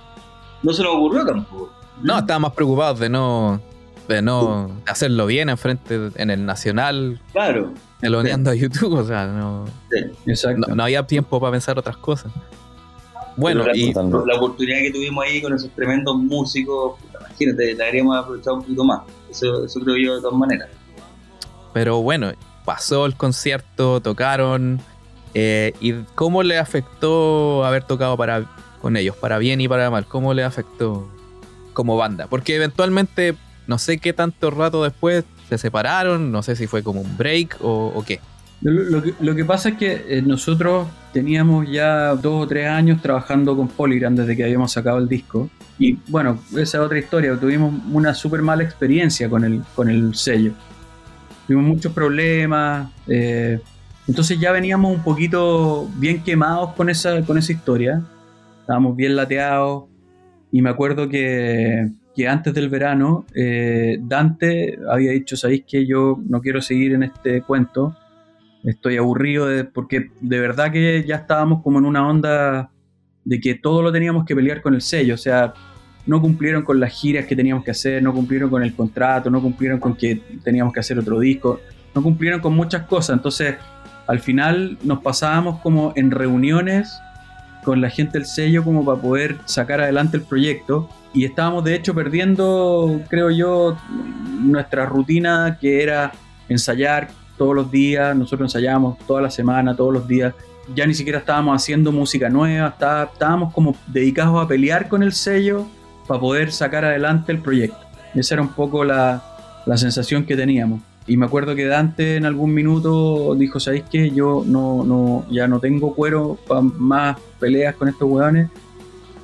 No 0.61 0.73
se 0.73 0.83
nos 0.83 0.95
ocurrió 0.95 1.25
tampoco. 1.25 1.71
No, 2.01 2.19
estábamos 2.19 2.53
preocupados 2.53 2.99
de 2.99 3.07
no, 3.09 3.61
de 4.07 4.21
no 4.21 4.69
hacerlo 4.85 5.25
bien 5.25 5.47
enfrente 5.49 6.11
en 6.15 6.29
el 6.29 6.45
Nacional, 6.45 7.21
Claro. 7.31 7.73
eloneando 8.01 8.51
a 8.51 8.55
YouTube. 8.55 8.93
O 8.93 9.05
sea, 9.05 9.27
no, 9.27 9.65
Exacto. 10.25 10.65
no, 10.67 10.75
no 10.75 10.83
había 10.83 11.03
tiempo 11.07 11.39
para 11.39 11.51
pensar 11.53 11.79
otras 11.79 11.97
cosas. 11.97 12.31
Bueno, 13.37 13.63
Pero 13.65 13.75
y 13.75 13.93
la 13.93 14.35
oportunidad 14.37 14.79
que 14.79 14.91
tuvimos 14.91 15.23
ahí 15.25 15.41
con 15.41 15.53
esos 15.53 15.69
tremendos 15.71 16.15
músicos, 16.17 16.99
puta, 16.99 17.19
imagínate, 17.19 17.73
la 17.75 17.85
habríamos 17.85 18.17
aprovechado 18.17 18.55
un 18.57 18.61
poquito 18.61 18.83
más. 18.85 19.01
Eso, 19.29 19.65
eso 19.65 19.79
creo 19.81 19.97
yo 19.97 20.15
de 20.15 20.21
todas 20.21 20.37
maneras. 20.37 20.69
Pero 21.73 22.01
bueno, 22.01 22.31
pasó 22.63 23.05
el 23.05 23.15
concierto, 23.15 23.99
tocaron. 24.01 24.79
Eh, 25.37 25.73
¿Y 25.81 25.91
cómo 26.15 26.43
le 26.43 26.57
afectó 26.57 27.65
haber 27.65 27.83
tocado 27.83 28.17
con 28.81 28.95
ellos, 28.95 29.17
para 29.17 29.37
bien 29.37 29.59
y 29.59 29.67
para 29.67 29.91
mal? 29.91 30.05
¿Cómo 30.05 30.33
le 30.33 30.45
afectó 30.45 31.09
como 31.73 31.97
banda? 31.97 32.27
Porque 32.27 32.55
eventualmente, 32.55 33.35
no 33.67 33.77
sé 33.77 33.97
qué 33.97 34.13
tanto 34.13 34.49
rato 34.49 34.81
después 34.81 35.25
se 35.49 35.57
separaron, 35.57 36.31
no 36.31 36.41
sé 36.41 36.55
si 36.55 36.67
fue 36.67 36.83
como 36.83 37.01
un 37.01 37.17
break 37.17 37.57
o, 37.61 38.01
qué. 38.07 38.21
Lo, 38.61 38.71
lo 38.71 39.03
que, 39.03 39.13
lo 39.19 39.35
que 39.35 39.43
pasa 39.43 39.69
es 39.69 39.75
que 39.75 40.05
eh, 40.07 40.21
nosotros 40.21 40.87
teníamos 41.11 41.69
ya 41.69 42.15
dos 42.15 42.45
o 42.45 42.47
tres 42.47 42.69
años 42.69 43.01
trabajando 43.01 43.57
con 43.57 43.67
Polygram 43.67 44.15
desde 44.15 44.37
que 44.37 44.45
habíamos 44.45 44.71
sacado 44.71 44.99
el 44.99 45.09
disco. 45.09 45.49
Y 45.77 45.97
bueno, 46.07 46.39
esa 46.51 46.77
es 46.77 46.83
otra 46.83 46.97
historia. 46.97 47.37
Tuvimos 47.37 47.73
una 47.91 48.13
súper 48.13 48.41
mala 48.41 48.63
experiencia 48.63 49.29
con 49.29 49.43
el, 49.43 49.61
con 49.75 49.89
el 49.89 50.15
sello. 50.15 50.53
Tuvimos 51.45 51.65
muchos 51.65 51.91
problemas. 51.91 52.89
eh, 53.07 53.59
entonces 54.07 54.39
ya 54.39 54.51
veníamos 54.51 54.95
un 54.95 55.03
poquito 55.03 55.89
bien 55.97 56.23
quemados 56.23 56.73
con 56.73 56.89
esa, 56.89 57.21
con 57.23 57.37
esa 57.37 57.51
historia. 57.51 58.03
Estábamos 58.61 58.95
bien 58.95 59.15
lateados. 59.15 59.85
Y 60.51 60.61
me 60.61 60.69
acuerdo 60.69 61.09
que, 61.09 61.89
que 62.15 62.27
antes 62.27 62.53
del 62.53 62.69
verano, 62.69 63.25
eh, 63.35 63.97
Dante 64.01 64.77
había 64.89 65.11
dicho, 65.11 65.35
¿sabéis 65.35 65.63
que 65.67 65.85
yo 65.85 66.19
no 66.27 66.39
quiero 66.41 66.61
seguir 66.61 66.93
en 66.93 67.03
este 67.03 67.41
cuento? 67.41 67.95
Estoy 68.63 68.97
aburrido 68.97 69.47
de, 69.47 69.63
porque 69.63 70.11
de 70.21 70.39
verdad 70.39 70.71
que 70.71 71.03
ya 71.05 71.15
estábamos 71.15 71.61
como 71.61 71.79
en 71.79 71.85
una 71.85 72.07
onda 72.07 72.71
de 73.23 73.39
que 73.39 73.55
todo 73.55 73.81
lo 73.81 73.91
teníamos 73.91 74.23
que 74.25 74.35
pelear 74.35 74.61
con 74.61 74.75
el 74.75 74.81
sello. 74.81 75.15
O 75.15 75.17
sea, 75.17 75.53
no 76.05 76.21
cumplieron 76.21 76.63
con 76.63 76.79
las 76.79 76.93
giras 76.93 77.25
que 77.25 77.35
teníamos 77.35 77.63
que 77.63 77.71
hacer, 77.71 78.01
no 78.03 78.13
cumplieron 78.13 78.51
con 78.51 78.61
el 78.61 78.75
contrato, 78.75 79.31
no 79.31 79.41
cumplieron 79.41 79.79
con 79.79 79.95
que 79.95 80.21
teníamos 80.43 80.73
que 80.73 80.79
hacer 80.79 80.99
otro 80.99 81.19
disco, 81.19 81.59
no 81.95 82.03
cumplieron 82.03 82.39
con 82.39 82.55
muchas 82.55 82.83
cosas. 82.83 83.17
Entonces, 83.17 83.55
al 84.07 84.19
final 84.19 84.77
nos 84.83 84.99
pasábamos 85.01 85.61
como 85.61 85.93
en 85.95 86.11
reuniones 86.11 86.99
con 87.63 87.81
la 87.81 87.89
gente 87.89 88.19
del 88.19 88.27
sello 88.27 88.63
como 88.63 88.85
para 88.85 89.01
poder 89.01 89.37
sacar 89.45 89.81
adelante 89.81 90.17
el 90.17 90.23
proyecto 90.23 90.87
y 91.13 91.25
estábamos 91.25 91.63
de 91.63 91.75
hecho 91.75 91.93
perdiendo, 91.95 93.01
creo 93.09 93.31
yo, 93.31 93.77
nuestra 94.41 94.85
rutina 94.85 95.57
que 95.59 95.81
era 95.81 96.11
ensayar 96.49 97.07
todos 97.37 97.55
los 97.55 97.71
días, 97.71 98.15
nosotros 98.15 98.53
ensayábamos 98.53 98.97
toda 99.07 99.21
la 99.21 99.29
semana, 99.31 99.75
todos 99.75 99.93
los 99.93 100.07
días, 100.07 100.33
ya 100.75 100.85
ni 100.85 100.93
siquiera 100.93 101.19
estábamos 101.19 101.55
haciendo 101.61 101.91
música 101.91 102.29
nueva, 102.29 102.67
está- 102.69 103.09
estábamos 103.11 103.53
como 103.53 103.75
dedicados 103.87 104.43
a 104.43 104.47
pelear 104.47 104.87
con 104.87 105.03
el 105.03 105.11
sello 105.13 105.65
para 106.07 106.19
poder 106.19 106.51
sacar 106.51 106.85
adelante 106.85 107.31
el 107.31 107.39
proyecto. 107.39 107.79
Esa 108.13 108.35
era 108.35 108.41
un 108.41 108.49
poco 108.49 108.83
la, 108.83 109.23
la 109.65 109.77
sensación 109.77 110.25
que 110.25 110.35
teníamos. 110.35 110.81
Y 111.07 111.17
me 111.17 111.25
acuerdo 111.27 111.55
que 111.55 111.65
Dante 111.65 112.15
en 112.15 112.25
algún 112.25 112.53
minuto 112.53 113.35
dijo, 113.35 113.59
¿sabéis 113.59 113.83
qué? 113.91 114.09
Yo 114.09 114.43
no, 114.45 114.83
no, 114.83 115.25
ya 115.29 115.47
no 115.47 115.59
tengo 115.59 115.93
cuero 115.93 116.37
para 116.47 116.61
más 116.61 117.17
peleas 117.39 117.75
con 117.75 117.87
estos 117.87 118.09
hueones. 118.09 118.49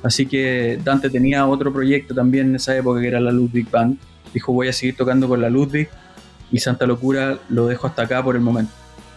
Así 0.02 0.26
que 0.26 0.78
Dante 0.84 1.10
tenía 1.10 1.46
otro 1.46 1.72
proyecto 1.72 2.14
también 2.14 2.48
en 2.50 2.56
esa 2.56 2.76
época 2.76 3.00
que 3.00 3.08
era 3.08 3.20
la 3.20 3.32
Ludwig 3.32 3.68
Band. 3.68 3.98
Dijo, 4.32 4.52
voy 4.52 4.68
a 4.68 4.72
seguir 4.72 4.96
tocando 4.96 5.28
con 5.28 5.40
la 5.40 5.50
Ludwig 5.50 5.88
y 6.52 6.58
Santa 6.58 6.86
Locura 6.86 7.38
lo 7.48 7.66
dejo 7.66 7.88
hasta 7.88 8.02
acá 8.02 8.22
por 8.22 8.36
el 8.36 8.42
momento. 8.42 8.72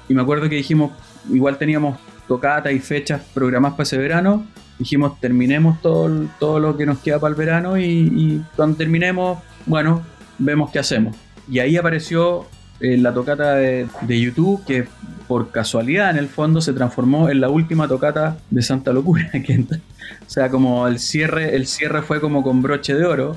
Y 0.09 0.15
me 0.15 0.23
acuerdo 0.23 0.49
que 0.49 0.55
dijimos, 0.55 0.91
igual 1.31 1.57
teníamos 1.57 1.99
tocatas 2.27 2.73
y 2.73 2.79
fechas 2.79 3.21
programadas 3.33 3.75
para 3.75 3.83
ese 3.83 3.97
verano. 3.97 4.45
Dijimos, 4.79 5.19
terminemos 5.19 5.81
todo, 5.81 6.27
todo 6.39 6.59
lo 6.59 6.77
que 6.77 6.85
nos 6.85 6.97
queda 6.99 7.19
para 7.19 7.29
el 7.29 7.35
verano 7.35 7.77
y, 7.77 7.83
y 7.83 8.45
cuando 8.55 8.75
terminemos, 8.75 9.39
bueno, 9.67 10.03
vemos 10.39 10.71
qué 10.71 10.79
hacemos. 10.79 11.15
Y 11.49 11.59
ahí 11.59 11.77
apareció 11.77 12.47
eh, 12.79 12.97
la 12.97 13.13
tocata 13.13 13.55
de, 13.55 13.87
de 14.01 14.19
YouTube 14.19 14.63
que 14.65 14.87
por 15.27 15.51
casualidad 15.51 16.11
en 16.11 16.17
el 16.17 16.27
fondo 16.27 16.61
se 16.61 16.73
transformó 16.73 17.29
en 17.29 17.41
la 17.41 17.49
última 17.49 17.87
tocata 17.87 18.37
de 18.49 18.61
Santa 18.61 18.93
Locura. 18.93 19.29
que- 19.45 19.65
o 19.69 20.29
sea, 20.29 20.49
como 20.49 20.87
el 20.87 20.99
cierre, 20.99 21.55
el 21.55 21.65
cierre 21.67 22.01
fue 22.01 22.21
como 22.21 22.43
con 22.43 22.61
broche 22.61 22.93
de 22.93 23.05
oro. 23.05 23.35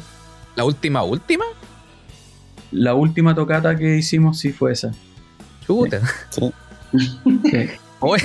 ¿La 0.57 0.65
última, 0.65 1.03
última? 1.03 1.45
La 2.71 2.95
última 2.95 3.35
tocata 3.35 3.77
que 3.77 3.97
hicimos 3.97 4.39
sí 4.39 4.53
fue 4.53 4.73
esa. 4.73 4.91
Chuta. 5.67 6.01
Sí. 6.31 6.53
Sí. 6.97 7.71
Uy, 8.01 8.21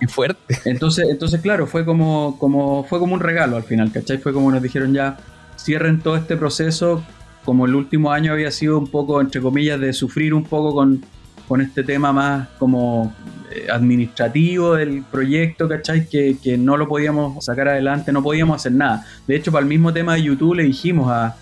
qué 0.00 0.08
fuerte. 0.08 0.58
Entonces, 0.64 1.06
entonces 1.08 1.40
claro, 1.40 1.66
fue 1.66 1.84
como, 1.84 2.36
como, 2.38 2.84
fue 2.84 2.98
como 2.98 3.14
un 3.14 3.20
regalo 3.20 3.56
al 3.56 3.62
final, 3.62 3.92
¿cachai? 3.92 4.18
Fue 4.18 4.32
como 4.32 4.50
nos 4.50 4.62
dijeron 4.62 4.92
ya, 4.92 5.16
cierren 5.56 6.00
todo 6.00 6.16
este 6.16 6.36
proceso, 6.36 7.02
como 7.44 7.66
el 7.66 7.74
último 7.74 8.10
año 8.10 8.32
había 8.32 8.50
sido 8.50 8.78
un 8.78 8.88
poco, 8.88 9.20
entre 9.20 9.40
comillas, 9.40 9.78
de 9.80 9.92
sufrir 9.92 10.32
un 10.34 10.44
poco 10.44 10.74
con, 10.74 11.04
con 11.46 11.60
este 11.60 11.84
tema 11.84 12.12
más 12.12 12.48
como 12.58 13.14
eh, 13.52 13.66
administrativo 13.70 14.74
del 14.74 15.02
proyecto, 15.02 15.68
¿cachai? 15.68 16.08
Que, 16.08 16.36
que 16.42 16.56
no 16.56 16.76
lo 16.76 16.88
podíamos 16.88 17.44
sacar 17.44 17.68
adelante, 17.68 18.12
no 18.12 18.22
podíamos 18.22 18.56
hacer 18.56 18.72
nada. 18.72 19.04
De 19.26 19.36
hecho, 19.36 19.52
para 19.52 19.62
el 19.62 19.68
mismo 19.68 19.92
tema 19.92 20.14
de 20.14 20.22
YouTube 20.22 20.54
le 20.54 20.64
dijimos 20.64 21.10
a, 21.10 21.36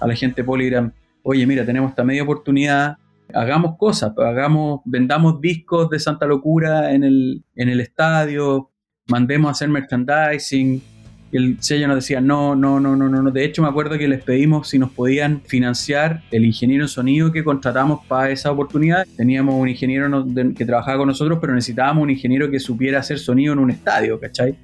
a 0.00 0.06
la 0.06 0.14
gente 0.14 0.42
de 0.42 0.46
Polygram, 0.46 0.92
oye, 1.22 1.46
mira, 1.46 1.66
tenemos 1.66 1.90
esta 1.90 2.04
media 2.04 2.22
oportunidad, 2.22 2.96
hagamos 3.34 3.76
cosas, 3.76 4.12
hagamos, 4.16 4.80
vendamos 4.84 5.40
discos 5.40 5.90
de 5.90 5.98
Santa 5.98 6.26
Locura 6.26 6.92
en 6.92 7.04
el, 7.04 7.42
en 7.56 7.68
el 7.68 7.80
estadio, 7.80 8.70
mandemos 9.08 9.48
a 9.48 9.52
hacer 9.52 9.68
merchandising, 9.68 10.82
el 11.30 11.56
sello 11.60 11.88
nos 11.88 11.96
decía, 11.96 12.20
no, 12.20 12.56
no, 12.56 12.80
no, 12.80 12.96
no, 12.96 13.08
no. 13.08 13.30
De 13.30 13.44
hecho, 13.44 13.62
me 13.62 13.68
acuerdo 13.68 13.98
que 13.98 14.08
les 14.08 14.22
pedimos 14.22 14.68
si 14.68 14.78
nos 14.78 14.90
podían 14.90 15.42
financiar 15.42 16.22
el 16.30 16.44
ingeniero 16.44 16.84
en 16.84 16.88
sonido 16.88 17.32
que 17.32 17.44
contratamos 17.44 18.06
para 18.06 18.30
esa 18.30 18.50
oportunidad. 18.50 19.06
Teníamos 19.16 19.54
un 19.54 19.68
ingeniero 19.68 20.26
que 20.56 20.64
trabajaba 20.64 20.98
con 20.98 21.08
nosotros, 21.08 21.38
pero 21.40 21.54
necesitábamos 21.54 22.02
un 22.02 22.10
ingeniero 22.10 22.50
que 22.50 22.58
supiera 22.58 23.00
hacer 23.00 23.18
sonido 23.18 23.52
en 23.52 23.58
un 23.58 23.70
estadio, 23.70 24.18
¿cachai? 24.18 24.56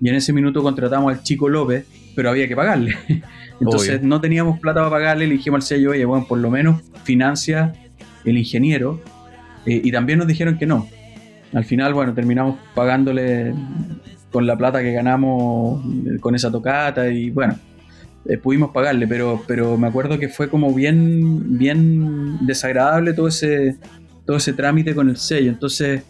Y 0.00 0.08
en 0.08 0.14
ese 0.14 0.32
minuto 0.32 0.62
contratamos 0.62 1.12
al 1.12 1.22
chico 1.22 1.48
López, 1.48 1.86
pero 2.14 2.30
había 2.30 2.46
que 2.46 2.54
pagarle. 2.54 2.94
Entonces 3.60 4.02
no 4.02 4.20
teníamos 4.20 4.60
plata 4.60 4.80
para 4.80 4.90
pagarle, 4.90 5.26
le 5.26 5.34
dijimos 5.34 5.58
al 5.58 5.62
sello, 5.62 5.90
oye, 5.90 6.04
bueno, 6.04 6.26
por 6.28 6.38
lo 6.38 6.50
menos 6.50 6.82
financia 7.04 7.72
el 8.24 8.38
ingeniero. 8.38 9.00
Eh, 9.64 9.80
y 9.82 9.90
también 9.90 10.18
nos 10.18 10.28
dijeron 10.28 10.58
que 10.58 10.66
no. 10.66 10.88
Al 11.52 11.64
final, 11.64 11.94
bueno, 11.94 12.12
terminamos 12.14 12.58
pagándole 12.74 13.54
con 14.36 14.46
la 14.46 14.54
plata 14.54 14.82
que 14.82 14.92
ganamos 14.92 15.82
eh, 16.04 16.18
con 16.20 16.34
esa 16.34 16.52
tocata 16.52 17.08
y 17.08 17.30
bueno, 17.30 17.56
eh, 18.26 18.36
pudimos 18.36 18.70
pagarle, 18.70 19.08
pero, 19.08 19.42
pero 19.46 19.78
me 19.78 19.86
acuerdo 19.86 20.18
que 20.18 20.28
fue 20.28 20.50
como 20.50 20.74
bien, 20.74 21.58
bien 21.58 22.46
desagradable 22.46 23.14
todo 23.14 23.28
ese, 23.28 23.78
todo 24.26 24.36
ese 24.36 24.52
trámite 24.52 24.94
con 24.94 25.08
el 25.08 25.16
sello. 25.16 25.50
Entonces, 25.50 26.02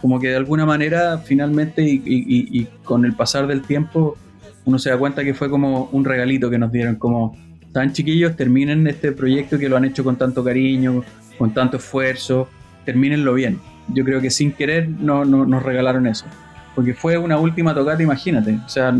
como 0.00 0.20
que 0.20 0.28
de 0.28 0.36
alguna 0.36 0.64
manera, 0.64 1.18
finalmente 1.18 1.82
y, 1.82 2.68
con 2.84 3.04
el 3.04 3.14
pasar 3.14 3.48
del 3.48 3.62
tiempo, 3.62 4.16
uno 4.64 4.78
se 4.78 4.90
da 4.90 4.96
cuenta 4.96 5.24
que 5.24 5.34
fue 5.34 5.50
como 5.50 5.88
un 5.90 6.04
regalito 6.04 6.48
que 6.48 6.58
nos 6.58 6.70
dieron, 6.70 6.94
como 6.94 7.36
tan 7.72 7.92
chiquillos, 7.92 8.36
terminen 8.36 8.86
este 8.86 9.10
proyecto 9.10 9.58
que 9.58 9.68
lo 9.68 9.76
han 9.76 9.86
hecho 9.86 10.04
con 10.04 10.14
tanto 10.14 10.44
cariño, 10.44 11.02
con 11.36 11.52
tanto 11.52 11.78
esfuerzo, 11.78 12.48
termínenlo 12.84 13.34
bien. 13.34 13.58
Yo 13.88 14.04
creo 14.04 14.20
que 14.20 14.30
sin 14.30 14.52
querer 14.52 14.88
no, 14.88 15.24
no, 15.24 15.46
nos 15.46 15.64
regalaron 15.64 16.06
eso 16.06 16.26
porque 16.74 16.94
fue 16.94 17.18
una 17.18 17.38
última 17.38 17.74
tocata, 17.74 18.02
imagínate. 18.02 18.58
O 18.64 18.68
sea, 18.68 18.94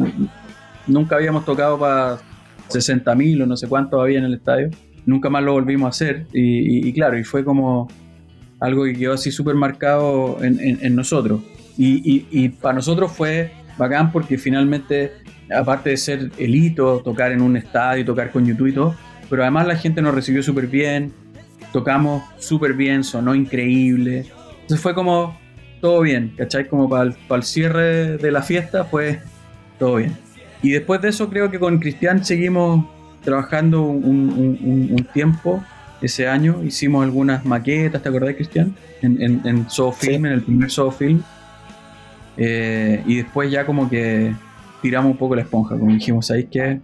nunca 0.87 1.17
habíamos 1.17 1.45
tocado 1.45 1.79
para 1.79 2.19
60.000 2.69 3.43
o 3.43 3.47
no 3.47 3.57
sé 3.57 3.69
cuánto 3.69 4.01
había 4.01 4.19
en 4.19 4.25
el 4.25 4.35
estadio. 4.35 4.71
Nunca 5.07 5.31
más 5.31 5.43
lo 5.43 5.53
volvimos 5.53 5.87
a 5.87 5.91
hacer. 5.91 6.27
Y, 6.33 6.93
claro, 6.93 7.19
y 7.19 7.25
fue 7.25 7.45
como 7.45 7.89
algo 8.61 8.85
que 8.85 8.95
quedó 8.95 9.15
así 9.15 9.31
súper 9.31 9.55
marcado 9.55 10.39
en, 10.43 10.95
nosotros. 10.95 11.41
Y, 11.77 12.49
para 12.61 12.75
nosotros 12.75 13.13
fue 13.13 13.53
bacán 13.79 14.13
porque 14.13 14.39
finalmente, 14.39 15.13
aparte 15.55 15.91
de 15.91 15.97
ser 15.97 16.31
el 16.39 16.55
hito, 16.55 17.01
tocar 17.01 17.33
en 17.33 17.41
un 17.41 17.57
estadio, 17.57 18.05
tocar 18.05 18.31
con 18.31 18.45
YouTube 18.45 18.69
y 18.69 18.73
todo, 18.73 18.95
pero 19.31 19.43
además 19.43 19.67
la 19.67 19.77
gente 19.77 20.03
nos 20.03 20.15
recibió 20.15 20.43
súper 20.43 20.67
bien, 20.67 21.13
tocamos 21.73 22.23
súper 22.39 22.75
bien, 22.75 23.03
sonó 23.03 23.35
increíble. 23.35 24.27
Entonces 24.61 24.81
fue 24.81 24.95
como 24.95 25.42
todo 25.83 26.01
bien, 26.03 26.33
¿cachai? 26.39 26.69
Como 26.69 26.89
para 26.89 27.11
el, 27.11 27.43
cierre 27.43 28.17
de 28.17 28.31
la 28.31 28.41
fiesta 28.41 28.85
fue 28.85 29.21
todo 29.81 29.97
bien. 29.97 30.17
Y 30.63 30.71
después 30.71 31.03
de 31.03 31.09
eso 31.09 31.29
creo 31.29 31.51
que 31.51 31.59
con 31.59 31.81
Cristian 31.81 32.25
seguimos 32.25 32.87
trabajando 33.25 33.83
un, 33.83 35.07
tiempo 35.13 35.63
ese 36.01 36.29
año. 36.29 36.63
Hicimos 36.63 37.05
algunas 37.05 37.45
maquetas, 37.45 38.01
¿te 38.01 38.09
acordás, 38.09 38.37
Cristian? 38.37 38.75
En, 39.03 39.21
en, 39.21 39.43
en 39.45 39.67
en 40.01 40.27
el 40.27 40.43
primer 40.43 40.71
Soho 40.71 40.93
Film. 40.93 41.21
Eh, 42.37 43.03
y 43.05 43.17
después 43.17 43.51
ya 43.51 43.67
como 43.67 43.91
que 43.91 44.33
tiramos 44.83 45.11
un 45.11 45.19
poco 45.19 45.35
la 45.35 45.43
esponja, 45.43 45.77
como 45.77 45.93
dijimos, 45.93 46.31
ahí 46.31 46.45
que 46.45 46.81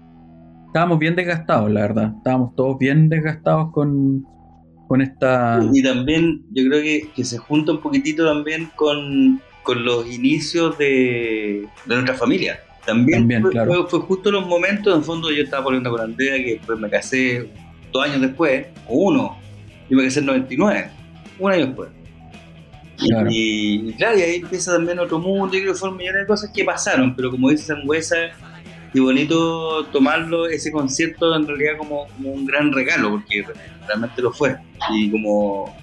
estábamos 0.67 0.99
bien 0.99 1.15
desgastados, 1.15 1.71
la 1.71 1.83
verdad. 1.83 2.15
Estábamos 2.17 2.57
todos 2.57 2.77
bien 2.79 3.09
desgastados 3.09 3.71
con, 3.71 4.27
con 4.89 5.03
esta... 5.03 5.61
Y 5.73 5.83
también 5.83 6.43
yo 6.51 6.65
creo 6.69 6.83
que, 7.15 7.25
se 7.25 7.39
junta 7.39 7.73
un 7.73 7.81
poquitito 7.81 8.25
también 8.25 8.71
con, 8.75 9.41
los 9.67 10.11
inicios 10.11 10.77
de, 10.79 11.69
nuestra 11.87 12.15
familia. 12.15 12.61
También, 12.87 13.29
fue, 13.43 13.87
fue, 13.87 14.01
justo 14.01 14.31
los 14.31 14.47
momentos, 14.47 14.95
en 14.95 15.01
el 15.01 15.05
fondo 15.05 15.31
yo 15.31 15.43
estaba 15.43 15.65
poniendo 15.65 15.91
con 15.91 16.01
Andrea 16.01 16.43
que 16.43 16.55
después 16.55 16.79
me 16.79 16.89
casé 16.89 17.47
dos 17.93 18.03
años 18.03 18.23
después, 18.23 18.67
o 18.87 18.97
uno, 19.09 19.39
y 19.91 19.95
me 19.95 20.05
casé 20.05 20.21
en 20.21 20.27
99, 20.27 20.91
un 21.39 21.53
año 21.53 21.67
después. 21.67 21.91
Y, 23.31 23.93
claro, 23.93 24.19
y 24.19 24.23
ahí 24.23 24.37
empieza 24.37 24.73
también 24.73 24.99
otro 24.99 25.19
mundo, 25.19 25.57
y 25.57 25.61
creo 25.61 25.75
que 25.75 25.79
fueron 25.79 25.99
millones 25.99 26.23
de 26.23 26.27
cosas 26.27 26.51
que 26.53 26.65
pasaron, 26.65 27.15
pero 27.15 27.31
como 27.31 27.51
dice 27.51 27.65
Sangüesa, 27.65 28.17
y 28.95 29.01
bonito 29.01 29.85
tomarlo, 29.87 30.47
ese 30.47 30.73
concierto 30.73 31.35
en 31.35 31.47
realidad 31.47 31.73
como, 31.79 32.07
como 32.09 32.31
un 32.31 32.47
gran 32.47 32.73
regalo, 32.73 33.11
porque 33.11 33.45
realmente 33.87 34.23
lo 34.23 34.33
fue. 34.33 34.57
Y 34.91 35.11
como, 35.11 35.77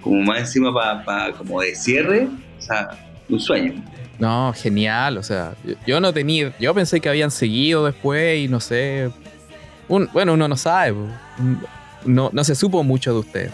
como 0.00 0.22
más 0.22 0.40
encima 0.40 0.72
para 1.04 1.32
como 1.32 1.60
de 1.60 1.74
cierre, 1.74 2.28
o 2.58 2.60
sea, 2.60 2.88
un 3.28 3.40
sueño. 3.40 3.74
No, 4.18 4.52
genial, 4.52 5.16
o 5.18 5.22
sea, 5.22 5.54
yo, 5.86 6.00
no 6.00 6.12
tenía, 6.12 6.52
yo 6.58 6.74
pensé 6.74 7.00
que 7.00 7.08
habían 7.08 7.30
seguido 7.30 7.84
después 7.84 8.38
y 8.40 8.48
no 8.48 8.58
sé, 8.58 9.10
un, 9.86 10.08
bueno, 10.12 10.34
uno 10.34 10.48
no 10.48 10.56
sabe, 10.56 10.94
no, 12.04 12.30
no 12.32 12.44
se 12.44 12.56
supo 12.56 12.82
mucho 12.82 13.12
de 13.12 13.18
ustedes. 13.20 13.52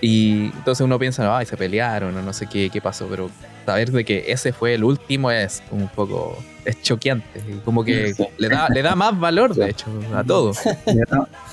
Y 0.00 0.44
entonces 0.44 0.84
uno 0.84 0.98
piensa, 0.98 1.36
ay, 1.36 1.46
se 1.46 1.56
pelearon 1.56 2.16
o 2.16 2.22
no 2.22 2.32
sé 2.32 2.46
qué, 2.46 2.70
qué 2.70 2.80
pasó, 2.80 3.06
pero 3.08 3.30
saber 3.64 3.90
de 3.90 4.04
que 4.04 4.32
ese 4.32 4.52
fue 4.52 4.74
el 4.74 4.84
último 4.84 5.30
es 5.30 5.62
un 5.70 5.88
poco 5.88 6.36
es 6.64 6.82
choqueante, 6.82 7.42
como 7.64 7.84
que 7.84 8.14
le, 8.38 8.48
da, 8.48 8.68
le 8.68 8.82
da 8.82 8.94
más 8.94 9.18
valor, 9.18 9.54
de 9.54 9.70
hecho, 9.70 9.86
a 10.14 10.22
todo. 10.22 10.52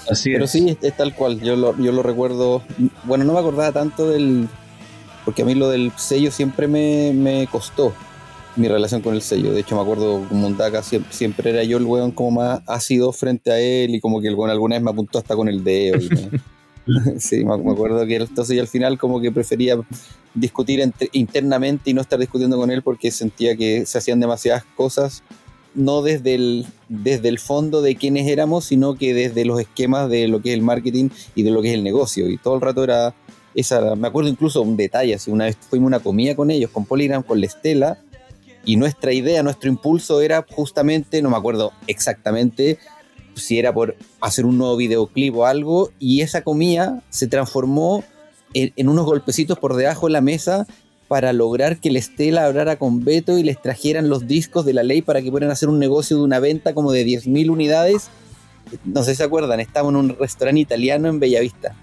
Así 0.10 0.32
Pero 0.32 0.48
sí, 0.48 0.78
es 0.82 0.98
tal 0.98 1.14
cual, 1.16 1.40
yo 1.42 1.56
lo, 1.56 1.78
yo 1.78 1.92
lo 1.92 2.04
recuerdo, 2.04 2.62
bueno, 3.04 3.24
no 3.24 3.34
me 3.34 3.40
acordaba 3.40 3.72
tanto 3.72 4.10
del, 4.10 4.48
porque 5.26 5.44
a 5.44 5.46
mí 5.46 5.56
lo 5.56 5.70
del 5.70 5.92
sello 5.96 6.32
siempre 6.32 6.68
me, 6.68 7.14
me 7.14 7.48
costó 7.48 7.94
mi 8.58 8.68
relación 8.68 9.02
con 9.02 9.14
el 9.14 9.22
sello, 9.22 9.54
de 9.54 9.62
hecho 9.62 9.76
me 9.76 9.82
acuerdo 9.82 10.26
como 10.28 10.42
Mundaka 10.42 10.84
siempre, 10.84 11.14
siempre 11.14 11.50
era 11.52 11.64
yo 11.64 11.78
el 11.78 11.86
weón 11.86 12.12
como 12.12 12.32
más 12.32 12.62
ácido 12.66 13.12
frente 13.12 13.52
a 13.52 13.60
él 13.60 13.96
y 13.96 14.02
como 14.02 14.20
que 14.20 14.28
el 14.28 14.36
weón 14.36 14.50
alguna 14.50 14.76
vez 14.76 14.84
me 14.84 14.92
apuntó 14.92 15.20
hasta 15.20 15.36
con 15.36 15.48
el 15.48 15.64
dedo. 15.64 16.00
sí, 17.20 17.44
me, 17.44 17.54
acuerdo 17.54 18.06
que 18.06 18.16
entonces 18.16 18.56
y 18.56 18.60
al 18.60 18.68
final 18.68 18.98
como 18.98 19.20
que 19.20 19.32
prefería 19.32 19.78
discutir 20.34 20.82
internamente 21.12 21.90
y 21.90 21.94
no 21.94 22.02
estar 22.02 22.20
discutiendo 22.20 22.58
con 22.58 22.72
él 22.72 22.82
porque 22.82 23.12
sentía 23.12 23.56
que 23.56 23.86
se 23.86 23.98
hacían 23.98 24.20
demasiadas 24.20 24.64
cosas, 24.76 25.24
no 25.74 26.02
desde 26.02 26.36
el, 26.36 26.66
desde 26.90 27.30
el 27.30 27.40
fondo 27.40 27.82
de 27.82 27.96
quiénes 27.96 28.28
éramos, 28.28 28.66
sino 28.66 28.96
que 28.96 29.14
desde 29.14 29.46
los 29.46 29.60
esquemas 29.60 30.10
de 30.10 30.28
lo 30.28 30.42
que 30.42 30.50
es 30.50 30.56
el 30.56 30.62
marketing 30.62 31.10
y 31.36 31.44
de 31.44 31.52
lo 31.52 31.62
que 31.62 31.70
es 31.70 31.74
el 31.76 31.84
negocio. 31.84 32.30
Y 32.30 32.38
todo 32.38 32.56
el 32.56 32.62
rato 32.62 32.84
era 32.84 33.14
esa, 33.54 33.96
me 33.96 34.08
acuerdo 34.08 34.30
incluso 34.30 34.62
un 34.62 34.78
detalle, 34.78 35.16
así, 35.16 35.32
una 35.32 35.46
vez 35.46 35.58
fuimos 35.70 35.88
una 35.88 36.00
comida 36.00 36.36
con 36.36 36.52
ellos, 36.52 36.72
con 36.72 36.86
Polygram, 36.86 37.24
con 37.24 37.40
la 37.40 37.48
Estela, 37.48 38.00
y 38.66 38.76
nuestra 38.76 39.14
idea, 39.14 39.44
nuestro 39.44 39.70
impulso 39.70 40.22
era 40.22 40.46
justamente, 40.52 41.22
no 41.22 41.30
me 41.30 41.38
acuerdo 41.38 41.72
exactamente, 41.88 42.78
si 43.40 43.60
era 43.60 43.74
por 43.74 43.96
hacer 44.22 44.46
un 44.46 44.58
nuevo 44.58 44.76
videoclip 44.78 45.36
o 45.36 45.46
algo, 45.46 45.92
y 46.00 46.22
esa 46.22 46.42
comida 46.42 47.02
se 47.10 47.28
transformó 47.28 48.04
en, 48.54 48.90
unos 48.90 49.06
golpecitos 49.06 49.60
por 49.60 49.76
debajo 49.76 50.08
de 50.08 50.14
la 50.14 50.22
mesa 50.22 50.68
para 51.08 51.32
lograr 51.32 51.80
que 51.80 51.92
la 51.92 52.00
Estela 52.00 52.46
hablara 52.46 52.78
con 52.78 53.04
Beto 53.04 53.38
y 53.38 53.44
les 53.44 53.62
trajeran 53.62 54.10
los 54.10 54.28
discos 54.28 54.66
de 54.66 54.74
la 54.74 54.84
ley 54.84 55.02
para 55.02 55.22
que 55.22 55.30
pudieran 55.30 55.52
hacer 55.52 55.70
un 55.70 55.80
negocio 55.80 56.18
de 56.18 56.24
una 56.24 56.40
venta 56.40 56.74
como 56.74 56.92
de 56.92 57.06
10.000 57.06 57.50
unidades. 57.50 58.10
No 58.84 59.04
sé 59.04 59.12
si 59.12 59.18
se 59.18 59.24
acuerdan, 59.24 59.60
estábamos 59.60 59.94
en 59.94 60.12
un 60.12 60.18
restaurante 60.20 60.60
italiano 60.60 61.08
en 61.08 61.20
Bellavista, 61.20 61.74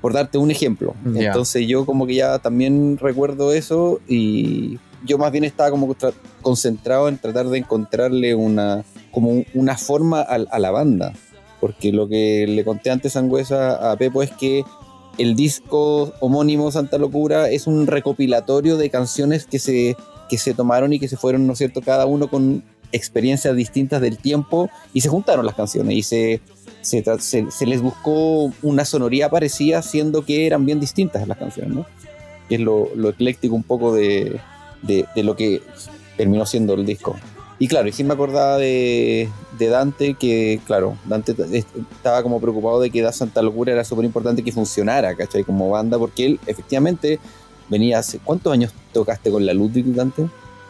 por 0.00 0.14
darte 0.14 0.38
un 0.38 0.50
ejemplo. 0.50 0.94
Entonces 1.14 1.66
yo 1.66 1.84
como 1.84 2.06
que 2.06 2.14
ya 2.14 2.38
también 2.38 2.96
recuerdo 2.96 3.52
eso 3.52 4.00
y 4.08 4.78
yo 5.04 5.18
más 5.18 5.32
bien 5.32 5.44
estaba 5.44 5.70
como 5.70 5.94
concentrado 6.40 7.08
en 7.08 7.18
tratar 7.18 7.48
de 7.48 7.58
encontrarle 7.58 8.34
una, 8.34 8.82
como 9.10 9.44
una 9.54 9.76
forma 9.76 10.20
a, 10.20 10.58
la 10.58 10.70
banda. 10.70 11.12
Porque 11.60 11.92
lo 11.92 12.08
que 12.08 12.46
le 12.48 12.64
conté 12.64 12.90
antes 12.90 13.16
a 13.16 13.90
a 13.92 13.96
Pepo 13.96 14.22
es 14.22 14.30
que 14.30 14.64
el 15.18 15.36
disco 15.36 16.12
homónimo 16.20 16.70
Santa 16.70 16.96
Locura 16.96 17.50
es 17.50 17.66
un 17.66 17.86
recopilatorio 17.86 18.76
de 18.76 18.88
canciones 18.88 19.44
que 19.44 19.58
se, 19.58 19.96
que 20.28 20.38
se 20.38 20.54
tomaron 20.54 20.92
y 20.92 20.98
que 20.98 21.08
se 21.08 21.16
fueron, 21.16 21.46
¿no 21.46 21.52
es 21.52 21.58
cierto?, 21.58 21.82
cada 21.82 22.06
uno 22.06 22.28
con 22.28 22.64
experiencias 22.92 23.54
distintas 23.54 24.00
del 24.00 24.18
tiempo 24.18 24.70
y 24.92 25.00
se 25.00 25.08
juntaron 25.08 25.46
las 25.46 25.54
canciones 25.54 25.94
y 25.94 26.02
se, 26.02 26.40
se, 26.80 27.66
les 27.66 27.82
buscó 27.82 28.52
una 28.62 28.84
sonoría 28.84 29.28
parecida, 29.28 29.82
siendo 29.82 30.24
que 30.24 30.46
eran 30.46 30.66
bien 30.66 30.80
distintas 30.80 31.26
las 31.28 31.38
canciones, 31.38 31.74
¿no? 31.74 31.86
Que 32.48 32.56
es 32.56 32.60
lo, 32.60 32.88
lo 32.94 33.10
ecléctico 33.10 33.54
un 33.54 33.62
poco 33.62 33.94
de, 33.94 34.40
de, 34.82 35.04
de 35.14 35.22
lo 35.22 35.36
que 35.36 35.62
terminó 36.16 36.46
siendo 36.46 36.74
el 36.74 36.84
disco. 36.86 37.16
Y 37.62 37.68
claro, 37.68 37.88
y 37.88 37.92
sí 37.92 38.04
me 38.04 38.14
acordaba 38.14 38.56
de, 38.56 39.28
Dante, 39.58 40.14
que 40.14 40.62
claro, 40.64 40.96
Dante 41.04 41.36
estaba 41.52 42.22
como 42.22 42.40
preocupado 42.40 42.80
de 42.80 42.90
que 42.90 43.02
Da 43.02 43.12
Santa 43.12 43.42
Locura 43.42 43.70
era 43.70 43.84
súper 43.84 44.06
importante 44.06 44.42
que 44.42 44.50
funcionara, 44.50 45.14
¿cachai? 45.14 45.44
Como 45.44 45.68
banda, 45.68 45.98
porque 45.98 46.24
él 46.24 46.40
efectivamente 46.46 47.20
venía 47.68 47.98
hace... 47.98 48.18
¿Cuántos 48.18 48.50
años 48.50 48.72
tocaste 48.94 49.30
con 49.30 49.44
la 49.44 49.52
Ludwig, 49.52 49.94
Dante? 49.94 50.26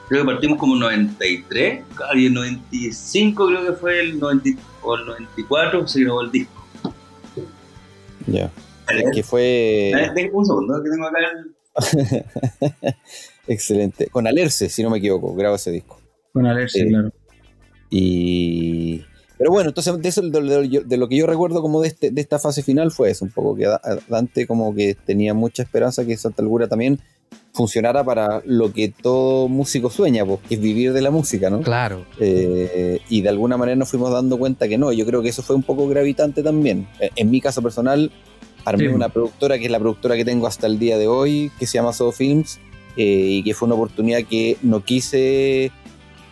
Creo 0.09 0.23
que 0.23 0.33
partimos 0.33 0.59
como 0.59 0.75
93, 0.75 1.85
y 2.17 2.27
el 2.27 2.35
95 2.35 3.47
creo 3.47 3.67
que 3.67 3.73
fue 3.75 4.01
el, 4.01 4.19
90, 4.19 4.61
o 4.83 4.97
el 4.97 5.07
94 5.07 5.87
se 5.87 6.01
grabó 6.01 6.23
el 6.23 6.33
disco. 6.33 6.67
Ya. 8.27 8.51
Que 9.15 9.23
fue... 9.23 9.93
Un 10.33 10.45
segundo, 10.45 10.83
que 10.83 10.91
tengo 10.91 11.07
acá 11.07 11.19
Excelente. 13.47 14.09
Con 14.09 14.27
Alerce, 14.27 14.69
si 14.69 14.83
no 14.83 14.91
me 14.91 14.99
equivoco, 14.99 15.33
grabó 15.37 15.55
ese 15.55 15.71
disco. 15.71 15.99
Con 16.32 16.47
Alerce, 16.47 16.86
claro. 16.86 17.11
Y, 17.90 19.02
pero 19.40 19.51
bueno, 19.51 19.70
entonces 19.70 20.01
de, 20.01 20.09
eso, 20.09 20.20
de, 20.20 20.97
lo 20.98 21.09
que 21.09 21.16
yo 21.16 21.27
recuerdo 21.27 21.62
como 21.62 21.81
de, 21.81 21.89
este, 21.89 22.11
de 22.11 22.20
esta 22.20 22.39
fase 22.39 22.62
final 22.62 22.90
fue 22.90 23.11
eso, 23.11 23.24
un 23.24 23.31
poco 23.31 23.57
que 23.57 23.66
Dante 24.07 24.47
como 24.47 24.74
que 24.74 24.94
tenía 24.94 25.32
mucha 25.32 25.62
esperanza 25.62 26.05
que 26.05 26.16
Santa 26.16 26.43
Algura 26.43 26.69
también 26.69 27.01
funcionara 27.55 28.05
para 28.05 28.43
lo 28.44 28.73
que 28.73 28.90
todo 28.90 29.48
músico 29.48 29.89
sueña, 29.89 30.27
pues, 30.27 30.40
que 30.47 30.57
es 30.57 30.61
vivir 30.61 30.93
de 30.93 31.01
la 31.01 31.11
música, 31.11 31.51
¿no? 31.51 31.62
Claro. 31.62 32.05
Eh, 32.20 33.01
y 33.09 33.23
de 33.23 33.28
alguna 33.31 33.57
manera 33.57 33.77
nos 33.77 33.89
fuimos 33.89 34.12
dando 34.12 34.39
cuenta 34.39 34.69
que 34.69 34.77
no, 34.78 34.93
yo 34.93 35.07
creo 35.07 35.23
que 35.23 35.31
eso 35.31 35.43
fue 35.43 35.57
un 35.57 35.62
poco 35.62 35.89
gravitante 35.89 36.43
también. 36.43 36.86
En 36.98 37.31
mi 37.31 37.40
caso 37.40 37.62
personal, 37.62 38.12
armé 38.66 38.89
una 38.89 39.09
productora 39.09 39.59
que 39.59 39.65
es 39.65 39.70
la 39.70 39.81
productora 39.81 40.16
que 40.16 40.24
tengo 40.24 40.47
hasta 40.47 40.66
el 40.66 40.78
día 40.78 40.98
de 40.98 41.09
hoy, 41.09 41.51
que 41.59 41.66
se 41.66 41.78
llama 41.78 41.94
Soul 41.94 42.12
Films, 42.12 42.61
eh, 42.97 43.05
y 43.05 43.43
que 43.43 43.55
fue 43.55 43.66
una 43.66 43.74
oportunidad 43.77 44.20
que 44.28 44.59
no 44.62 44.85
quise 44.85 45.73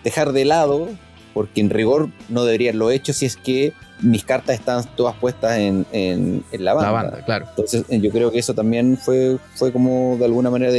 dejar 0.05 0.33
de 0.33 0.45
lado, 0.45 0.89
porque 1.35 1.61
en 1.61 1.71
rigor 1.71 2.11
no 2.29 2.45
debería 2.45 2.71
haberlo 2.71 2.91
hecho 2.91 3.13
si 3.13 3.27
es 3.27 3.37
que 3.37 3.73
mis 4.01 4.25
cartas 4.25 4.59
están 4.59 4.85
todas 4.97 5.17
puestas 5.17 5.59
en, 5.59 6.45
la 6.53 6.75
banda. 6.75 6.87
La 6.87 6.93
banda, 6.93 7.25
claro. 7.25 7.47
Entonces 7.51 7.85
eh, 7.89 8.01
yo 8.01 8.11
creo 8.11 8.31
que 8.31 8.39
eso 8.39 8.55
también 8.55 8.97
fue, 8.97 9.39
fue 9.55 9.73
como 9.73 10.17
de 10.19 10.25
alguna 10.25 10.51
manera 10.51 10.73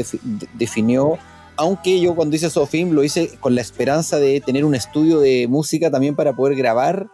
definió, 0.54 1.18
aunque 1.58 2.00
yo 2.00 2.16
cuando 2.16 2.36
hice 2.36 2.50
Sofim 2.50 2.92
lo 2.92 3.04
hice 3.04 3.38
con 3.40 3.56
la 3.56 3.62
esperanza 3.62 4.18
de 4.18 4.42
tener 4.42 4.64
un 4.64 4.76
estudio 4.76 5.20
de 5.20 5.48
música 5.50 5.92
también 5.92 6.16
para 6.16 6.34
poder 6.34 6.56
grabar 6.56 7.08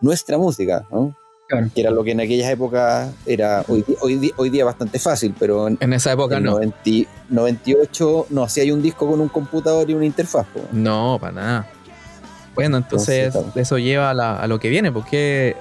nuestra 0.00 0.38
música, 0.38 0.86
¿no? 0.90 1.16
Claro. 1.48 1.70
Que 1.74 1.80
era 1.80 1.90
lo 1.90 2.04
que 2.04 2.10
en 2.12 2.20
aquellas 2.20 2.50
épocas 2.50 3.10
era 3.24 3.64
hoy, 3.68 3.82
hoy, 4.02 4.32
hoy 4.36 4.50
día 4.50 4.66
bastante 4.66 4.98
fácil, 4.98 5.34
pero 5.38 5.68
en, 5.68 5.92
esa 5.94 6.12
época 6.12 6.36
en 6.36 6.44
no. 6.44 6.60
98 7.30 8.26
no 8.28 8.42
hacía 8.42 8.72
un 8.72 8.82
disco 8.82 9.08
con 9.08 9.18
un 9.20 9.28
computador 9.28 9.88
y 9.88 9.94
una 9.94 10.04
interfaz. 10.04 10.46
No, 10.72 11.16
para 11.18 11.32
nada. 11.32 11.66
Bueno, 12.54 12.76
entonces 12.76 13.34
eso 13.54 13.78
lleva 13.78 14.10
a, 14.10 14.46
lo 14.46 14.60
que 14.60 14.68
viene, 14.68 14.92
porque 14.92 15.56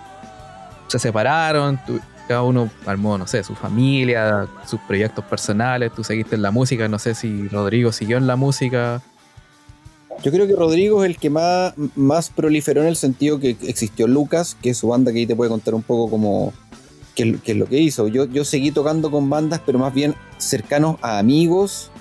se 0.88 1.00
separaron, 1.00 1.80
cada 2.28 2.42
uno 2.42 2.70
armó, 2.86 3.18
no 3.18 3.26
sé, 3.28 3.44
su 3.44 3.56
familia, 3.56 4.48
sus 4.66 4.82
proyectos 4.82 5.24
personales, 5.24 5.94
tú 5.94 6.04
seguiste 6.04 6.36
en 6.36 6.42
la 6.42 6.52
música, 6.52 6.90
no 6.90 7.00
sé 7.00 7.16
si 7.16 7.48
Rodrigo 7.48 7.94
siguió 7.94 8.18
en 8.18 8.28
la 8.28 8.36
música. 8.36 9.02
Yo 10.23 10.31
creo 10.31 10.48
que 10.48 10.56
Rodrigo 10.56 11.03
es 11.03 11.11
el 11.11 11.18
que 11.18 11.30
más, 11.30 11.73
más 11.95 12.30
proliferó 12.30 12.81
en 12.81 12.88
el 12.88 12.95
sentido 12.95 13.39
que 13.39 13.52
existió 13.61 14.07
Lucas, 14.07 14.57
que 14.61 14.72
es 14.72 14.77
su 14.77 14.88
banda 14.88 15.11
que 15.11 15.19
ahí 15.19 15.27
te 15.27 15.35
puede 15.35 15.49
contar 15.49 15.76
un 15.76 15.84
poco 15.84 16.10
como 16.10 16.53
qué, 17.15 17.38
es 17.44 17.56
lo 17.56 17.65
que 17.68 17.80
hizo. 17.80 18.07
Yo, 18.07 18.26
yo 18.26 18.44
seguí 18.44 18.72
tocando 18.72 19.11
con 19.11 19.30
bandas, 19.30 19.61
pero 19.65 19.80
más 19.80 19.94
bien 19.94 20.15
cercanos 20.38 20.98
a 21.02 21.19
amigos. 21.19 21.91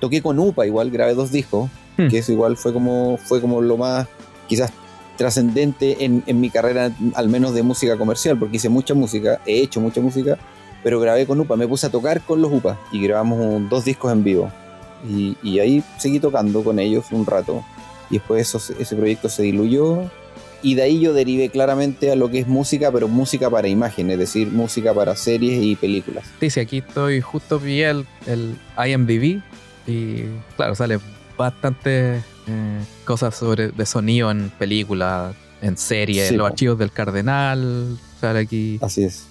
Toqué 0.00 0.22
con 0.22 0.38
UPA 0.38 0.66
igual, 0.66 0.90
grabé 0.90 1.14
dos 1.14 1.32
discos, 1.32 1.70
hmm. 1.96 2.08
que 2.08 2.18
eso 2.18 2.32
igual 2.32 2.56
fue 2.56 2.72
como, 2.72 3.16
fue 3.16 3.40
como 3.40 3.62
lo 3.62 3.76
más 3.76 4.06
quizás 4.46 4.70
trascendente 5.16 6.04
en, 6.04 6.40
mi 6.40 6.50
carrera, 6.50 6.92
al 7.14 7.28
menos 7.28 7.54
de 7.54 7.62
música 7.62 7.96
comercial, 7.96 8.38
porque 8.38 8.56
hice 8.56 8.68
mucha 8.68 8.92
música, 8.94 9.40
he 9.46 9.62
hecho 9.62 9.80
mucha 9.80 10.00
música, 10.00 10.38
pero 10.84 11.00
grabé 11.00 11.26
con 11.26 11.40
UPA, 11.40 11.56
me 11.56 11.66
puse 11.66 11.86
a 11.86 11.90
tocar 11.90 12.20
con 12.20 12.42
los 12.42 12.52
UPA 12.52 12.78
y 12.92 13.00
grabamos 13.00 13.68
dos 13.70 13.86
discos 13.86 14.12
en 14.12 14.22
vivo. 14.22 14.52
Y, 15.08 15.58
ahí 15.58 15.82
seguí 15.98 16.20
tocando 16.20 16.62
con 16.64 16.78
ellos 16.78 17.06
un 17.10 17.26
rato. 17.26 17.64
Y 18.10 18.14
después 18.14 18.54
ese 18.78 18.96
proyecto 18.96 19.28
se 19.28 19.42
diluyó. 19.42 20.10
Y 20.62 20.74
de 20.74 20.82
ahí 20.82 21.00
yo 21.00 21.12
derivé 21.12 21.48
claramente 21.48 22.10
a 22.10 22.16
lo 22.16 22.30
que 22.30 22.40
es 22.40 22.48
música, 22.48 22.90
pero 22.90 23.08
música 23.08 23.50
para 23.50 23.68
imagen, 23.68 24.10
es 24.10 24.18
decir, 24.18 24.50
música 24.50 24.94
para 24.94 25.14
series 25.14 25.62
y 25.62 25.76
películas. 25.76 26.24
Sí, 26.40 26.50
sí, 26.50 26.60
aquí 26.60 26.78
estoy 26.78 27.20
justo 27.20 27.60
vi 27.60 27.82
el, 27.82 28.06
el 28.26 28.56
IMDb 28.76 29.42
y 29.86 30.24
claro, 30.56 30.74
sale 30.74 30.98
bastante 31.36 32.16
eh, 32.48 32.80
cosas 33.04 33.36
sobre 33.36 33.68
de 33.68 33.86
sonido 33.86 34.30
en 34.30 34.50
películas, 34.50 35.34
en 35.60 35.76
series, 35.76 36.32
los 36.32 36.46
archivos 36.46 36.78
del 36.78 36.90
Cardenal, 36.90 37.98
sale 38.20 38.40
aquí. 38.40 38.78
Así 38.80 39.04
es. 39.04 39.26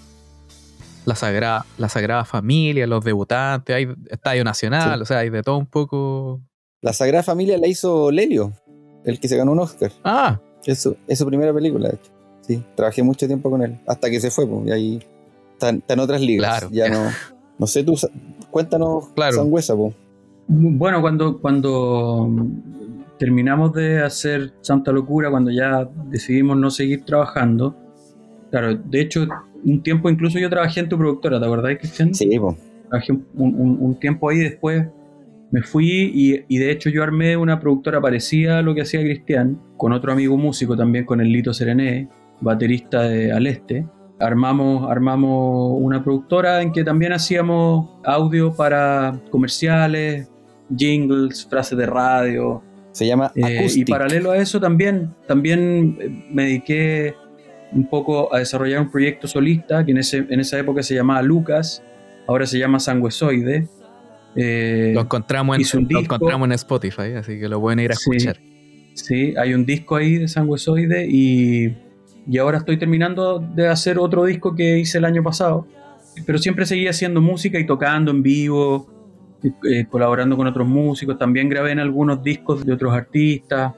La 1.05 1.15
Sagrada, 1.15 1.65
la 1.77 1.89
Sagrada 1.89 2.25
Familia, 2.25 2.87
los 2.87 3.03
debutantes, 3.03 3.75
hay 3.75 3.87
Estadio 4.09 4.43
Nacional, 4.43 5.01
o 5.01 5.05
sea, 5.05 5.19
hay 5.19 5.29
de 5.29 5.43
todo 5.43 5.57
un 5.57 5.67
poco. 5.67 6.41
La 6.81 6.93
Sagrada 6.93 7.23
Familia 7.23 7.57
la 7.57 7.67
hizo 7.67 8.11
Lelio, 8.11 8.53
el 9.03 9.19
que 9.19 9.27
se 9.27 9.37
ganó 9.37 9.51
un 9.51 9.59
Oscar. 9.59 9.91
Ah. 10.03 10.39
Es 10.65 10.81
su, 10.81 10.97
es 11.07 11.19
su 11.19 11.25
primera 11.27 11.53
película, 11.53 11.89
de 11.89 11.95
hecho. 11.95 12.11
Sí, 12.41 12.63
trabajé 12.75 13.03
mucho 13.03 13.27
tiempo 13.27 13.49
con 13.49 13.61
él, 13.61 13.79
hasta 13.87 14.09
que 14.09 14.19
se 14.19 14.31
fue, 14.31 14.47
pues, 14.47 14.67
y 14.67 14.71
ahí 14.71 15.03
está, 15.53 15.69
en 15.69 15.99
otras 15.99 16.21
ligas. 16.21 16.59
Claro. 16.59 16.69
Ya 16.71 16.89
no. 16.89 17.09
No 17.57 17.67
sé, 17.67 17.83
tú, 17.83 17.95
cuéntanos, 18.51 19.09
claro. 19.15 19.37
Sangüesa, 19.37 19.75
pues. 19.75 19.95
Bueno, 20.47 21.01
cuando, 21.01 21.39
cuando 21.39 22.29
terminamos 23.17 23.73
de 23.73 24.03
hacer 24.03 24.53
Santa 24.61 24.91
Locura, 24.91 25.31
cuando 25.31 25.51
ya 25.51 25.89
decidimos 26.09 26.57
no 26.57 26.69
seguir 26.69 27.05
trabajando, 27.05 27.75
claro, 28.51 28.75
de 28.75 29.01
hecho, 29.01 29.27
un 29.65 29.81
tiempo 29.81 30.09
incluso 30.09 30.39
yo 30.39 30.49
trabajé 30.49 30.79
en 30.79 30.89
tu 30.89 30.97
productora, 30.97 31.39
¿te 31.39 31.45
acordás, 31.45 31.77
Cristian? 31.77 32.13
Sí. 32.13 32.29
Trabajé 32.89 33.13
un, 33.33 33.97
tiempo 33.99 34.29
ahí, 34.29 34.37
después 34.37 34.87
me 35.51 35.61
fui 35.61 36.11
y, 36.47 36.57
de 36.57 36.71
hecho 36.71 36.89
yo 36.89 37.03
armé 37.03 37.35
una 37.35 37.59
productora 37.59 37.99
parecida 37.99 38.59
a 38.59 38.61
lo 38.61 38.75
que 38.75 38.81
hacía 38.81 39.01
Cristian, 39.01 39.59
con 39.77 39.91
otro 39.91 40.11
amigo 40.11 40.37
músico 40.37 40.77
también, 40.77 41.05
con 41.05 41.19
el 41.19 41.31
Lito 41.31 41.53
Serené, 41.53 42.07
baterista 42.41 43.03
de 43.03 43.31
Al 43.31 43.47
Este. 43.47 43.87
Armamos, 44.19 44.89
armamos 44.89 45.77
una 45.81 46.03
productora 46.03 46.61
en 46.61 46.71
que 46.71 46.83
también 46.83 47.11
hacíamos 47.11 47.89
audio 48.05 48.53
para 48.53 49.19
comerciales, 49.29 50.29
jingles, 50.75 51.45
frases 51.49 51.77
de 51.77 51.85
radio. 51.85 52.63
Se 52.91 53.05
llama 53.05 53.31
eh, 53.35 53.67
Y 53.75 53.83
paralelo 53.83 54.31
a 54.31 54.37
eso 54.37 54.61
también, 54.61 55.13
también 55.27 56.25
me 56.31 56.43
dediqué 56.43 57.13
un 57.71 57.87
poco 57.89 58.33
a 58.33 58.39
desarrollar 58.39 58.81
un 58.81 58.91
proyecto 58.91 59.27
solista 59.27 59.85
que 59.85 59.91
en, 59.91 59.97
ese, 59.97 60.25
en 60.29 60.39
esa 60.39 60.59
época 60.59 60.83
se 60.83 60.95
llamaba 60.95 61.21
Lucas, 61.21 61.83
ahora 62.27 62.45
se 62.45 62.59
llama 62.59 62.79
Sanguesoide. 62.79 63.67
Eh, 64.35 64.91
lo, 64.93 65.01
encontramos 65.01 65.73
en, 65.73 65.87
lo 65.89 65.99
encontramos 65.99 66.45
en 66.47 66.51
Spotify, 66.53 67.13
así 67.17 67.39
que 67.39 67.47
lo 67.47 67.59
pueden 67.59 67.79
ir 67.79 67.91
a 67.91 67.93
escuchar. 67.93 68.37
Sí, 68.93 69.33
hay 69.37 69.53
un 69.53 69.65
disco 69.65 69.95
ahí 69.95 70.17
de 70.17 70.27
Sanguesoide 70.27 71.07
y, 71.09 71.75
y 72.27 72.37
ahora 72.37 72.59
estoy 72.59 72.77
terminando 72.77 73.39
de 73.39 73.67
hacer 73.67 73.99
otro 73.99 74.25
disco 74.25 74.55
que 74.55 74.79
hice 74.79 74.97
el 74.97 75.05
año 75.05 75.23
pasado. 75.23 75.67
Pero 76.25 76.37
siempre 76.37 76.65
seguí 76.65 76.87
haciendo 76.87 77.19
música 77.19 77.59
y 77.59 77.65
tocando 77.65 78.11
en 78.11 78.23
vivo, 78.23 78.87
eh, 79.69 79.85
colaborando 79.89 80.37
con 80.37 80.47
otros 80.47 80.67
músicos, 80.67 81.17
también 81.17 81.49
grabé 81.49 81.71
en 81.71 81.79
algunos 81.79 82.23
discos 82.23 82.65
de 82.65 82.73
otros 82.73 82.93
artistas. 82.93 83.73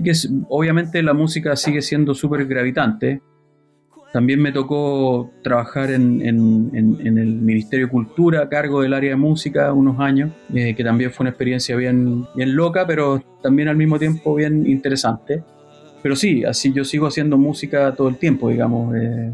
Y 0.00 0.02
que 0.02 0.12
obviamente 0.48 1.02
la 1.02 1.12
música 1.12 1.54
sigue 1.56 1.82
siendo 1.82 2.14
súper 2.14 2.46
gravitante. 2.46 3.20
También 4.12 4.40
me 4.40 4.50
tocó 4.50 5.30
trabajar 5.42 5.90
en, 5.90 6.20
el 6.24 7.26
Ministerio 7.40 7.86
de 7.86 7.92
Cultura 7.92 8.42
a 8.42 8.48
cargo 8.48 8.80
del 8.80 8.94
área 8.94 9.10
de 9.10 9.16
música 9.16 9.72
unos 9.72 10.00
años, 10.00 10.32
eh, 10.54 10.74
que 10.74 10.82
también 10.82 11.12
fue 11.12 11.24
una 11.24 11.30
experiencia 11.30 11.76
bien, 11.76 12.24
bien 12.34 12.56
loca, 12.56 12.86
pero 12.86 13.22
también 13.42 13.68
al 13.68 13.76
mismo 13.76 13.98
tiempo 13.98 14.34
bien 14.34 14.66
interesante. 14.66 15.44
Pero 16.02 16.16
sí, 16.16 16.44
así 16.44 16.72
yo 16.72 16.84
sigo 16.84 17.06
haciendo 17.06 17.36
música 17.36 17.94
todo 17.94 18.08
el 18.08 18.16
tiempo, 18.16 18.48
digamos. 18.48 18.96
Eh, 18.96 19.32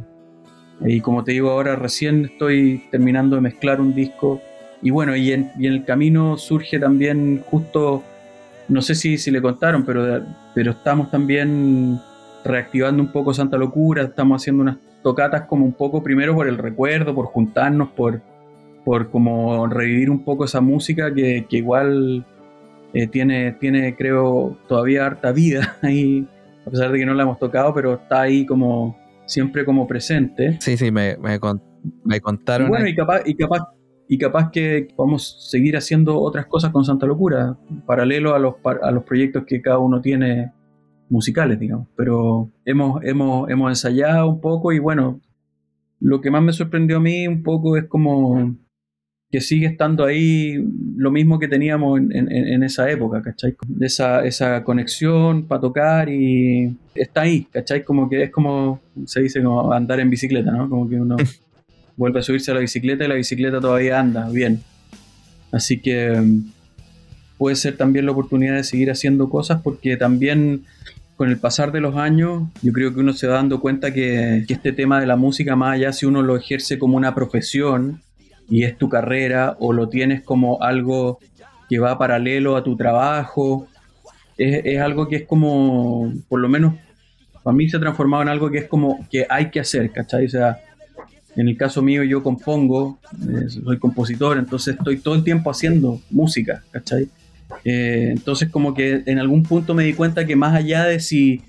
y 0.85 1.01
como 1.01 1.25
te 1.25 1.33
digo 1.33 1.51
ahora, 1.51 1.77
recién 1.77 2.27
estoy 2.27 2.83
terminando 2.91 3.37
de 3.37 3.43
mezclar 3.43 3.81
un 3.81 3.95
disco 3.95 4.43
y 4.83 4.91
bueno, 4.91 5.17
y 5.17 5.33
en, 5.33 5.53
el 5.59 5.85
camino 5.85 6.37
surge 6.37 6.79
también 6.79 7.43
justo, 7.47 8.03
no 8.69 8.83
sé 8.83 8.95
si, 8.95 9.17
si 9.17 9.31
le 9.31 9.41
contaron, 9.41 9.87
pero, 9.87 10.23
pero 10.57 10.71
estamos 10.71 11.11
también 11.11 12.01
reactivando 12.43 13.03
un 13.03 13.13
poco 13.13 13.35
Santa 13.35 13.59
Locura, 13.59 14.05
estamos 14.05 14.41
haciendo 14.41 14.63
unas 14.63 14.79
tocatas 15.03 15.43
como 15.43 15.67
un 15.67 15.75
poco 15.75 16.03
primero 16.03 16.35
por 16.35 16.49
el 16.49 16.57
recuerdo, 16.57 17.15
por 17.15 17.27
juntarnos, 17.27 17.91
por, 17.91 18.23
por 18.83 19.11
como 19.11 19.67
revivir 19.67 20.09
un 20.09 20.25
poco 20.25 20.47
esa 20.47 20.63
música 20.63 21.13
que, 21.13 21.47
igual 21.51 22.25
eh, 22.95 23.07
tiene, 23.07 23.53
tiene, 23.53 23.95
creo, 23.97 24.57
todavía 24.67 25.05
harta 25.05 25.31
vida 25.31 25.77
ahí, 25.83 26.27
a 26.67 26.71
pesar 26.71 26.91
de 26.91 27.01
que 27.01 27.05
no 27.05 27.13
la 27.13 27.25
hemos 27.25 27.39
tocado, 27.39 27.75
pero 27.75 27.93
está 27.93 28.23
ahí 28.23 28.47
como 28.47 28.97
siempre 29.27 29.63
como 29.63 29.87
presente. 29.87 30.57
Sí, 30.63 30.79
sí, 30.79 30.91
me, 30.91 31.19
me, 31.19 31.39
me 32.03 32.21
contaron. 32.23 32.69
Y 32.69 32.71
bueno, 32.71 32.89
y 32.89 32.95
capaz, 32.95 33.21
y 33.27 33.35
capaz 33.35 33.76
y 34.09 34.19
capaz 34.19 34.51
que 34.51 34.89
a 34.97 35.19
seguir 35.19 35.77
haciendo 35.77 36.21
otras 36.21 36.47
cosas 36.47 36.71
con 36.71 36.85
Santa 36.85 37.07
Locura, 37.07 37.57
paralelo 37.87 38.35
a 38.35 38.39
los, 38.39 38.55
a 38.83 38.91
los 38.91 39.05
proyectos 39.05 39.45
que 39.47 39.61
cada 39.61 39.79
uno 39.79 40.01
tiene 40.01 40.53
musicales, 41.09 41.59
digamos. 41.59 41.89
Pero 41.97 42.51
hemos, 42.65 43.03
hemos, 43.05 43.51
hemos 43.51 43.71
ensayado 43.71 44.29
un 44.29 44.41
poco 44.41 44.73
y 44.73 44.79
bueno, 44.79 45.21
lo 46.01 46.21
que 46.21 46.31
más 46.31 46.43
me 46.43 46.53
sorprendió 46.53 46.99
a 46.99 47.01
mí 47.01 47.27
un 47.27 47.43
poco 47.43 47.77
es 47.77 47.85
como 47.85 48.55
que 49.31 49.41
sigue 49.41 49.67
estando 49.67 50.05
ahí 50.05 50.65
lo 50.97 51.11
mismo 51.11 51.39
que 51.39 51.49
teníamos 51.49 52.01
en, 52.01 52.63
esa 52.63 52.89
época, 52.91 53.23
¿cachai? 53.23 53.57
Esa, 53.81 54.25
esa 54.25 54.63
conexión 54.63 55.47
para 55.47 55.61
tocar 55.61 56.09
y 56.09 56.77
está 56.95 57.23
ahí, 57.23 57.45
¿cachai? 57.51 57.85
Como 57.85 58.09
que 58.09 58.25
es 58.25 58.31
como, 58.31 58.81
se 59.05 59.23
dice, 59.23 59.43
como 59.43 59.73
andar 59.73 59.99
en 59.99 60.11
bicicleta, 60.11 60.53
¿no? 60.53 60.69
Como 60.71 60.89
que 60.89 61.01
uno 61.01 61.17
vuelve 61.97 62.21
a 62.21 62.23
subirse 62.23 62.51
a 62.51 62.55
la 62.55 62.61
bicicleta 62.61 63.05
y 63.05 63.09
la 63.09 63.15
bicicleta 63.15 63.61
todavía 63.61 63.99
anda 63.99 64.29
bien. 64.29 64.63
Así 65.53 65.81
que 65.81 66.11
mm, 66.11 66.53
puede 67.39 67.57
ser 67.57 67.77
también 67.77 68.07
la 68.07 68.13
oportunidad 68.13 68.57
de 68.57 68.65
seguir 68.65 68.91
haciendo 68.91 69.29
cosas 69.29 69.61
porque 69.63 69.97
también 69.97 70.65
con 71.17 71.31
el 71.31 71.39
pasar 71.39 71.73
de 71.73 71.81
los 71.81 71.97
años, 71.97 72.43
yo 72.61 72.73
creo 72.73 72.93
que 72.93 73.01
uno 73.01 73.15
se 73.15 73.27
va 73.27 73.35
dando 73.35 73.61
cuenta 73.61 73.93
que, 73.95 74.45
que 74.47 74.55
este 74.55 74.73
tema 74.73 75.01
de 75.01 75.07
la 75.07 75.17
música, 75.17 75.57
más 75.57 75.75
allá 75.75 75.93
si 75.93 76.05
uno 76.05 76.23
lo 76.23 76.37
ejerce 76.37 76.79
como 76.79 76.99
una 76.99 77.15
profesión 77.15 78.03
y 78.51 78.65
es 78.65 78.77
tu 78.77 78.91
carrera, 78.91 79.57
o 79.59 79.73
lo 79.73 79.89
tienes 79.89 80.23
como 80.23 80.63
algo 80.63 81.19
que 81.71 81.79
va 81.79 81.99
paralelo 81.99 82.55
a 82.55 82.63
tu 82.63 82.77
trabajo, 82.77 83.67
es, 84.37 84.61
es 84.65 84.79
algo 84.81 85.09
que 85.09 85.17
es 85.17 85.23
como, 85.27 86.13
por 86.29 86.41
lo 86.41 86.49
menos 86.51 86.75
para 87.43 87.57
mí 87.57 87.69
se 87.69 87.77
ha 87.77 87.81
transformado 87.81 88.25
en 88.25 88.29
algo 88.29 88.51
que 88.51 88.59
es 88.59 88.69
como 88.69 89.07
que 89.09 89.27
hay 89.31 89.51
que 89.51 89.61
hacer, 89.61 89.91
¿cachai? 89.93 90.27
O 90.27 90.29
sea, 90.29 90.59
en 91.37 91.49
el 91.49 91.57
caso 91.57 91.83
mío 91.83 92.03
yo 92.03 92.23
compongo, 92.23 92.99
eh, 93.29 93.49
soy 93.49 93.79
compositor, 93.79 94.39
entonces 94.39 94.77
estoy 94.77 94.99
todo 94.99 95.15
el 95.15 95.23
tiempo 95.23 95.51
haciendo 95.51 96.01
música, 96.11 96.65
¿cachai? 96.71 97.09
Eh, 97.65 98.09
entonces 98.11 98.49
como 98.49 98.75
que 98.75 99.03
en 99.07 99.19
algún 99.19 99.43
punto 99.43 99.75
me 99.75 99.85
di 99.85 99.93
cuenta 99.93 100.27
que 100.27 100.35
más 100.35 100.55
allá 100.55 100.85
de 100.85 100.99
si 100.99 101.43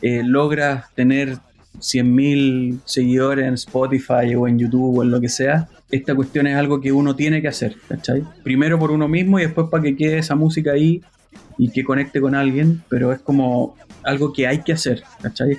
eh, 0.00 0.22
logras 0.24 0.92
tener 0.94 1.38
100.000 1.80 2.80
seguidores 2.84 3.46
en 3.46 3.54
Spotify 3.54 4.34
o 4.36 4.48
en 4.48 4.58
YouTube 4.58 4.98
o 4.98 5.02
en 5.02 5.10
lo 5.10 5.20
que 5.20 5.28
sea, 5.28 5.68
esta 5.90 6.14
cuestión 6.14 6.46
es 6.46 6.56
algo 6.56 6.80
que 6.80 6.92
uno 6.92 7.16
tiene 7.16 7.42
que 7.42 7.48
hacer, 7.48 7.76
¿cachai? 7.88 8.22
Primero 8.42 8.78
por 8.78 8.90
uno 8.90 9.08
mismo 9.08 9.38
y 9.38 9.42
después 9.42 9.68
para 9.70 9.82
que 9.82 9.96
quede 9.96 10.18
esa 10.18 10.34
música 10.34 10.72
ahí 10.72 11.02
y 11.56 11.70
que 11.70 11.82
conecte 11.82 12.20
con 12.20 12.34
alguien, 12.34 12.82
pero 12.88 13.12
es 13.12 13.20
como 13.20 13.76
algo 14.04 14.32
que 14.32 14.46
hay 14.46 14.62
que 14.62 14.72
hacer, 14.72 15.02
¿cachai? 15.20 15.56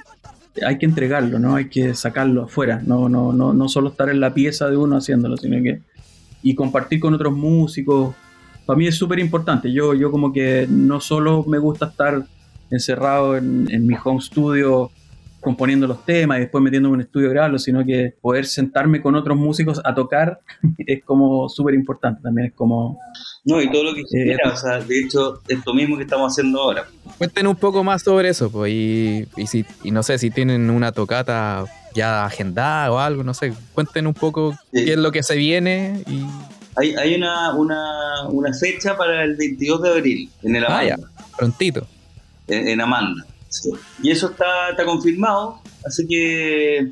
Hay 0.65 0.77
que 0.77 0.85
entregarlo, 0.85 1.39
¿no? 1.39 1.55
Hay 1.55 1.69
que 1.69 1.93
sacarlo 1.93 2.43
afuera, 2.43 2.81
no, 2.85 3.09
no, 3.09 3.33
no, 3.33 3.53
no 3.53 3.69
solo 3.69 3.89
estar 3.89 4.09
en 4.09 4.19
la 4.19 4.33
pieza 4.33 4.69
de 4.69 4.77
uno 4.77 4.97
haciéndolo, 4.97 5.37
sino 5.37 5.61
que... 5.63 5.81
Y 6.41 6.55
compartir 6.55 7.01
con 7.01 7.13
otros 7.13 7.33
músicos, 7.33 8.15
para 8.65 8.77
mí 8.77 8.87
es 8.87 8.95
súper 8.95 9.19
importante. 9.19 9.73
Yo, 9.73 9.93
yo 9.93 10.09
como 10.09 10.31
que 10.31 10.67
no 10.69 11.01
solo 11.01 11.43
me 11.43 11.57
gusta 11.57 11.87
estar 11.87 12.23
encerrado 12.71 13.35
en, 13.35 13.67
en 13.69 13.85
mi 13.85 13.95
home 14.01 14.21
studio 14.21 14.91
componiendo 15.41 15.87
los 15.87 16.05
temas 16.05 16.37
y 16.37 16.41
después 16.41 16.61
metiéndome 16.63 16.93
en 16.93 16.95
un 16.95 17.01
estudio 17.05 17.29
grabando, 17.29 17.57
sino 17.59 17.85
que 17.85 18.13
poder 18.21 18.45
sentarme 18.45 19.01
con 19.01 19.15
otros 19.15 19.37
músicos 19.37 19.81
a 19.85 19.93
tocar 19.95 20.39
es 20.79 21.03
como 21.03 21.47
súper 21.49 21.73
importante 21.75 22.21
también, 22.21 22.47
es 22.47 22.53
como... 22.53 22.99
No, 23.45 23.61
y 23.61 23.71
todo 23.71 23.83
lo 23.85 23.93
que 23.93 24.03
quiera, 24.03 24.51
o 24.51 24.55
sea, 24.57 24.79
de 24.79 24.99
hecho, 24.99 25.41
es 25.47 25.59
lo 25.65 25.73
mismo 25.73 25.95
que 25.97 26.03
estamos 26.03 26.33
haciendo 26.33 26.61
ahora. 26.61 26.85
Cuéntenos 27.17 27.53
un 27.53 27.59
poco 27.59 27.83
más 27.83 28.01
sobre 28.03 28.29
eso, 28.29 28.51
pues, 28.51 28.71
y, 28.73 29.25
y, 29.37 29.47
si, 29.47 29.65
y 29.83 29.91
no 29.91 30.03
sé 30.03 30.17
si 30.19 30.29
tienen 30.29 30.69
una 30.69 30.91
tocata 30.91 31.63
ya 31.95 32.25
agendada 32.25 32.91
o 32.91 32.99
algo, 32.99 33.23
no 33.23 33.33
sé, 33.33 33.53
cuenten 33.73 34.07
un 34.07 34.13
poco 34.13 34.53
Sí. 34.73 34.85
qué 34.85 34.91
es 34.93 34.97
lo 34.99 35.11
que 35.11 35.23
se 35.23 35.35
viene 35.35 36.03
y... 36.07 36.25
Hay, 36.75 36.93
hay 36.95 37.15
una, 37.15 37.55
una, 37.55 38.27
una 38.29 38.53
fecha 38.53 38.95
para 38.95 39.23
el 39.23 39.35
22 39.35 39.81
de 39.81 39.89
abril 39.89 40.29
en 40.43 40.55
el 40.55 40.63
Ah, 40.65 40.79
Amanda. 40.79 40.97
ya, 40.97 41.35
prontito. 41.37 41.87
en, 42.47 42.67
en 42.69 42.79
Amanda. 42.81 43.25
Sí. 43.49 43.71
Y 44.01 44.11
eso 44.11 44.31
está, 44.31 44.69
está 44.71 44.85
confirmado, 44.85 45.61
así 45.85 46.07
que 46.07 46.91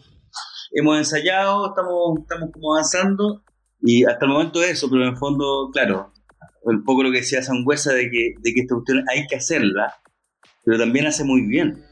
hemos 0.73 0.97
ensayado, 0.97 1.69
estamos, 1.69 2.19
estamos 2.19 2.49
como 2.51 2.73
avanzando 2.73 3.43
y 3.81 4.03
hasta 4.05 4.25
el 4.25 4.31
momento 4.31 4.61
eso, 4.63 4.89
pero 4.89 5.03
en 5.03 5.09
el 5.09 5.17
fondo, 5.17 5.69
claro, 5.71 6.11
un 6.63 6.83
poco 6.83 7.03
lo 7.03 7.11
que 7.11 7.19
decía 7.19 7.41
Sangüesa 7.41 7.93
de 7.93 8.09
que, 8.09 8.33
de 8.41 8.53
que 8.53 8.61
esta 8.61 8.75
cuestión 8.75 9.03
hay 9.09 9.25
que 9.27 9.37
hacerla, 9.37 9.93
pero 10.65 10.77
también 10.77 11.07
hace 11.07 11.23
muy 11.23 11.41
bien. 11.47 11.83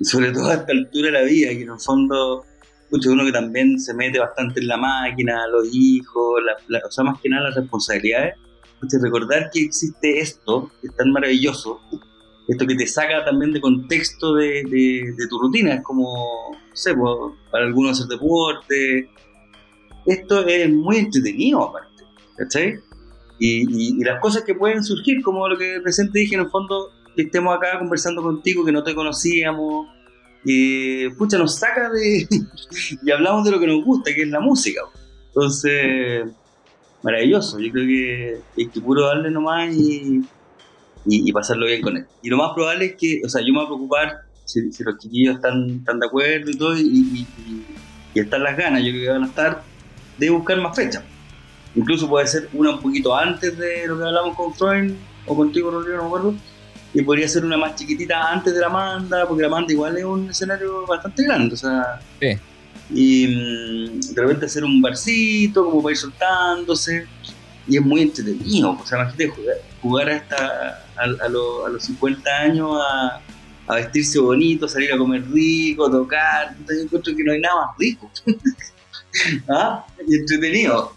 Y 0.00 0.04
sobre 0.06 0.32
todo 0.32 0.48
a 0.48 0.54
esta 0.54 0.72
altura 0.72 1.06
de 1.06 1.12
la 1.12 1.22
vida, 1.22 1.50
que 1.50 1.62
en 1.62 1.70
el 1.70 1.78
fondo, 1.78 2.44
mucho 2.90 3.12
uno 3.12 3.24
que 3.24 3.30
también 3.30 3.78
se 3.78 3.94
mete 3.94 4.18
bastante 4.18 4.58
en 4.60 4.66
la 4.66 4.76
máquina, 4.76 5.46
los 5.46 5.68
hijos, 5.72 6.42
la- 6.44 6.56
la- 6.80 6.84
o 6.86 6.90
sea, 6.90 7.04
más 7.04 7.20
que 7.20 7.28
nada 7.28 7.44
las 7.50 7.54
responsabilidades. 7.56 8.34
Pucha, 8.80 8.96
recordar 9.00 9.50
que 9.52 9.60
existe 9.62 10.18
esto, 10.18 10.70
que 10.80 10.88
es 10.88 10.96
tan 10.96 11.12
maravilloso, 11.12 11.78
esto 12.48 12.66
que 12.66 12.74
te 12.74 12.86
saca 12.86 13.24
también 13.24 13.52
de 13.52 13.60
contexto 13.60 14.34
de, 14.34 14.64
de- 14.64 15.14
de 15.16 15.28
tu 15.28 15.38
rutina, 15.38 15.74
es 15.74 15.82
como, 15.82 16.04
no 16.52 16.76
sé, 16.76 16.94
pues, 16.94 17.10
para 17.50 17.64
algunos 17.64 17.92
hacer 17.92 18.06
deporte. 18.08 19.08
Esto 20.06 20.46
es 20.46 20.70
muy 20.70 20.96
entretenido 20.98 21.62
aparte, 21.62 22.04
¿cachai? 22.36 22.74
Y, 23.38 23.62
y- 23.62 24.00
y 24.00 24.04
las 24.04 24.20
cosas 24.20 24.42
que 24.44 24.54
pueden 24.54 24.84
surgir, 24.84 25.22
como 25.22 25.48
lo 25.48 25.56
que 25.56 25.80
recién 25.84 26.12
te 26.12 26.18
dije, 26.20 26.34
en 26.34 26.42
el 26.42 26.50
fondo, 26.50 26.90
que 27.16 27.22
estemos 27.22 27.56
acá 27.56 27.78
conversando 27.78 28.22
contigo, 28.22 28.64
que 28.64 28.72
no 28.72 28.82
te 28.84 28.94
conocíamos, 28.94 29.86
y 30.44 31.08
pucha, 31.10 31.38
nos 31.38 31.54
saca 31.56 31.88
de... 31.90 32.26
y 33.02 33.10
hablamos 33.10 33.44
de 33.44 33.50
lo 33.52 33.58
que 33.60 33.66
nos 33.66 33.82
gusta, 33.82 34.12
que 34.14 34.22
es 34.22 34.28
la 34.28 34.40
música. 34.40 34.82
Entonces, 35.28 36.26
maravilloso, 37.02 37.58
yo 37.58 37.72
creo 37.72 37.86
que 37.86 38.40
hay 38.58 38.68
que 38.68 38.80
puro 38.80 39.06
darle 39.06 39.30
nomás 39.30 39.74
y, 39.74 40.20
y, 41.06 41.28
y 41.28 41.32
pasarlo 41.32 41.66
bien 41.66 41.82
con 41.82 41.96
él. 41.96 42.06
Y 42.22 42.28
lo 42.28 42.36
más 42.38 42.52
probable 42.54 42.86
es 42.86 42.94
que, 42.98 43.20
o 43.24 43.28
sea, 43.28 43.40
yo 43.42 43.48
me 43.52 43.58
voy 43.58 43.64
a 43.64 43.68
preocupar 43.68 44.12
si, 44.44 44.70
si 44.72 44.82
los 44.84 44.96
chiquillos 44.98 45.36
están, 45.36 45.76
están 45.80 45.98
de 46.00 46.06
acuerdo 46.06 46.50
y 46.50 46.56
todo, 46.58 46.76
y, 46.76 46.82
y, 46.82 47.28
y- 47.36 47.66
y 48.16 48.20
están 48.20 48.44
las 48.44 48.56
ganas, 48.56 48.80
yo 48.84 48.90
creo 48.92 49.02
que 49.02 49.10
van 49.10 49.24
a 49.24 49.28
estar, 49.28 49.64
de 50.18 50.30
buscar 50.30 50.60
más 50.60 50.76
fechas. 50.76 51.04
Incluso 51.74 52.08
puede 52.08 52.26
ser 52.28 52.48
una 52.52 52.70
un 52.76 52.80
poquito 52.80 53.14
antes 53.16 53.56
de 53.58 53.86
lo 53.88 53.98
que 53.98 54.04
hablamos 54.04 54.36
con 54.36 54.54
Freud 54.54 54.94
o 55.26 55.34
contigo, 55.36 55.70
Rodrigo, 55.72 55.96
no 55.96 56.02
me 56.04 56.06
acuerdo. 56.08 56.36
Y 56.92 57.02
podría 57.02 57.26
ser 57.26 57.44
una 57.44 57.56
más 57.56 57.74
chiquitita 57.74 58.30
antes 58.32 58.54
de 58.54 58.60
la 58.60 58.68
Manda, 58.68 59.26
porque 59.26 59.42
la 59.42 59.48
Manda 59.48 59.72
igual 59.72 59.96
es 59.98 60.04
un 60.04 60.30
escenario 60.30 60.86
bastante 60.86 61.24
grande, 61.24 61.54
o 61.54 61.56
sea. 61.56 61.82
Sí. 62.20 62.28
Y 62.90 63.26
mm, 63.26 64.00
de 64.14 64.22
repente 64.22 64.46
hacer 64.46 64.62
un 64.62 64.80
barcito, 64.80 65.64
como 65.64 65.82
para 65.82 65.92
ir 65.92 65.96
soltándose. 65.98 67.04
Y 67.66 67.78
es 67.78 67.82
muy 67.82 68.02
entretenido, 68.02 68.78
o 68.80 68.86
sea, 68.86 68.98
imagínate 69.00 69.28
jugar, 69.28 69.56
jugar 69.80 70.10
hasta 70.10 70.83
a, 70.96 71.02
a, 71.24 71.28
los- 71.28 71.66
a 71.66 71.68
los 71.70 71.82
50 71.84 72.30
años 72.30 72.70
a, 72.80 73.20
a 73.66 73.74
vestirse 73.76 74.18
bonito, 74.18 74.68
salir 74.68 74.92
a 74.92 74.98
comer 74.98 75.22
rico, 75.32 75.90
tocar. 75.90 76.54
Yo 76.68 76.82
encuentro 76.82 77.14
que 77.16 77.24
no 77.24 77.32
hay 77.32 77.40
nada 77.40 77.54
más 77.66 77.76
rico. 77.78 78.10
¿Ah? 79.48 79.84
Y 80.06 80.16
entretenido. 80.16 80.92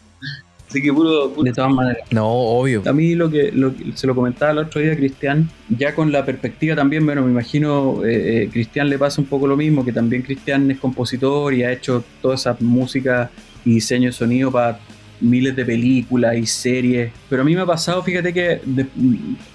Así 0.69 0.82
que 0.82 0.91
puro, 0.91 1.30
puro 1.32 1.44
De 1.44 1.53
todas 1.53 1.72
maneras. 1.72 2.06
No, 2.11 2.28
obvio. 2.28 2.84
A 2.86 2.91
mí 2.91 3.15
lo 3.15 3.30
que, 3.32 3.52
lo 3.53 3.74
que- 3.74 3.94
se 3.95 4.06
lo 4.06 4.14
comentaba 4.14 4.52
el 4.52 4.57
otro 4.57 4.82
día 4.82 4.91
a 4.94 4.95
Cristian, 4.98 5.49
ya 5.69 5.95
con 5.95 6.11
la 6.11 6.26
perspectiva 6.26 6.76
también, 6.76 7.06
bueno, 7.06 7.22
me 7.24 7.32
imagino 7.32 8.03
eh, 8.03 8.44
eh, 8.44 8.49
Cristian 8.52 8.90
le 8.90 8.99
pasa 8.99 9.22
un 9.22 9.28
poco 9.28 9.48
lo 9.48 9.56
mismo, 9.56 9.86
que 9.86 9.94
también 9.94 10.24
Cristian 10.24 10.69
es 10.69 10.80
compositor 10.80 11.53
y 11.53 11.64
ha 11.64 11.72
hecho 11.72 12.03
toda 12.22 12.36
esa 12.36 12.57
música 12.60 13.30
y 13.64 13.76
diseño 13.76 14.07
de 14.07 14.11
sonido 14.14 14.52
para 14.52 14.80
miles 15.22 15.56
de 15.56 15.65
películas 15.65 16.35
y 16.35 16.45
series. 16.45 17.11
Pero 17.30 17.41
a 17.41 17.45
mí 17.45 17.56
me 17.56 17.61
ha 17.61 17.65
pasado, 17.65 18.03
fíjate 18.03 18.34
que 18.34 18.61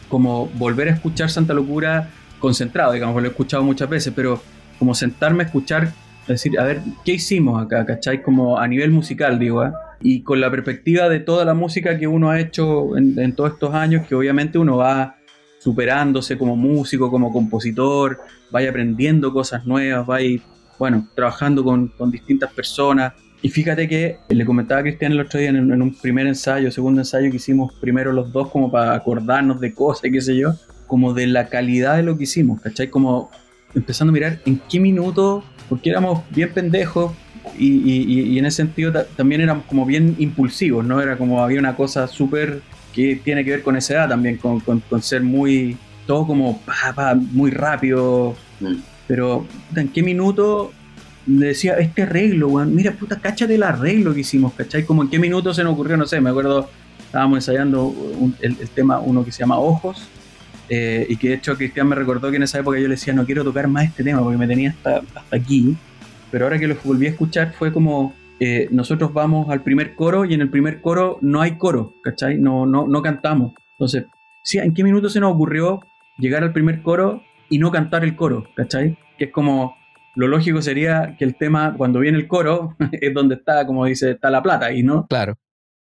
como 0.09 0.47
volver 0.48 0.89
a 0.89 0.93
escuchar 0.93 1.30
Santa 1.30 1.55
Locura 1.55 2.10
concentrado, 2.39 2.93
digamos, 2.93 3.20
lo 3.22 3.28
he 3.28 3.30
escuchado 3.30 3.62
muchas 3.62 3.89
veces, 3.89 4.12
pero 4.14 4.43
como 4.78 4.94
sentarme 4.94 5.44
a 5.44 5.47
escuchar, 5.47 5.93
decir, 6.26 6.59
a 6.59 6.64
ver, 6.64 6.80
¿qué 7.05 7.12
hicimos 7.12 7.62
acá? 7.62 7.86
¿Cachai? 7.86 8.22
Como 8.22 8.59
a 8.59 8.66
nivel 8.66 8.90
musical, 8.90 9.39
digo, 9.39 9.64
¿eh? 9.64 9.70
y 10.01 10.22
con 10.22 10.40
la 10.40 10.51
perspectiva 10.51 11.09
de 11.09 11.20
toda 11.20 11.44
la 11.44 11.55
música 11.55 11.98
que 11.98 12.09
uno 12.09 12.30
ha 12.30 12.40
hecho 12.40 12.97
en, 12.97 13.18
en 13.18 13.34
todos 13.34 13.52
estos 13.52 13.74
años, 13.74 14.06
que 14.06 14.14
obviamente 14.14 14.59
uno 14.59 14.76
va 14.76 15.16
superándose 15.60 16.36
como 16.36 16.56
músico, 16.56 17.09
como 17.09 17.32
compositor, 17.32 18.18
vaya 18.51 18.70
aprendiendo 18.70 19.32
cosas 19.32 19.64
nuevas, 19.64 20.05
vaya, 20.05 20.40
bueno, 20.78 21.09
trabajando 21.14 21.62
con, 21.62 21.89
con 21.89 22.10
distintas 22.10 22.52
personas. 22.52 23.12
Y 23.43 23.48
fíjate 23.48 23.89
que 23.89 24.19
le 24.28 24.44
comentaba 24.44 24.81
a 24.81 24.82
Cristian 24.85 25.12
el 25.12 25.20
otro 25.20 25.40
día 25.40 25.48
en, 25.51 25.56
en 25.56 25.82
un 25.82 25.94
primer 25.94 26.27
ensayo, 26.28 26.70
segundo 26.70 27.01
ensayo 27.01 27.28
que 27.31 27.36
hicimos 27.39 27.73
primero 27.81 28.12
los 28.12 28.32
dos 28.32 28.48
como 28.51 28.70
para 28.70 28.94
acordarnos 28.94 29.60
de 29.60 29.74
cosas 29.74 30.10
qué 30.12 30.20
sé 30.20 30.36
yo, 30.36 30.55
como 30.86 31.12
de 31.12 31.27
la 31.27 31.48
calidad 31.48 31.97
de 31.97 32.05
lo 32.05 32.16
que 32.16 32.24
hicimos, 32.24 32.60
¿cachai? 32.60 32.89
Como 32.89 33.31
empezando 33.74 34.10
a 34.10 34.14
mirar 34.14 34.39
en 34.47 34.60
qué 34.70 34.78
minuto, 34.78 35.43
porque 35.69 35.90
éramos 35.90 36.23
bien 36.31 36.52
pendejos, 36.52 37.12
y, 37.59 37.66
y- 38.32 38.39
en 38.39 38.47
ese 38.47 38.59
sentido 38.59 38.93
ta- 38.93 39.06
también 39.16 39.40
éramos 39.40 39.64
como 39.66 39.85
bien 39.85 40.14
impulsivos, 40.19 40.85
¿no? 40.86 41.01
Era 41.02 41.19
como 41.19 41.43
había 41.43 41.59
una 41.59 41.74
cosa 41.74 42.06
súper 42.06 42.60
que 42.94 43.16
tiene 43.24 43.44
que 43.44 43.51
ver 43.51 43.62
con 43.62 43.77
esa 43.77 43.94
edad 43.94 44.09
también, 44.10 44.36
con, 44.36 44.60
con- 44.60 44.81
con 44.81 45.02
ser 45.02 45.23
muy, 45.23 45.77
todo 46.06 46.27
como 46.27 46.60
pa, 46.60 46.93
pa, 46.94 47.14
muy 47.16 47.51
rápido, 47.51 48.36
Mm. 48.60 48.77
pero 49.09 49.44
¿en 49.74 49.89
qué 49.89 50.02
minuto 50.05 50.73
le 51.27 51.49
decía, 51.49 51.74
este 51.74 52.03
arreglo, 52.03 52.49
weón, 52.49 52.74
mira, 52.74 52.93
puta, 52.93 53.19
cáchate 53.20 53.55
el 53.55 53.62
arreglo 53.62 54.15
que 54.15 54.20
hicimos, 54.20 54.53
¿cachai? 54.55 54.85
Como 54.85 55.03
en 55.03 55.11
qué 55.11 55.19
minuto 55.19 55.55
se 55.55 55.62
nos 55.62 55.74
ocurrió, 55.74 55.97
no 55.97 56.07
sé, 56.07 56.20
me 56.20 56.31
acuerdo, 56.31 56.69
estábamos 56.99 57.39
ensayando 57.39 57.94
el, 58.40 58.57
tema, 58.70 58.99
uno 58.99 59.24
que 59.24 59.32
se 59.32 59.40
llama 59.40 59.59
Ojos, 59.59 60.09
eh, 60.69 61.07
y 61.09 61.16
que 61.16 61.28
de 61.28 61.35
hecho 61.35 61.57
Cristian 61.57 61.89
me 61.89 61.94
recordó 61.94 62.31
que 62.31 62.36
en 62.36 62.44
esa 62.44 62.59
época 62.59 62.78
yo 62.78 62.85
le 62.85 62.94
decía, 62.94 63.12
no 63.12 63.27
quiero 63.27 63.44
tocar 63.44 63.69
más 63.69 63.85
este 63.85 64.03
tema 64.03 64.23
porque 64.23 64.39
me 64.39 64.47
tenía 64.47 64.70
hasta, 64.70 65.03
hasta 65.15 65.36
aquí, 65.36 65.77
pero 66.31 66.47
ahora 66.47 66.59
que 66.59 66.66
lo 66.66 66.77
volví 66.82 67.07
a 67.07 67.11
escuchar 67.11 67.53
fue 67.53 67.73
como, 67.73 68.15
eh, 68.40 68.66
nosotros 68.73 69.12
vamos 69.12 69.51
al 69.51 69.62
primer 69.62 69.94
coro 69.94 70.24
y 70.24 70.35
en 70.35 70.40
el 70.40 70.51
primer 70.51 70.81
coro 70.81 71.19
no 71.20 71.40
hay 71.40 71.53
coro, 71.59 71.94
¿cachai? 72.03 72.39
No, 72.39 72.66
no, 72.66 72.89
no 72.89 73.03
cantamos. 73.03 73.53
Entonces, 73.73 74.07
sí, 74.43 74.59
¿en 74.59 74.74
qué 74.74 74.82
minuto 74.82 75.09
se 75.09 75.20
nos 75.20 75.32
ocurrió 75.32 75.81
llegar 76.19 76.43
al 76.43 76.53
primer 76.53 76.82
coro 76.82 77.23
y 77.49 77.59
no 77.59 77.70
cantar 77.70 78.03
el 78.03 78.16
coro, 78.16 78.49
¿cachai? 78.57 78.99
Que 79.16 79.27
es 79.27 79.31
como, 79.31 79.77
lo 80.14 80.28
lógico 80.28 80.60
sería 80.62 81.16
que 81.18 81.24
el 81.24 81.36
tema, 81.36 81.74
cuando 81.76 82.01
viene 82.01 82.18
el 82.18 82.28
coro, 82.28 82.76
es 82.93 83.14
donde 83.14 83.36
está, 83.36 83.66
como 83.66 83.84
dice, 83.86 84.12
está 84.12 84.30
la 84.30 84.43
plata 84.43 84.72
y 84.72 84.82
no, 84.82 85.06
Claro. 85.06 85.36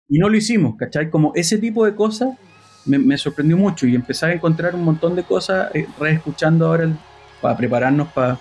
y 0.09 0.19
no 0.19 0.29
lo 0.29 0.37
hicimos, 0.37 0.75
¿cachai? 0.77 1.09
Como 1.09 1.31
ese 1.35 1.57
tipo 1.57 1.85
de 1.85 1.95
cosas 1.95 2.37
me, 2.85 2.97
me 2.99 3.17
sorprendió 3.17 3.57
mucho 3.57 3.85
y 3.87 3.95
empecé 3.95 4.25
a 4.27 4.33
encontrar 4.33 4.75
un 4.75 4.83
montón 4.83 5.15
de 5.15 5.23
cosas, 5.23 5.73
eh, 5.75 5.87
reescuchando 5.99 6.67
ahora 6.67 6.83
el, 6.83 6.95
para 7.41 7.55
prepararnos 7.57 8.07
para 8.09 8.37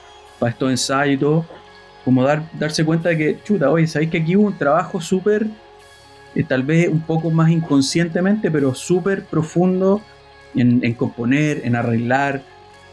estos 0.47 0.71
ensayos 0.71 1.15
y 1.15 1.19
todo, 1.19 1.47
como 2.05 2.23
dar, 2.23 2.49
darse 2.59 2.85
cuenta 2.85 3.09
de 3.11 3.19
que, 3.19 3.43
chuta, 3.43 3.71
oye, 3.71 3.87
sabéis 3.87 4.11
que 4.11 4.19
aquí 4.19 4.37
hubo 4.37 4.47
un 4.47 4.57
trabajo 4.59 5.01
súper, 5.01 5.47
eh, 6.35 6.45
tal 6.45 6.63
vez 6.63 6.89
un 6.89 7.01
poco 7.01 7.31
más 7.31 7.51
inconscientemente, 7.51 8.51
pero 8.51 8.75
súper 8.75 9.25
profundo 9.25 10.01
en, 10.55 10.85
en 10.85 10.95
componer, 10.95 11.63
en 11.65 11.75
arreglar, 11.75 12.43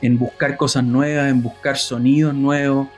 en 0.03 0.19
buscar 0.19 0.57
cosas 0.57 0.83
nuevas, 0.83 1.29
en 1.29 1.41
buscar 1.41 1.77
sonidos 1.77 2.35
nuevos. 2.35 2.89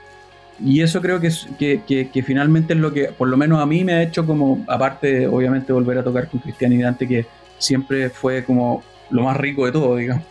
Y 0.58 0.80
eso 0.80 1.00
creo 1.00 1.20
que, 1.20 1.30
que, 1.56 2.08
que, 2.08 2.22
finalmente 2.24 2.72
es 2.72 2.80
lo 2.80 2.92
que, 2.92 3.04
por 3.04 3.28
lo 3.28 3.36
menos 3.36 3.60
a 3.60 3.66
mí 3.66 3.84
me 3.84 3.92
ha 3.92 4.02
hecho 4.02 4.26
como, 4.26 4.64
aparte 4.66 5.28
obviamente 5.28 5.72
volver 5.72 5.98
a 5.98 6.02
tocar 6.02 6.28
con 6.28 6.40
Cristian 6.40 6.72
y 6.72 6.82
Dante, 6.82 7.06
que 7.06 7.26
siempre 7.58 8.10
fue 8.10 8.42
como 8.44 8.82
lo 9.10 9.22
más 9.22 9.36
rico 9.36 9.66
de 9.66 9.72
todo, 9.72 9.94
digamos, 9.96 10.24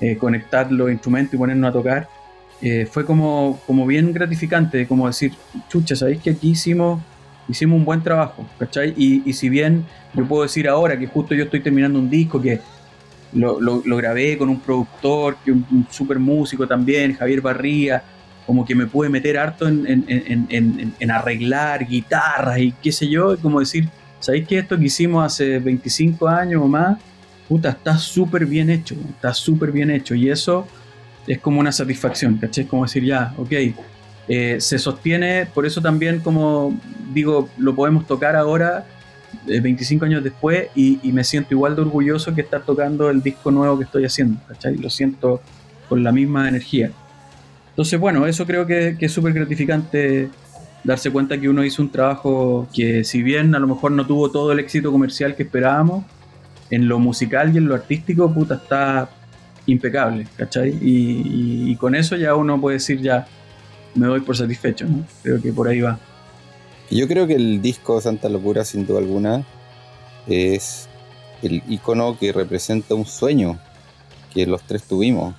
eh, 0.00 0.16
conectar 0.16 0.72
los 0.72 0.90
instrumentos 0.90 1.34
y 1.34 1.36
ponernos 1.36 1.70
a 1.70 1.72
tocar, 1.72 2.08
eh, 2.60 2.86
fue 2.90 3.04
como, 3.04 3.60
como 3.64 3.86
bien 3.86 4.12
gratificante, 4.12 4.88
como 4.88 5.06
decir, 5.06 5.32
chucha, 5.68 5.94
¿sabéis 5.94 6.20
que 6.20 6.30
aquí 6.30 6.50
hicimos, 6.50 7.00
hicimos 7.48 7.78
un 7.78 7.84
buen 7.84 8.02
trabajo? 8.02 8.44
¿Cachai? 8.58 8.94
Y, 8.96 9.22
y 9.24 9.32
si 9.32 9.48
bien 9.48 9.84
yo 10.14 10.26
puedo 10.26 10.42
decir 10.42 10.68
ahora 10.68 10.98
que 10.98 11.06
justo 11.06 11.36
yo 11.36 11.44
estoy 11.44 11.60
terminando 11.60 12.00
un 12.00 12.10
disco 12.10 12.40
que 12.42 12.60
lo, 13.32 13.60
lo, 13.60 13.96
grabé 13.96 14.36
con 14.36 14.48
un 14.48 14.60
productor, 14.60 15.36
que 15.44 15.52
un, 15.52 15.66
un 15.70 15.86
super 15.90 16.18
músico 16.18 16.66
también, 16.66 17.14
Javier 17.14 17.40
Barría, 17.40 18.02
como 18.50 18.64
que 18.64 18.74
me 18.74 18.86
pude 18.86 19.08
meter 19.08 19.38
harto 19.38 19.68
en, 19.68 21.10
arreglar 21.10 21.86
guitarras 21.86 22.58
y 22.58 22.72
qué 22.82 22.90
sé 22.90 23.08
yo, 23.08 23.38
como 23.38 23.60
decir, 23.60 23.88
¿sabéis 24.18 24.48
que 24.48 24.58
esto 24.58 24.76
que 24.76 24.86
hicimos 24.86 25.24
hace 25.24 25.60
25 25.60 26.26
años 26.26 26.60
o 26.60 26.66
más? 26.66 26.98
Puta, 27.48 27.70
está 27.70 27.96
súper 27.96 28.46
bien 28.46 28.68
hecho, 28.68 28.96
está 29.08 29.32
súper 29.34 29.70
bien 29.70 29.88
hecho 29.90 30.16
y 30.16 30.30
eso 30.30 30.66
es 31.28 31.38
como 31.38 31.60
una 31.60 31.70
satisfacción, 31.70 32.38
¿caché? 32.38 32.62
Es 32.62 32.66
como 32.66 32.82
decir, 32.82 33.04
ya, 33.04 33.32
ok, 33.36 33.52
eh, 34.26 34.56
se 34.58 34.80
sostiene, 34.80 35.46
por 35.46 35.64
eso 35.64 35.80
también 35.80 36.18
como 36.18 36.76
digo, 37.12 37.48
lo 37.56 37.76
podemos 37.76 38.04
tocar 38.04 38.34
ahora, 38.34 38.84
25 39.46 40.04
eh, 40.04 40.08
años 40.08 40.24
después, 40.24 40.68
y, 40.74 40.98
y, 41.02 41.12
me 41.12 41.24
siento 41.24 41.54
igual 41.54 41.76
de 41.76 41.82
orgulloso 41.82 42.34
que 42.34 42.40
estar 42.40 42.62
tocando 42.62 43.10
el 43.10 43.22
disco 43.22 43.50
nuevo 43.50 43.78
que 43.78 43.84
estoy 43.84 44.04
haciendo, 44.04 44.40
¿cachai? 44.48 44.76
Lo 44.76 44.90
siento 44.90 45.40
con 45.88 46.02
la 46.02 46.12
misma 46.12 46.48
energía. 46.48 46.92
Entonces, 47.80 47.98
bueno, 47.98 48.26
eso 48.26 48.46
creo 48.46 48.66
que, 48.66 48.96
es 48.98 49.12
súper 49.12 49.32
gratificante 49.32 50.28
darse 50.84 51.10
cuenta 51.10 51.40
que 51.40 51.48
uno 51.48 51.64
hizo 51.64 51.82
un 51.82 51.90
trabajo 51.90 52.68
que 52.74 53.04
si 53.04 53.22
bien 53.22 53.54
a 53.54 53.58
lo 53.58 53.66
mejor 53.66 53.92
no 53.92 54.06
tuvo 54.06 54.30
todo 54.30 54.52
el 54.52 54.58
éxito 54.58 54.92
comercial 54.92 55.34
que 55.34 55.44
esperábamos, 55.44 56.04
en 56.70 56.88
lo 56.88 56.98
musical 56.98 57.54
y 57.54 57.58
en 57.58 57.66
lo 57.66 57.74
artístico, 57.74 58.32
puta, 58.32 58.56
está 58.56 59.08
impecable, 59.66 60.26
¿cachai? 60.36 60.76
Y, 60.80 61.74
con 61.76 61.94
eso 61.94 62.16
ya 62.16 62.34
uno 62.34 62.60
puede 62.60 62.76
decir 62.76 63.00
ya, 63.00 63.26
me 63.94 64.06
doy 64.06 64.20
por 64.20 64.36
satisfecho, 64.36 64.86
¿no? 64.86 65.04
Creo 65.22 65.40
que 65.40 65.52
por 65.52 65.66
ahí 65.66 65.80
va. 65.80 65.98
Yo 66.90 67.06
creo 67.06 67.26
que 67.26 67.34
el 67.34 67.62
disco 67.62 68.00
Santa 68.00 68.28
Locura, 68.28 68.64
sin 68.64 68.86
duda 68.86 68.98
alguna, 68.98 69.46
es 70.26 70.88
el 71.42 71.62
icono 71.68 72.18
que 72.18 72.32
representa 72.32 72.94
un 72.94 73.06
sueño 73.06 73.58
que 74.34 74.46
los 74.46 74.62
tres 74.62 74.82
tuvimos 74.82 75.34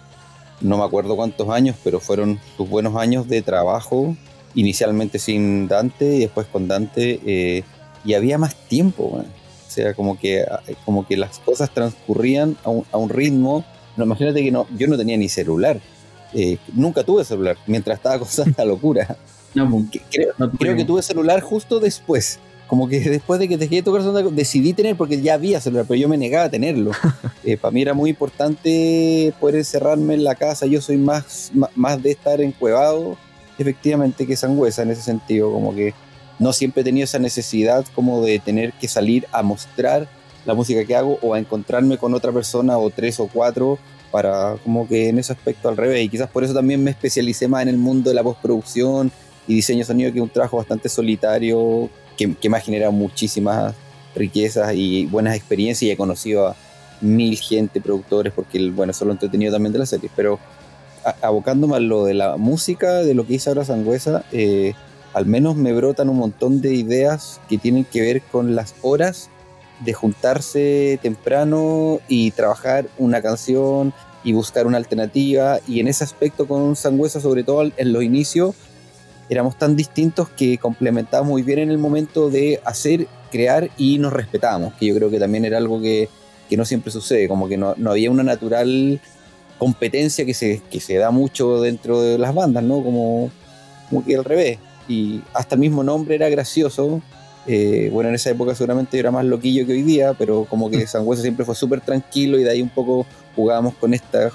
no 0.61 0.77
me 0.77 0.83
acuerdo 0.83 1.15
cuántos 1.15 1.49
años, 1.49 1.75
pero 1.83 1.99
fueron 1.99 2.39
sus 2.55 2.69
buenos 2.69 2.95
años 2.95 3.27
de 3.27 3.41
trabajo, 3.41 4.15
inicialmente 4.53 5.19
sin 5.19 5.67
Dante 5.67 6.15
y 6.15 6.19
después 6.19 6.47
con 6.47 6.67
Dante, 6.67 7.19
eh, 7.25 7.63
y 8.05 8.13
había 8.13 8.37
más 8.37 8.55
tiempo, 8.67 9.03
o 9.05 9.71
sea, 9.71 9.93
como 9.93 10.17
que, 10.17 10.45
como 10.85 11.05
que 11.07 11.17
las 11.17 11.39
cosas 11.39 11.73
transcurrían 11.73 12.57
a 12.63 12.69
un, 12.69 12.85
a 12.91 12.97
un 12.97 13.09
ritmo. 13.09 13.63
No, 13.97 14.05
imagínate 14.05 14.43
que 14.43 14.51
no, 14.51 14.67
yo 14.77 14.87
no 14.87 14.97
tenía 14.97 15.17
ni 15.17 15.29
celular, 15.29 15.79
eh, 16.33 16.57
nunca 16.73 17.03
tuve 17.03 17.23
celular, 17.25 17.57
mientras 17.67 17.97
estaba 17.97 18.19
con 18.19 18.27
esta 18.27 18.65
locura. 18.65 19.17
No, 19.53 19.69
pues, 19.69 20.01
creo, 20.09 20.33
creo 20.57 20.75
que 20.75 20.85
tuve 20.85 21.01
celular 21.01 21.41
justo 21.41 21.79
después. 21.79 22.39
Como 22.67 22.87
que 22.87 23.01
después 23.01 23.37
de 23.37 23.49
que 23.49 23.57
dejé 23.57 23.75
de 23.75 23.81
tocar 23.83 24.01
decidí 24.31 24.71
tener, 24.71 24.95
porque 24.95 25.21
ya 25.21 25.33
había 25.33 25.59
celular, 25.59 25.85
pero 25.87 25.99
yo 25.99 26.07
me 26.07 26.17
negaba 26.17 26.45
a 26.45 26.49
tenerlo. 26.49 26.91
Eh, 27.43 27.57
para 27.57 27.71
mí 27.71 27.81
era 27.81 27.95
muy 27.95 28.11
importante 28.11 29.33
poder 29.39 29.55
encerrarme 29.55 30.13
en 30.13 30.23
la 30.23 30.35
casa, 30.35 30.67
yo 30.67 30.79
soy 30.79 30.97
más, 30.97 31.51
más 31.73 32.03
de 32.03 32.11
estar 32.11 32.39
encuevado, 32.39 33.17
efectivamente, 33.57 34.27
que 34.27 34.35
sangüesa 34.35 34.83
en 34.83 34.91
ese 34.91 35.01
sentido, 35.01 35.51
como 35.51 35.73
que 35.73 35.95
no 36.37 36.53
siempre 36.53 36.81
he 36.81 36.83
tenido 36.83 37.05
esa 37.05 37.17
necesidad 37.17 37.83
como 37.95 38.23
de 38.23 38.37
tener 38.37 38.73
que 38.73 38.87
salir 38.87 39.25
a 39.31 39.41
mostrar 39.41 40.07
la 40.45 40.53
música 40.53 40.85
que 40.85 40.95
hago 40.95 41.17
o 41.21 41.33
a 41.33 41.39
encontrarme 41.39 41.97
con 41.97 42.13
otra 42.13 42.31
persona 42.31 42.77
o 42.77 42.91
tres 42.91 43.19
o 43.19 43.27
cuatro 43.27 43.79
para 44.11 44.57
como 44.63 44.87
que 44.87 45.09
en 45.09 45.19
ese 45.19 45.33
aspecto 45.33 45.69
al 45.69 45.77
revés. 45.77 46.03
Y 46.03 46.09
quizás 46.09 46.29
por 46.29 46.43
eso 46.43 46.53
también 46.53 46.83
me 46.83 46.91
especialicé 46.91 47.47
más 47.47 47.63
en 47.63 47.69
el 47.69 47.77
mundo 47.77 48.09
de 48.09 48.15
la 48.15 48.23
postproducción 48.23 49.11
y 49.47 49.55
diseño 49.55 49.79
de 49.79 49.85
sonido 49.85 50.11
que 50.11 50.19
es 50.19 50.23
un 50.23 50.29
trabajo 50.29 50.57
bastante 50.57 50.89
solitario 50.89 51.89
que, 52.17 52.49
me 52.49 52.57
ha 52.57 52.61
generado 52.61 52.91
muchísimas 52.91 53.73
riquezas 54.15 54.73
y 54.75 55.05
buenas 55.05 55.35
experiencias 55.35 55.87
y 55.87 55.91
he 55.91 55.97
conocido 55.97 56.47
a 56.47 56.55
mil 57.01 57.37
gente, 57.37 57.81
productores, 57.81 58.31
porque 58.33 58.69
bueno, 58.69 58.91
eso 58.91 59.05
lo 59.05 59.11
he 59.11 59.13
entretenido 59.13 59.51
también 59.51 59.73
de 59.73 59.79
la 59.79 59.85
serie, 59.85 60.09
pero 60.15 60.39
abocándome 61.21 61.77
a 61.77 61.79
lo 61.79 62.05
de 62.05 62.13
la 62.13 62.37
música, 62.37 62.97
de 62.97 63.15
lo 63.15 63.25
que 63.25 63.35
hizo 63.35 63.49
ahora 63.49 63.65
Sangüesa, 63.65 64.23
eh, 64.31 64.73
al 65.13 65.25
menos 65.25 65.55
me 65.55 65.73
brotan 65.73 66.09
un 66.09 66.17
montón 66.17 66.61
de 66.61 66.75
ideas 66.75 67.41
que 67.49 67.57
tienen 67.57 67.85
que 67.85 68.01
ver 68.01 68.21
con 68.21 68.55
las 68.55 68.75
horas 68.81 69.29
de 69.83 69.93
juntarse 69.93 70.99
temprano 71.01 71.99
y 72.07 72.31
trabajar 72.31 72.87
una 72.97 73.21
canción 73.21 73.93
y 74.23 74.33
buscar 74.33 74.67
una 74.67 74.77
alternativa. 74.77 75.59
Y 75.67 75.79
en 75.79 75.87
ese 75.87 76.03
aspecto 76.03 76.47
con 76.47 76.75
Sangüesa, 76.75 77.19
sobre 77.19 77.43
todo 77.43 77.71
en 77.75 77.93
los 77.93 78.03
inicios, 78.03 78.55
éramos 79.31 79.57
tan 79.57 79.77
distintos 79.77 80.27
que 80.27 80.57
complementábamos 80.57 81.31
muy 81.31 81.41
bien 81.41 81.59
en 81.59 81.71
el 81.71 81.77
momento 81.77 82.29
de 82.29 82.59
hacer, 82.65 83.07
crear 83.31 83.69
y 83.77 83.97
nos 83.97 84.11
respetábamos, 84.11 84.73
que 84.73 84.87
yo 84.87 84.93
creo 84.93 85.09
que 85.09 85.19
también 85.19 85.45
era 85.45 85.57
algo 85.57 85.79
que, 85.79 86.09
que 86.49 86.57
no 86.57 86.65
siempre 86.65 86.91
sucede, 86.91 87.29
como 87.29 87.47
que 87.47 87.55
no, 87.55 87.73
no, 87.77 87.91
había 87.91 88.11
una 88.11 88.23
natural 88.23 88.99
competencia 89.57 90.25
que 90.25 90.33
se, 90.33 90.61
que 90.69 90.81
se 90.81 90.97
da 90.97 91.11
mucho 91.11 91.61
dentro 91.61 92.01
de 92.01 92.17
las 92.17 92.35
bandas, 92.35 92.61
¿no? 92.61 92.83
Como, 92.83 93.31
como 93.89 94.03
que 94.03 94.17
al 94.17 94.25
revés. 94.25 94.59
Y 94.89 95.21
hasta 95.33 95.55
el 95.55 95.61
mismo 95.61 95.81
nombre 95.81 96.15
era 96.15 96.27
gracioso. 96.27 97.01
Eh, 97.47 97.89
bueno, 97.93 98.09
en 98.09 98.15
esa 98.15 98.31
época 98.31 98.53
seguramente 98.53 98.99
era 98.99 99.11
más 99.11 99.23
loquillo 99.23 99.65
que 99.65 99.71
hoy 99.71 99.83
día, 99.83 100.13
pero 100.13 100.43
como 100.43 100.69
que 100.69 100.85
Sangüesa 100.85 101.21
siempre 101.21 101.45
fue 101.45 101.55
súper 101.55 101.79
tranquilo 101.79 102.37
y 102.37 102.43
de 102.43 102.49
ahí 102.49 102.61
un 102.61 102.69
poco 102.69 103.05
jugábamos 103.33 103.75
con 103.75 103.93
estas, 103.93 104.33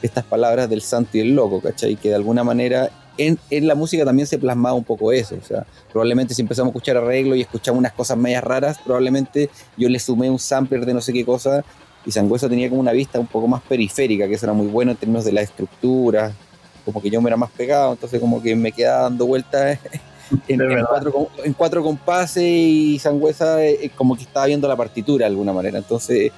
estas 0.00 0.24
palabras 0.24 0.70
del 0.70 0.80
santo 0.80 1.18
y 1.18 1.20
el 1.20 1.34
loco, 1.34 1.60
¿cachai? 1.60 1.96
Que 1.96 2.08
de 2.08 2.14
alguna 2.14 2.44
manera 2.44 2.90
en, 3.18 3.66
la 3.66 3.74
música 3.74 4.04
también 4.04 4.26
se 4.26 4.38
plasmaba 4.38 4.74
un 4.74 4.84
poco 4.84 5.12
eso. 5.12 5.36
O 5.40 5.44
sea, 5.44 5.66
probablemente 5.92 6.34
si 6.34 6.42
empezamos 6.42 6.68
a 6.68 6.70
escuchar 6.70 6.96
arreglo 6.96 7.34
y 7.34 7.42
escuchamos 7.42 7.78
unas 7.78 7.92
cosas 7.92 8.16
medias 8.16 8.42
raras, 8.42 8.78
probablemente 8.78 9.50
yo 9.76 9.88
le 9.88 9.98
sumé 9.98 10.30
un 10.30 10.38
sampler 10.38 10.86
de 10.86 10.94
no 10.94 11.00
sé 11.00 11.12
qué 11.12 11.24
cosa 11.24 11.64
y 12.06 12.12
Sangüesa 12.12 12.48
tenía 12.48 12.68
como 12.68 12.80
una 12.80 12.92
vista 12.92 13.18
un 13.18 13.26
poco 13.26 13.48
más 13.48 13.60
periférica, 13.62 14.26
que 14.28 14.34
eso 14.34 14.46
era 14.46 14.52
muy 14.52 14.68
bueno 14.68 14.92
en 14.92 14.96
términos 14.96 15.24
de 15.24 15.32
la 15.32 15.42
estructura, 15.42 16.32
como 16.84 17.02
que 17.02 17.10
yo 17.10 17.20
me 17.20 17.28
era 17.28 17.36
más 17.36 17.50
pegado, 17.50 17.92
entonces 17.92 18.20
como 18.20 18.40
que 18.40 18.56
me 18.56 18.72
quedaba 18.72 19.02
dando 19.02 19.26
vueltas 19.26 19.78
en, 20.48 21.54
cuatro, 21.54 21.82
compases 21.82 22.42
y 22.42 22.98
Sangüesa 22.98 23.62
eh, 23.62 23.78
eh, 23.82 23.90
como 23.94 24.16
que 24.16 24.22
estaba 24.22 24.46
viendo 24.46 24.68
la 24.68 24.76
partitura 24.76 25.24
de 25.24 25.30
alguna 25.30 25.52
manera, 25.52 25.78
entonces 25.78 26.32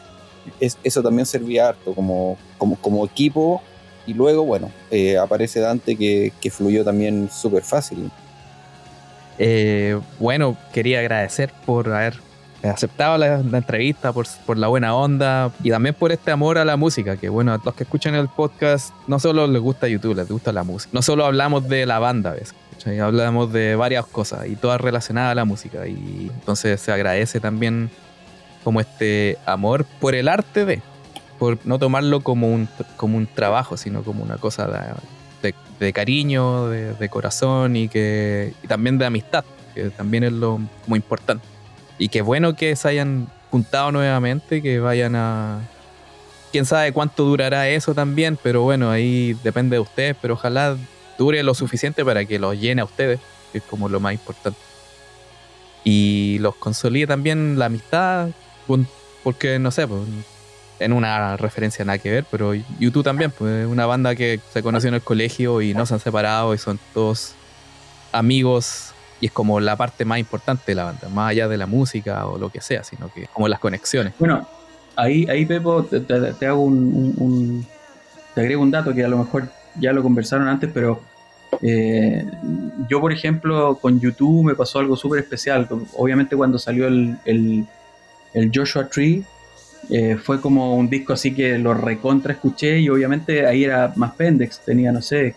eso 0.58 1.02
también 1.02 1.26
servía 1.26 1.68
harto 1.68 1.94
como, 1.94 2.36
como, 2.56 2.76
como 2.76 3.04
equipo 3.04 3.62
y 4.06 4.14
luego, 4.14 4.44
bueno, 4.44 4.70
eh, 4.90 5.18
aparece 5.18 5.60
Dante 5.60 5.96
que, 5.96 6.32
fluyó 6.50 6.84
también 6.84 7.28
súper 7.30 7.62
fácil. 7.62 8.10
Eh, 9.38 9.98
bueno, 10.18 10.56
quería 10.72 11.00
agradecer 11.00 11.52
por 11.64 11.92
haber 11.92 12.14
aceptado 12.62 13.16
la, 13.16 13.38
entrevista, 13.38 14.12
por, 14.12 14.26
la 14.58 14.68
buena 14.68 14.94
onda 14.94 15.50
y 15.62 15.70
también 15.70 15.94
por 15.94 16.12
este 16.12 16.30
amor 16.30 16.58
a 16.58 16.64
la 16.64 16.76
música, 16.76 17.16
que 17.16 17.28
bueno, 17.28 17.54
a 17.54 17.60
los 17.64 17.74
que 17.74 17.84
escuchan 17.84 18.14
el 18.14 18.28
podcast 18.28 18.94
no 19.06 19.18
solo 19.18 19.46
les 19.46 19.62
gusta 19.62 19.88
YouTube, 19.88 20.14
les 20.14 20.28
gusta 20.28 20.52
la 20.52 20.62
música. 20.62 20.90
No 20.92 21.02
solo 21.02 21.24
hablamos 21.24 21.68
de 21.68 21.86
la 21.86 21.98
banda, 21.98 22.32
¿ves? 22.32 22.54
Hablamos 23.00 23.52
de 23.52 23.76
varias 23.76 24.06
cosas 24.06 24.46
y 24.46 24.56
todas 24.56 24.80
relacionadas 24.80 25.32
a 25.32 25.34
la 25.34 25.44
música 25.44 25.86
y 25.86 26.30
entonces 26.32 26.80
se 26.80 26.90
agradece 26.90 27.38
también 27.38 27.90
como 28.64 28.80
este 28.80 29.36
amor 29.46 29.84
por 30.00 30.14
el 30.14 30.28
arte 30.28 30.64
de 30.64 30.82
por 31.40 31.58
no 31.64 31.78
tomarlo 31.78 32.20
como 32.20 32.48
un, 32.52 32.68
como 32.98 33.16
un 33.16 33.26
trabajo, 33.26 33.78
sino 33.78 34.02
como 34.02 34.22
una 34.22 34.36
cosa 34.36 34.94
de, 35.78 35.92
cariño, 35.94 36.68
de, 36.68 37.08
corazón 37.08 37.76
y, 37.76 37.88
que, 37.88 38.52
también 38.68 38.98
de 38.98 39.06
amistad, 39.06 39.46
que 39.74 39.88
también 39.88 40.24
es 40.24 40.32
lo 40.32 40.60
muy 40.86 40.98
importante. 40.98 41.42
Y 41.98 42.08
qué 42.08 42.20
bueno 42.20 42.54
que 42.56 42.76
se 42.76 42.88
hayan 42.88 43.28
juntado 43.50 43.90
nuevamente, 43.90 44.60
que 44.60 44.80
vayan 44.80 45.16
a... 45.16 45.60
Quién 46.52 46.66
sabe 46.66 46.92
cuánto 46.92 47.24
durará 47.24 47.70
eso 47.70 47.94
también, 47.94 48.38
pero 48.42 48.60
bueno, 48.60 48.90
ahí 48.90 49.34
depende 49.42 49.76
de 49.76 49.80
ustedes, 49.80 50.16
pero 50.20 50.34
ojalá 50.34 50.76
dure 51.16 51.42
lo 51.42 51.54
suficiente 51.54 52.04
para 52.04 52.26
que 52.26 52.38
los 52.38 52.60
llene 52.60 52.82
a 52.82 52.84
ustedes, 52.84 53.18
que 53.50 53.58
es 53.58 53.64
como 53.64 53.88
lo 53.88 53.98
más 53.98 54.12
importante. 54.12 54.60
Y 55.84 56.36
los 56.40 56.54
consolide 56.56 57.06
también 57.06 57.58
la 57.58 57.66
amistad, 57.66 58.28
porque 59.24 59.58
no 59.58 59.70
sé, 59.70 59.88
pues, 59.88 60.02
en 60.80 60.92
una 60.92 61.36
referencia 61.36 61.84
nada 61.84 61.98
que 61.98 62.10
ver, 62.10 62.24
pero 62.30 62.54
YouTube 62.78 63.04
también, 63.04 63.30
pues 63.30 63.66
una 63.66 63.86
banda 63.86 64.14
que 64.14 64.40
se 64.52 64.62
conoció 64.62 64.88
en 64.88 64.94
el 64.94 65.02
colegio 65.02 65.60
y 65.60 65.74
no 65.74 65.86
se 65.86 65.94
han 65.94 66.00
separado 66.00 66.54
y 66.54 66.58
son 66.58 66.80
todos 66.92 67.34
amigos 68.12 68.92
y 69.20 69.26
es 69.26 69.32
como 69.32 69.60
la 69.60 69.76
parte 69.76 70.04
más 70.04 70.18
importante 70.18 70.64
de 70.66 70.74
la 70.74 70.84
banda, 70.84 71.08
más 71.10 71.30
allá 71.30 71.46
de 71.48 71.58
la 71.58 71.66
música 71.66 72.26
o 72.26 72.38
lo 72.38 72.48
que 72.48 72.60
sea, 72.60 72.82
sino 72.82 73.12
que 73.12 73.26
como 73.26 73.46
las 73.48 73.60
conexiones. 73.60 74.14
Bueno, 74.18 74.48
ahí, 74.96 75.26
ahí 75.28 75.44
Pepo, 75.44 75.84
te, 75.84 76.46
hago 76.46 76.62
un, 76.62 77.66
te 78.34 78.40
agrego 78.40 78.62
un 78.62 78.70
dato 78.70 78.94
que 78.94 79.04
a 79.04 79.08
lo 79.08 79.18
mejor 79.18 79.48
ya 79.78 79.92
lo 79.92 80.02
conversaron 80.02 80.48
antes, 80.48 80.70
pero 80.72 81.02
eh, 81.60 82.24
yo, 82.88 83.00
por 83.00 83.12
ejemplo, 83.12 83.78
con 83.80 84.00
YouTube 84.00 84.46
me 84.46 84.54
pasó 84.54 84.78
algo 84.78 84.96
súper 84.96 85.20
especial. 85.20 85.68
Obviamente 85.96 86.34
cuando 86.34 86.58
salió 86.58 86.86
el, 86.86 87.18
el, 87.26 87.66
el 88.32 88.50
Joshua 88.54 88.88
Tree, 88.88 89.22
eh, 89.90 90.16
fue 90.16 90.40
como 90.40 90.76
un 90.76 90.88
disco 90.88 91.12
así 91.12 91.34
que 91.34 91.58
lo 91.58 91.74
recontra 91.74 92.32
escuché 92.32 92.78
y 92.78 92.88
obviamente 92.88 93.46
ahí 93.46 93.64
era 93.64 93.92
más 93.96 94.12
pendex, 94.12 94.60
tenía, 94.64 94.92
no 94.92 95.02
sé, 95.02 95.34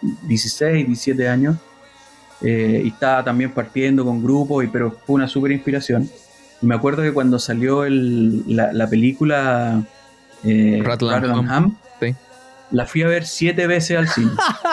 16, 0.00 0.86
17 0.86 1.28
años. 1.28 1.56
Eh, 2.40 2.82
y 2.84 2.88
estaba 2.88 3.22
también 3.22 3.52
partiendo 3.52 4.04
con 4.04 4.20
grupos, 4.20 4.64
y, 4.64 4.66
pero 4.66 4.90
fue 4.90 5.14
una 5.14 5.28
súper 5.28 5.52
inspiración. 5.52 6.10
Y 6.60 6.66
me 6.66 6.74
acuerdo 6.74 7.02
que 7.02 7.12
cuando 7.12 7.38
salió 7.38 7.84
el, 7.84 8.42
la, 8.48 8.88
película 8.88 9.84
eh, 10.42 10.82
Ham, 11.48 11.76
la 12.72 12.86
fui 12.86 13.02
a 13.02 13.06
ver 13.06 13.24
siete 13.24 13.68
veces 13.68 13.98
al 13.98 14.08
cine. 14.08 14.32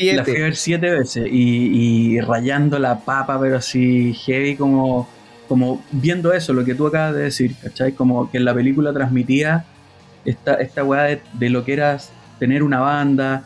La 0.00 0.24
fui 0.24 0.36
a 0.36 0.44
ver 0.44 0.56
siete 0.56 0.90
veces 0.90 1.28
y, 1.30 2.16
y, 2.16 2.20
rayando 2.20 2.78
la 2.78 3.00
papa, 3.00 3.38
pero 3.38 3.58
así 3.58 4.14
heavy 4.14 4.56
como 4.56 5.06
como 5.52 5.84
viendo 5.92 6.32
eso, 6.32 6.54
lo 6.54 6.64
que 6.64 6.74
tú 6.74 6.86
acabas 6.86 7.14
de 7.14 7.24
decir, 7.24 7.54
¿cachai? 7.62 7.92
Como 7.92 8.30
que 8.30 8.38
en 8.38 8.46
la 8.46 8.54
película 8.54 8.90
transmitía 8.90 9.66
esta, 10.24 10.54
esta 10.54 10.82
weá 10.82 11.20
de, 11.34 11.50
lo 11.50 11.62
que 11.62 11.74
era 11.74 11.98
tener 12.38 12.62
una 12.62 12.80
banda, 12.80 13.44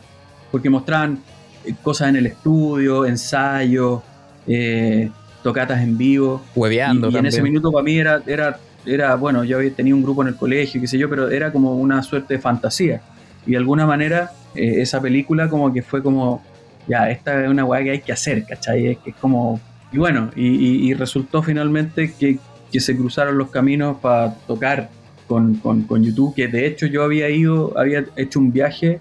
porque 0.53 0.71
mostraban 0.71 1.19
eh, 1.65 1.75
cosas 1.83 2.11
en 2.11 2.15
el 2.15 2.27
estudio, 2.27 3.05
ensayos, 3.07 4.03
eh, 4.47 5.11
tocatas 5.43 5.83
en 5.83 5.99
vivo. 5.99 6.45
Hueveando. 6.55 7.11
Y, 7.11 7.17
en 7.17 7.27
ese 7.27 7.43
minuto 7.43 7.73
para 7.73 7.83
mí 7.83 7.99
era, 7.99 8.23
era, 8.25 8.57
era, 8.85 9.17
bueno, 9.17 9.43
yo 9.43 9.59
tenía 9.73 9.93
un 9.93 10.05
grupo 10.05 10.23
en 10.23 10.29
el 10.29 10.37
colegio, 10.37 10.81
qué 10.81 10.87
sé 10.87 10.99
yo, 10.99 11.11
pero 11.11 11.29
era 11.29 11.51
como 11.51 11.75
una 11.75 12.05
suerte 12.05 12.35
de 12.35 12.41
fantasía. 12.41 13.01
Y 13.49 13.51
de 13.51 13.57
alguna 13.57 13.85
manera 13.85 14.31
eh, 14.55 14.81
esa 14.81 15.01
película 15.01 15.49
como 15.49 15.73
que 15.73 15.83
fue 15.83 16.05
como, 16.05 16.41
ya, 16.87 17.11
esta 17.11 17.43
es 17.43 17.51
una 17.51 17.65
weá 17.65 17.83
que 17.83 17.91
hay 17.91 18.01
que 18.01 18.13
hacer, 18.13 18.45
¿cachai? 18.45 18.87
Es, 18.87 18.99
es 19.05 19.15
como 19.17 19.61
y 19.93 19.99
bueno, 19.99 20.31
y, 20.35 20.93
resultó 20.95 21.43
finalmente 21.43 22.13
que, 22.19 22.39
se 22.79 22.95
cruzaron 22.95 23.39
los 23.39 23.51
caminos 23.51 23.97
para 24.03 24.35
tocar 24.47 24.91
con, 25.27 25.59
YouTube, 26.05 26.35
que 26.35 26.47
de 26.47 26.67
hecho 26.67 26.87
yo 26.87 27.03
había 27.03 27.31
ido, 27.31 27.73
había 27.79 28.05
hecho 28.17 28.39
un 28.39 28.53
viaje 28.53 29.01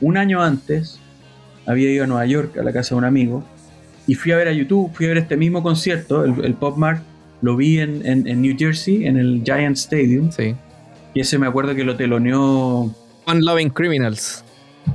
un 0.00 0.16
año 0.16 0.42
antes, 0.42 0.98
había 1.64 1.90
ido 1.90 2.04
a 2.04 2.06
Nueva 2.08 2.26
York 2.26 2.58
a 2.58 2.62
la 2.64 2.72
casa 2.72 2.94
de 2.94 2.98
un 2.98 3.04
amigo, 3.04 3.44
y 4.06 4.14
fui 4.16 4.32
a 4.32 4.36
ver 4.36 4.48
a 4.48 4.52
YouTube, 4.52 4.92
fui 4.92 5.06
a 5.06 5.10
ver 5.10 5.18
este 5.18 5.36
mismo 5.36 5.62
concierto, 5.62 6.24
el, 6.24 6.54
Pop 6.54 6.76
Mart, 6.76 7.02
lo 7.40 7.56
vi 7.56 7.78
en, 7.78 8.24
New 8.42 8.56
Jersey, 8.58 9.06
en 9.06 9.16
el 9.16 9.42
Giant 9.44 9.76
Stadium. 9.76 10.30
Sí. 10.30 10.54
Y 11.14 11.20
ese 11.20 11.38
me 11.38 11.46
acuerdo 11.46 11.74
que 11.74 11.84
lo 11.84 11.96
teloneó. 11.96 12.94
Fun 13.26 13.44
Loving 13.44 13.70
Criminals. 13.70 14.43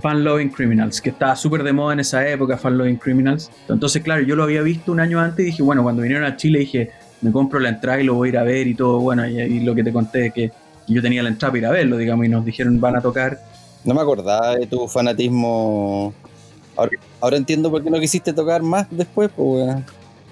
Fan 0.02 0.24
Loving 0.24 0.50
Criminals, 0.50 1.02
que 1.02 1.10
estaba 1.10 1.36
súper 1.36 1.64
de 1.64 1.74
moda 1.74 1.94
en 1.94 2.00
esa 2.00 2.28
época, 2.28 2.58
Fan 2.58 2.78
Loving 2.78 2.98
Criminals. 2.98 3.52
Entonces, 3.68 4.02
claro, 4.02 4.22
yo 4.22 4.36
lo 4.36 4.44
había 4.44 4.62
visto 4.62 4.92
un 4.92 5.00
año 5.00 5.20
antes 5.20 5.40
y 5.40 5.46
dije, 5.48 5.64
bueno, 5.64 5.84
cuando 5.84 6.02
vinieron 6.02 6.26
a 6.26 6.38
Chile 6.38 6.60
dije, 6.60 6.92
me 7.22 7.32
compro 7.32 7.60
la 7.60 7.70
entrada 7.70 8.00
y 8.00 8.06
lo 8.06 8.16
voy 8.16 8.30
a 8.30 8.32
ir 8.32 8.38
a 8.38 8.44
ver 8.44 8.68
y 8.68 8.76
todo, 8.76 9.00
bueno, 9.00 9.28
y, 9.28 9.60
lo 9.62 9.76
que 9.76 9.84
te 9.84 9.92
conté 9.92 10.28
es 10.28 10.34
que 10.34 10.52
yo 10.88 11.02
tenía 11.02 11.22
la 11.22 11.30
entrada 11.30 11.52
para 11.52 11.60
ir 11.60 11.66
a 11.66 11.72
verlo, 11.72 11.98
digamos, 11.98 12.26
y 12.26 12.30
nos 12.30 12.46
dijeron, 12.46 12.80
van 12.80 12.96
a 12.96 13.02
tocar. 13.02 13.40
No 13.84 13.94
me 13.94 14.02
acordaba 14.02 14.56
de 14.56 14.68
tu 14.68 14.88
fanatismo. 14.88 16.14
Ahora, 17.20 17.38
entiendo 17.38 17.70
por 17.70 17.84
qué 17.84 17.90
no 17.90 18.00
quisiste 18.00 18.32
tocar 18.32 18.64
más 18.64 18.88
después, 18.90 19.30
pues, 19.36 19.76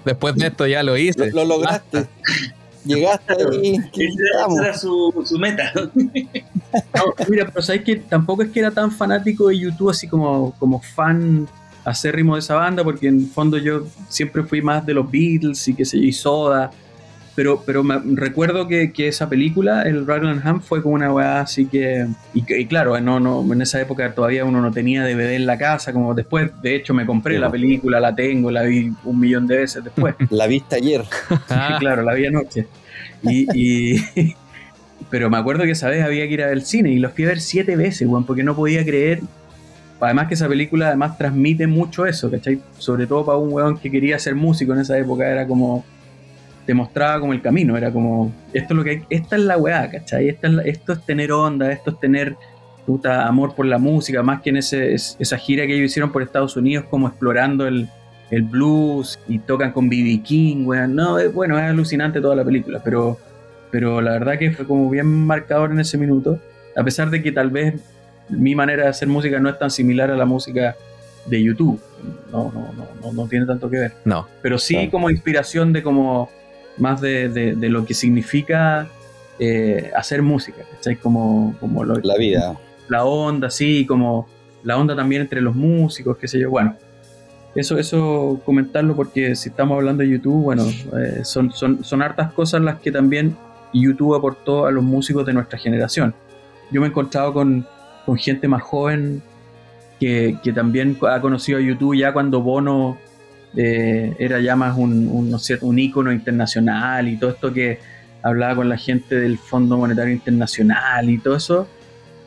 Después 0.04 0.34
de 0.36 0.46
esto 0.46 0.66
ya 0.66 0.82
lo 0.82 0.96
hice. 0.96 1.30
Lo, 1.32 1.44
lograste. 1.44 2.06
Llegaste 2.84 3.34
ahí. 3.34 3.76
Esa 3.76 4.62
era 4.62 4.74
su, 4.74 5.22
su 5.24 5.38
meta. 5.38 5.72
mira, 7.28 7.46
pero 7.46 7.62
sabes 7.62 7.82
que 7.82 7.96
tampoco 7.96 8.42
es 8.42 8.50
que 8.50 8.60
era 8.60 8.70
tan 8.70 8.90
fanático 8.90 9.48
de 9.48 9.58
YouTube, 9.58 9.90
así 9.90 10.06
como, 10.06 10.52
como 10.58 10.80
fan 10.80 11.48
acérrimo 11.84 12.34
de 12.34 12.40
esa 12.40 12.54
banda, 12.54 12.84
porque 12.84 13.08
en 13.08 13.20
el 13.20 13.26
fondo 13.26 13.56
yo 13.58 13.86
siempre 14.08 14.42
fui 14.42 14.62
más 14.62 14.84
de 14.84 14.94
los 14.94 15.10
Beatles 15.10 15.66
y 15.68 15.74
que 15.74 15.84
se 15.84 15.98
y 15.98 16.12
Soda. 16.12 16.70
Pero, 17.38 17.62
pero 17.64 17.84
me, 17.84 18.00
recuerdo 18.16 18.66
que, 18.66 18.90
que, 18.90 19.06
esa 19.06 19.28
película, 19.28 19.82
el 19.82 20.08
Rattle 20.08 20.40
Ham, 20.42 20.60
fue 20.60 20.82
como 20.82 20.96
una 20.96 21.12
weá 21.12 21.42
así 21.42 21.66
que. 21.66 22.04
Y, 22.34 22.66
claro, 22.66 23.00
no, 23.00 23.20
no, 23.20 23.52
en 23.52 23.62
esa 23.62 23.80
época 23.80 24.12
todavía 24.12 24.44
uno 24.44 24.60
no 24.60 24.72
tenía 24.72 25.04
DVD 25.04 25.34
en 25.34 25.46
la 25.46 25.56
casa, 25.56 25.92
como 25.92 26.14
después, 26.14 26.50
de 26.60 26.74
hecho, 26.74 26.94
me 26.94 27.06
compré 27.06 27.38
la 27.38 27.48
película, 27.48 28.00
la 28.00 28.12
tengo, 28.12 28.50
la 28.50 28.64
vi 28.64 28.92
un 29.04 29.20
millón 29.20 29.46
de 29.46 29.58
veces 29.58 29.84
después. 29.84 30.16
La 30.30 30.48
viste 30.48 30.74
ayer. 30.74 31.04
claro, 31.78 32.02
la 32.02 32.12
vi 32.14 32.26
anoche. 32.26 32.66
Y, 33.22 34.00
pero 35.08 35.30
me 35.30 35.36
acuerdo 35.36 35.62
que 35.62 35.70
esa 35.70 35.88
vez 35.88 36.02
había 36.02 36.26
que 36.26 36.34
ir 36.34 36.42
a 36.42 36.46
ver 36.46 36.54
el 36.54 36.64
cine 36.64 36.90
y 36.90 36.98
los 36.98 37.12
fui 37.12 37.22
a 37.22 37.28
ver 37.28 37.40
siete 37.40 37.76
veces, 37.76 38.08
weón, 38.08 38.24
porque 38.26 38.42
no 38.42 38.56
podía 38.56 38.84
creer. 38.84 39.20
Además 40.00 40.26
que 40.26 40.34
esa 40.34 40.48
película 40.48 40.88
además 40.88 41.16
transmite 41.16 41.68
mucho 41.68 42.04
eso, 42.04 42.32
¿cachai? 42.32 42.60
Sobre 42.78 43.06
todo 43.06 43.24
para 43.24 43.38
un 43.38 43.52
weón 43.52 43.78
que 43.78 43.92
quería 43.92 44.18
ser 44.18 44.34
músico 44.34 44.72
en 44.72 44.80
esa 44.80 44.98
época, 44.98 45.30
era 45.30 45.46
como 45.46 45.84
te 46.68 46.74
mostraba 46.74 47.18
como 47.18 47.32
el 47.32 47.40
camino, 47.40 47.78
era 47.78 47.90
como, 47.90 48.30
esto 48.52 48.74
es 48.74 48.76
lo 48.76 48.84
que 48.84 48.90
hay, 48.90 49.02
esta 49.08 49.36
es 49.36 49.42
la 49.42 49.56
weá, 49.56 49.90
¿cachai? 49.90 50.28
Esta 50.28 50.48
es 50.48 50.54
esto 50.66 50.92
es 50.92 51.00
tener 51.06 51.32
onda, 51.32 51.72
esto 51.72 51.92
es 51.92 51.98
tener 51.98 52.36
puta 52.84 53.26
amor 53.26 53.54
por 53.54 53.64
la 53.64 53.78
música, 53.78 54.22
más 54.22 54.42
que 54.42 54.50
en 54.50 54.58
ese, 54.58 54.92
esa 54.92 55.38
gira 55.38 55.66
que 55.66 55.74
ellos 55.74 55.86
hicieron 55.86 56.12
por 56.12 56.22
Estados 56.22 56.58
Unidos, 56.58 56.84
como 56.90 57.08
explorando 57.08 57.66
el, 57.66 57.88
blues 58.50 59.18
y 59.28 59.38
tocan 59.38 59.72
con 59.72 59.88
B.B. 59.88 60.20
King, 60.22 60.66
weón. 60.66 60.94
No, 60.94 61.18
es, 61.18 61.32
bueno, 61.32 61.58
es 61.58 61.64
alucinante 61.64 62.20
toda 62.20 62.36
la 62.36 62.44
película, 62.44 62.82
pero, 62.84 63.16
pero 63.70 64.02
la 64.02 64.10
verdad 64.10 64.38
que 64.38 64.50
fue 64.50 64.66
como 64.66 64.90
bien 64.90 65.06
marcador 65.06 65.70
en 65.70 65.80
ese 65.80 65.96
minuto, 65.96 66.38
a 66.76 66.84
pesar 66.84 67.08
de 67.08 67.22
que 67.22 67.32
tal 67.32 67.48
vez 67.48 67.80
mi 68.28 68.54
manera 68.54 68.82
de 68.82 68.88
hacer 68.90 69.08
música 69.08 69.40
no 69.40 69.48
es 69.48 69.58
tan 69.58 69.70
similar 69.70 70.10
a 70.10 70.16
la 70.18 70.26
música 70.26 70.76
de 71.24 71.42
YouTube. 71.42 71.80
No, 72.30 72.52
no, 72.52 72.74
no, 73.00 73.12
no, 73.14 73.26
tiene 73.26 73.46
tanto 73.46 73.70
que 73.70 73.78
ver. 73.78 73.92
No. 74.04 74.28
Pero 74.42 74.58
sí 74.58 74.88
como 74.90 75.08
inspiración 75.08 75.72
de 75.72 75.82
como 75.82 76.28
más 76.78 77.00
de, 77.00 77.28
de, 77.28 77.68
lo 77.68 77.84
que 77.84 77.94
significa 77.94 78.88
eh, 79.38 79.90
hacer 79.96 80.22
música, 80.22 80.62
¿cachai? 80.70 80.96
Como, 80.96 81.54
como 81.60 81.84
la 81.84 82.16
vida. 82.16 82.58
La 82.88 83.04
onda, 83.04 83.50
sí, 83.50 83.84
como 83.86 84.28
la 84.62 84.76
onda 84.76 84.96
también 84.96 85.22
entre 85.22 85.40
los 85.40 85.54
músicos, 85.54 86.16
qué 86.16 86.28
sé 86.28 86.38
yo. 86.38 86.50
Bueno, 86.50 86.76
eso, 87.54 87.78
eso 87.78 88.40
comentarlo 88.44 88.94
porque 88.96 89.34
si 89.34 89.50
estamos 89.50 89.76
hablando 89.76 90.02
de 90.02 90.10
YouTube, 90.10 90.42
bueno, 90.42 90.64
eh, 90.64 91.20
son, 91.24 91.52
son, 91.52 91.84
son 91.84 92.02
hartas 92.02 92.32
cosas 92.32 92.62
las 92.62 92.78
que 92.80 92.92
también 92.92 93.36
YouTube 93.72 94.14
aportó 94.14 94.66
a 94.66 94.70
los 94.70 94.84
músicos 94.84 95.26
de 95.26 95.32
nuestra 95.32 95.58
generación. 95.58 96.14
Yo 96.70 96.80
me 96.80 96.86
he 96.86 96.90
encontrado 96.90 97.32
con, 97.32 97.66
con 98.06 98.16
gente 98.16 98.48
más 98.48 98.62
joven 98.62 99.22
que, 100.00 100.38
que, 100.42 100.52
también 100.52 100.96
ha 101.08 101.20
conocido 101.20 101.58
a 101.58 101.60
YouTube 101.60 101.96
ya 101.96 102.12
cuando 102.12 102.40
Bono 102.40 102.98
eh, 103.60 104.14
era 104.20 104.40
ya 104.40 104.54
más 104.54 104.78
un, 104.78 105.08
un, 105.08 105.36
un 105.62 105.78
ícono 105.80 106.12
internacional 106.12 107.08
y 107.08 107.16
todo 107.16 107.30
esto 107.30 107.52
que 107.52 107.80
hablaba 108.22 108.54
con 108.54 108.68
la 108.68 108.76
gente 108.76 109.16
del 109.16 109.36
Fondo 109.36 109.76
Monetario 109.76 110.12
Internacional 110.12 111.10
y 111.10 111.18
todo 111.18 111.34
eso. 111.34 111.66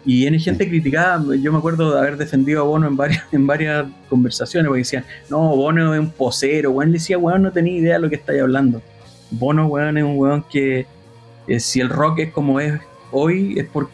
Y 0.03 0.27
hay 0.27 0.39
gente 0.39 0.67
criticada, 0.67 1.23
yo 1.37 1.53
me 1.53 1.59
acuerdo 1.59 1.93
de 1.93 1.99
haber 1.99 2.17
defendido 2.17 2.59
a 2.59 2.63
Bono 2.65 2.85
en 2.85 2.97
varias, 2.97 3.23
en 3.31 3.47
varias 3.47 3.85
conversaciones, 4.09 4.67
porque 4.67 4.79
decían, 4.79 5.05
no, 5.29 5.55
Bono 5.55 5.93
es 5.93 6.01
un 6.01 6.09
posero, 6.09 6.71
weón, 6.71 6.91
le 6.91 6.97
decía, 6.97 7.17
weón, 7.17 7.43
no 7.43 7.51
tenía 7.53 7.77
idea 7.77 7.93
de 7.93 7.99
lo 7.99 8.09
que 8.09 8.15
estáis 8.15 8.41
hablando. 8.41 8.81
Bono, 9.29 9.67
weón, 9.67 9.97
es 9.97 10.03
un 10.03 10.17
weón 10.17 10.43
que 10.51 10.85
eh, 11.47 11.59
si 11.61 11.79
el 11.79 11.87
rock 11.87 12.19
es 12.19 12.31
como 12.33 12.59
es 12.59 12.73
hoy, 13.11 13.57
es 13.57 13.67
porque 13.71 13.93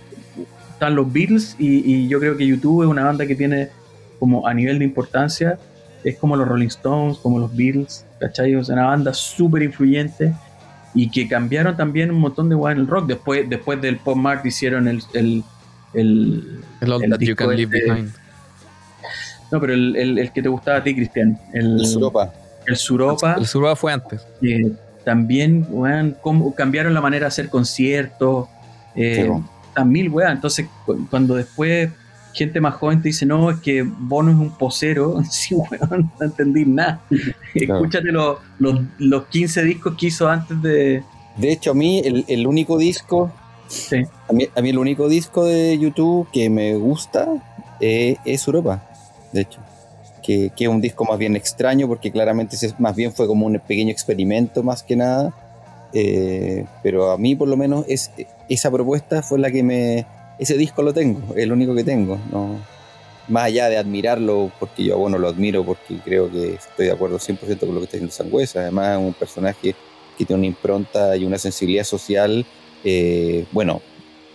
están 0.71 0.95
los 0.95 1.13
Beatles 1.13 1.55
y, 1.59 1.83
y, 1.85 2.07
yo 2.07 2.19
creo 2.19 2.35
que 2.35 2.47
YouTube 2.47 2.81
es 2.81 2.89
una 2.89 3.03
banda 3.03 3.27
que 3.27 3.35
tiene 3.35 3.69
como 4.17 4.47
a 4.47 4.53
nivel 4.55 4.79
de 4.79 4.85
importancia 4.85 5.59
es 6.07 6.17
como 6.17 6.35
los 6.35 6.47
Rolling 6.47 6.67
Stones, 6.67 7.17
como 7.17 7.39
los 7.39 7.55
Beatles, 7.55 8.05
¿cachai? 8.19 8.55
O 8.55 8.63
sea, 8.63 8.75
una 8.75 8.85
banda 8.85 9.13
súper 9.13 9.63
influyente 9.63 10.33
y 10.93 11.09
que 11.09 11.27
cambiaron 11.27 11.75
también 11.75 12.09
un 12.11 12.19
montón 12.19 12.47
de 12.49 12.55
weas 12.55 12.75
en 12.75 12.83
el 12.83 12.87
rock. 12.87 13.07
Después, 13.07 13.49
después 13.49 13.81
del 13.81 13.97
Pop 13.97 14.15
Mart 14.15 14.45
hicieron 14.45 14.87
el. 14.87 15.03
El, 15.13 15.43
el, 15.93 16.61
el, 16.81 17.09
That 17.09 17.19
You 17.19 17.35
Can 17.35 17.55
Leave 17.55 17.77
este. 17.77 17.91
Behind. 17.91 18.13
No, 19.51 19.59
pero 19.59 19.73
el, 19.73 19.95
el, 20.17 20.31
que 20.31 20.41
te 20.41 20.49
gustaba 20.49 20.77
a 20.77 20.83
ti, 20.83 20.95
Cristian. 20.95 21.37
El, 21.53 21.85
Suropa. 21.85 22.33
El 22.65 22.75
Suropa. 22.77 23.35
El 23.37 23.45
Suropa 23.45 23.75
fue 23.75 23.93
antes. 23.93 24.25
también, 25.03 25.65
weón, 25.69 26.17
cambiaron 26.55 26.93
la 26.93 27.01
manera 27.01 27.25
de 27.25 27.27
hacer 27.27 27.49
conciertos. 27.49 28.47
Eh, 28.95 29.29
mil, 29.85 30.09
weón. 30.09 30.31
Entonces, 30.31 30.67
cuando 31.09 31.35
después 31.35 31.89
gente 32.37 32.61
más 32.61 32.75
joven 32.75 33.01
te 33.01 33.09
dice, 33.09 33.25
no, 33.25 33.49
es 33.49 33.59
que 33.59 33.83
Bono 33.83 34.31
es 34.31 34.37
un 34.37 34.51
posero. 34.51 35.21
Sí, 35.29 35.55
bueno, 35.55 36.11
no 36.19 36.25
entendí 36.25 36.65
nada. 36.65 37.01
Escúchate 37.53 38.11
los, 38.11 38.37
los, 38.59 39.25
15 39.27 39.63
discos 39.63 39.95
que 39.97 40.07
hizo 40.07 40.27
antes 40.29 40.61
de, 40.61 41.03
De 41.37 41.51
hecho, 41.51 41.71
a 41.71 41.73
mí 41.73 42.01
el, 42.03 42.25
el 42.27 42.47
único 42.47 42.77
disco, 42.77 43.31
Sí. 43.67 43.97
a 44.29 44.33
mí, 44.33 44.47
a 44.55 44.61
mí 44.61 44.69
el 44.69 44.77
único 44.77 45.09
disco 45.09 45.43
de 45.43 45.77
YouTube 45.77 46.29
que 46.31 46.49
me 46.49 46.75
gusta 46.75 47.27
eh, 47.79 48.17
es 48.25 48.47
Europa, 48.47 48.87
de 49.31 49.41
hecho. 49.41 49.59
Que, 50.23 50.51
que 50.55 50.65
es 50.65 50.69
un 50.69 50.81
disco 50.81 51.05
más 51.05 51.17
bien 51.17 51.35
extraño 51.37 51.87
porque 51.87 52.11
claramente 52.11 52.57
más 52.79 52.95
bien 52.95 53.13
fue 53.13 53.27
como 53.27 53.45
un 53.45 53.59
pequeño 53.59 53.91
experimento 53.91 54.61
más 54.61 54.83
que 54.83 54.95
nada. 54.95 55.33
Eh, 55.93 56.65
pero 56.83 57.11
a 57.11 57.17
mí 57.17 57.35
por 57.35 57.47
lo 57.47 57.55
menos 57.55 57.85
es, 57.87 58.11
esa 58.49 58.69
propuesta 58.71 59.21
fue 59.21 59.39
la 59.39 59.51
que 59.51 59.63
me... 59.63 60.05
Ese 60.39 60.57
disco 60.57 60.83
lo 60.83 60.93
tengo, 60.93 61.33
es 61.35 61.43
el 61.43 61.51
único 61.51 61.73
que 61.75 61.83
tengo. 61.83 62.19
No, 62.31 62.59
más 63.27 63.45
allá 63.45 63.69
de 63.69 63.77
admirarlo, 63.77 64.51
porque 64.59 64.83
yo 64.85 64.97
bueno 64.97 65.17
lo 65.17 65.27
admiro 65.27 65.63
porque 65.65 65.97
creo 66.05 66.31
que 66.31 66.53
estoy 66.55 66.85
de 66.85 66.91
acuerdo 66.91 67.17
100% 67.19 67.65
con 67.65 67.73
lo 67.75 67.81
que 67.81 67.85
está 67.85 67.97
diciendo 67.97 68.13
Sangüesa. 68.13 68.61
Además 68.61 68.97
es 68.99 69.05
un 69.05 69.13
personaje 69.13 69.75
que 70.17 70.25
tiene 70.25 70.39
una 70.39 70.47
impronta 70.47 71.15
y 71.17 71.25
una 71.25 71.37
sensibilidad 71.37 71.83
social. 71.83 72.45
eh, 72.83 73.45
bueno, 73.51 73.81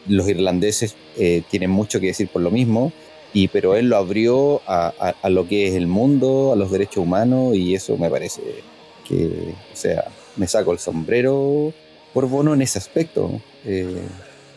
los 0.09 0.29
irlandeses 0.29 0.97
eh, 1.17 1.43
tienen 1.51 1.71
mucho 1.71 2.01
que 2.01 2.07
decir 2.09 2.29
por 2.29 2.43
lo 2.43 2.51
mismo, 2.51 2.93
y, 3.33 3.47
pero 3.49 3.77
él 3.77 3.89
lo 3.89 3.97
abrió 3.97 4.61
a, 4.67 4.93
a- 4.99 5.15
a 5.23 5.31
lo 5.31 5.47
que 5.47 5.69
es 5.69 5.75
el 5.75 5.87
mundo, 5.87 6.53
a 6.53 6.57
los 6.57 6.71
derechos 6.73 6.99
humanos, 6.99 7.55
y 7.55 7.75
eso 7.75 7.97
me 7.97 8.11
parece 8.11 8.43
que, 9.09 9.55
o 9.73 9.77
sea, 9.77 10.05
me 10.37 10.47
saco 10.49 10.73
el 10.73 10.79
sombrero 10.81 11.73
por 12.13 12.29
Bono 12.29 12.53
en 12.53 12.63
ese 12.63 12.79
aspecto. 12.79 13.41
Eh, 13.65 14.03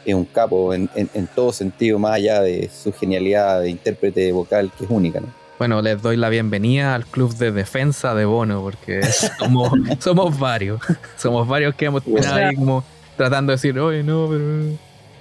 es 0.05 0.15
un 0.15 0.25
capo 0.25 0.73
en, 0.73 0.89
en- 0.95 1.09
en 1.13 1.27
todo 1.27 1.51
sentido, 1.53 1.97
más 1.99 2.13
allá 2.13 2.41
de 2.41 2.69
su 2.69 2.91
genialidad 2.93 3.61
de 3.61 3.69
intérprete 3.69 4.31
vocal, 4.31 4.71
que 4.77 4.85
es 4.85 4.89
única. 4.89 5.19
¿no? 5.19 5.27
Bueno, 5.57 5.81
les 5.81 6.01
doy 6.01 6.17
la 6.17 6.29
bienvenida 6.29 6.95
al 6.95 7.05
club 7.05 7.35
de 7.37 7.51
defensa 7.51 8.13
de 8.13 8.25
Bono, 8.25 8.61
porque 8.61 9.01
somos, 9.39 9.71
somos 9.99 10.37
varios. 10.39 10.81
Somos 11.17 11.47
varios 11.47 11.73
que 11.75 11.85
hemos 11.85 12.03
terminado 12.03 12.35
ahí 12.35 12.55
como 12.55 12.83
tratando 13.17 13.51
de 13.51 13.55
decir, 13.55 13.79
oye, 13.79 14.03
no, 14.03 14.27
pero. 14.29 14.77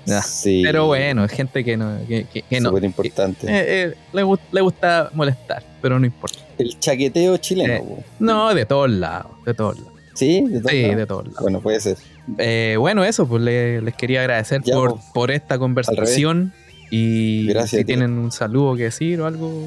Ya. 0.07 0.21
Sí, 0.21 0.61
Pero 0.63 0.87
bueno, 0.87 1.25
es 1.25 1.33
gente 1.33 1.65
que 1.65 1.79
no. 1.79 1.97
Que, 2.07 2.25
que- 2.25 2.43
que 2.43 2.61
no. 2.61 2.77
importante. 2.77 3.47
Eh, 3.47 3.83
eh, 3.85 3.95
le, 4.13 4.23
gu- 4.23 4.39
le 4.53 4.61
gusta 4.61 5.09
molestar, 5.15 5.63
pero 5.81 5.99
no 5.99 6.05
importa. 6.05 6.41
el 6.59 6.79
chaqueteo 6.79 7.37
chileno. 7.39 7.73
Eh. 7.73 8.05
No, 8.19 8.53
de 8.55 8.67
todos 8.67 8.91
lados, 8.91 9.33
de 9.47 9.55
todos 9.55 9.79
lados. 9.79 9.93
¿Sí? 10.15 10.43
¿De 10.43 10.59
todos 10.61 10.71
Sí, 10.73 10.83
lados? 10.83 10.97
de 10.97 11.07
todos 11.07 11.25
lados. 11.27 11.41
Bueno, 11.43 11.61
puede 11.63 11.81
ser. 11.81 11.97
Eh, 12.39 12.77
bueno, 12.79 13.05
eso, 13.05 13.27
pues 13.27 13.43
le- 13.43 13.81
les 13.83 13.95
quería 13.95 14.21
agradecer 14.21 14.63
Ya, 14.65 14.75
por, 14.75 14.93
pues. 14.95 15.05
por 15.13 15.31
esta 15.31 15.59
conversación. 15.59 16.53
Y 16.91 17.47
Gracias 17.49 17.71
si 17.71 17.77
ti. 17.79 17.85
tienen 17.85 18.19
un 18.19 18.31
saludo 18.31 18.77
que 18.77 18.85
decir 18.85 19.21
o 19.21 19.27
algo, 19.27 19.67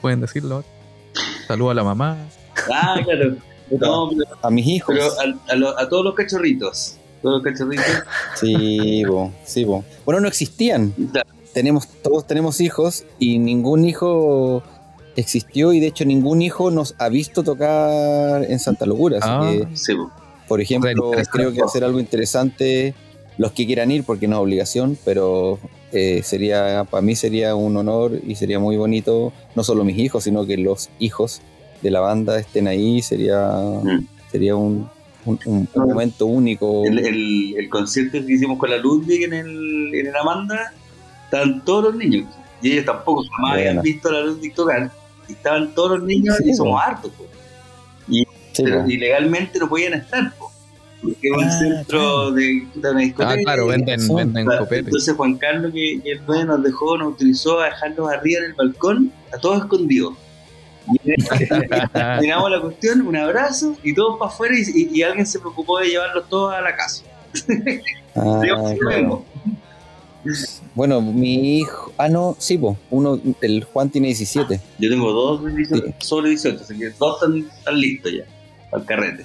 pueden 0.00 0.20
decirlo. 0.20 0.64
Saludo 1.46 1.70
a 1.70 1.74
la 1.74 1.84
mamá. 1.84 2.16
Ah, 2.72 2.96
claro. 3.04 3.36
No, 3.70 4.10
pero, 4.10 4.24
A 4.42 4.50
mis 4.50 4.66
hijos. 4.66 4.94
pero 4.94 5.10
a, 5.18 5.52
a 5.52 5.56
lo- 5.56 5.78
a 5.78 5.88
todos 5.88 6.04
los 6.04 6.14
cachorritos. 6.14 6.96
Todos 7.22 7.42
los 7.42 7.52
cachorritos. 7.52 7.86
Sí, 8.38 9.02
po. 9.06 9.84
Bueno, 10.04 10.20
no 10.20 10.28
existían. 10.28 10.90
Claro. 11.12 11.28
Tenemos, 11.54 11.88
todos 12.02 12.26
tenemos 12.26 12.60
hijos 12.60 13.04
y 13.18 13.38
ningún 13.38 13.84
hijo 13.86 14.62
existió 15.16 15.72
y 15.72 15.80
de 15.80 15.86
hecho 15.86 16.04
ningún 16.04 16.42
hijo 16.42 16.70
nos 16.70 16.94
ha 16.98 17.08
visto 17.08 17.42
tocar 17.42 18.44
en 18.44 18.58
Santa 18.58 18.84
Locura. 18.84 19.18
Así 19.18 19.28
Ah. 19.30 19.50
que, 19.70 19.76
Sí, 19.76 19.94
po. 19.94 20.10
Por 20.48 20.60
ejemplo, 20.60 21.12
creo 21.30 21.52
que 21.52 21.62
hacer 21.62 21.84
algo 21.84 21.98
interesante, 22.00 22.94
los 23.38 23.52
que 23.52 23.66
quieran 23.66 23.90
ir, 23.90 24.04
porque 24.04 24.28
no 24.28 24.36
es 24.36 24.42
obligación, 24.42 24.96
pero 25.04 25.58
eh, 25.92 26.22
sería, 26.22 26.84
para 26.90 27.02
mí 27.02 27.14
sería 27.16 27.54
un 27.54 27.76
honor 27.76 28.12
y 28.26 28.34
sería 28.36 28.58
muy 28.58 28.76
bonito, 28.76 29.32
no 29.54 29.64
solo 29.64 29.84
mis 29.84 29.98
hijos, 29.98 30.24
sino 30.24 30.46
que 30.46 30.56
los 30.56 30.90
hijos 30.98 31.40
de 31.82 31.90
la 31.90 32.00
banda 32.00 32.38
estén 32.38 32.68
ahí, 32.68 33.02
sería, 33.02 33.48
Mm. 33.82 34.06
sería 34.30 34.56
un, 34.56 34.88
un- 35.24 35.38
un- 35.46 35.68
un 35.74 35.88
momento 35.88 36.26
único. 36.26 36.84
El, 36.84 36.98
el, 36.98 37.54
el 37.58 37.68
concierto 37.70 38.18
que 38.24 38.32
hicimos 38.32 38.58
con 38.58 38.70
la 38.70 38.76
Ludwig 38.78 39.24
en 39.24 39.32
el, 39.32 39.94
en 39.94 40.06
el 40.06 40.16
Amanda, 40.16 40.72
estaban 41.24 41.64
todos 41.64 41.84
los 41.84 41.96
niños. 41.96 42.26
Y 42.62 42.72
ellos 42.72 42.84
tampoco 42.86 43.22
jamás 43.36 43.54
habían 43.54 43.82
visto 43.82 44.08
a 44.08 44.12
la 44.12 44.20
Ludwig 44.20 44.54
tocar. 44.54 44.90
Y 45.28 45.32
estaban 45.32 45.74
todos 45.74 45.98
los 45.98 46.02
niños 46.06 46.36
Sí, 46.38 46.50
y 46.50 46.54
somos 46.54 46.80
hartos. 46.82 47.10
po. 47.12 47.24
Sí, 48.54 48.62
Pero 48.64 48.88
ilegalmente 48.88 49.58
no 49.58 49.68
podían 49.68 49.94
estar. 49.94 50.32
po. 50.36 50.50
Porque 51.02 51.18
es 51.28 51.32
un 51.36 51.44
Ah, 51.44 51.58
centro 51.58 51.98
claro. 51.98 52.30
de, 52.32 52.66
de 52.74 52.90
una 52.90 53.00
discoteca. 53.00 53.32
Ah, 53.32 53.36
claro, 53.44 53.66
venden, 53.66 54.00
venden 54.14 54.46
copete. 54.46 54.86
Entonces 54.86 55.14
Juan 55.14 55.34
Carlos, 55.36 55.70
que, 55.74 56.00
que 56.02 56.12
el 56.12 56.24
dueño 56.24 56.44
nos 56.46 56.62
dejó, 56.62 56.96
nos 56.96 57.08
autorizó 57.08 57.60
a 57.60 57.66
dejarlos 57.66 58.10
arriba 58.10 58.38
en 58.40 58.46
el 58.46 58.52
balcón, 58.54 59.12
a 59.30 59.36
todos 59.38 59.58
escondidos. 59.64 60.14
A 61.94 62.20
la 62.22 62.60
cuestión, 62.60 63.06
un 63.06 63.16
abrazo 63.16 63.76
y 63.82 63.94
todos 63.94 64.18
para 64.18 64.30
afuera 64.30 64.54
y, 64.58 64.62
y- 64.82 64.98
y 64.98 65.02
alguien 65.02 65.26
se 65.26 65.38
preocupó 65.40 65.78
de 65.80 65.88
llevarlos 65.88 66.28
todos 66.28 66.54
a 66.54 66.60
la 66.60 66.74
casa. 66.76 67.04
Ah, 68.14 68.40
claro. 68.80 69.24
Bueno, 70.74 71.00
mi 71.02 71.58
hijo. 71.58 71.92
Ah, 71.98 72.08
no, 72.08 72.34
sí, 72.38 72.56
po. 72.56 72.78
Uno, 72.90 73.20
el 73.42 73.64
Juan 73.64 73.90
tiene 73.90 74.08
17. 74.08 74.58
Yo 74.78 74.90
tengo 74.90 75.12
dos 75.12 75.44
de 75.44 75.52
18, 75.54 75.84
Sí. 75.86 75.94
sobre 75.98 76.30
18, 76.30 76.60
así 76.62 76.78
que 76.78 76.90
dos 76.98 77.16
están, 77.22 77.38
están 77.58 77.78
listos 77.80 78.12
ya, 78.12 78.24
el 78.74 78.84
carrete. 78.84 79.24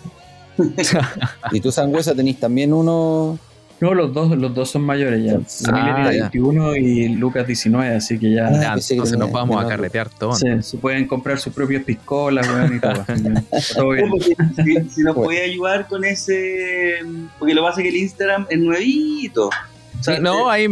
Y 1.51 1.61
tú, 1.61 1.71
Sangüesa, 1.71 2.13
tenés 2.13 2.39
también 2.39 2.73
uno. 2.73 3.39
No, 3.81 3.93
los 3.93 4.13
dos, 4.13 4.29
los 4.37 4.53
dos 4.53 4.69
son 4.69 4.81
mayores 4.81 5.23
ya. 5.23 5.35
Ah, 5.35 5.69
Emilia 5.69 5.95
tiene 5.95 6.15
ya. 6.17 6.21
21 6.23 6.75
y 6.75 7.07
Lucas 7.15 7.47
19, 7.47 7.95
así 7.95 8.19
que 8.19 8.33
ya 8.33 8.47
Ah, 8.47 8.51
Ya, 8.61 8.73
entonces 8.73 9.17
nos 9.17 9.31
vamos 9.31 9.63
a 9.63 9.67
carretear 9.69 10.09
todo. 10.09 10.33
se, 10.33 10.61
se 10.61 10.77
pueden 10.77 11.07
comprar 11.07 11.39
sus 11.39 11.53
propias 11.53 11.83
piscolas, 11.85 12.45
weón, 12.49 12.75
y 12.75 12.79
todo. 12.81 13.05
bien. 13.93 14.09
Porque 14.09 14.35
si, 14.57 14.89
si 14.89 15.01
nos 15.01 15.15
Bueno. 15.15 15.23
puede 15.23 15.43
ayudar 15.45 15.87
con 15.87 16.03
ese. 16.03 16.95
Porque 17.39 17.53
lo 17.53 17.61
que 17.61 17.67
pasa 17.69 17.79
es 17.79 17.83
que 17.83 17.89
el 17.89 17.95
Instagram 18.03 18.47
es 18.49 18.59
nuevito. 18.59 19.47
O 19.47 19.51
Sí, 19.99 20.03
sea, 20.03 20.19
no, 20.19 20.49
ahí. 20.49 20.67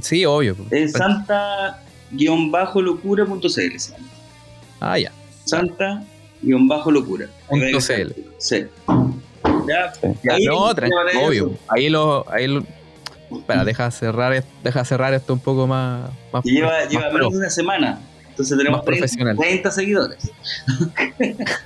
Sí, 0.00 0.24
obvio. 0.24 0.54
Es 0.70 0.92
santa-locura.cl. 0.92 3.48
se 3.48 3.90
llama. 5.56 6.04
Ah, 6.42 6.46
ya. 6.46 6.58
Santa-locura. 6.58 7.26
Punto 7.48 7.80
CL. 7.80 8.14
Sí. 8.38 8.66
Ya, 9.68 9.92
Sí. 9.94 10.28
ahí- 10.30 10.44
no, 10.46 10.64
obvio. 11.24 11.52
Ahí 11.68 11.88
lo. 11.88 12.26
Ahí 12.30 12.46
lo 12.48 12.64
espera, 13.30 13.64
deja 13.64 13.90
cerrar, 13.90 14.44
deja 14.62 14.84
cerrar 14.84 15.14
esto 15.14 15.32
un 15.32 15.40
poco 15.40 15.66
más. 15.66 16.10
más 16.32 16.44
Y 16.44 16.52
lleva, 16.52 16.70
más 16.80 16.88
lleva 16.88 17.10
menos 17.10 17.32
de 17.32 17.38
una 17.38 17.50
semana. 17.50 18.00
Entonces 18.30 18.56
tenemos 18.58 18.78
Más 18.78 18.84
30, 18.86 19.00
profesional. 19.06 19.36
30 19.36 19.70
seguidores. 19.70 20.30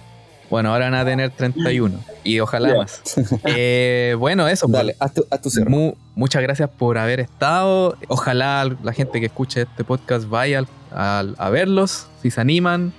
Bueno, 0.48 0.72
ahora 0.72 0.84
van 0.84 0.94
a 0.94 1.04
tener 1.04 1.30
31. 1.30 1.98
Y 2.22 2.38
ojalá 2.38 2.68
Ya. 2.68 2.76
más. 2.76 3.02
Eh, 3.46 4.14
bueno, 4.16 4.46
eso. 4.46 4.66
pues. 4.68 4.74
Dale, 4.78 4.96
haz 5.00 5.12
tu, 5.12 5.26
haz 5.28 5.40
tu 5.42 5.50
cierre. 5.50 5.68
Mu- 5.68 5.94
muchas 6.14 6.40
gracias 6.40 6.70
por 6.70 6.98
haber 6.98 7.18
estado. 7.18 7.96
Ojalá 8.06 8.70
la 8.84 8.92
gente 8.92 9.18
que 9.18 9.26
escuche 9.26 9.62
este 9.62 9.82
podcast 9.82 10.28
vaya 10.28 10.60
al- 10.60 10.68
al- 10.92 11.34
a 11.38 11.50
verlos, 11.50 12.06
si 12.22 12.30
se 12.30 12.40
animan. 12.40 12.92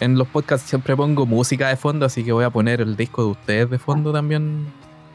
En 0.00 0.18
los 0.18 0.26
podcasts 0.28 0.68
siempre 0.68 0.96
pongo 0.96 1.26
música 1.26 1.68
de 1.68 1.76
fondo, 1.76 2.06
así 2.06 2.24
que 2.24 2.32
voy 2.32 2.44
a 2.44 2.50
poner 2.50 2.80
el 2.80 2.96
disco 2.96 3.24
de 3.24 3.30
ustedes 3.30 3.70
de 3.70 3.78
fondo 3.78 4.12
también. 4.12 4.66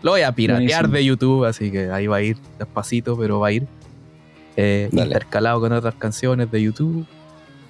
Lo 0.01 0.11
voy 0.11 0.21
a 0.21 0.31
piratear 0.31 0.83
Buenísimo. 0.87 0.93
de 0.93 1.05
YouTube, 1.05 1.45
así 1.45 1.71
que 1.71 1.89
ahí 1.91 2.07
va 2.07 2.17
a 2.17 2.21
ir 2.21 2.37
despacito, 2.57 3.17
pero 3.17 3.39
va 3.39 3.47
a 3.47 3.51
ir. 3.51 3.67
eh, 4.59 4.89
intercalado 4.91 5.59
con 5.59 5.71
otras 5.71 5.93
canciones 5.95 6.49
de 6.49 6.61
YouTube. 6.63 7.05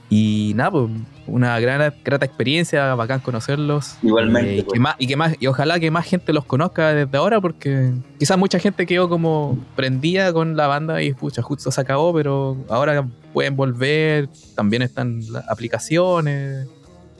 Y 0.09 0.53
nada, 0.55 0.71
pues 0.71 0.89
una 1.25 1.59
gran, 1.59 1.93
grata 2.05 2.25
experiencia, 2.25 2.95
bacán 2.95 3.19
conocerlos. 3.19 3.97
Igualmente, 4.01 4.51
Eh, 4.53 4.57
y, 4.59 4.61
pues. 4.61 4.73
que 4.73 4.79
más, 4.79 4.95
y, 4.97 5.07
que 5.07 5.15
más, 5.17 5.35
y 5.37 5.47
ojalá 5.47 5.81
que 5.81 5.91
más 5.91 6.05
gente 6.05 6.31
los 6.31 6.45
conozca 6.45 6.93
desde 6.93 7.17
ahora, 7.17 7.41
porque 7.41 7.91
quizás 8.19 8.37
mucha 8.37 8.57
gente 8.59 8.85
quedó 8.85 9.09
como 9.09 9.57
prendida 9.75 10.31
con 10.31 10.55
la 10.55 10.67
banda 10.67 11.01
y 11.03 11.11
pucha, 11.13 11.41
justo 11.41 11.71
se 11.71 11.81
acabó, 11.81 12.13
pero 12.13 12.55
ahora 12.69 13.05
pueden 13.33 13.57
volver, 13.57 14.29
también 14.55 14.81
están 14.81 15.19
las 15.29 15.45
aplicaciones, 15.49 16.67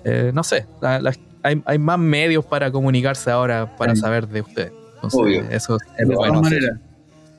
eh, 0.07 0.31
no 0.33 0.43
sé, 0.43 0.65
la- 0.81 0.99
la- 0.99 1.13
hay, 1.43 1.61
hay 1.65 1.77
más 1.77 1.99
medios 1.99 2.45
para 2.45 2.71
comunicarse 2.71 3.29
ahora, 3.31 3.75
para 3.77 3.93
Sí. 3.95 4.01
saber 4.01 4.27
de 4.27 4.41
ustedes. 4.41 4.71
Entonces, 4.95 5.19
Obvio. 5.19 5.43
eso 5.51 5.77
es 5.97 6.07
De 6.07 6.15
bueno. 6.15 6.41
maneras, 6.41 6.79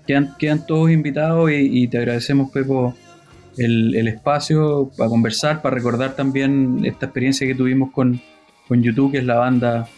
quedan, 0.07 0.35
quedan 0.39 0.65
todos 0.67 0.91
invitados 0.91 1.51
y, 1.51 1.83
y 1.83 1.89
te 1.89 1.99
agradecemos, 1.99 2.51
Pepo, 2.51 2.95
el, 3.57 3.95
el 3.97 4.07
espacio 4.09 4.91
para 4.97 5.11
conversar, 5.11 5.61
para 5.63 5.75
recordar 5.75 6.15
también 6.15 6.81
esta 6.85 7.07
experiencia 7.07 7.47
que 7.47 7.55
tuvimos 7.55 7.91
con, 7.91 8.21
con 8.69 8.83
YouTube, 8.83 9.13
que 9.13 9.19
es 9.19 9.25
la 9.25 9.37
banda 9.37 9.89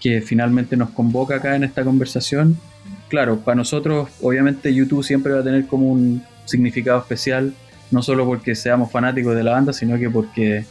que 0.00 0.20
finalmente 0.22 0.76
nos 0.76 0.90
convoca 0.90 1.36
acá 1.36 1.54
en 1.54 1.62
esta 1.64 1.84
conversación. 1.84 2.56
Claro, 3.08 3.38
para 3.40 3.54
nosotros, 3.56 4.08
obviamente, 4.22 4.72
YouTube 4.74 5.04
siempre 5.04 5.32
va 5.34 5.40
a 5.40 5.44
tener 5.44 5.66
como 5.66 5.88
un 5.92 6.22
significado 6.46 6.98
especial, 6.98 7.52
no 7.90 8.02
solo 8.02 8.24
porque 8.26 8.54
seamos 8.56 8.90
fanáticos 8.90 9.36
de 9.36 9.44
la 9.44 9.52
banda, 9.52 9.72
sino 9.72 9.98
que 9.98 10.08
porque, 10.10 10.64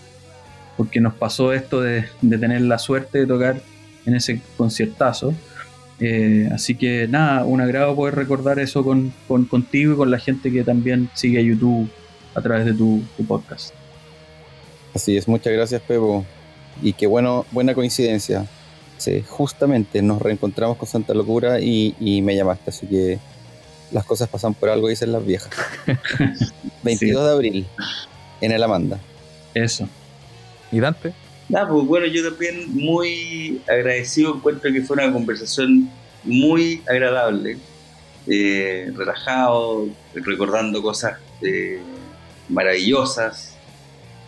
porque 0.78 1.00
nos 1.02 1.14
pasó 1.14 1.54
esto 1.54 1.82
de, 1.82 2.06
de 2.22 2.38
tener 2.38 2.62
la 2.62 2.78
suerte 2.80 3.20
de 3.20 3.28
tocar 3.28 3.62
en 4.06 4.16
ese 4.16 4.42
conciertazo. 4.58 5.34
Eh, 6.00 6.50
así 6.52 6.76
que 6.76 7.08
nada, 7.08 7.46
un 7.46 7.62
agrado 7.62 7.96
poder 7.96 8.16
recordar 8.16 8.58
eso 8.60 8.84
con, 8.84 9.14
con- 9.28 9.46
contigo 9.46 9.94
y 9.94 9.96
con 9.96 10.10
la 10.10 10.18
gente 10.18 10.52
que 10.52 10.64
también 10.64 11.10
sigue 11.14 11.38
a 11.40 11.42
YouTube 11.44 11.88
a 12.34 12.42
través 12.42 12.66
de 12.66 12.74
tu, 12.74 13.04
tu 13.18 13.26
podcast. 13.26 13.74
Así 14.96 15.16
es, 15.16 15.28
muchas 15.28 15.54
gracias, 15.54 15.82
Pepo. 15.82 16.26
Y 16.82 16.94
qué 16.94 17.06
bueno, 17.06 17.46
buena 17.52 17.76
coincidencia. 17.76 18.46
Sí, 18.98 19.24
justamente 19.28 20.02
nos 20.02 20.22
reencontramos 20.22 20.78
con 20.78 20.88
Santa 20.88 21.14
Locura 21.14 21.60
y, 21.60 22.22
me 22.24 22.36
llamaste, 22.36 22.70
así 22.70 22.88
que 22.88 23.20
las 23.92 24.06
cosas 24.06 24.28
pasan 24.30 24.54
por 24.54 24.70
algo, 24.70 24.88
dicen 24.88 25.12
las 25.12 25.26
viejas. 25.26 25.50
22 26.84 27.26
de 27.26 27.32
abril, 27.32 27.68
en 28.42 28.52
el 28.52 28.64
Amanda. 28.64 29.00
Eso. 29.54 29.88
¿Y 30.72 30.80
Dante? 30.80 31.14
Ah, 31.54 31.68
pues 31.70 31.86
bueno, 31.86 32.06
yo 32.08 32.30
también 32.30 32.74
muy 32.74 33.62
agradecido, 33.68 34.36
encuentro 34.36 34.72
que 34.72 34.82
fue 34.82 34.94
una 34.96 35.12
conversación 35.12 35.90
muy 36.24 36.82
agradable, 36.88 37.58
eh, 38.28 38.92
relajado, 38.96 39.90
recordando 40.14 40.82
cosas 40.82 41.18
eh, 41.42 41.82
maravillosas. 42.48 43.58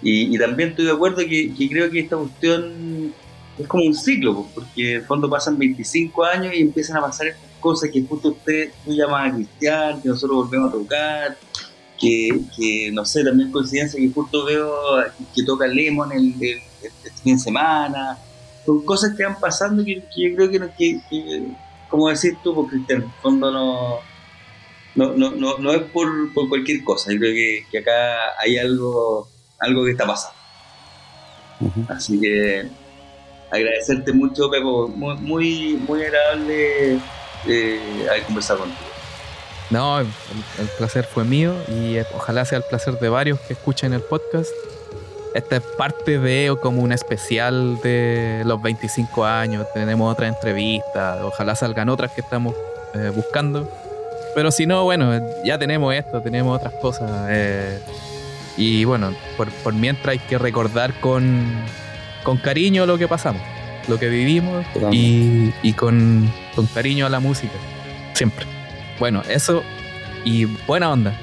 Y, 0.01 0.37
también 0.37 0.69
estoy 0.69 0.85
de 0.85 0.91
acuerdo 0.91 1.17
que, 1.17 1.53
creo 1.69 1.89
que 1.89 2.01
esta 2.01 2.17
cuestión 2.17 3.13
es 3.57 3.67
como 3.67 3.85
un 3.85 3.95
ciclo, 3.95 4.35
pues, 4.35 4.47
porque 4.53 4.91
en 4.91 4.97
el 4.97 5.05
fondo 5.05 5.29
pasan 5.29 5.57
25 5.57 6.25
años 6.25 6.53
y 6.53 6.61
empiezan 6.61 6.97
a 6.97 7.01
pasar 7.01 7.27
cosas 7.61 7.89
que 7.89 8.03
justo 8.03 8.29
usted 8.29 8.71
tú 8.83 8.91
llamas 8.93 9.31
a 9.31 9.35
Cristian, 9.35 10.01
que 10.01 10.09
nosotros 10.09 10.45
volvemos 10.45 10.69
a 10.69 10.73
tocar, 10.73 11.37
que, 12.55 12.91
no 12.91 13.05
sé, 13.05 13.23
también 13.23 13.51
coincidencia 13.51 13.99
que 13.99 14.09
justo 14.09 14.45
veo 14.45 14.73
que 15.35 15.43
toca 15.43 15.67
Lemon 15.67 16.11
el, 16.11 16.33
el, 16.41 16.61
fin 17.23 17.35
de 17.35 17.39
semana. 17.39 18.17
Son 18.65 18.83
cosas 18.85 19.15
que 19.15 19.23
van 19.23 19.39
pasando 19.39 19.83
que, 19.83 19.95
yo 19.95 20.35
creo 20.35 20.49
que, 20.49 21.01
que, 21.09 21.47
como 21.89 22.09
decís 22.09 22.33
tú, 22.43 22.53
pues 22.55 22.69
Cristian, 22.69 23.01
en 23.01 23.07
el 23.07 23.13
fondo 23.21 23.51
no, 23.51 23.99
no, 24.95 25.31
no, 25.31 25.57
no, 25.57 25.71
es 25.71 25.81
por, 25.91 26.33
por, 26.33 26.49
cualquier 26.49 26.83
cosa. 26.83 27.11
Yo 27.11 27.19
creo 27.19 27.33
que, 27.33 27.65
que, 27.71 27.77
acá 27.79 28.17
hay 28.39 28.57
algo, 28.57 29.27
algo 29.59 29.85
que 29.85 29.91
está 29.91 30.05
pasando. 30.05 30.37
Así 31.87 32.19
que 32.19 32.67
agradecerte 33.51 34.11
mucho, 34.11 34.49
Pepo. 34.49 34.87
Muy, 34.89 35.15
muy, 35.17 35.73
muy 35.87 36.03
agradable 36.03 36.99
eh, 37.47 38.07
haber 38.09 38.23
conversado 38.23 38.59
contigo. 38.59 38.92
No, 39.69 39.99
el, 39.99 40.07
placer 40.77 41.05
fue 41.05 41.23
mío 41.23 41.55
y 41.67 41.97
ojalá 42.13 42.45
sea 42.45 42.59
el 42.59 42.63
placer 42.63 42.99
de 42.99 43.09
varios 43.09 43.39
que 43.39 43.53
escuchen 43.53 43.93
el 43.93 44.01
podcast. 44.01 44.51
Esta 45.33 45.55
es 45.55 45.63
parte 45.77 46.19
de 46.19 46.55
como 46.61 46.81
un 46.81 46.91
especial 46.91 47.79
de 47.81 48.43
los 48.45 48.61
25 48.61 49.25
años. 49.25 49.65
Tenemos 49.73 50.11
otra 50.11 50.27
entrevista. 50.27 51.25
Ojalá 51.25 51.55
salgan 51.55 51.89
otras 51.89 52.11
que 52.11 52.21
estamos 52.21 52.53
eh, 52.93 53.11
buscando. 53.15 53.67
Pero 54.35 54.51
si 54.51 54.65
no, 54.65 54.83
bueno, 54.83 55.19
ya 55.43 55.57
tenemos 55.57 55.93
esto, 55.93 56.21
tenemos 56.21 56.55
otras 56.55 56.73
cosas. 56.75 57.09
Eh, 57.29 57.79
y 58.57 58.85
bueno, 58.85 59.13
por, 59.37 59.73
mientras 59.73 60.13
hay 60.13 60.19
que 60.19 60.37
recordar 60.37 60.99
con, 60.99 61.45
con 62.23 62.37
cariño 62.37 62.85
lo 62.85 62.97
que 62.97 63.07
pasamos, 63.07 63.41
lo 63.87 63.99
que 63.99 64.09
vivimos 64.09 64.65
y, 64.91 65.51
y 65.63 65.73
con, 65.73 66.31
con 66.55 66.67
cariño 66.67 67.07
a 67.07 67.09
la 67.09 67.19
música. 67.19 67.53
Siempre. 68.13 68.52
Bueno, 69.03 69.21
eso 69.27 69.65
y 70.23 70.45
buena 70.45 70.89
onda. 70.89 71.13